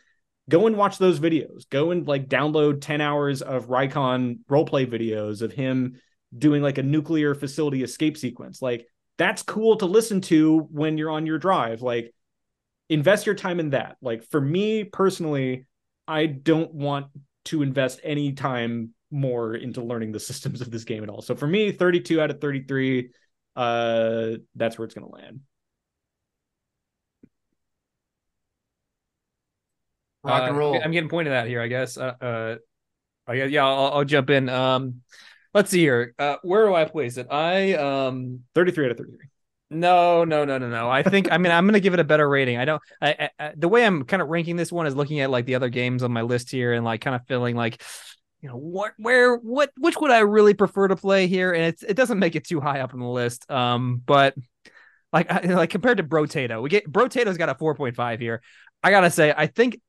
Go 0.48 0.66
and 0.66 0.74
watch 0.74 0.96
those 0.96 1.20
videos. 1.20 1.68
Go 1.68 1.90
and 1.90 2.08
like 2.08 2.26
download 2.26 2.80
10 2.80 3.02
hours 3.02 3.42
of 3.42 3.66
Rycon 3.66 4.38
roleplay 4.50 4.86
videos 4.86 5.42
of 5.42 5.52
him 5.52 6.00
doing 6.36 6.62
like 6.62 6.78
a 6.78 6.82
nuclear 6.82 7.34
facility 7.34 7.82
escape 7.82 8.16
sequence. 8.16 8.62
Like 8.62 8.86
that's 9.18 9.42
cool 9.42 9.76
to 9.76 9.86
listen 9.86 10.22
to 10.22 10.60
when 10.70 10.96
you're 10.96 11.10
on 11.10 11.26
your 11.26 11.38
drive. 11.38 11.82
Like 11.82 12.14
invest 12.88 13.26
your 13.26 13.34
time 13.34 13.60
in 13.60 13.70
that. 13.70 13.98
Like 14.00 14.24
for 14.30 14.40
me 14.40 14.84
personally, 14.84 15.66
I 16.08 16.24
don't 16.24 16.72
want 16.72 17.08
to 17.46 17.60
invest 17.60 18.00
any 18.02 18.32
time 18.32 18.94
more 19.10 19.54
into 19.54 19.82
learning 19.82 20.12
the 20.12 20.20
systems 20.30 20.62
of 20.62 20.70
this 20.70 20.84
game 20.84 21.02
at 21.02 21.10
all. 21.10 21.20
So 21.20 21.34
for 21.34 21.46
me, 21.46 21.70
32 21.70 22.18
out 22.18 22.30
of 22.30 22.40
33 22.40 23.10
uh 23.56 24.32
that's 24.54 24.78
where 24.78 24.84
it's 24.84 24.94
going 24.94 25.06
to 25.06 25.14
land 25.14 25.40
rock 30.22 30.42
and 30.42 30.56
Uh, 30.56 30.58
roll. 30.58 30.80
I'm 30.82 30.92
getting 30.92 31.08
pointed 31.08 31.32
at 31.32 31.46
here, 31.46 31.60
I 31.60 31.68
guess. 31.68 31.96
Uh, 31.96 32.14
uh 32.20 32.56
I 33.28 33.36
guess, 33.36 33.50
yeah, 33.50 33.66
I'll, 33.66 33.92
I'll 33.92 34.04
jump 34.04 34.30
in. 34.30 34.48
Um, 34.48 35.02
let's 35.52 35.70
see 35.70 35.80
here. 35.80 36.14
Uh, 36.18 36.36
where 36.42 36.66
do 36.66 36.74
I 36.74 36.84
place 36.84 37.16
it? 37.16 37.26
I 37.30 37.74
um, 37.74 38.40
33 38.54 38.84
out 38.84 38.90
of 38.92 38.98
33 38.98 39.26
no, 39.68 40.24
no, 40.24 40.44
no, 40.44 40.58
no, 40.58 40.68
no. 40.68 40.88
I 40.88 41.02
think 41.02 41.32
I 41.32 41.38
mean 41.38 41.50
I'm 41.50 41.66
gonna 41.66 41.80
give 41.80 41.92
it 41.92 41.98
a 41.98 42.04
better 42.04 42.28
rating. 42.28 42.56
I 42.56 42.64
don't. 42.64 42.80
I, 43.00 43.08
I, 43.08 43.30
I 43.38 43.52
the 43.56 43.66
way 43.66 43.84
I'm 43.84 44.04
kind 44.04 44.22
of 44.22 44.28
ranking 44.28 44.54
this 44.54 44.70
one 44.70 44.86
is 44.86 44.94
looking 44.94 45.18
at 45.18 45.28
like 45.28 45.44
the 45.44 45.56
other 45.56 45.68
games 45.68 46.04
on 46.04 46.12
my 46.12 46.22
list 46.22 46.52
here 46.52 46.72
and 46.72 46.84
like 46.84 47.00
kind 47.00 47.16
of 47.16 47.26
feeling 47.26 47.56
like. 47.56 47.82
You 48.46 48.52
know 48.52 48.58
what? 48.58 48.92
Where? 48.96 49.34
What? 49.34 49.72
Which 49.76 49.96
would 49.96 50.12
I 50.12 50.20
really 50.20 50.54
prefer 50.54 50.86
to 50.86 50.94
play 50.94 51.26
here? 51.26 51.52
And 51.52 51.64
it's 51.64 51.82
it 51.82 51.94
doesn't 51.94 52.20
make 52.20 52.36
it 52.36 52.44
too 52.44 52.60
high 52.60 52.78
up 52.78 52.94
on 52.94 53.00
the 53.00 53.08
list. 53.08 53.50
Um, 53.50 54.00
but 54.06 54.36
like 55.12 55.44
like 55.44 55.70
compared 55.70 55.96
to 55.96 56.04
Brotato, 56.04 56.62
we 56.62 56.70
get 56.70 56.88
Brotato's 56.88 57.38
got 57.38 57.48
a 57.48 57.56
four 57.56 57.74
point 57.74 57.96
five 57.96 58.20
here. 58.20 58.40
I 58.84 58.90
gotta 58.92 59.10
say, 59.10 59.34
I 59.36 59.48
think 59.48 59.80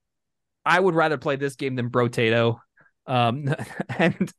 I 0.65 0.79
would 0.79 0.95
rather 0.95 1.19
play 1.19 1.35
this 1.35 1.55
game 1.55 1.75
than 1.75 1.91
Brotato. 1.91 2.57
Um, 3.05 3.53
and 3.95 4.33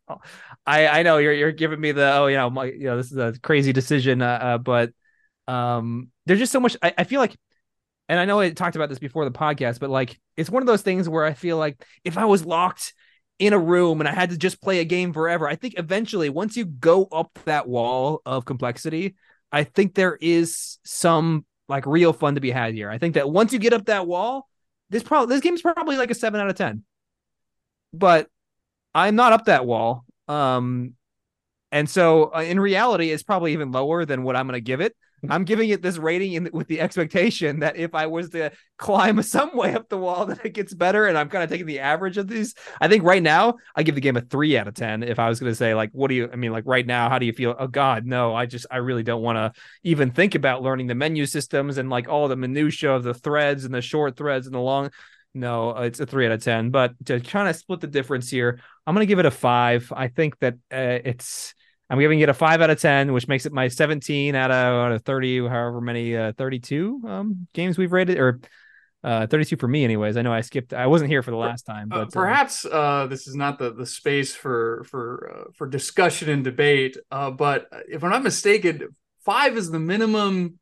I 0.67 0.89
I 0.89 1.03
know 1.05 1.19
you're 1.19 1.33
you're 1.33 1.53
giving 1.53 1.81
me 1.81 1.93
the 1.93 2.13
oh 2.15 2.27
you 2.27 2.39
know 2.39 2.51
my 2.51 2.65
you 2.65 2.87
know 2.87 2.97
this 2.97 3.13
is 3.13 3.19
a 3.19 3.39
crazy 3.41 3.73
decision, 3.73 4.21
uh, 4.21 4.27
uh 4.27 4.59
but 4.59 4.91
um 5.47 6.09
there's 6.27 6.41
just 6.41 6.51
so 6.51 6.59
much 6.59 6.77
I, 6.83 6.93
I 6.99 7.05
feel 7.05 7.21
like 7.21 7.37
and 8.09 8.19
I 8.19 8.25
know 8.25 8.41
I 8.41 8.51
talked 8.51 8.75
about 8.75 8.89
this 8.89 8.99
before 8.99 9.25
the 9.25 9.31
podcast, 9.31 9.79
but 9.79 9.91
like 9.91 10.19
it's 10.37 10.51
one 10.51 10.65
of 10.65 10.67
those 10.67 10.83
things 10.83 11.09
where 11.09 11.25
I 11.25 11.35
feel 11.35 11.57
like 11.57 11.81
if 12.03 12.19
I 12.19 12.25
was 12.25 12.45
locked 12.45 12.95
in 13.39 13.53
a 13.53 13.59
room 13.59 14.01
and 14.01 14.09
I 14.09 14.13
had 14.13 14.31
to 14.31 14.39
just 14.39 14.61
play 14.61 14.81
a 14.81 14.85
game 14.85 15.13
forever, 15.13 15.49
I 15.49 15.57
think 15.57 15.79
eventually 15.79 16.29
once 16.29 16.57
you 16.57 16.65
go 16.65 17.05
up 17.05 17.39
that 17.45 17.69
wall 17.69 18.21
of 18.27 18.45
complexity, 18.45 19.15
I 19.53 19.65
think 19.65 19.95
there 19.95 20.19
is 20.21 20.79
some 20.85 21.45
like 21.69 21.87
real 21.87 22.13
fun 22.13 22.35
to 22.35 22.41
be 22.41 22.51
had 22.51 22.75
here. 22.75 22.91
I 22.91 22.99
think 22.99 23.15
that 23.15 23.31
once 23.31 23.53
you 23.53 23.59
get 23.59 23.73
up 23.73 23.87
that 23.87 24.07
wall, 24.07 24.49
this 24.91 25.03
probably 25.03 25.35
this 25.35 25.43
game's 25.43 25.63
probably 25.63 25.97
like 25.97 26.11
a 26.11 26.15
seven 26.15 26.41
out 26.41 26.49
of 26.49 26.57
ten. 26.57 26.85
But 27.93 28.29
I'm 28.95 29.17
not 29.17 29.33
up 29.33 29.45
that 29.47 29.67
wall. 29.67 30.05
Um 30.27 30.95
and 31.71 31.89
so 31.89 32.35
uh, 32.35 32.43
in 32.43 32.59
reality, 32.59 33.11
it's 33.11 33.23
probably 33.23 33.53
even 33.53 33.73
lower 33.73 34.05
than 34.05 34.23
what 34.23 34.37
I'm 34.37 34.47
going 34.47 34.55
to 34.55 34.61
give 34.61 34.81
it. 34.81 34.97
I'm 35.29 35.45
giving 35.45 35.71
it 35.71 35.83
this 35.83 35.99
rating 35.99 36.35
in, 36.35 36.51
with 36.53 36.69
the 36.69 36.81
expectation 36.81 37.61
that 37.61 37.77
if 37.77 37.95
I 37.95 38.07
was 38.07 38.31
to 38.31 38.51
climb 38.77 39.23
some 39.23 39.57
way 39.57 39.75
up 39.75 39.89
the 39.89 39.99
wall, 39.99 40.27
that 40.27 40.45
it 40.45 40.55
gets 40.55 40.75
better. 40.75 41.07
And 41.07 41.19
I'm 41.19 41.29
kind 41.29 41.45
of 41.45 41.51
taking 41.51 41.67
the 41.67 41.81
average 41.81 42.19
of 42.19 42.29
these. 42.29 42.55
I 42.81 42.89
think 42.89 43.05
right 43.05 43.23
now, 43.23 43.55
I 43.75 43.83
give 43.83 43.95
the 43.95 44.01
game 44.01 44.17
a 44.17 44.21
three 44.21 44.57
out 44.57 44.69
of 44.69 44.75
10. 44.75 45.03
If 45.03 45.19
I 45.19 45.29
was 45.29 45.41
going 45.41 45.51
to 45.51 45.57
say, 45.57 45.75
like, 45.75 45.91
what 45.93 46.09
do 46.09 46.15
you, 46.15 46.31
I 46.33 46.37
mean, 46.37 46.53
like 46.53 46.65
right 46.67 46.87
now, 46.87 47.09
how 47.09 47.19
do 47.19 47.27
you 47.27 47.33
feel? 47.33 47.55
Oh, 47.59 47.67
God, 47.67 48.07
no, 48.07 48.35
I 48.35 48.47
just, 48.47 48.67
I 48.71 48.77
really 48.77 49.03
don't 49.03 49.23
want 49.23 49.37
to 49.37 49.61
even 49.83 50.11
think 50.11 50.35
about 50.35 50.63
learning 50.63 50.87
the 50.87 50.95
menu 50.95 51.27
systems 51.27 51.79
and 51.79 51.91
like 51.91 52.09
all 52.09 52.29
the 52.29 52.37
minutia 52.37 52.93
of 52.93 53.03
the 53.03 53.15
threads 53.15 53.65
and 53.65 53.75
the 53.75 53.83
short 53.83 54.17
threads 54.17 54.47
and 54.47 54.55
the 54.55 54.61
long. 54.61 54.91
No, 55.35 55.71
it's 55.77 56.01
a 56.01 56.07
three 56.07 56.27
out 56.27 56.33
of 56.33 56.43
10. 56.43 56.71
But 56.71 56.95
to 57.07 57.21
kind 57.21 57.49
of 57.49 57.57
split 57.57 57.81
the 57.81 57.87
difference 57.87 58.31
here, 58.31 58.61
I'm 58.87 58.95
going 58.95 59.07
to 59.07 59.11
give 59.11 59.19
it 59.19 59.27
a 59.27 59.31
five. 59.31 59.93
I 59.95 60.09
think 60.09 60.39
that 60.41 60.55
uh, 60.73 60.99
it's, 61.05 61.55
I'm 61.91 61.99
giving 61.99 62.21
it 62.21 62.29
a 62.29 62.35
five 62.35 62.61
out 62.61 62.71
of 62.71 62.81
10, 62.81 63.13
which 63.13 63.29
makes 63.29 63.47
it 63.47 63.53
my 63.53 63.69
17 63.69 64.35
out 64.35 64.51
of, 64.51 64.87
out 64.87 64.93
of 64.93 65.03
30, 65.03 65.49
however 65.49 65.81
many, 65.81 66.17
uh, 66.17 66.33
32 66.37 67.03
um, 67.07 67.47
games 67.55 67.79
we've 67.79 67.93
rated 67.93 68.19
or 68.19 68.41
Uh, 69.05 69.29
32 69.29 69.57
for 69.57 69.69
me, 69.69 69.85
anyways. 69.85 70.17
I 70.17 70.23
know 70.23 70.33
I 70.33 70.41
skipped. 70.41 70.75
I 70.75 70.89
wasn't 70.89 71.09
here 71.11 71.23
for 71.23 71.31
the 71.31 71.37
last 71.37 71.63
time, 71.63 71.87
Uh, 71.93 71.99
but 71.99 72.09
uh, 72.09 72.11
perhaps 72.11 72.65
uh, 72.67 73.07
this 73.07 73.29
is 73.29 73.37
not 73.37 73.57
the, 73.61 73.73
the 73.73 73.87
space 73.87 74.35
for 74.35 74.83
for 74.91 75.31
uh, 75.33 75.51
for 75.55 75.69
discussion 75.69 76.29
and 76.29 76.43
debate. 76.43 76.97
Uh, 77.09 77.31
but 77.31 77.69
if 77.89 78.03
I'm 78.03 78.11
not 78.11 78.25
mistaken, 78.25 78.89
five 79.25 79.57
is 79.57 79.71
the 79.71 79.79
minimum 79.79 80.59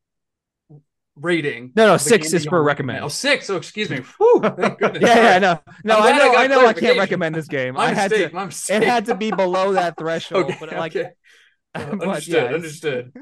rating. 1.16 1.72
No, 1.74 1.86
no, 1.86 1.97
six 1.97 2.32
is 2.32 2.44
for 2.44 2.62
recommend. 2.62 3.05
Oh, 3.05 3.09
six. 3.09 3.48
Oh, 3.51 3.56
excuse 3.56 3.90
me. 3.90 3.98
Whew, 4.18 4.40
thank 4.43 4.78
goodness. 4.78 5.02
yeah, 5.02 5.32
yeah, 5.32 5.38
no, 5.38 5.60
no. 5.84 5.98
I 5.98 6.10
I 6.10 6.18
know, 6.18 6.32
got 6.32 6.36
I 6.36 6.47
know. 6.47 6.66
I 6.66 6.72
can't 6.72 6.98
recommend 6.98 7.34
this 7.34 7.48
game. 7.48 7.74
My 7.78 7.86
I 7.86 7.94
had 7.94 8.10
mistake. 8.10 8.30
to. 8.30 8.34
My 8.34 8.44
mistake. 8.47 8.82
It 8.82 8.86
had 8.86 9.06
to 9.06 9.14
be 9.14 9.30
below 9.30 9.72
that 9.72 9.97
threshold. 9.97 10.44
okay, 10.47 10.56
but 10.60 10.72
like, 10.72 10.94
okay. 10.94 11.10
Uh, 11.74 11.94
but 11.97 12.09
understood. 12.09 12.34
yeah, 12.34 12.55
understood. 12.55 13.12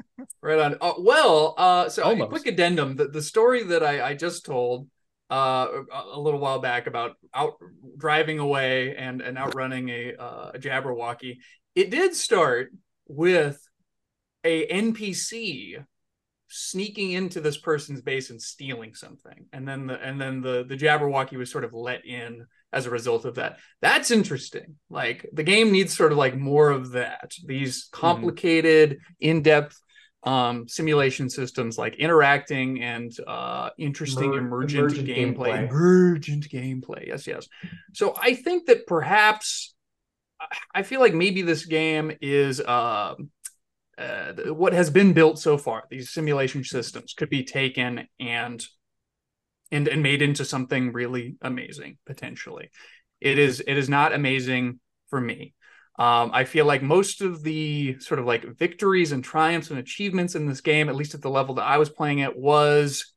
Right 0.41 0.59
on. 0.59 0.77
Uh, 0.79 0.93
well, 0.99 1.55
uh, 1.57 1.89
so 1.89 2.09
a 2.09 2.27
quick 2.27 2.47
addendum: 2.47 2.95
the, 2.95 3.07
the 3.07 3.21
story 3.21 3.63
that 3.63 3.83
I, 3.83 4.09
I 4.09 4.13
just 4.13 4.45
told 4.45 4.87
uh, 5.31 5.67
a, 5.91 6.03
a 6.13 6.19
little 6.19 6.39
while 6.39 6.59
back 6.59 6.87
about 6.87 7.17
out 7.33 7.53
driving 7.97 8.39
away 8.39 8.95
and 8.95 9.21
and 9.21 9.37
outrunning 9.37 9.89
a, 9.89 10.15
uh, 10.15 10.51
a 10.53 10.59
Jabberwocky. 10.59 11.37
It 11.75 11.89
did 11.89 12.15
start 12.15 12.71
with 13.07 13.59
a 14.43 14.67
NPC 14.67 15.83
sneaking 16.47 17.11
into 17.11 17.41
this 17.41 17.57
person's 17.57 18.01
base 18.01 18.29
and 18.29 18.41
stealing 18.41 18.93
something, 18.93 19.45
and 19.53 19.67
then 19.67 19.87
the 19.87 19.99
and 20.01 20.19
then 20.19 20.41
the 20.41 20.65
the 20.67 20.77
Jabberwocky 20.77 21.37
was 21.37 21.51
sort 21.51 21.63
of 21.63 21.73
let 21.73 22.05
in 22.05 22.45
as 22.71 22.85
a 22.85 22.89
result 22.89 23.25
of 23.25 23.35
that. 23.35 23.57
That's 23.81 24.11
interesting. 24.11 24.75
Like 24.89 25.29
the 25.33 25.43
game 25.43 25.71
needs 25.71 25.95
sort 25.95 26.11
of 26.11 26.17
like 26.17 26.35
more 26.37 26.69
of 26.69 26.91
that. 26.91 27.31
These 27.45 27.87
complicated, 27.91 28.99
in-depth 29.19 29.79
um, 30.23 30.67
simulation 30.67 31.29
systems 31.29 31.77
like 31.77 31.95
interacting 31.95 32.81
and 32.81 33.15
uh, 33.27 33.69
interesting 33.77 34.33
Emer- 34.33 34.39
emergent, 34.39 34.79
emergent 34.79 35.07
gameplay. 35.07 35.35
gameplay. 35.37 35.69
Emergent 35.69 36.49
gameplay. 36.49 37.07
Yes, 37.07 37.27
yes. 37.27 37.47
So 37.93 38.15
I 38.21 38.33
think 38.33 38.65
that 38.65 38.87
perhaps 38.87 39.73
I 40.73 40.83
feel 40.83 40.99
like 40.99 41.13
maybe 41.13 41.41
this 41.43 41.65
game 41.65 42.11
is 42.21 42.59
uh, 42.59 43.15
uh, 43.97 44.33
what 44.53 44.73
has 44.73 44.89
been 44.89 45.13
built 45.13 45.39
so 45.39 45.57
far. 45.57 45.83
These 45.89 46.11
simulation 46.11 46.63
systems 46.63 47.13
could 47.13 47.29
be 47.29 47.43
taken 47.43 48.07
and 48.19 48.65
and 49.71 49.87
and 49.87 50.03
made 50.03 50.21
into 50.21 50.45
something 50.45 50.91
really 50.91 51.35
amazing 51.41 51.97
potentially. 52.05 52.69
It 53.21 53.39
is 53.39 53.63
it 53.65 53.77
is 53.77 53.89
not 53.89 54.13
amazing 54.13 54.79
for 55.09 55.19
me. 55.19 55.53
Um, 55.97 56.31
I 56.33 56.43
feel 56.43 56.65
like 56.65 56.83
most 56.83 57.21
of 57.21 57.41
the 57.41 57.97
sort 57.99 58.19
of 58.19 58.25
like 58.25 58.57
victories 58.57 59.13
and 59.13 59.23
triumphs 59.23 59.69
and 59.69 59.79
achievements 59.79 60.35
in 60.35 60.45
this 60.45 60.59
game, 60.59 60.89
at 60.89 60.95
least 60.95 61.13
at 61.13 61.21
the 61.21 61.29
level 61.29 61.55
that 61.55 61.63
I 61.63 61.77
was 61.77 61.89
playing 61.89 62.19
it, 62.19 62.37
was 62.37 63.13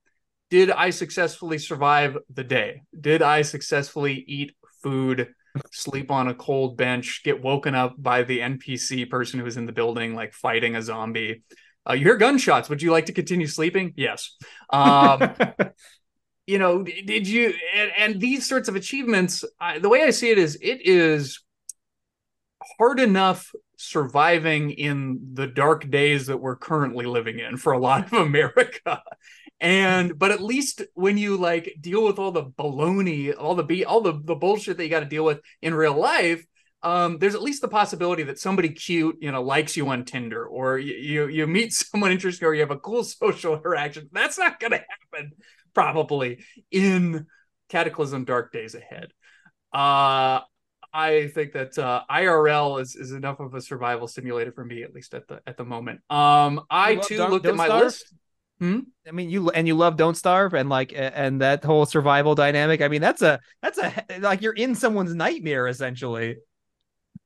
did 0.51 0.71
I 0.71 0.91
successfully 0.91 1.59
survive 1.59 2.17
the 2.33 2.45
day? 2.45 2.83
Did 2.99 3.21
I 3.21 3.43
successfully 3.43 4.25
eat 4.27 4.55
food, 4.83 5.35
sleep 5.73 6.11
on 6.11 6.29
a 6.29 6.35
cold 6.35 6.77
bench, 6.77 7.23
get 7.25 7.43
woken 7.43 7.75
up 7.75 7.95
by 7.99 8.23
the 8.23 8.41
NPC 8.41 9.09
person 9.09 9.39
who 9.39 9.45
was 9.45 9.57
in 9.57 9.67
the 9.67 9.73
building, 9.73 10.15
like 10.15 10.33
fighting 10.33 10.77
a 10.77 10.83
zombie? 10.83 11.43
Uh, 11.89 11.95
you 11.95 12.05
hear 12.05 12.17
gunshots. 12.17 12.69
Would 12.69 12.83
you 12.83 12.91
like 12.91 13.07
to 13.07 13.13
continue 13.13 13.47
sleeping? 13.47 13.95
Yes. 13.97 14.37
Um, 14.71 15.35
you 16.47 16.59
know, 16.59 16.83
did 16.83 17.27
you? 17.27 17.55
And, 17.75 17.93
and 17.97 18.21
these 18.21 18.49
sorts 18.49 18.69
of 18.69 18.77
achievements, 18.77 19.45
I, 19.61 19.79
the 19.79 19.89
way 19.89 20.03
I 20.03 20.11
see 20.11 20.31
it 20.31 20.39
is, 20.39 20.57
it 20.61 20.87
is 20.87 21.43
hard 22.79 23.01
enough 23.01 23.53
surviving 23.79 24.73
in 24.73 25.21
the 25.35 25.47
dark 25.47 25.89
days 25.89 26.27
that 26.27 26.39
we're 26.39 26.57
currently 26.57 27.07
living 27.07 27.39
in 27.39 27.57
for 27.57 27.73
a 27.73 27.79
lot 27.79 28.05
of 28.07 28.13
America. 28.27 29.03
And 29.61 30.19
but 30.19 30.31
at 30.31 30.43
least 30.43 30.83
when 30.95 31.17
you 31.17 31.37
like 31.37 31.77
deal 31.81 32.05
with 32.05 32.19
all 32.19 32.33
the 32.33 32.45
baloney, 32.45 33.35
all 33.37 33.55
the 33.55 33.65
be 33.65 33.85
all 33.85 34.01
the, 34.01 34.21
the 34.23 34.35
bullshit 34.35 34.77
that 34.77 34.85
you 34.85 34.91
got 34.91 35.01
to 35.01 35.07
deal 35.07 35.25
with 35.25 35.41
in 35.63 35.75
real 35.75 35.97
life, 35.97 36.45
um, 36.83 37.19
there's 37.19 37.35
at 37.35 37.43
least 37.43 37.61
the 37.61 37.69
possibility 37.69 38.25
that 38.25 38.39
somebody 38.39 38.69
cute, 38.69 39.17
you 39.21 39.33
know, 39.33 39.43
likes 39.43 39.77
you 39.77 39.89
on 39.89 40.05
Tinder, 40.05 40.45
or 40.45 40.79
you 40.79 40.95
you, 40.95 41.29
you 41.29 41.47
meet 41.47 41.73
someone 41.73 42.13
interesting, 42.13 42.47
or 42.47 42.55
you 42.55 42.61
have 42.61 42.71
a 42.71 42.79
cool 42.79 43.05
social 43.05 43.55
interaction. 43.55 44.09
That's 44.13 44.39
not 44.39 44.61
going 44.61 44.73
to 44.73 44.85
happen 45.13 45.33
probably 45.75 46.45
in 46.71 47.27
Cataclysm 47.69 48.25
Dark 48.25 48.53
Days 48.53 48.75
Ahead. 48.75 49.13
Uh, 49.73 50.41
I 50.93 51.29
think 51.29 51.53
that 51.53 51.79
uh, 51.79 52.03
IRL 52.11 52.81
is, 52.81 52.97
is 52.97 53.13
enough 53.13 53.41
of 53.41 53.55
a 53.55 53.61
survival 53.61 54.09
simulator 54.09 54.53
for 54.53 54.65
me, 54.65 54.83
at 54.83 54.95
least 54.95 55.15
at 55.15 55.29
the 55.29 55.41
at 55.47 55.57
the 55.57 55.65
moment. 55.65 56.01
Um, 56.11 56.63
I 56.71 56.95
love 56.95 57.07
too 57.07 57.19
looked 57.27 57.47
at 57.47 57.55
my 57.55 57.67
Starve? 57.67 57.85
list. 57.85 58.15
I 59.07 59.13
mean, 59.13 59.31
you 59.31 59.51
and 59.51 59.67
you 59.67 59.75
love 59.75 59.97
Don't 59.97 60.17
Starve 60.17 60.55
and 60.55 60.69
like 60.69 60.93
and 60.95 61.41
that 61.41 61.65
whole 61.65 61.87
survival 61.87 62.35
dynamic. 62.35 62.83
I 62.83 62.89
mean, 62.89 63.01
that's 63.01 63.23
a 63.23 63.41
that's 63.63 63.79
a 63.79 63.93
like 64.21 64.43
you're 64.43 64.53
in 64.53 64.75
someone's 64.75 65.15
nightmare 65.15 65.69
essentially. 65.69 66.37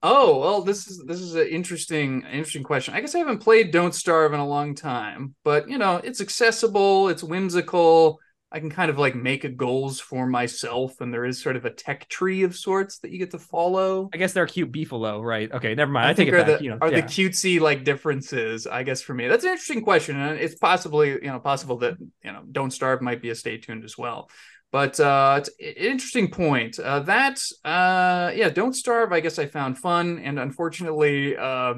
Oh 0.03 0.39
well, 0.41 0.63
this 0.63 0.89
is 0.89 1.03
this 1.07 1.21
is 1.21 1.35
an 1.35 1.47
interesting 1.47 2.23
interesting 2.23 2.65
question. 2.65 2.95
I 2.95 3.01
guess 3.01 3.15
I 3.15 3.19
haven't 3.19 3.39
played 3.39 3.71
Don't 3.71 3.95
Starve 3.95 4.33
in 4.33 4.41
a 4.41 4.47
long 4.47 4.75
time, 4.75 5.35
but 5.45 5.69
you 5.69 5.79
know, 5.79 5.97
it's 5.97 6.21
accessible, 6.21 7.09
it's 7.09 7.23
whimsical. 7.23 8.19
I 8.55 8.61
can 8.61 8.69
kind 8.69 8.91
of 8.91 8.99
like 8.99 9.15
make 9.15 9.57
goals 9.57 9.99
for 9.99 10.27
myself, 10.27 11.01
and 11.01 11.13
there 11.13 11.25
is 11.25 11.41
sort 11.41 11.57
of 11.57 11.65
a 11.65 11.71
tech 11.71 12.07
tree 12.11 12.43
of 12.43 12.55
sorts 12.55 12.99
that 12.99 13.11
you 13.11 13.19
get 13.19 13.31
to 13.31 13.39
follow. 13.39 14.11
I 14.13 14.19
guess 14.19 14.35
they're 14.35 14.47
cute 14.47 14.71
beefalo, 14.71 15.25
right? 15.25 15.51
Okay, 15.51 15.75
never 15.75 15.91
mind. 15.91 16.09
I, 16.09 16.15
think 16.15 16.29
take 16.29 16.35
it 16.35 16.41
are 16.41 16.45
back. 16.45 16.59
the 16.59 16.65
you 16.65 16.71
know, 16.71 16.79
are 16.83 16.91
the 16.91 17.03
cutesy 17.03 17.61
like 17.61 17.83
differences? 17.83 18.67
I 18.67 18.83
guess 18.83 19.01
for 19.01 19.15
me, 19.15 19.27
that's 19.27 19.45
an 19.45 19.51
interesting 19.51 19.83
question, 19.83 20.21
and 20.21 20.39
it's 20.39 20.57
possibly 20.57 21.13
you 21.13 21.23
know 21.23 21.41
possible 21.41 21.79
that 21.79 21.97
you 21.99 22.31
know 22.31 22.43
Don't 22.53 22.71
Starve 22.71 23.01
might 23.01 23.23
be 23.23 23.31
a 23.31 23.35
stay 23.35 23.57
tuned 23.57 23.85
as 23.85 23.97
well. 23.97 24.29
But 24.71 25.01
uh, 25.01 25.37
it's 25.39 25.49
an 25.59 25.85
interesting 25.93 26.31
point. 26.31 26.79
Uh, 26.79 27.01
that 27.01 27.41
uh, 27.65 28.33
yeah, 28.35 28.51
Don't 28.51 28.75
Starve. 28.75 29.13
I 29.13 29.21
guess 29.21 29.39
I 29.39 29.47
found 29.47 29.79
fun, 29.79 30.19
and 30.19 30.39
unfortunately, 30.39 31.37
uh, 31.39 31.75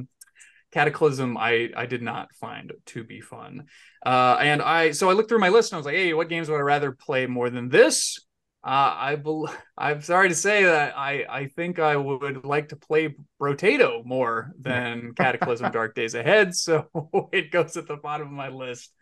Cataclysm 0.74 1.36
I 1.36 1.70
I 1.76 1.86
did 1.86 2.02
not 2.02 2.34
find 2.34 2.72
to 2.86 3.04
be 3.04 3.20
fun. 3.20 3.66
Uh, 4.04 4.36
and 4.40 4.60
I 4.60 4.90
so 4.90 5.08
I 5.08 5.12
looked 5.12 5.28
through 5.28 5.38
my 5.38 5.48
list 5.48 5.70
and 5.70 5.76
I 5.76 5.78
was 5.78 5.86
like, 5.86 5.94
hey, 5.94 6.12
what 6.14 6.28
games 6.28 6.50
would 6.50 6.56
I 6.56 6.60
rather 6.60 6.90
play 6.90 7.26
more 7.26 7.48
than 7.48 7.68
this? 7.68 8.18
Uh, 8.64 8.92
I 8.96 9.16
bel 9.16 9.54
I'm 9.78 10.02
sorry 10.02 10.30
to 10.30 10.34
say 10.34 10.64
that 10.64 10.98
I 10.98 11.24
I 11.30 11.46
think 11.46 11.78
I 11.78 11.96
would 11.96 12.44
like 12.44 12.70
to 12.70 12.76
play 12.76 13.14
Brotato 13.40 14.04
more 14.04 14.52
than 14.60 15.14
Cataclysm 15.16 15.70
Dark 15.70 15.94
Days 15.94 16.14
Ahead, 16.14 16.56
so 16.56 16.88
it 17.32 17.52
goes 17.52 17.76
at 17.76 17.86
the 17.86 17.96
bottom 17.96 18.26
of 18.26 18.32
my 18.32 18.48
list. 18.48 18.92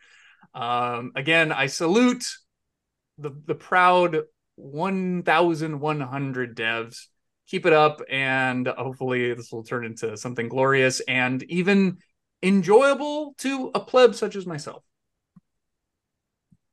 Um, 0.54 1.12
again, 1.16 1.52
I 1.52 1.66
salute 1.66 2.26
the 3.16 3.30
the 3.46 3.54
proud 3.54 4.24
1,100 4.56 6.56
devs. 6.56 7.06
Keep 7.52 7.66
it 7.66 7.74
up, 7.74 8.00
and 8.08 8.66
hopefully 8.66 9.34
this 9.34 9.52
will 9.52 9.62
turn 9.62 9.84
into 9.84 10.16
something 10.16 10.48
glorious 10.48 11.00
and 11.00 11.42
even 11.42 11.98
enjoyable 12.42 13.34
to 13.40 13.70
a 13.74 13.80
pleb 13.80 14.14
such 14.14 14.36
as 14.36 14.46
myself. 14.46 14.82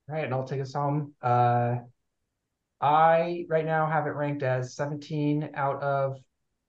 All 0.07 0.15
right, 0.15 0.23
and 0.23 0.33
I'll 0.33 0.45
take 0.45 0.61
us 0.61 0.73
home. 0.73 1.15
Uh, 1.21 1.79
I 2.79 3.45
right 3.49 3.65
now 3.65 3.87
have 3.87 4.07
it 4.07 4.11
ranked 4.11 4.41
as 4.41 4.73
17 4.73 5.49
out 5.53 5.83
of 5.83 6.15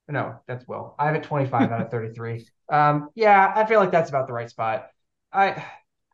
no, 0.09 0.41
that's 0.49 0.66
Will. 0.66 0.97
I 0.99 1.07
have 1.07 1.15
it 1.15 1.23
25 1.23 1.70
out 1.70 1.81
of 1.81 1.91
33. 1.93 2.49
Um, 2.69 3.11
yeah, 3.15 3.53
I 3.55 3.65
feel 3.65 3.78
like 3.78 3.93
that's 3.93 4.11
about 4.11 4.27
the 4.27 4.32
right 4.32 4.51
spot. 4.51 4.89
I, 5.32 5.65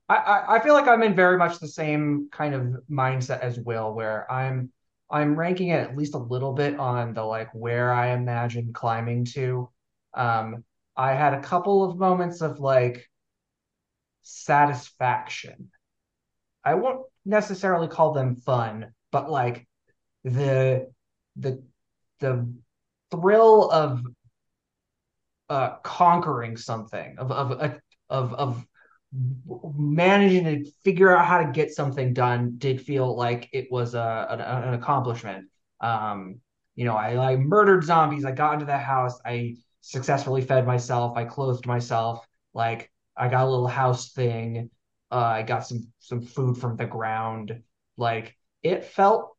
I, 0.06 0.44
I 0.48 0.60
feel 0.60 0.74
like 0.74 0.86
I'm 0.86 1.02
in 1.02 1.14
very 1.14 1.38
much 1.38 1.60
the 1.60 1.68
same 1.68 2.28
kind 2.30 2.54
of 2.54 2.76
mindset 2.90 3.40
as 3.40 3.58
Will, 3.58 3.94
where 3.94 4.30
I'm, 4.30 4.70
I'm 5.10 5.38
ranking 5.38 5.68
it 5.68 5.80
at 5.80 5.96
least 5.96 6.14
a 6.14 6.18
little 6.18 6.52
bit 6.52 6.78
on 6.78 7.14
the 7.14 7.22
like 7.22 7.50
where 7.54 7.92
I 7.92 8.12
imagine 8.12 8.72
climbing 8.72 9.26
to. 9.26 9.70
Um, 10.14 10.64
I 10.96 11.14
had 11.14 11.34
a 11.34 11.42
couple 11.42 11.84
of 11.84 11.98
moments 11.98 12.40
of 12.40 12.58
like 12.58 13.08
satisfaction. 14.22 15.70
I 16.64 16.74
won't 16.74 17.06
necessarily 17.24 17.88
call 17.88 18.12
them 18.12 18.36
fun, 18.36 18.92
but 19.12 19.30
like 19.30 19.68
the 20.24 20.90
the 21.36 21.62
the 22.18 22.52
thrill 23.10 23.70
of 23.70 24.02
uh 25.48 25.76
conquering 25.84 26.56
something 26.56 27.16
of 27.18 27.30
of 27.30 27.52
of 27.52 27.80
of, 28.10 28.34
of 28.34 28.66
managing 29.76 30.44
to 30.44 30.70
figure 30.84 31.16
out 31.16 31.26
how 31.26 31.38
to 31.38 31.52
get 31.52 31.74
something 31.74 32.12
done 32.12 32.54
did 32.58 32.80
feel 32.80 33.16
like 33.16 33.48
it 33.52 33.70
was 33.70 33.94
a 33.94 34.26
an, 34.30 34.40
an 34.40 34.74
accomplishment. 34.74 35.48
Um, 35.80 36.40
you 36.74 36.84
know, 36.84 36.96
I 36.96 37.32
I 37.32 37.36
murdered 37.36 37.84
zombies. 37.84 38.24
I 38.24 38.32
got 38.32 38.54
into 38.54 38.66
the 38.66 38.78
house. 38.78 39.18
I 39.24 39.56
successfully 39.80 40.42
fed 40.42 40.66
myself. 40.66 41.16
I 41.16 41.24
clothed 41.24 41.66
myself. 41.66 42.26
Like 42.54 42.90
I 43.16 43.28
got 43.28 43.46
a 43.46 43.50
little 43.50 43.68
house 43.68 44.12
thing. 44.12 44.70
Uh, 45.10 45.16
I 45.16 45.42
got 45.42 45.66
some 45.66 45.88
some 45.98 46.20
food 46.20 46.58
from 46.58 46.76
the 46.76 46.86
ground. 46.86 47.62
Like 47.96 48.36
it 48.62 48.84
felt 48.84 49.36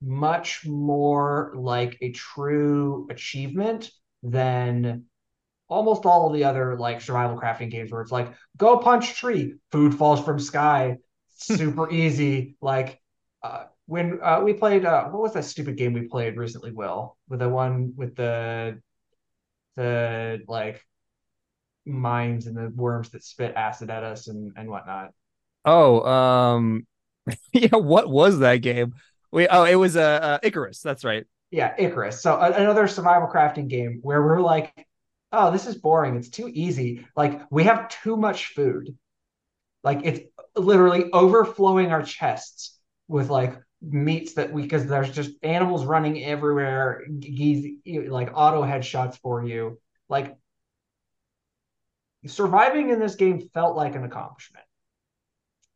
much 0.00 0.64
more 0.66 1.52
like 1.56 1.98
a 2.00 2.12
true 2.12 3.08
achievement 3.10 3.90
than 4.22 5.04
almost 5.68 6.06
all 6.06 6.26
of 6.26 6.32
the 6.32 6.44
other 6.44 6.76
like 6.76 7.00
survival 7.00 7.38
crafting 7.38 7.70
games 7.70 7.90
where 7.90 8.00
it's 8.00 8.12
like 8.12 8.32
go 8.56 8.78
punch 8.78 9.14
tree, 9.14 9.54
food 9.70 9.94
falls 9.94 10.24
from 10.24 10.38
sky, 10.38 10.96
super 11.36 11.90
easy. 11.90 12.56
Like 12.60 13.00
uh, 13.42 13.64
when 13.86 14.18
uh, 14.22 14.40
we 14.42 14.54
played 14.54 14.84
uh, 14.84 15.04
what 15.08 15.22
was 15.22 15.34
that 15.34 15.44
stupid 15.44 15.76
game 15.76 15.92
we 15.92 16.02
played 16.02 16.36
recently, 16.36 16.72
Will? 16.72 17.16
With 17.28 17.40
the 17.40 17.48
one 17.48 17.92
with 17.96 18.16
the 18.16 18.80
the 19.76 20.42
like 20.48 20.84
mines 21.86 22.46
and 22.46 22.56
the 22.56 22.68
worms 22.68 23.10
that 23.10 23.24
spit 23.24 23.54
acid 23.54 23.90
at 23.90 24.04
us 24.04 24.28
and 24.28 24.52
and 24.56 24.68
whatnot. 24.68 25.12
Oh, 25.64 26.02
um, 26.02 26.86
yeah. 27.52 27.76
What 27.76 28.08
was 28.08 28.38
that 28.38 28.56
game? 28.56 28.94
We 29.30 29.46
oh, 29.48 29.64
it 29.64 29.74
was 29.74 29.96
uh, 29.96 30.20
uh 30.22 30.38
Icarus. 30.42 30.80
That's 30.80 31.04
right. 31.04 31.26
Yeah, 31.50 31.74
Icarus. 31.78 32.20
So 32.20 32.38
another 32.38 32.86
survival 32.88 33.28
crafting 33.28 33.68
game 33.68 34.00
where 34.02 34.22
we're 34.22 34.40
like, 34.40 34.70
oh, 35.32 35.50
this 35.50 35.66
is 35.66 35.76
boring. 35.76 36.16
It's 36.16 36.30
too 36.30 36.50
easy. 36.52 37.06
Like 37.16 37.42
we 37.50 37.64
have 37.64 37.88
too 37.88 38.16
much 38.16 38.46
food. 38.48 38.96
Like 39.82 40.00
it's 40.04 40.20
literally 40.56 41.10
overflowing 41.12 41.92
our 41.92 42.02
chests 42.02 42.78
with 43.06 43.30
like 43.30 43.56
meats 43.80 44.34
that 44.34 44.52
we 44.52 44.62
because 44.62 44.86
there's 44.86 45.10
just 45.10 45.32
animals 45.42 45.84
running 45.84 46.24
everywhere. 46.24 47.04
He's 47.22 47.76
like 47.86 48.30
auto 48.34 48.62
headshots 48.62 49.18
for 49.18 49.44
you. 49.44 49.78
Like 50.08 50.36
surviving 52.26 52.90
in 52.90 52.98
this 52.98 53.14
game 53.14 53.48
felt 53.54 53.76
like 53.76 53.94
an 53.94 54.04
accomplishment. 54.04 54.64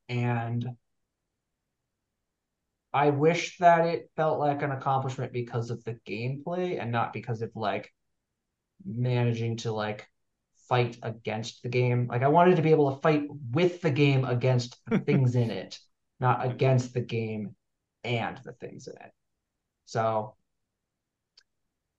And 0.08 0.76
I 2.92 3.10
wish 3.10 3.58
that 3.58 3.86
it 3.86 4.10
felt 4.16 4.38
like 4.38 4.62
an 4.62 4.72
accomplishment 4.72 5.32
because 5.32 5.70
of 5.70 5.82
the 5.84 5.98
gameplay 6.06 6.80
and 6.80 6.92
not 6.92 7.12
because 7.12 7.40
of 7.40 7.50
like 7.54 7.90
managing 8.84 9.56
to 9.58 9.72
like 9.72 10.06
fight 10.68 10.96
against 11.02 11.62
the 11.62 11.68
game. 11.68 12.06
Like 12.08 12.22
I 12.22 12.28
wanted 12.28 12.56
to 12.56 12.62
be 12.62 12.70
able 12.70 12.94
to 12.94 13.00
fight 13.00 13.24
with 13.50 13.80
the 13.82 13.90
game 13.90 14.24
against 14.24 14.78
the 14.88 14.98
things 15.06 15.34
in 15.34 15.50
it, 15.50 15.78
not 16.20 16.46
against 16.46 16.94
the 16.94 17.00
game 17.00 17.54
and 18.04 18.38
the 18.44 18.52
things 18.52 18.86
in 18.86 18.94
it. 18.94 19.12
So 19.84 20.34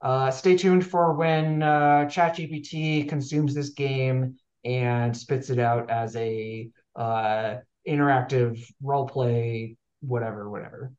uh, 0.02 0.32
stay 0.32 0.58
tuned 0.58 0.86
for 0.86 1.14
when 1.14 1.64
uh, 1.64 2.06
ChatGPT 2.10 3.08
consumes 3.08 3.54
this 3.54 3.70
game 3.70 4.36
and 4.66 5.16
spits 5.16 5.50
it 5.50 5.60
out 5.60 5.90
as 5.90 6.16
a 6.16 6.70
uh, 6.96 7.56
interactive 7.88 8.60
role 8.82 9.08
play, 9.08 9.78
whatever, 10.02 10.50
whatever. 10.50 10.92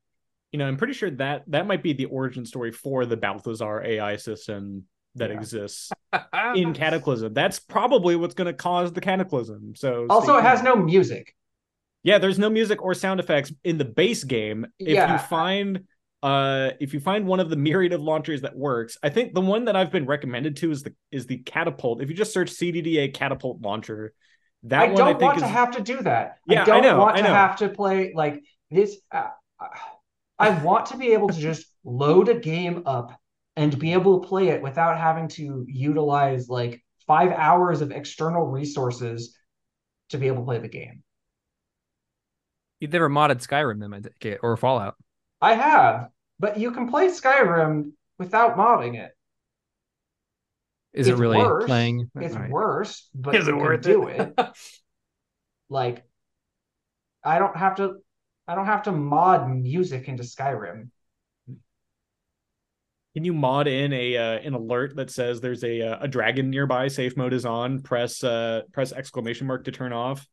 You 0.52 0.58
know, 0.58 0.66
I'm 0.66 0.76
pretty 0.76 0.92
sure 0.92 1.10
that 1.10 1.42
that 1.48 1.66
might 1.66 1.82
be 1.82 1.92
the 1.92 2.04
origin 2.06 2.46
story 2.46 2.70
for 2.70 3.04
the 3.04 3.16
Balthazar 3.16 3.82
AI 3.84 4.16
system 4.16 4.84
that 5.16 5.30
Yeah. 5.30 5.36
exists 5.36 5.90
in 6.54 6.72
Cataclysm. 6.74 7.34
That's 7.34 7.60
probably 7.60 8.16
what's 8.16 8.34
going 8.34 8.46
to 8.46 8.52
cause 8.52 8.92
the 8.92 9.00
Cataclysm. 9.00 9.74
So 9.76 10.06
Also, 10.10 10.36
it 10.38 10.42
has 10.42 10.62
no 10.62 10.76
music. 10.76 11.34
Yeah, 12.02 12.18
there's 12.18 12.38
no 12.38 12.50
music 12.50 12.82
or 12.82 12.92
sound 12.94 13.18
effects 13.20 13.52
in 13.64 13.78
the 13.78 13.84
base 13.84 14.24
game. 14.24 14.66
If 14.78 14.88
Yeah. 14.88 15.12
you 15.12 15.18
find 15.18 15.84
uh 16.22 16.70
if 16.80 16.94
you 16.94 17.00
find 17.00 17.26
one 17.26 17.38
of 17.38 17.50
the 17.50 17.56
myriad 17.56 17.92
of 17.92 18.00
launchers 18.00 18.40
that 18.42 18.56
works, 18.56 18.96
I 19.02 19.10
think 19.10 19.34
the 19.34 19.40
one 19.42 19.66
that 19.66 19.76
I've 19.76 19.90
been 19.92 20.06
recommended 20.06 20.56
to 20.58 20.70
is 20.70 20.82
the 20.82 20.94
is 21.12 21.26
the 21.26 21.38
catapult. 21.38 22.00
If 22.02 22.08
you 22.08 22.14
just 22.16 22.32
search 22.32 22.50
CDDA 22.50 23.12
catapult 23.12 23.60
launcher, 23.60 24.14
that 24.64 24.82
I 24.82 24.86
one 24.86 24.96
don't 24.96 25.08
I 25.08 25.12
think 25.12 25.22
want 25.22 25.36
is 25.36 25.42
to 25.42 25.48
have 25.48 25.70
to 25.72 25.82
do 25.82 26.00
that. 26.02 26.38
Yeah, 26.46 26.60
I 26.60 26.62
I 26.62 26.64
don't 26.66 26.82
know, 26.82 26.98
want 26.98 27.16
I 27.18 27.22
to 27.22 27.28
have 27.28 27.56
to 27.56 27.68
play 27.68 28.12
like 28.14 28.42
this. 28.70 28.96
Uh, 29.12 29.28
I 30.38 30.50
want 30.62 30.86
to 30.86 30.96
be 30.96 31.12
able 31.12 31.28
to 31.28 31.38
just 31.38 31.66
load 31.84 32.28
a 32.28 32.34
game 32.34 32.82
up 32.86 33.18
and 33.56 33.78
be 33.78 33.92
able 33.92 34.20
to 34.20 34.28
play 34.28 34.48
it 34.48 34.62
without 34.62 34.98
having 34.98 35.28
to 35.28 35.64
utilize 35.68 36.48
like 36.48 36.82
five 37.06 37.30
hours 37.32 37.80
of 37.80 37.92
external 37.92 38.46
resources 38.46 39.36
to 40.10 40.18
be 40.18 40.26
able 40.26 40.38
to 40.38 40.44
play 40.44 40.58
the 40.58 40.68
game. 40.68 41.02
You've 42.80 42.92
never 42.92 43.08
modded 43.08 43.46
Skyrim, 43.46 43.80
then, 43.80 43.94
I 43.94 44.00
take 44.00 44.24
it, 44.24 44.40
or 44.42 44.56
Fallout. 44.56 44.96
I 45.40 45.54
have, 45.54 46.08
but 46.38 46.58
you 46.58 46.72
can 46.72 46.88
play 46.88 47.08
Skyrim 47.08 47.92
without 48.18 48.56
modding 48.56 48.96
it. 49.02 49.12
Is 50.92 51.08
it 51.08 51.16
really 51.16 51.38
worse. 51.38 51.64
playing? 51.64 52.10
It's 52.16 52.34
Alright. 52.34 52.50
worse, 52.50 53.08
but 53.14 53.34
Is 53.34 53.46
you 53.46 53.54
it 53.54 53.56
can 53.56 53.62
worth 53.62 53.80
do 53.82 54.06
it? 54.08 54.32
it. 54.38 54.46
Like, 55.68 56.04
I 57.24 57.38
don't 57.38 57.56
have 57.56 57.76
to. 57.76 57.96
I 58.46 58.54
don't 58.54 58.66
have 58.66 58.82
to 58.84 58.92
mod 58.92 59.48
music 59.50 60.08
into 60.08 60.22
Skyrim. 60.22 60.90
Can 63.14 63.24
you 63.24 63.32
mod 63.32 63.68
in 63.68 63.92
a 63.92 64.16
uh, 64.16 64.38
an 64.40 64.54
alert 64.54 64.96
that 64.96 65.10
says 65.10 65.40
there's 65.40 65.62
a 65.62 65.80
uh, 65.82 65.98
a 66.00 66.08
dragon 66.08 66.50
nearby? 66.50 66.88
Safe 66.88 67.16
mode 67.16 67.32
is 67.32 67.46
on. 67.46 67.80
Press 67.80 68.24
uh 68.24 68.62
press 68.72 68.92
exclamation 68.92 69.46
mark 69.46 69.64
to 69.64 69.72
turn 69.72 69.92
off. 69.92 70.26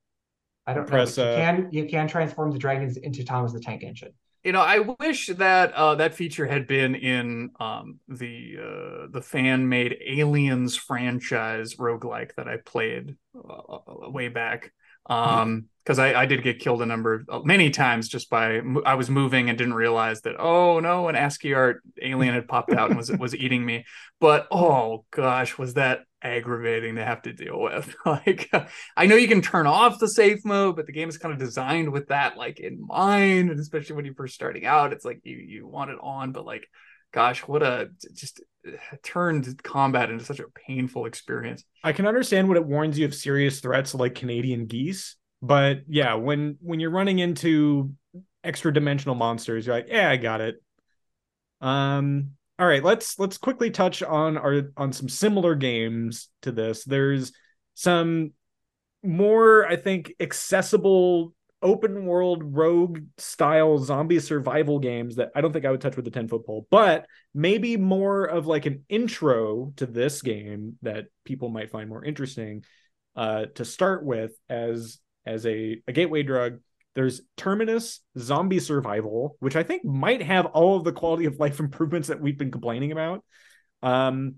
I 0.66 0.74
don't 0.74 0.88
Press, 0.88 1.18
know. 1.18 1.24
You 1.24 1.30
uh, 1.30 1.36
can 1.36 1.70
you 1.72 1.86
can 1.86 2.08
transform 2.08 2.52
the 2.52 2.58
dragons 2.58 2.98
into 2.98 3.24
Thomas 3.24 3.54
the 3.54 3.60
Tank 3.60 3.84
Engine. 3.84 4.14
You 4.44 4.52
know, 4.52 4.62
I 4.62 4.80
wish 4.80 5.28
that 5.28 5.72
uh, 5.74 5.96
that 5.96 6.16
feature 6.16 6.48
had 6.48 6.66
been 6.66 6.96
in 6.96 7.52
um, 7.60 8.00
the 8.08 8.58
uh, 8.60 9.08
the 9.12 9.22
fan 9.22 9.70
made 9.70 9.98
Aliens 10.04 10.76
franchise 10.76 11.76
roguelike 11.76 12.34
that 12.36 12.48
I 12.48 12.58
played 12.58 13.16
uh, 13.36 14.10
way 14.10 14.30
back. 14.30 14.72
Um, 15.08 15.66
because 15.84 16.00
I, 16.00 16.14
I 16.14 16.26
did 16.26 16.44
get 16.44 16.60
killed 16.60 16.82
a 16.82 16.86
number 16.86 17.26
of 17.28 17.46
many 17.46 17.70
times 17.70 18.08
just 18.08 18.30
by 18.30 18.62
I 18.86 18.96
was 18.96 19.10
moving 19.10 19.50
and 19.50 19.58
didn't 19.58 19.74
realize 19.74 20.22
that 20.22 20.36
oh 20.40 20.80
no 20.80 21.08
an 21.08 21.16
ASCII 21.16 21.54
art 21.54 21.82
alien 22.02 22.34
had 22.34 22.48
popped 22.48 22.74
out 22.74 22.90
and 22.90 22.98
was 22.98 23.12
was 23.12 23.36
eating 23.36 23.66
me. 23.66 23.86
But 24.20 24.48
oh 24.52 25.06
gosh, 25.12 25.58
was 25.58 25.76
that 25.76 26.02
aggravating 26.22 26.96
to 26.96 27.06
have 27.06 27.24
to 27.24 27.34
deal 27.34 27.60
with? 27.60 27.96
like 28.06 28.50
I 28.96 29.08
know 29.08 29.16
you 29.16 29.28
can 29.28 29.42
turn 29.42 29.68
off 29.68 30.00
the 30.00 30.08
safe 30.08 30.46
mode, 30.46 30.76
but 30.76 30.86
the 30.86 30.94
game 30.94 31.10
is 31.10 31.18
kind 31.18 31.34
of 31.34 31.40
designed 31.40 31.92
with 31.92 32.08
that 32.08 32.38
like 32.38 32.60
in 32.60 32.86
mind, 32.86 33.50
and 33.50 33.60
especially 33.60 33.96
when 33.96 34.06
you're 34.06 34.16
first 34.16 34.36
starting 34.36 34.66
out, 34.66 34.94
it's 34.94 35.06
like 35.06 35.22
you 35.24 35.38
you 35.38 35.68
want 35.68 35.92
it 35.92 35.98
on, 36.02 36.32
but 36.32 36.46
like, 36.46 36.68
gosh, 37.12 37.40
what 37.42 37.64
a 37.64 37.90
just 38.14 38.42
uh, 38.68 38.72
turned 39.04 39.62
combat 39.64 40.12
into 40.12 40.26
such 40.26 40.40
a 40.40 40.50
painful 40.68 41.06
experience. 41.06 41.64
I 41.84 41.94
can 41.94 42.06
understand 42.06 42.48
what 42.48 42.58
it 42.58 42.66
warns 42.66 43.00
you 43.00 43.06
of 43.06 43.16
serious 43.16 43.60
threats 43.60 43.96
like 43.96 44.16
Canadian 44.16 44.68
geese, 44.68 45.16
but 45.42 45.82
yeah, 45.88 46.16
when 46.16 46.58
when 46.62 46.80
you're 46.80 46.92
running 46.92 47.20
into 47.20 47.94
extra 48.44 48.74
dimensional 48.74 49.16
monsters, 49.16 49.66
you're 49.66 49.76
like, 49.76 49.88
yeah, 49.90 50.10
I 50.10 50.18
got 50.18 50.42
it. 50.42 50.62
Um, 51.62 52.32
all 52.60 52.68
right, 52.68 52.84
let's 52.84 53.18
let's 53.18 53.38
quickly 53.38 53.72
touch 53.72 54.04
on 54.04 54.38
our 54.38 54.72
on 54.78 54.94
some 54.94 55.10
similar 55.10 55.56
games 55.56 56.30
to 56.44 56.52
this. 56.52 56.84
There's 56.84 57.32
some 57.74 58.34
more, 59.04 59.66
I 59.66 59.78
think, 59.78 60.14
accessible 60.20 61.34
open 61.64 62.06
world 62.06 62.56
rogue 62.56 63.00
style 63.18 63.78
zombie 63.78 64.20
survival 64.20 64.80
games 64.80 65.18
that 65.18 65.32
I 65.36 65.42
don't 65.42 65.54
think 65.54 65.66
I 65.66 65.72
would 65.72 65.82
touch 65.82 65.96
with 65.96 66.06
the 66.06 66.12
10 66.12 66.28
foot 66.28 66.46
pole, 66.46 66.68
but 66.72 67.06
maybe 67.34 67.78
more 67.78 68.26
of 68.26 68.48
like 68.48 68.66
an 68.66 68.84
intro 68.90 69.74
to 69.78 69.86
this 69.86 70.22
game 70.22 70.78
that 70.82 71.06
people 71.24 71.50
might 71.50 71.70
find 71.70 71.88
more 71.88 72.04
interesting 72.04 72.64
uh, 73.16 73.46
to 73.56 73.66
start 73.66 74.04
with 74.04 74.32
as 74.50 75.00
as 75.26 75.46
a, 75.46 75.82
a 75.88 75.92
gateway 75.92 76.24
drug. 76.24 76.60
There's 76.94 77.22
Terminus 77.38 78.02
Zombie 78.18 78.60
Survival, 78.60 79.38
which 79.40 79.56
I 79.56 79.64
think 79.64 79.86
might 79.86 80.22
have 80.22 80.48
all 80.48 80.76
of 80.78 80.84
the 80.84 80.92
quality 80.92 81.26
of 81.26 81.40
life 81.40 81.60
improvements 81.62 82.10
that 82.10 82.20
we've 82.22 82.38
been 82.38 82.52
complaining 82.52 82.92
about. 82.92 83.24
Um, 83.82 84.36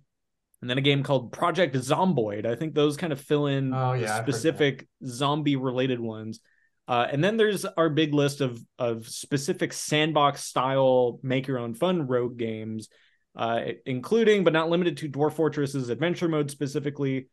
and 0.61 0.69
then 0.69 0.77
a 0.77 0.81
game 0.81 1.03
called 1.03 1.33
Project 1.33 1.75
Zomboid. 1.75 2.45
I 2.45 2.55
think 2.55 2.73
those 2.73 2.95
kind 2.95 3.11
of 3.11 3.19
fill 3.19 3.47
in 3.47 3.73
Oh, 3.73 3.93
yeah, 3.93 3.93
I've 3.93 3.99
heard 3.99 4.07
that. 4.09 4.23
specific 4.31 4.87
zombie 5.05 5.55
related 5.57 5.99
ones. 5.99 6.39
Uh, 6.87 7.07
and 7.11 7.23
then 7.23 7.37
there's 7.37 7.65
our 7.65 7.89
big 7.89 8.13
list 8.13 8.39
of 8.41 8.61
of 8.77 9.07
specific 9.07 9.73
sandbox 9.73 10.43
style 10.43 11.19
make 11.23 11.47
your 11.47 11.57
own 11.59 11.73
fun 11.73 12.07
rogue 12.07 12.37
games, 12.37 12.87
uh, 13.35 13.61
including 13.85 14.43
but 14.43 14.53
not 14.53 14.69
limited 14.69 14.97
to 14.97 15.09
Dwarf 15.09 15.33
Fortress's 15.33 15.89
adventure 15.89 16.27
mode 16.27 16.51
specifically. 16.51 17.27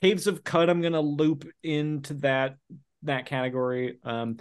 Caves 0.00 0.26
of 0.26 0.42
Qud, 0.42 0.68
I'm 0.68 0.80
gonna 0.82 1.00
loop 1.02 1.46
into 1.62 2.14
that 2.14 2.56
that 3.04 3.26
category. 3.26 3.98
Um, 4.02 4.38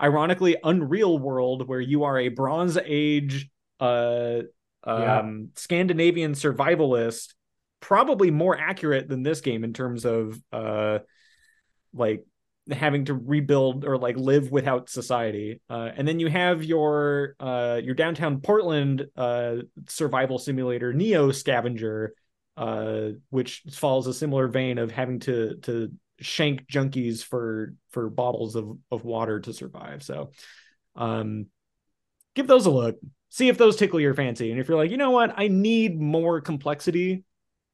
ironically, 0.00 0.56
Unreal 0.62 1.18
World, 1.18 1.68
where 1.68 1.80
you 1.80 2.04
are 2.04 2.18
a 2.18 2.28
Bronze 2.28 2.78
Age 2.78 3.48
uh, 3.78 4.40
Yeah. 4.84 5.18
um, 5.18 5.50
Scandinavian 5.56 6.32
survivalist, 6.32 7.34
probably 7.80 8.30
more 8.30 8.58
accurate 8.58 9.08
than 9.08 9.22
this 9.22 9.40
game 9.40 9.64
in 9.64 9.72
terms 9.72 10.04
of 10.04 10.40
uh, 10.52 10.98
like 11.94 12.24
having 12.70 13.06
to 13.06 13.14
rebuild 13.14 13.84
or 13.84 13.98
like 13.98 14.16
live 14.16 14.50
without 14.50 14.88
society. 14.88 15.60
Uh, 15.68 15.90
and 15.96 16.06
then 16.06 16.20
you 16.20 16.28
have 16.28 16.62
your 16.62 17.34
uh, 17.40 17.80
your 17.82 17.94
downtown 17.94 18.40
Portland 18.40 19.06
uh, 19.16 19.56
survival 19.88 20.38
simulator, 20.38 20.92
Neo 20.92 21.32
Scavenger, 21.32 22.14
uh, 22.56 23.08
which 23.30 23.62
follows 23.72 24.06
a 24.06 24.14
similar 24.14 24.46
vein 24.46 24.78
of 24.78 24.90
having 24.90 25.18
to 25.20 25.56
to 25.62 25.90
shank 26.20 26.66
junkies 26.68 27.24
for 27.24 27.74
for 27.90 28.08
bottles 28.10 28.56
of 28.56 28.78
of 28.90 29.04
water 29.04 29.40
to 29.40 29.52
survive. 29.52 30.02
So, 30.02 30.32
um, 30.96 31.46
give 32.34 32.46
those 32.46 32.66
a 32.66 32.70
look. 32.70 32.98
See 33.30 33.48
if 33.48 33.58
those 33.58 33.76
tickle 33.76 34.00
your 34.00 34.14
fancy. 34.14 34.50
And 34.50 34.60
if 34.60 34.68
you're 34.68 34.76
like, 34.76 34.90
you 34.90 34.96
know 34.96 35.10
what, 35.12 35.34
I 35.36 35.48
need 35.48 36.00
more 36.00 36.40
complexity, 36.40 37.24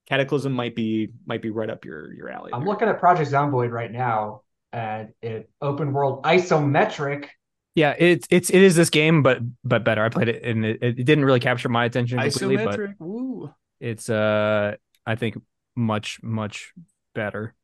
Cataclysm 0.09 0.53
might 0.53 0.75
be 0.77 1.11
might 1.27 1.43
be 1.43 1.51
right 1.51 1.71
up 1.71 1.85
your 1.85 2.13
your 2.13 2.29
alley. 2.31 2.53
I'm 2.53 2.61
there. 2.61 2.69
looking 2.69 2.89
at 2.89 2.99
Project 2.99 3.31
Zomboid 3.31 3.71
right 3.71 3.91
now, 3.91 4.43
and 4.73 5.11
it 5.23 5.51
open 5.61 5.93
world 5.93 6.23
isometric 6.25 7.29
Yeah, 7.75 7.95
it's 7.99 8.27
it's 8.31 8.51
it 8.51 8.63
is 8.63 8.77
this 8.77 8.91
game, 8.91 9.23
but 9.23 9.39
but 9.65 9.85
better. 9.85 10.05
I 10.05 10.09
played 10.09 10.29
it 10.29 10.43
and 10.45 10.65
it, 10.65 10.83
it 10.83 11.05
didn't 11.05 11.25
really 11.25 11.41
capture 11.41 11.69
my 11.69 11.85
attention 11.85 12.19
completely, 12.21 12.57
but 12.57 12.81
Isometric. 12.81 12.95
Woo. 12.99 13.51
it's 13.81 14.09
uh 14.09 14.77
I 15.05 15.15
think 15.17 15.37
much 15.75 16.21
much 16.23 16.73
better. 17.15 17.55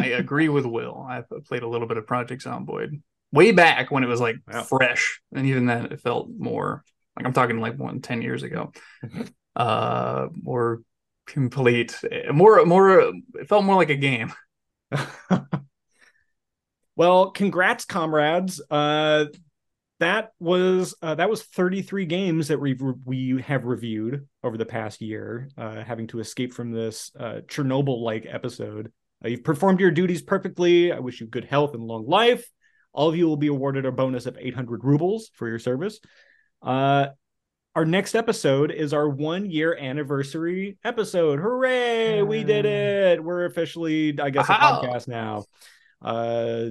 I 0.00 0.06
agree 0.06 0.48
with 0.48 0.66
Will. 0.66 1.06
I 1.08 1.22
played 1.46 1.62
a 1.62 1.68
little 1.68 1.86
bit 1.86 1.96
of 1.96 2.06
Project 2.06 2.44
Zomboid 2.44 3.00
way 3.32 3.52
back 3.52 3.90
when 3.90 4.02
it 4.02 4.08
was 4.08 4.20
like 4.20 4.36
Wow. 4.52 4.62
fresh, 4.62 5.20
and 5.34 5.46
even 5.46 5.66
then 5.66 5.86
it 5.86 6.00
felt 6.00 6.28
more 6.36 6.84
like 7.16 7.26
I'm 7.26 7.32
talking 7.32 7.60
like 7.60 7.78
one 7.78 8.00
ten 8.00 8.22
years 8.22 8.42
ago. 8.42 8.72
uh, 9.56 10.28
more 10.32 10.82
complete, 11.26 11.98
more 12.32 12.64
more. 12.64 13.00
It 13.34 13.48
felt 13.48 13.64
more 13.64 13.76
like 13.76 13.90
a 13.90 13.96
game. 13.96 14.32
well, 16.96 17.30
congrats, 17.30 17.84
comrades. 17.84 18.60
Uh, 18.70 19.26
that 20.00 20.32
was 20.40 20.94
uh, 21.02 21.14
that 21.16 21.28
was 21.28 21.42
33 21.42 22.06
games 22.06 22.48
that 22.48 22.58
we 22.58 22.76
we 23.04 23.40
have 23.42 23.64
reviewed 23.64 24.26
over 24.42 24.56
the 24.56 24.64
past 24.66 25.00
year, 25.02 25.48
uh, 25.58 25.84
having 25.84 26.06
to 26.08 26.20
escape 26.20 26.54
from 26.54 26.72
this 26.72 27.10
uh, 27.18 27.40
Chernobyl-like 27.46 28.26
episode. 28.28 28.92
Uh, 29.24 29.28
you've 29.28 29.44
performed 29.44 29.80
your 29.80 29.90
duties 29.90 30.22
perfectly. 30.22 30.92
I 30.92 30.98
wish 30.98 31.20
you 31.20 31.26
good 31.26 31.44
health 31.44 31.74
and 31.74 31.82
long 31.82 32.06
life. 32.06 32.48
All 32.92 33.08
of 33.08 33.16
you 33.16 33.26
will 33.26 33.36
be 33.36 33.46
awarded 33.46 33.86
a 33.86 33.92
bonus 33.92 34.26
of 34.26 34.36
800 34.38 34.84
rubles 34.84 35.30
for 35.34 35.48
your 35.48 35.58
service. 35.58 36.00
Uh, 36.62 37.08
our 37.76 37.84
next 37.84 38.16
episode 38.16 38.72
is 38.72 38.92
our 38.92 39.08
one 39.08 39.48
year 39.48 39.76
anniversary 39.76 40.76
episode. 40.82 41.38
Hooray! 41.38 42.22
We 42.22 42.42
did 42.42 42.66
it. 42.66 43.22
We're 43.22 43.44
officially, 43.44 44.18
I 44.20 44.30
guess, 44.30 44.48
a 44.48 44.52
podcast 44.52 45.06
now. 45.06 45.44
Uh, 46.02 46.70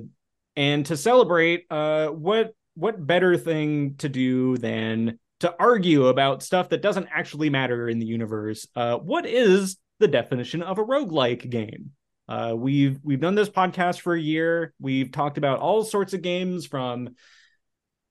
and 0.58 0.86
to 0.88 0.98
celebrate, 0.98 1.66
uh, 1.70 2.08
what 2.08 2.54
what 2.76 3.06
better 3.06 3.38
thing 3.38 3.96
to 4.00 4.10
do 4.10 4.58
than 4.58 5.20
to 5.40 5.56
argue 5.58 6.08
about 6.08 6.44
stuff 6.44 6.70
that 6.70 6.82
doesn't 6.82 7.08
actually 7.14 7.50
matter 7.50 7.88
in 7.88 8.00
the 8.00 8.06
universe? 8.06 8.68
Uh, 8.76 8.98
what 8.98 9.26
is 9.26 9.78
the 10.00 10.08
definition 10.08 10.62
of 10.62 10.80
a 10.80 10.84
roguelike 10.84 11.50
game? 11.50 11.92
Uh, 12.30 12.54
we've 12.56 13.00
we've 13.04 13.20
done 13.20 13.34
this 13.34 13.50
podcast 13.50 14.02
for 14.02 14.14
a 14.14 14.22
year. 14.22 14.74
We've 14.80 15.12
talked 15.12 15.40
about 15.40 15.60
all 15.60 15.84
sorts 15.84 16.14
of 16.14 16.22
games 16.22 16.68
from 16.68 17.10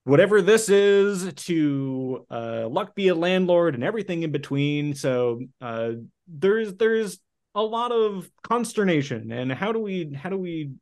whatever 0.02 0.42
this 0.42 0.68
is 0.68 1.32
to 1.34 2.26
uh, 2.28 2.66
luck 2.68 2.96
be 2.96 3.08
a 3.08 3.14
landlord 3.14 3.76
and 3.76 3.84
everything 3.84 4.24
in 4.24 4.32
between. 4.32 4.94
So 4.94 5.40
uh, 5.60 5.92
there's 6.26 6.74
there's 6.74 7.20
a 7.54 7.62
lot 7.62 7.92
of 7.92 8.28
consternation 8.42 9.30
and 9.30 9.52
how 9.52 9.70
do 9.70 9.78
we 9.78 10.12
how 10.14 10.30
do 10.30 10.36
we 10.36 10.72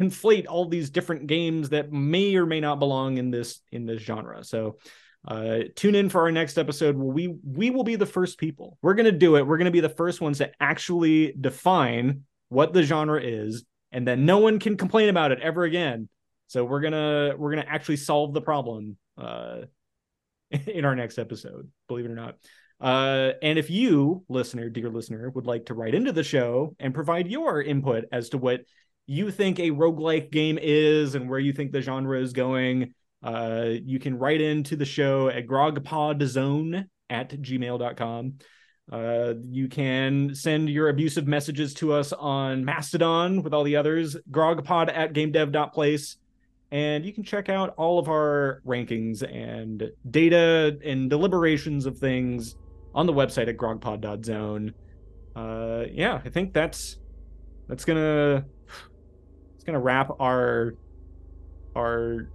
conflate 0.00 0.46
all 0.48 0.68
these 0.68 0.88
different 0.88 1.26
games 1.26 1.68
that 1.70 1.92
may 1.92 2.34
or 2.36 2.46
may 2.46 2.60
not 2.60 2.78
belong 2.78 3.18
in 3.18 3.30
this 3.30 3.60
in 3.70 3.84
this 3.84 4.00
genre. 4.00 4.42
So 4.42 4.78
uh 5.26 5.58
tune 5.76 5.94
in 5.94 6.08
for 6.08 6.22
our 6.22 6.32
next 6.32 6.58
episode 6.58 6.96
we 6.96 7.36
we 7.44 7.70
will 7.70 7.84
be 7.84 7.96
the 7.96 8.06
first 8.06 8.38
people. 8.38 8.78
We're 8.82 8.94
going 8.94 9.06
to 9.06 9.12
do 9.12 9.36
it. 9.36 9.46
We're 9.46 9.58
going 9.58 9.66
to 9.66 9.70
be 9.70 9.80
the 9.80 9.88
first 9.88 10.20
ones 10.20 10.38
to 10.38 10.50
actually 10.60 11.34
define 11.40 12.24
what 12.48 12.72
the 12.72 12.82
genre 12.82 13.20
is 13.22 13.64
and 13.92 14.06
then 14.06 14.24
no 14.24 14.38
one 14.38 14.58
can 14.58 14.76
complain 14.76 15.08
about 15.08 15.32
it 15.32 15.40
ever 15.40 15.64
again. 15.64 16.08
So 16.48 16.64
we're 16.64 16.80
to 16.80 17.34
we're 17.38 17.54
to 17.54 17.68
actually 17.68 17.96
solve 17.96 18.34
the 18.34 18.42
problem 18.42 18.96
uh 19.16 19.62
in 20.66 20.84
our 20.84 20.94
next 20.94 21.18
episode, 21.18 21.70
believe 21.88 22.04
it 22.04 22.10
or 22.10 22.14
not. 22.14 22.36
Uh, 22.80 23.32
and 23.42 23.58
if 23.60 23.70
you, 23.70 24.24
listener, 24.28 24.68
dear 24.68 24.90
listener, 24.90 25.30
would 25.30 25.46
like 25.46 25.66
to 25.66 25.74
write 25.74 25.94
into 25.94 26.12
the 26.12 26.24
show 26.24 26.74
and 26.80 26.92
provide 26.92 27.28
your 27.28 27.62
input 27.62 28.04
as 28.10 28.30
to 28.30 28.38
what 28.38 28.62
you 29.06 29.30
think 29.30 29.60
a 29.60 29.70
roguelike 29.70 30.32
game 30.32 30.58
is 30.60 31.14
and 31.14 31.30
where 31.30 31.38
you 31.38 31.52
think 31.52 31.70
the 31.70 31.80
genre 31.80 32.20
is 32.20 32.32
going, 32.32 32.92
uh, 33.22 33.70
you 33.84 33.98
can 33.98 34.18
write 34.18 34.40
into 34.40 34.76
the 34.76 34.84
show 34.84 35.28
at 35.28 35.46
grogpodzone 35.46 36.86
at 37.08 37.30
gmail.com. 37.30 38.34
Uh, 38.90 39.34
you 39.48 39.68
can 39.68 40.34
send 40.34 40.68
your 40.68 40.88
abusive 40.88 41.26
messages 41.26 41.72
to 41.74 41.92
us 41.92 42.12
on 42.12 42.64
Mastodon 42.64 43.42
with 43.42 43.54
all 43.54 43.62
the 43.62 43.76
others, 43.76 44.16
grogpod 44.30 44.92
at 44.92 45.12
gamedev.place. 45.12 46.16
And 46.72 47.04
you 47.04 47.12
can 47.12 47.22
check 47.22 47.48
out 47.48 47.74
all 47.76 47.98
of 47.98 48.08
our 48.08 48.62
rankings 48.66 49.22
and 49.22 49.90
data 50.10 50.78
and 50.84 51.08
deliberations 51.08 51.86
of 51.86 51.98
things 51.98 52.56
on 52.94 53.06
the 53.06 53.12
website 53.12 53.48
at 53.48 53.56
grogpod.zone. 53.56 54.74
Uh, 55.36 55.84
yeah, 55.90 56.20
I 56.24 56.28
think 56.28 56.52
that's 56.52 56.98
that's 57.68 57.84
gonna 57.84 58.44
it's 59.54 59.64
gonna 59.64 59.80
wrap 59.80 60.10
our 60.18 60.74
our 61.76 62.28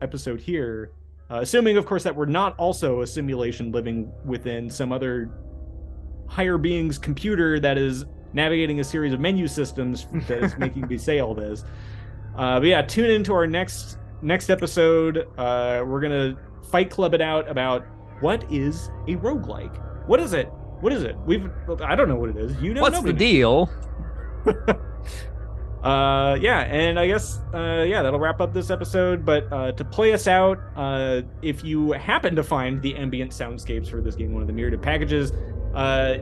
episode 0.00 0.40
here. 0.40 0.92
Uh, 1.30 1.40
assuming, 1.40 1.76
of 1.76 1.86
course, 1.86 2.02
that 2.02 2.14
we're 2.14 2.26
not 2.26 2.56
also 2.58 3.02
a 3.02 3.06
simulation 3.06 3.70
living 3.70 4.12
within 4.24 4.68
some 4.68 4.92
other 4.92 5.30
higher 6.26 6.58
being's 6.58 6.98
computer 6.98 7.60
that 7.60 7.78
is 7.78 8.04
navigating 8.32 8.80
a 8.80 8.84
series 8.84 9.12
of 9.12 9.20
menu 9.20 9.46
systems 9.46 10.06
that 10.28 10.42
is 10.42 10.56
making 10.58 10.86
me 10.88 10.98
say 10.98 11.20
all 11.20 11.34
this. 11.34 11.64
Uh, 12.36 12.58
but 12.60 12.66
yeah, 12.66 12.82
tune 12.82 13.10
into 13.10 13.32
our 13.32 13.46
next 13.46 13.98
next 14.22 14.50
episode. 14.50 15.28
Uh, 15.38 15.84
we're 15.86 16.00
gonna 16.00 16.36
fight 16.70 16.90
club 16.90 17.14
it 17.14 17.20
out 17.20 17.48
about 17.48 17.84
what 18.20 18.50
is 18.52 18.88
a 19.08 19.16
roguelike. 19.16 20.06
What 20.06 20.20
is 20.20 20.32
it? 20.32 20.46
What 20.80 20.92
is 20.92 21.02
it? 21.02 21.16
We've 21.26 21.50
I 21.82 21.94
don't 21.94 22.08
know 22.08 22.16
what 22.16 22.30
it 22.30 22.36
is. 22.36 22.60
You 22.60 22.74
know 22.74 22.82
What's 22.82 23.02
the 23.02 23.12
deal? 23.12 23.70
uh 25.82 26.36
yeah 26.40 26.60
and 26.60 26.98
i 26.98 27.06
guess 27.06 27.38
uh 27.54 27.84
yeah 27.86 28.02
that'll 28.02 28.20
wrap 28.20 28.40
up 28.40 28.52
this 28.52 28.70
episode 28.70 29.24
but 29.24 29.50
uh 29.52 29.72
to 29.72 29.84
play 29.84 30.12
us 30.12 30.26
out 30.28 30.58
uh 30.76 31.22
if 31.40 31.64
you 31.64 31.92
happen 31.92 32.36
to 32.36 32.42
find 32.42 32.82
the 32.82 32.94
ambient 32.96 33.30
soundscapes 33.30 33.88
for 33.88 34.02
this 34.02 34.14
game 34.14 34.32
one 34.32 34.42
of 34.42 34.46
the 34.46 34.52
myriad 34.52 34.74
of 34.74 34.82
packages 34.82 35.32
uh 35.74 36.18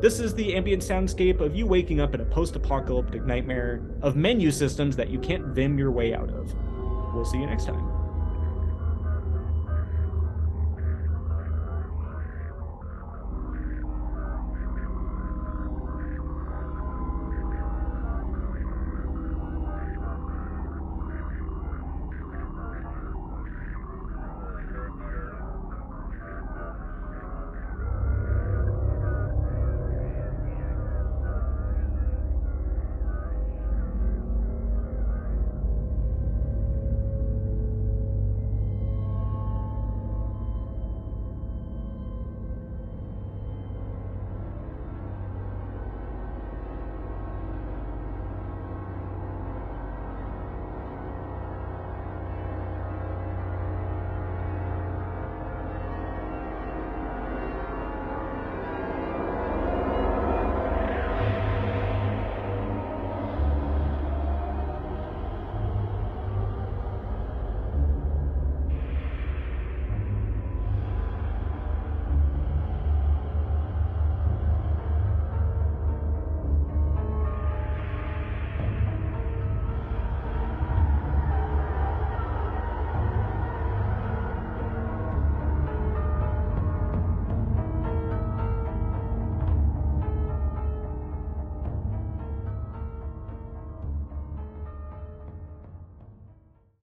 this 0.00 0.18
is 0.18 0.34
the 0.34 0.54
ambient 0.54 0.82
soundscape 0.82 1.40
of 1.40 1.54
you 1.54 1.64
waking 1.64 2.00
up 2.00 2.12
in 2.12 2.20
a 2.20 2.24
post-apocalyptic 2.24 3.24
nightmare 3.24 3.80
of 4.00 4.16
menu 4.16 4.50
systems 4.50 4.96
that 4.96 5.10
you 5.10 5.20
can't 5.20 5.44
vim 5.54 5.78
your 5.78 5.92
way 5.92 6.12
out 6.12 6.28
of. 6.28 6.52
We'll 7.14 7.24
see 7.24 7.38
you 7.38 7.46
next 7.46 7.66
time 7.66 7.91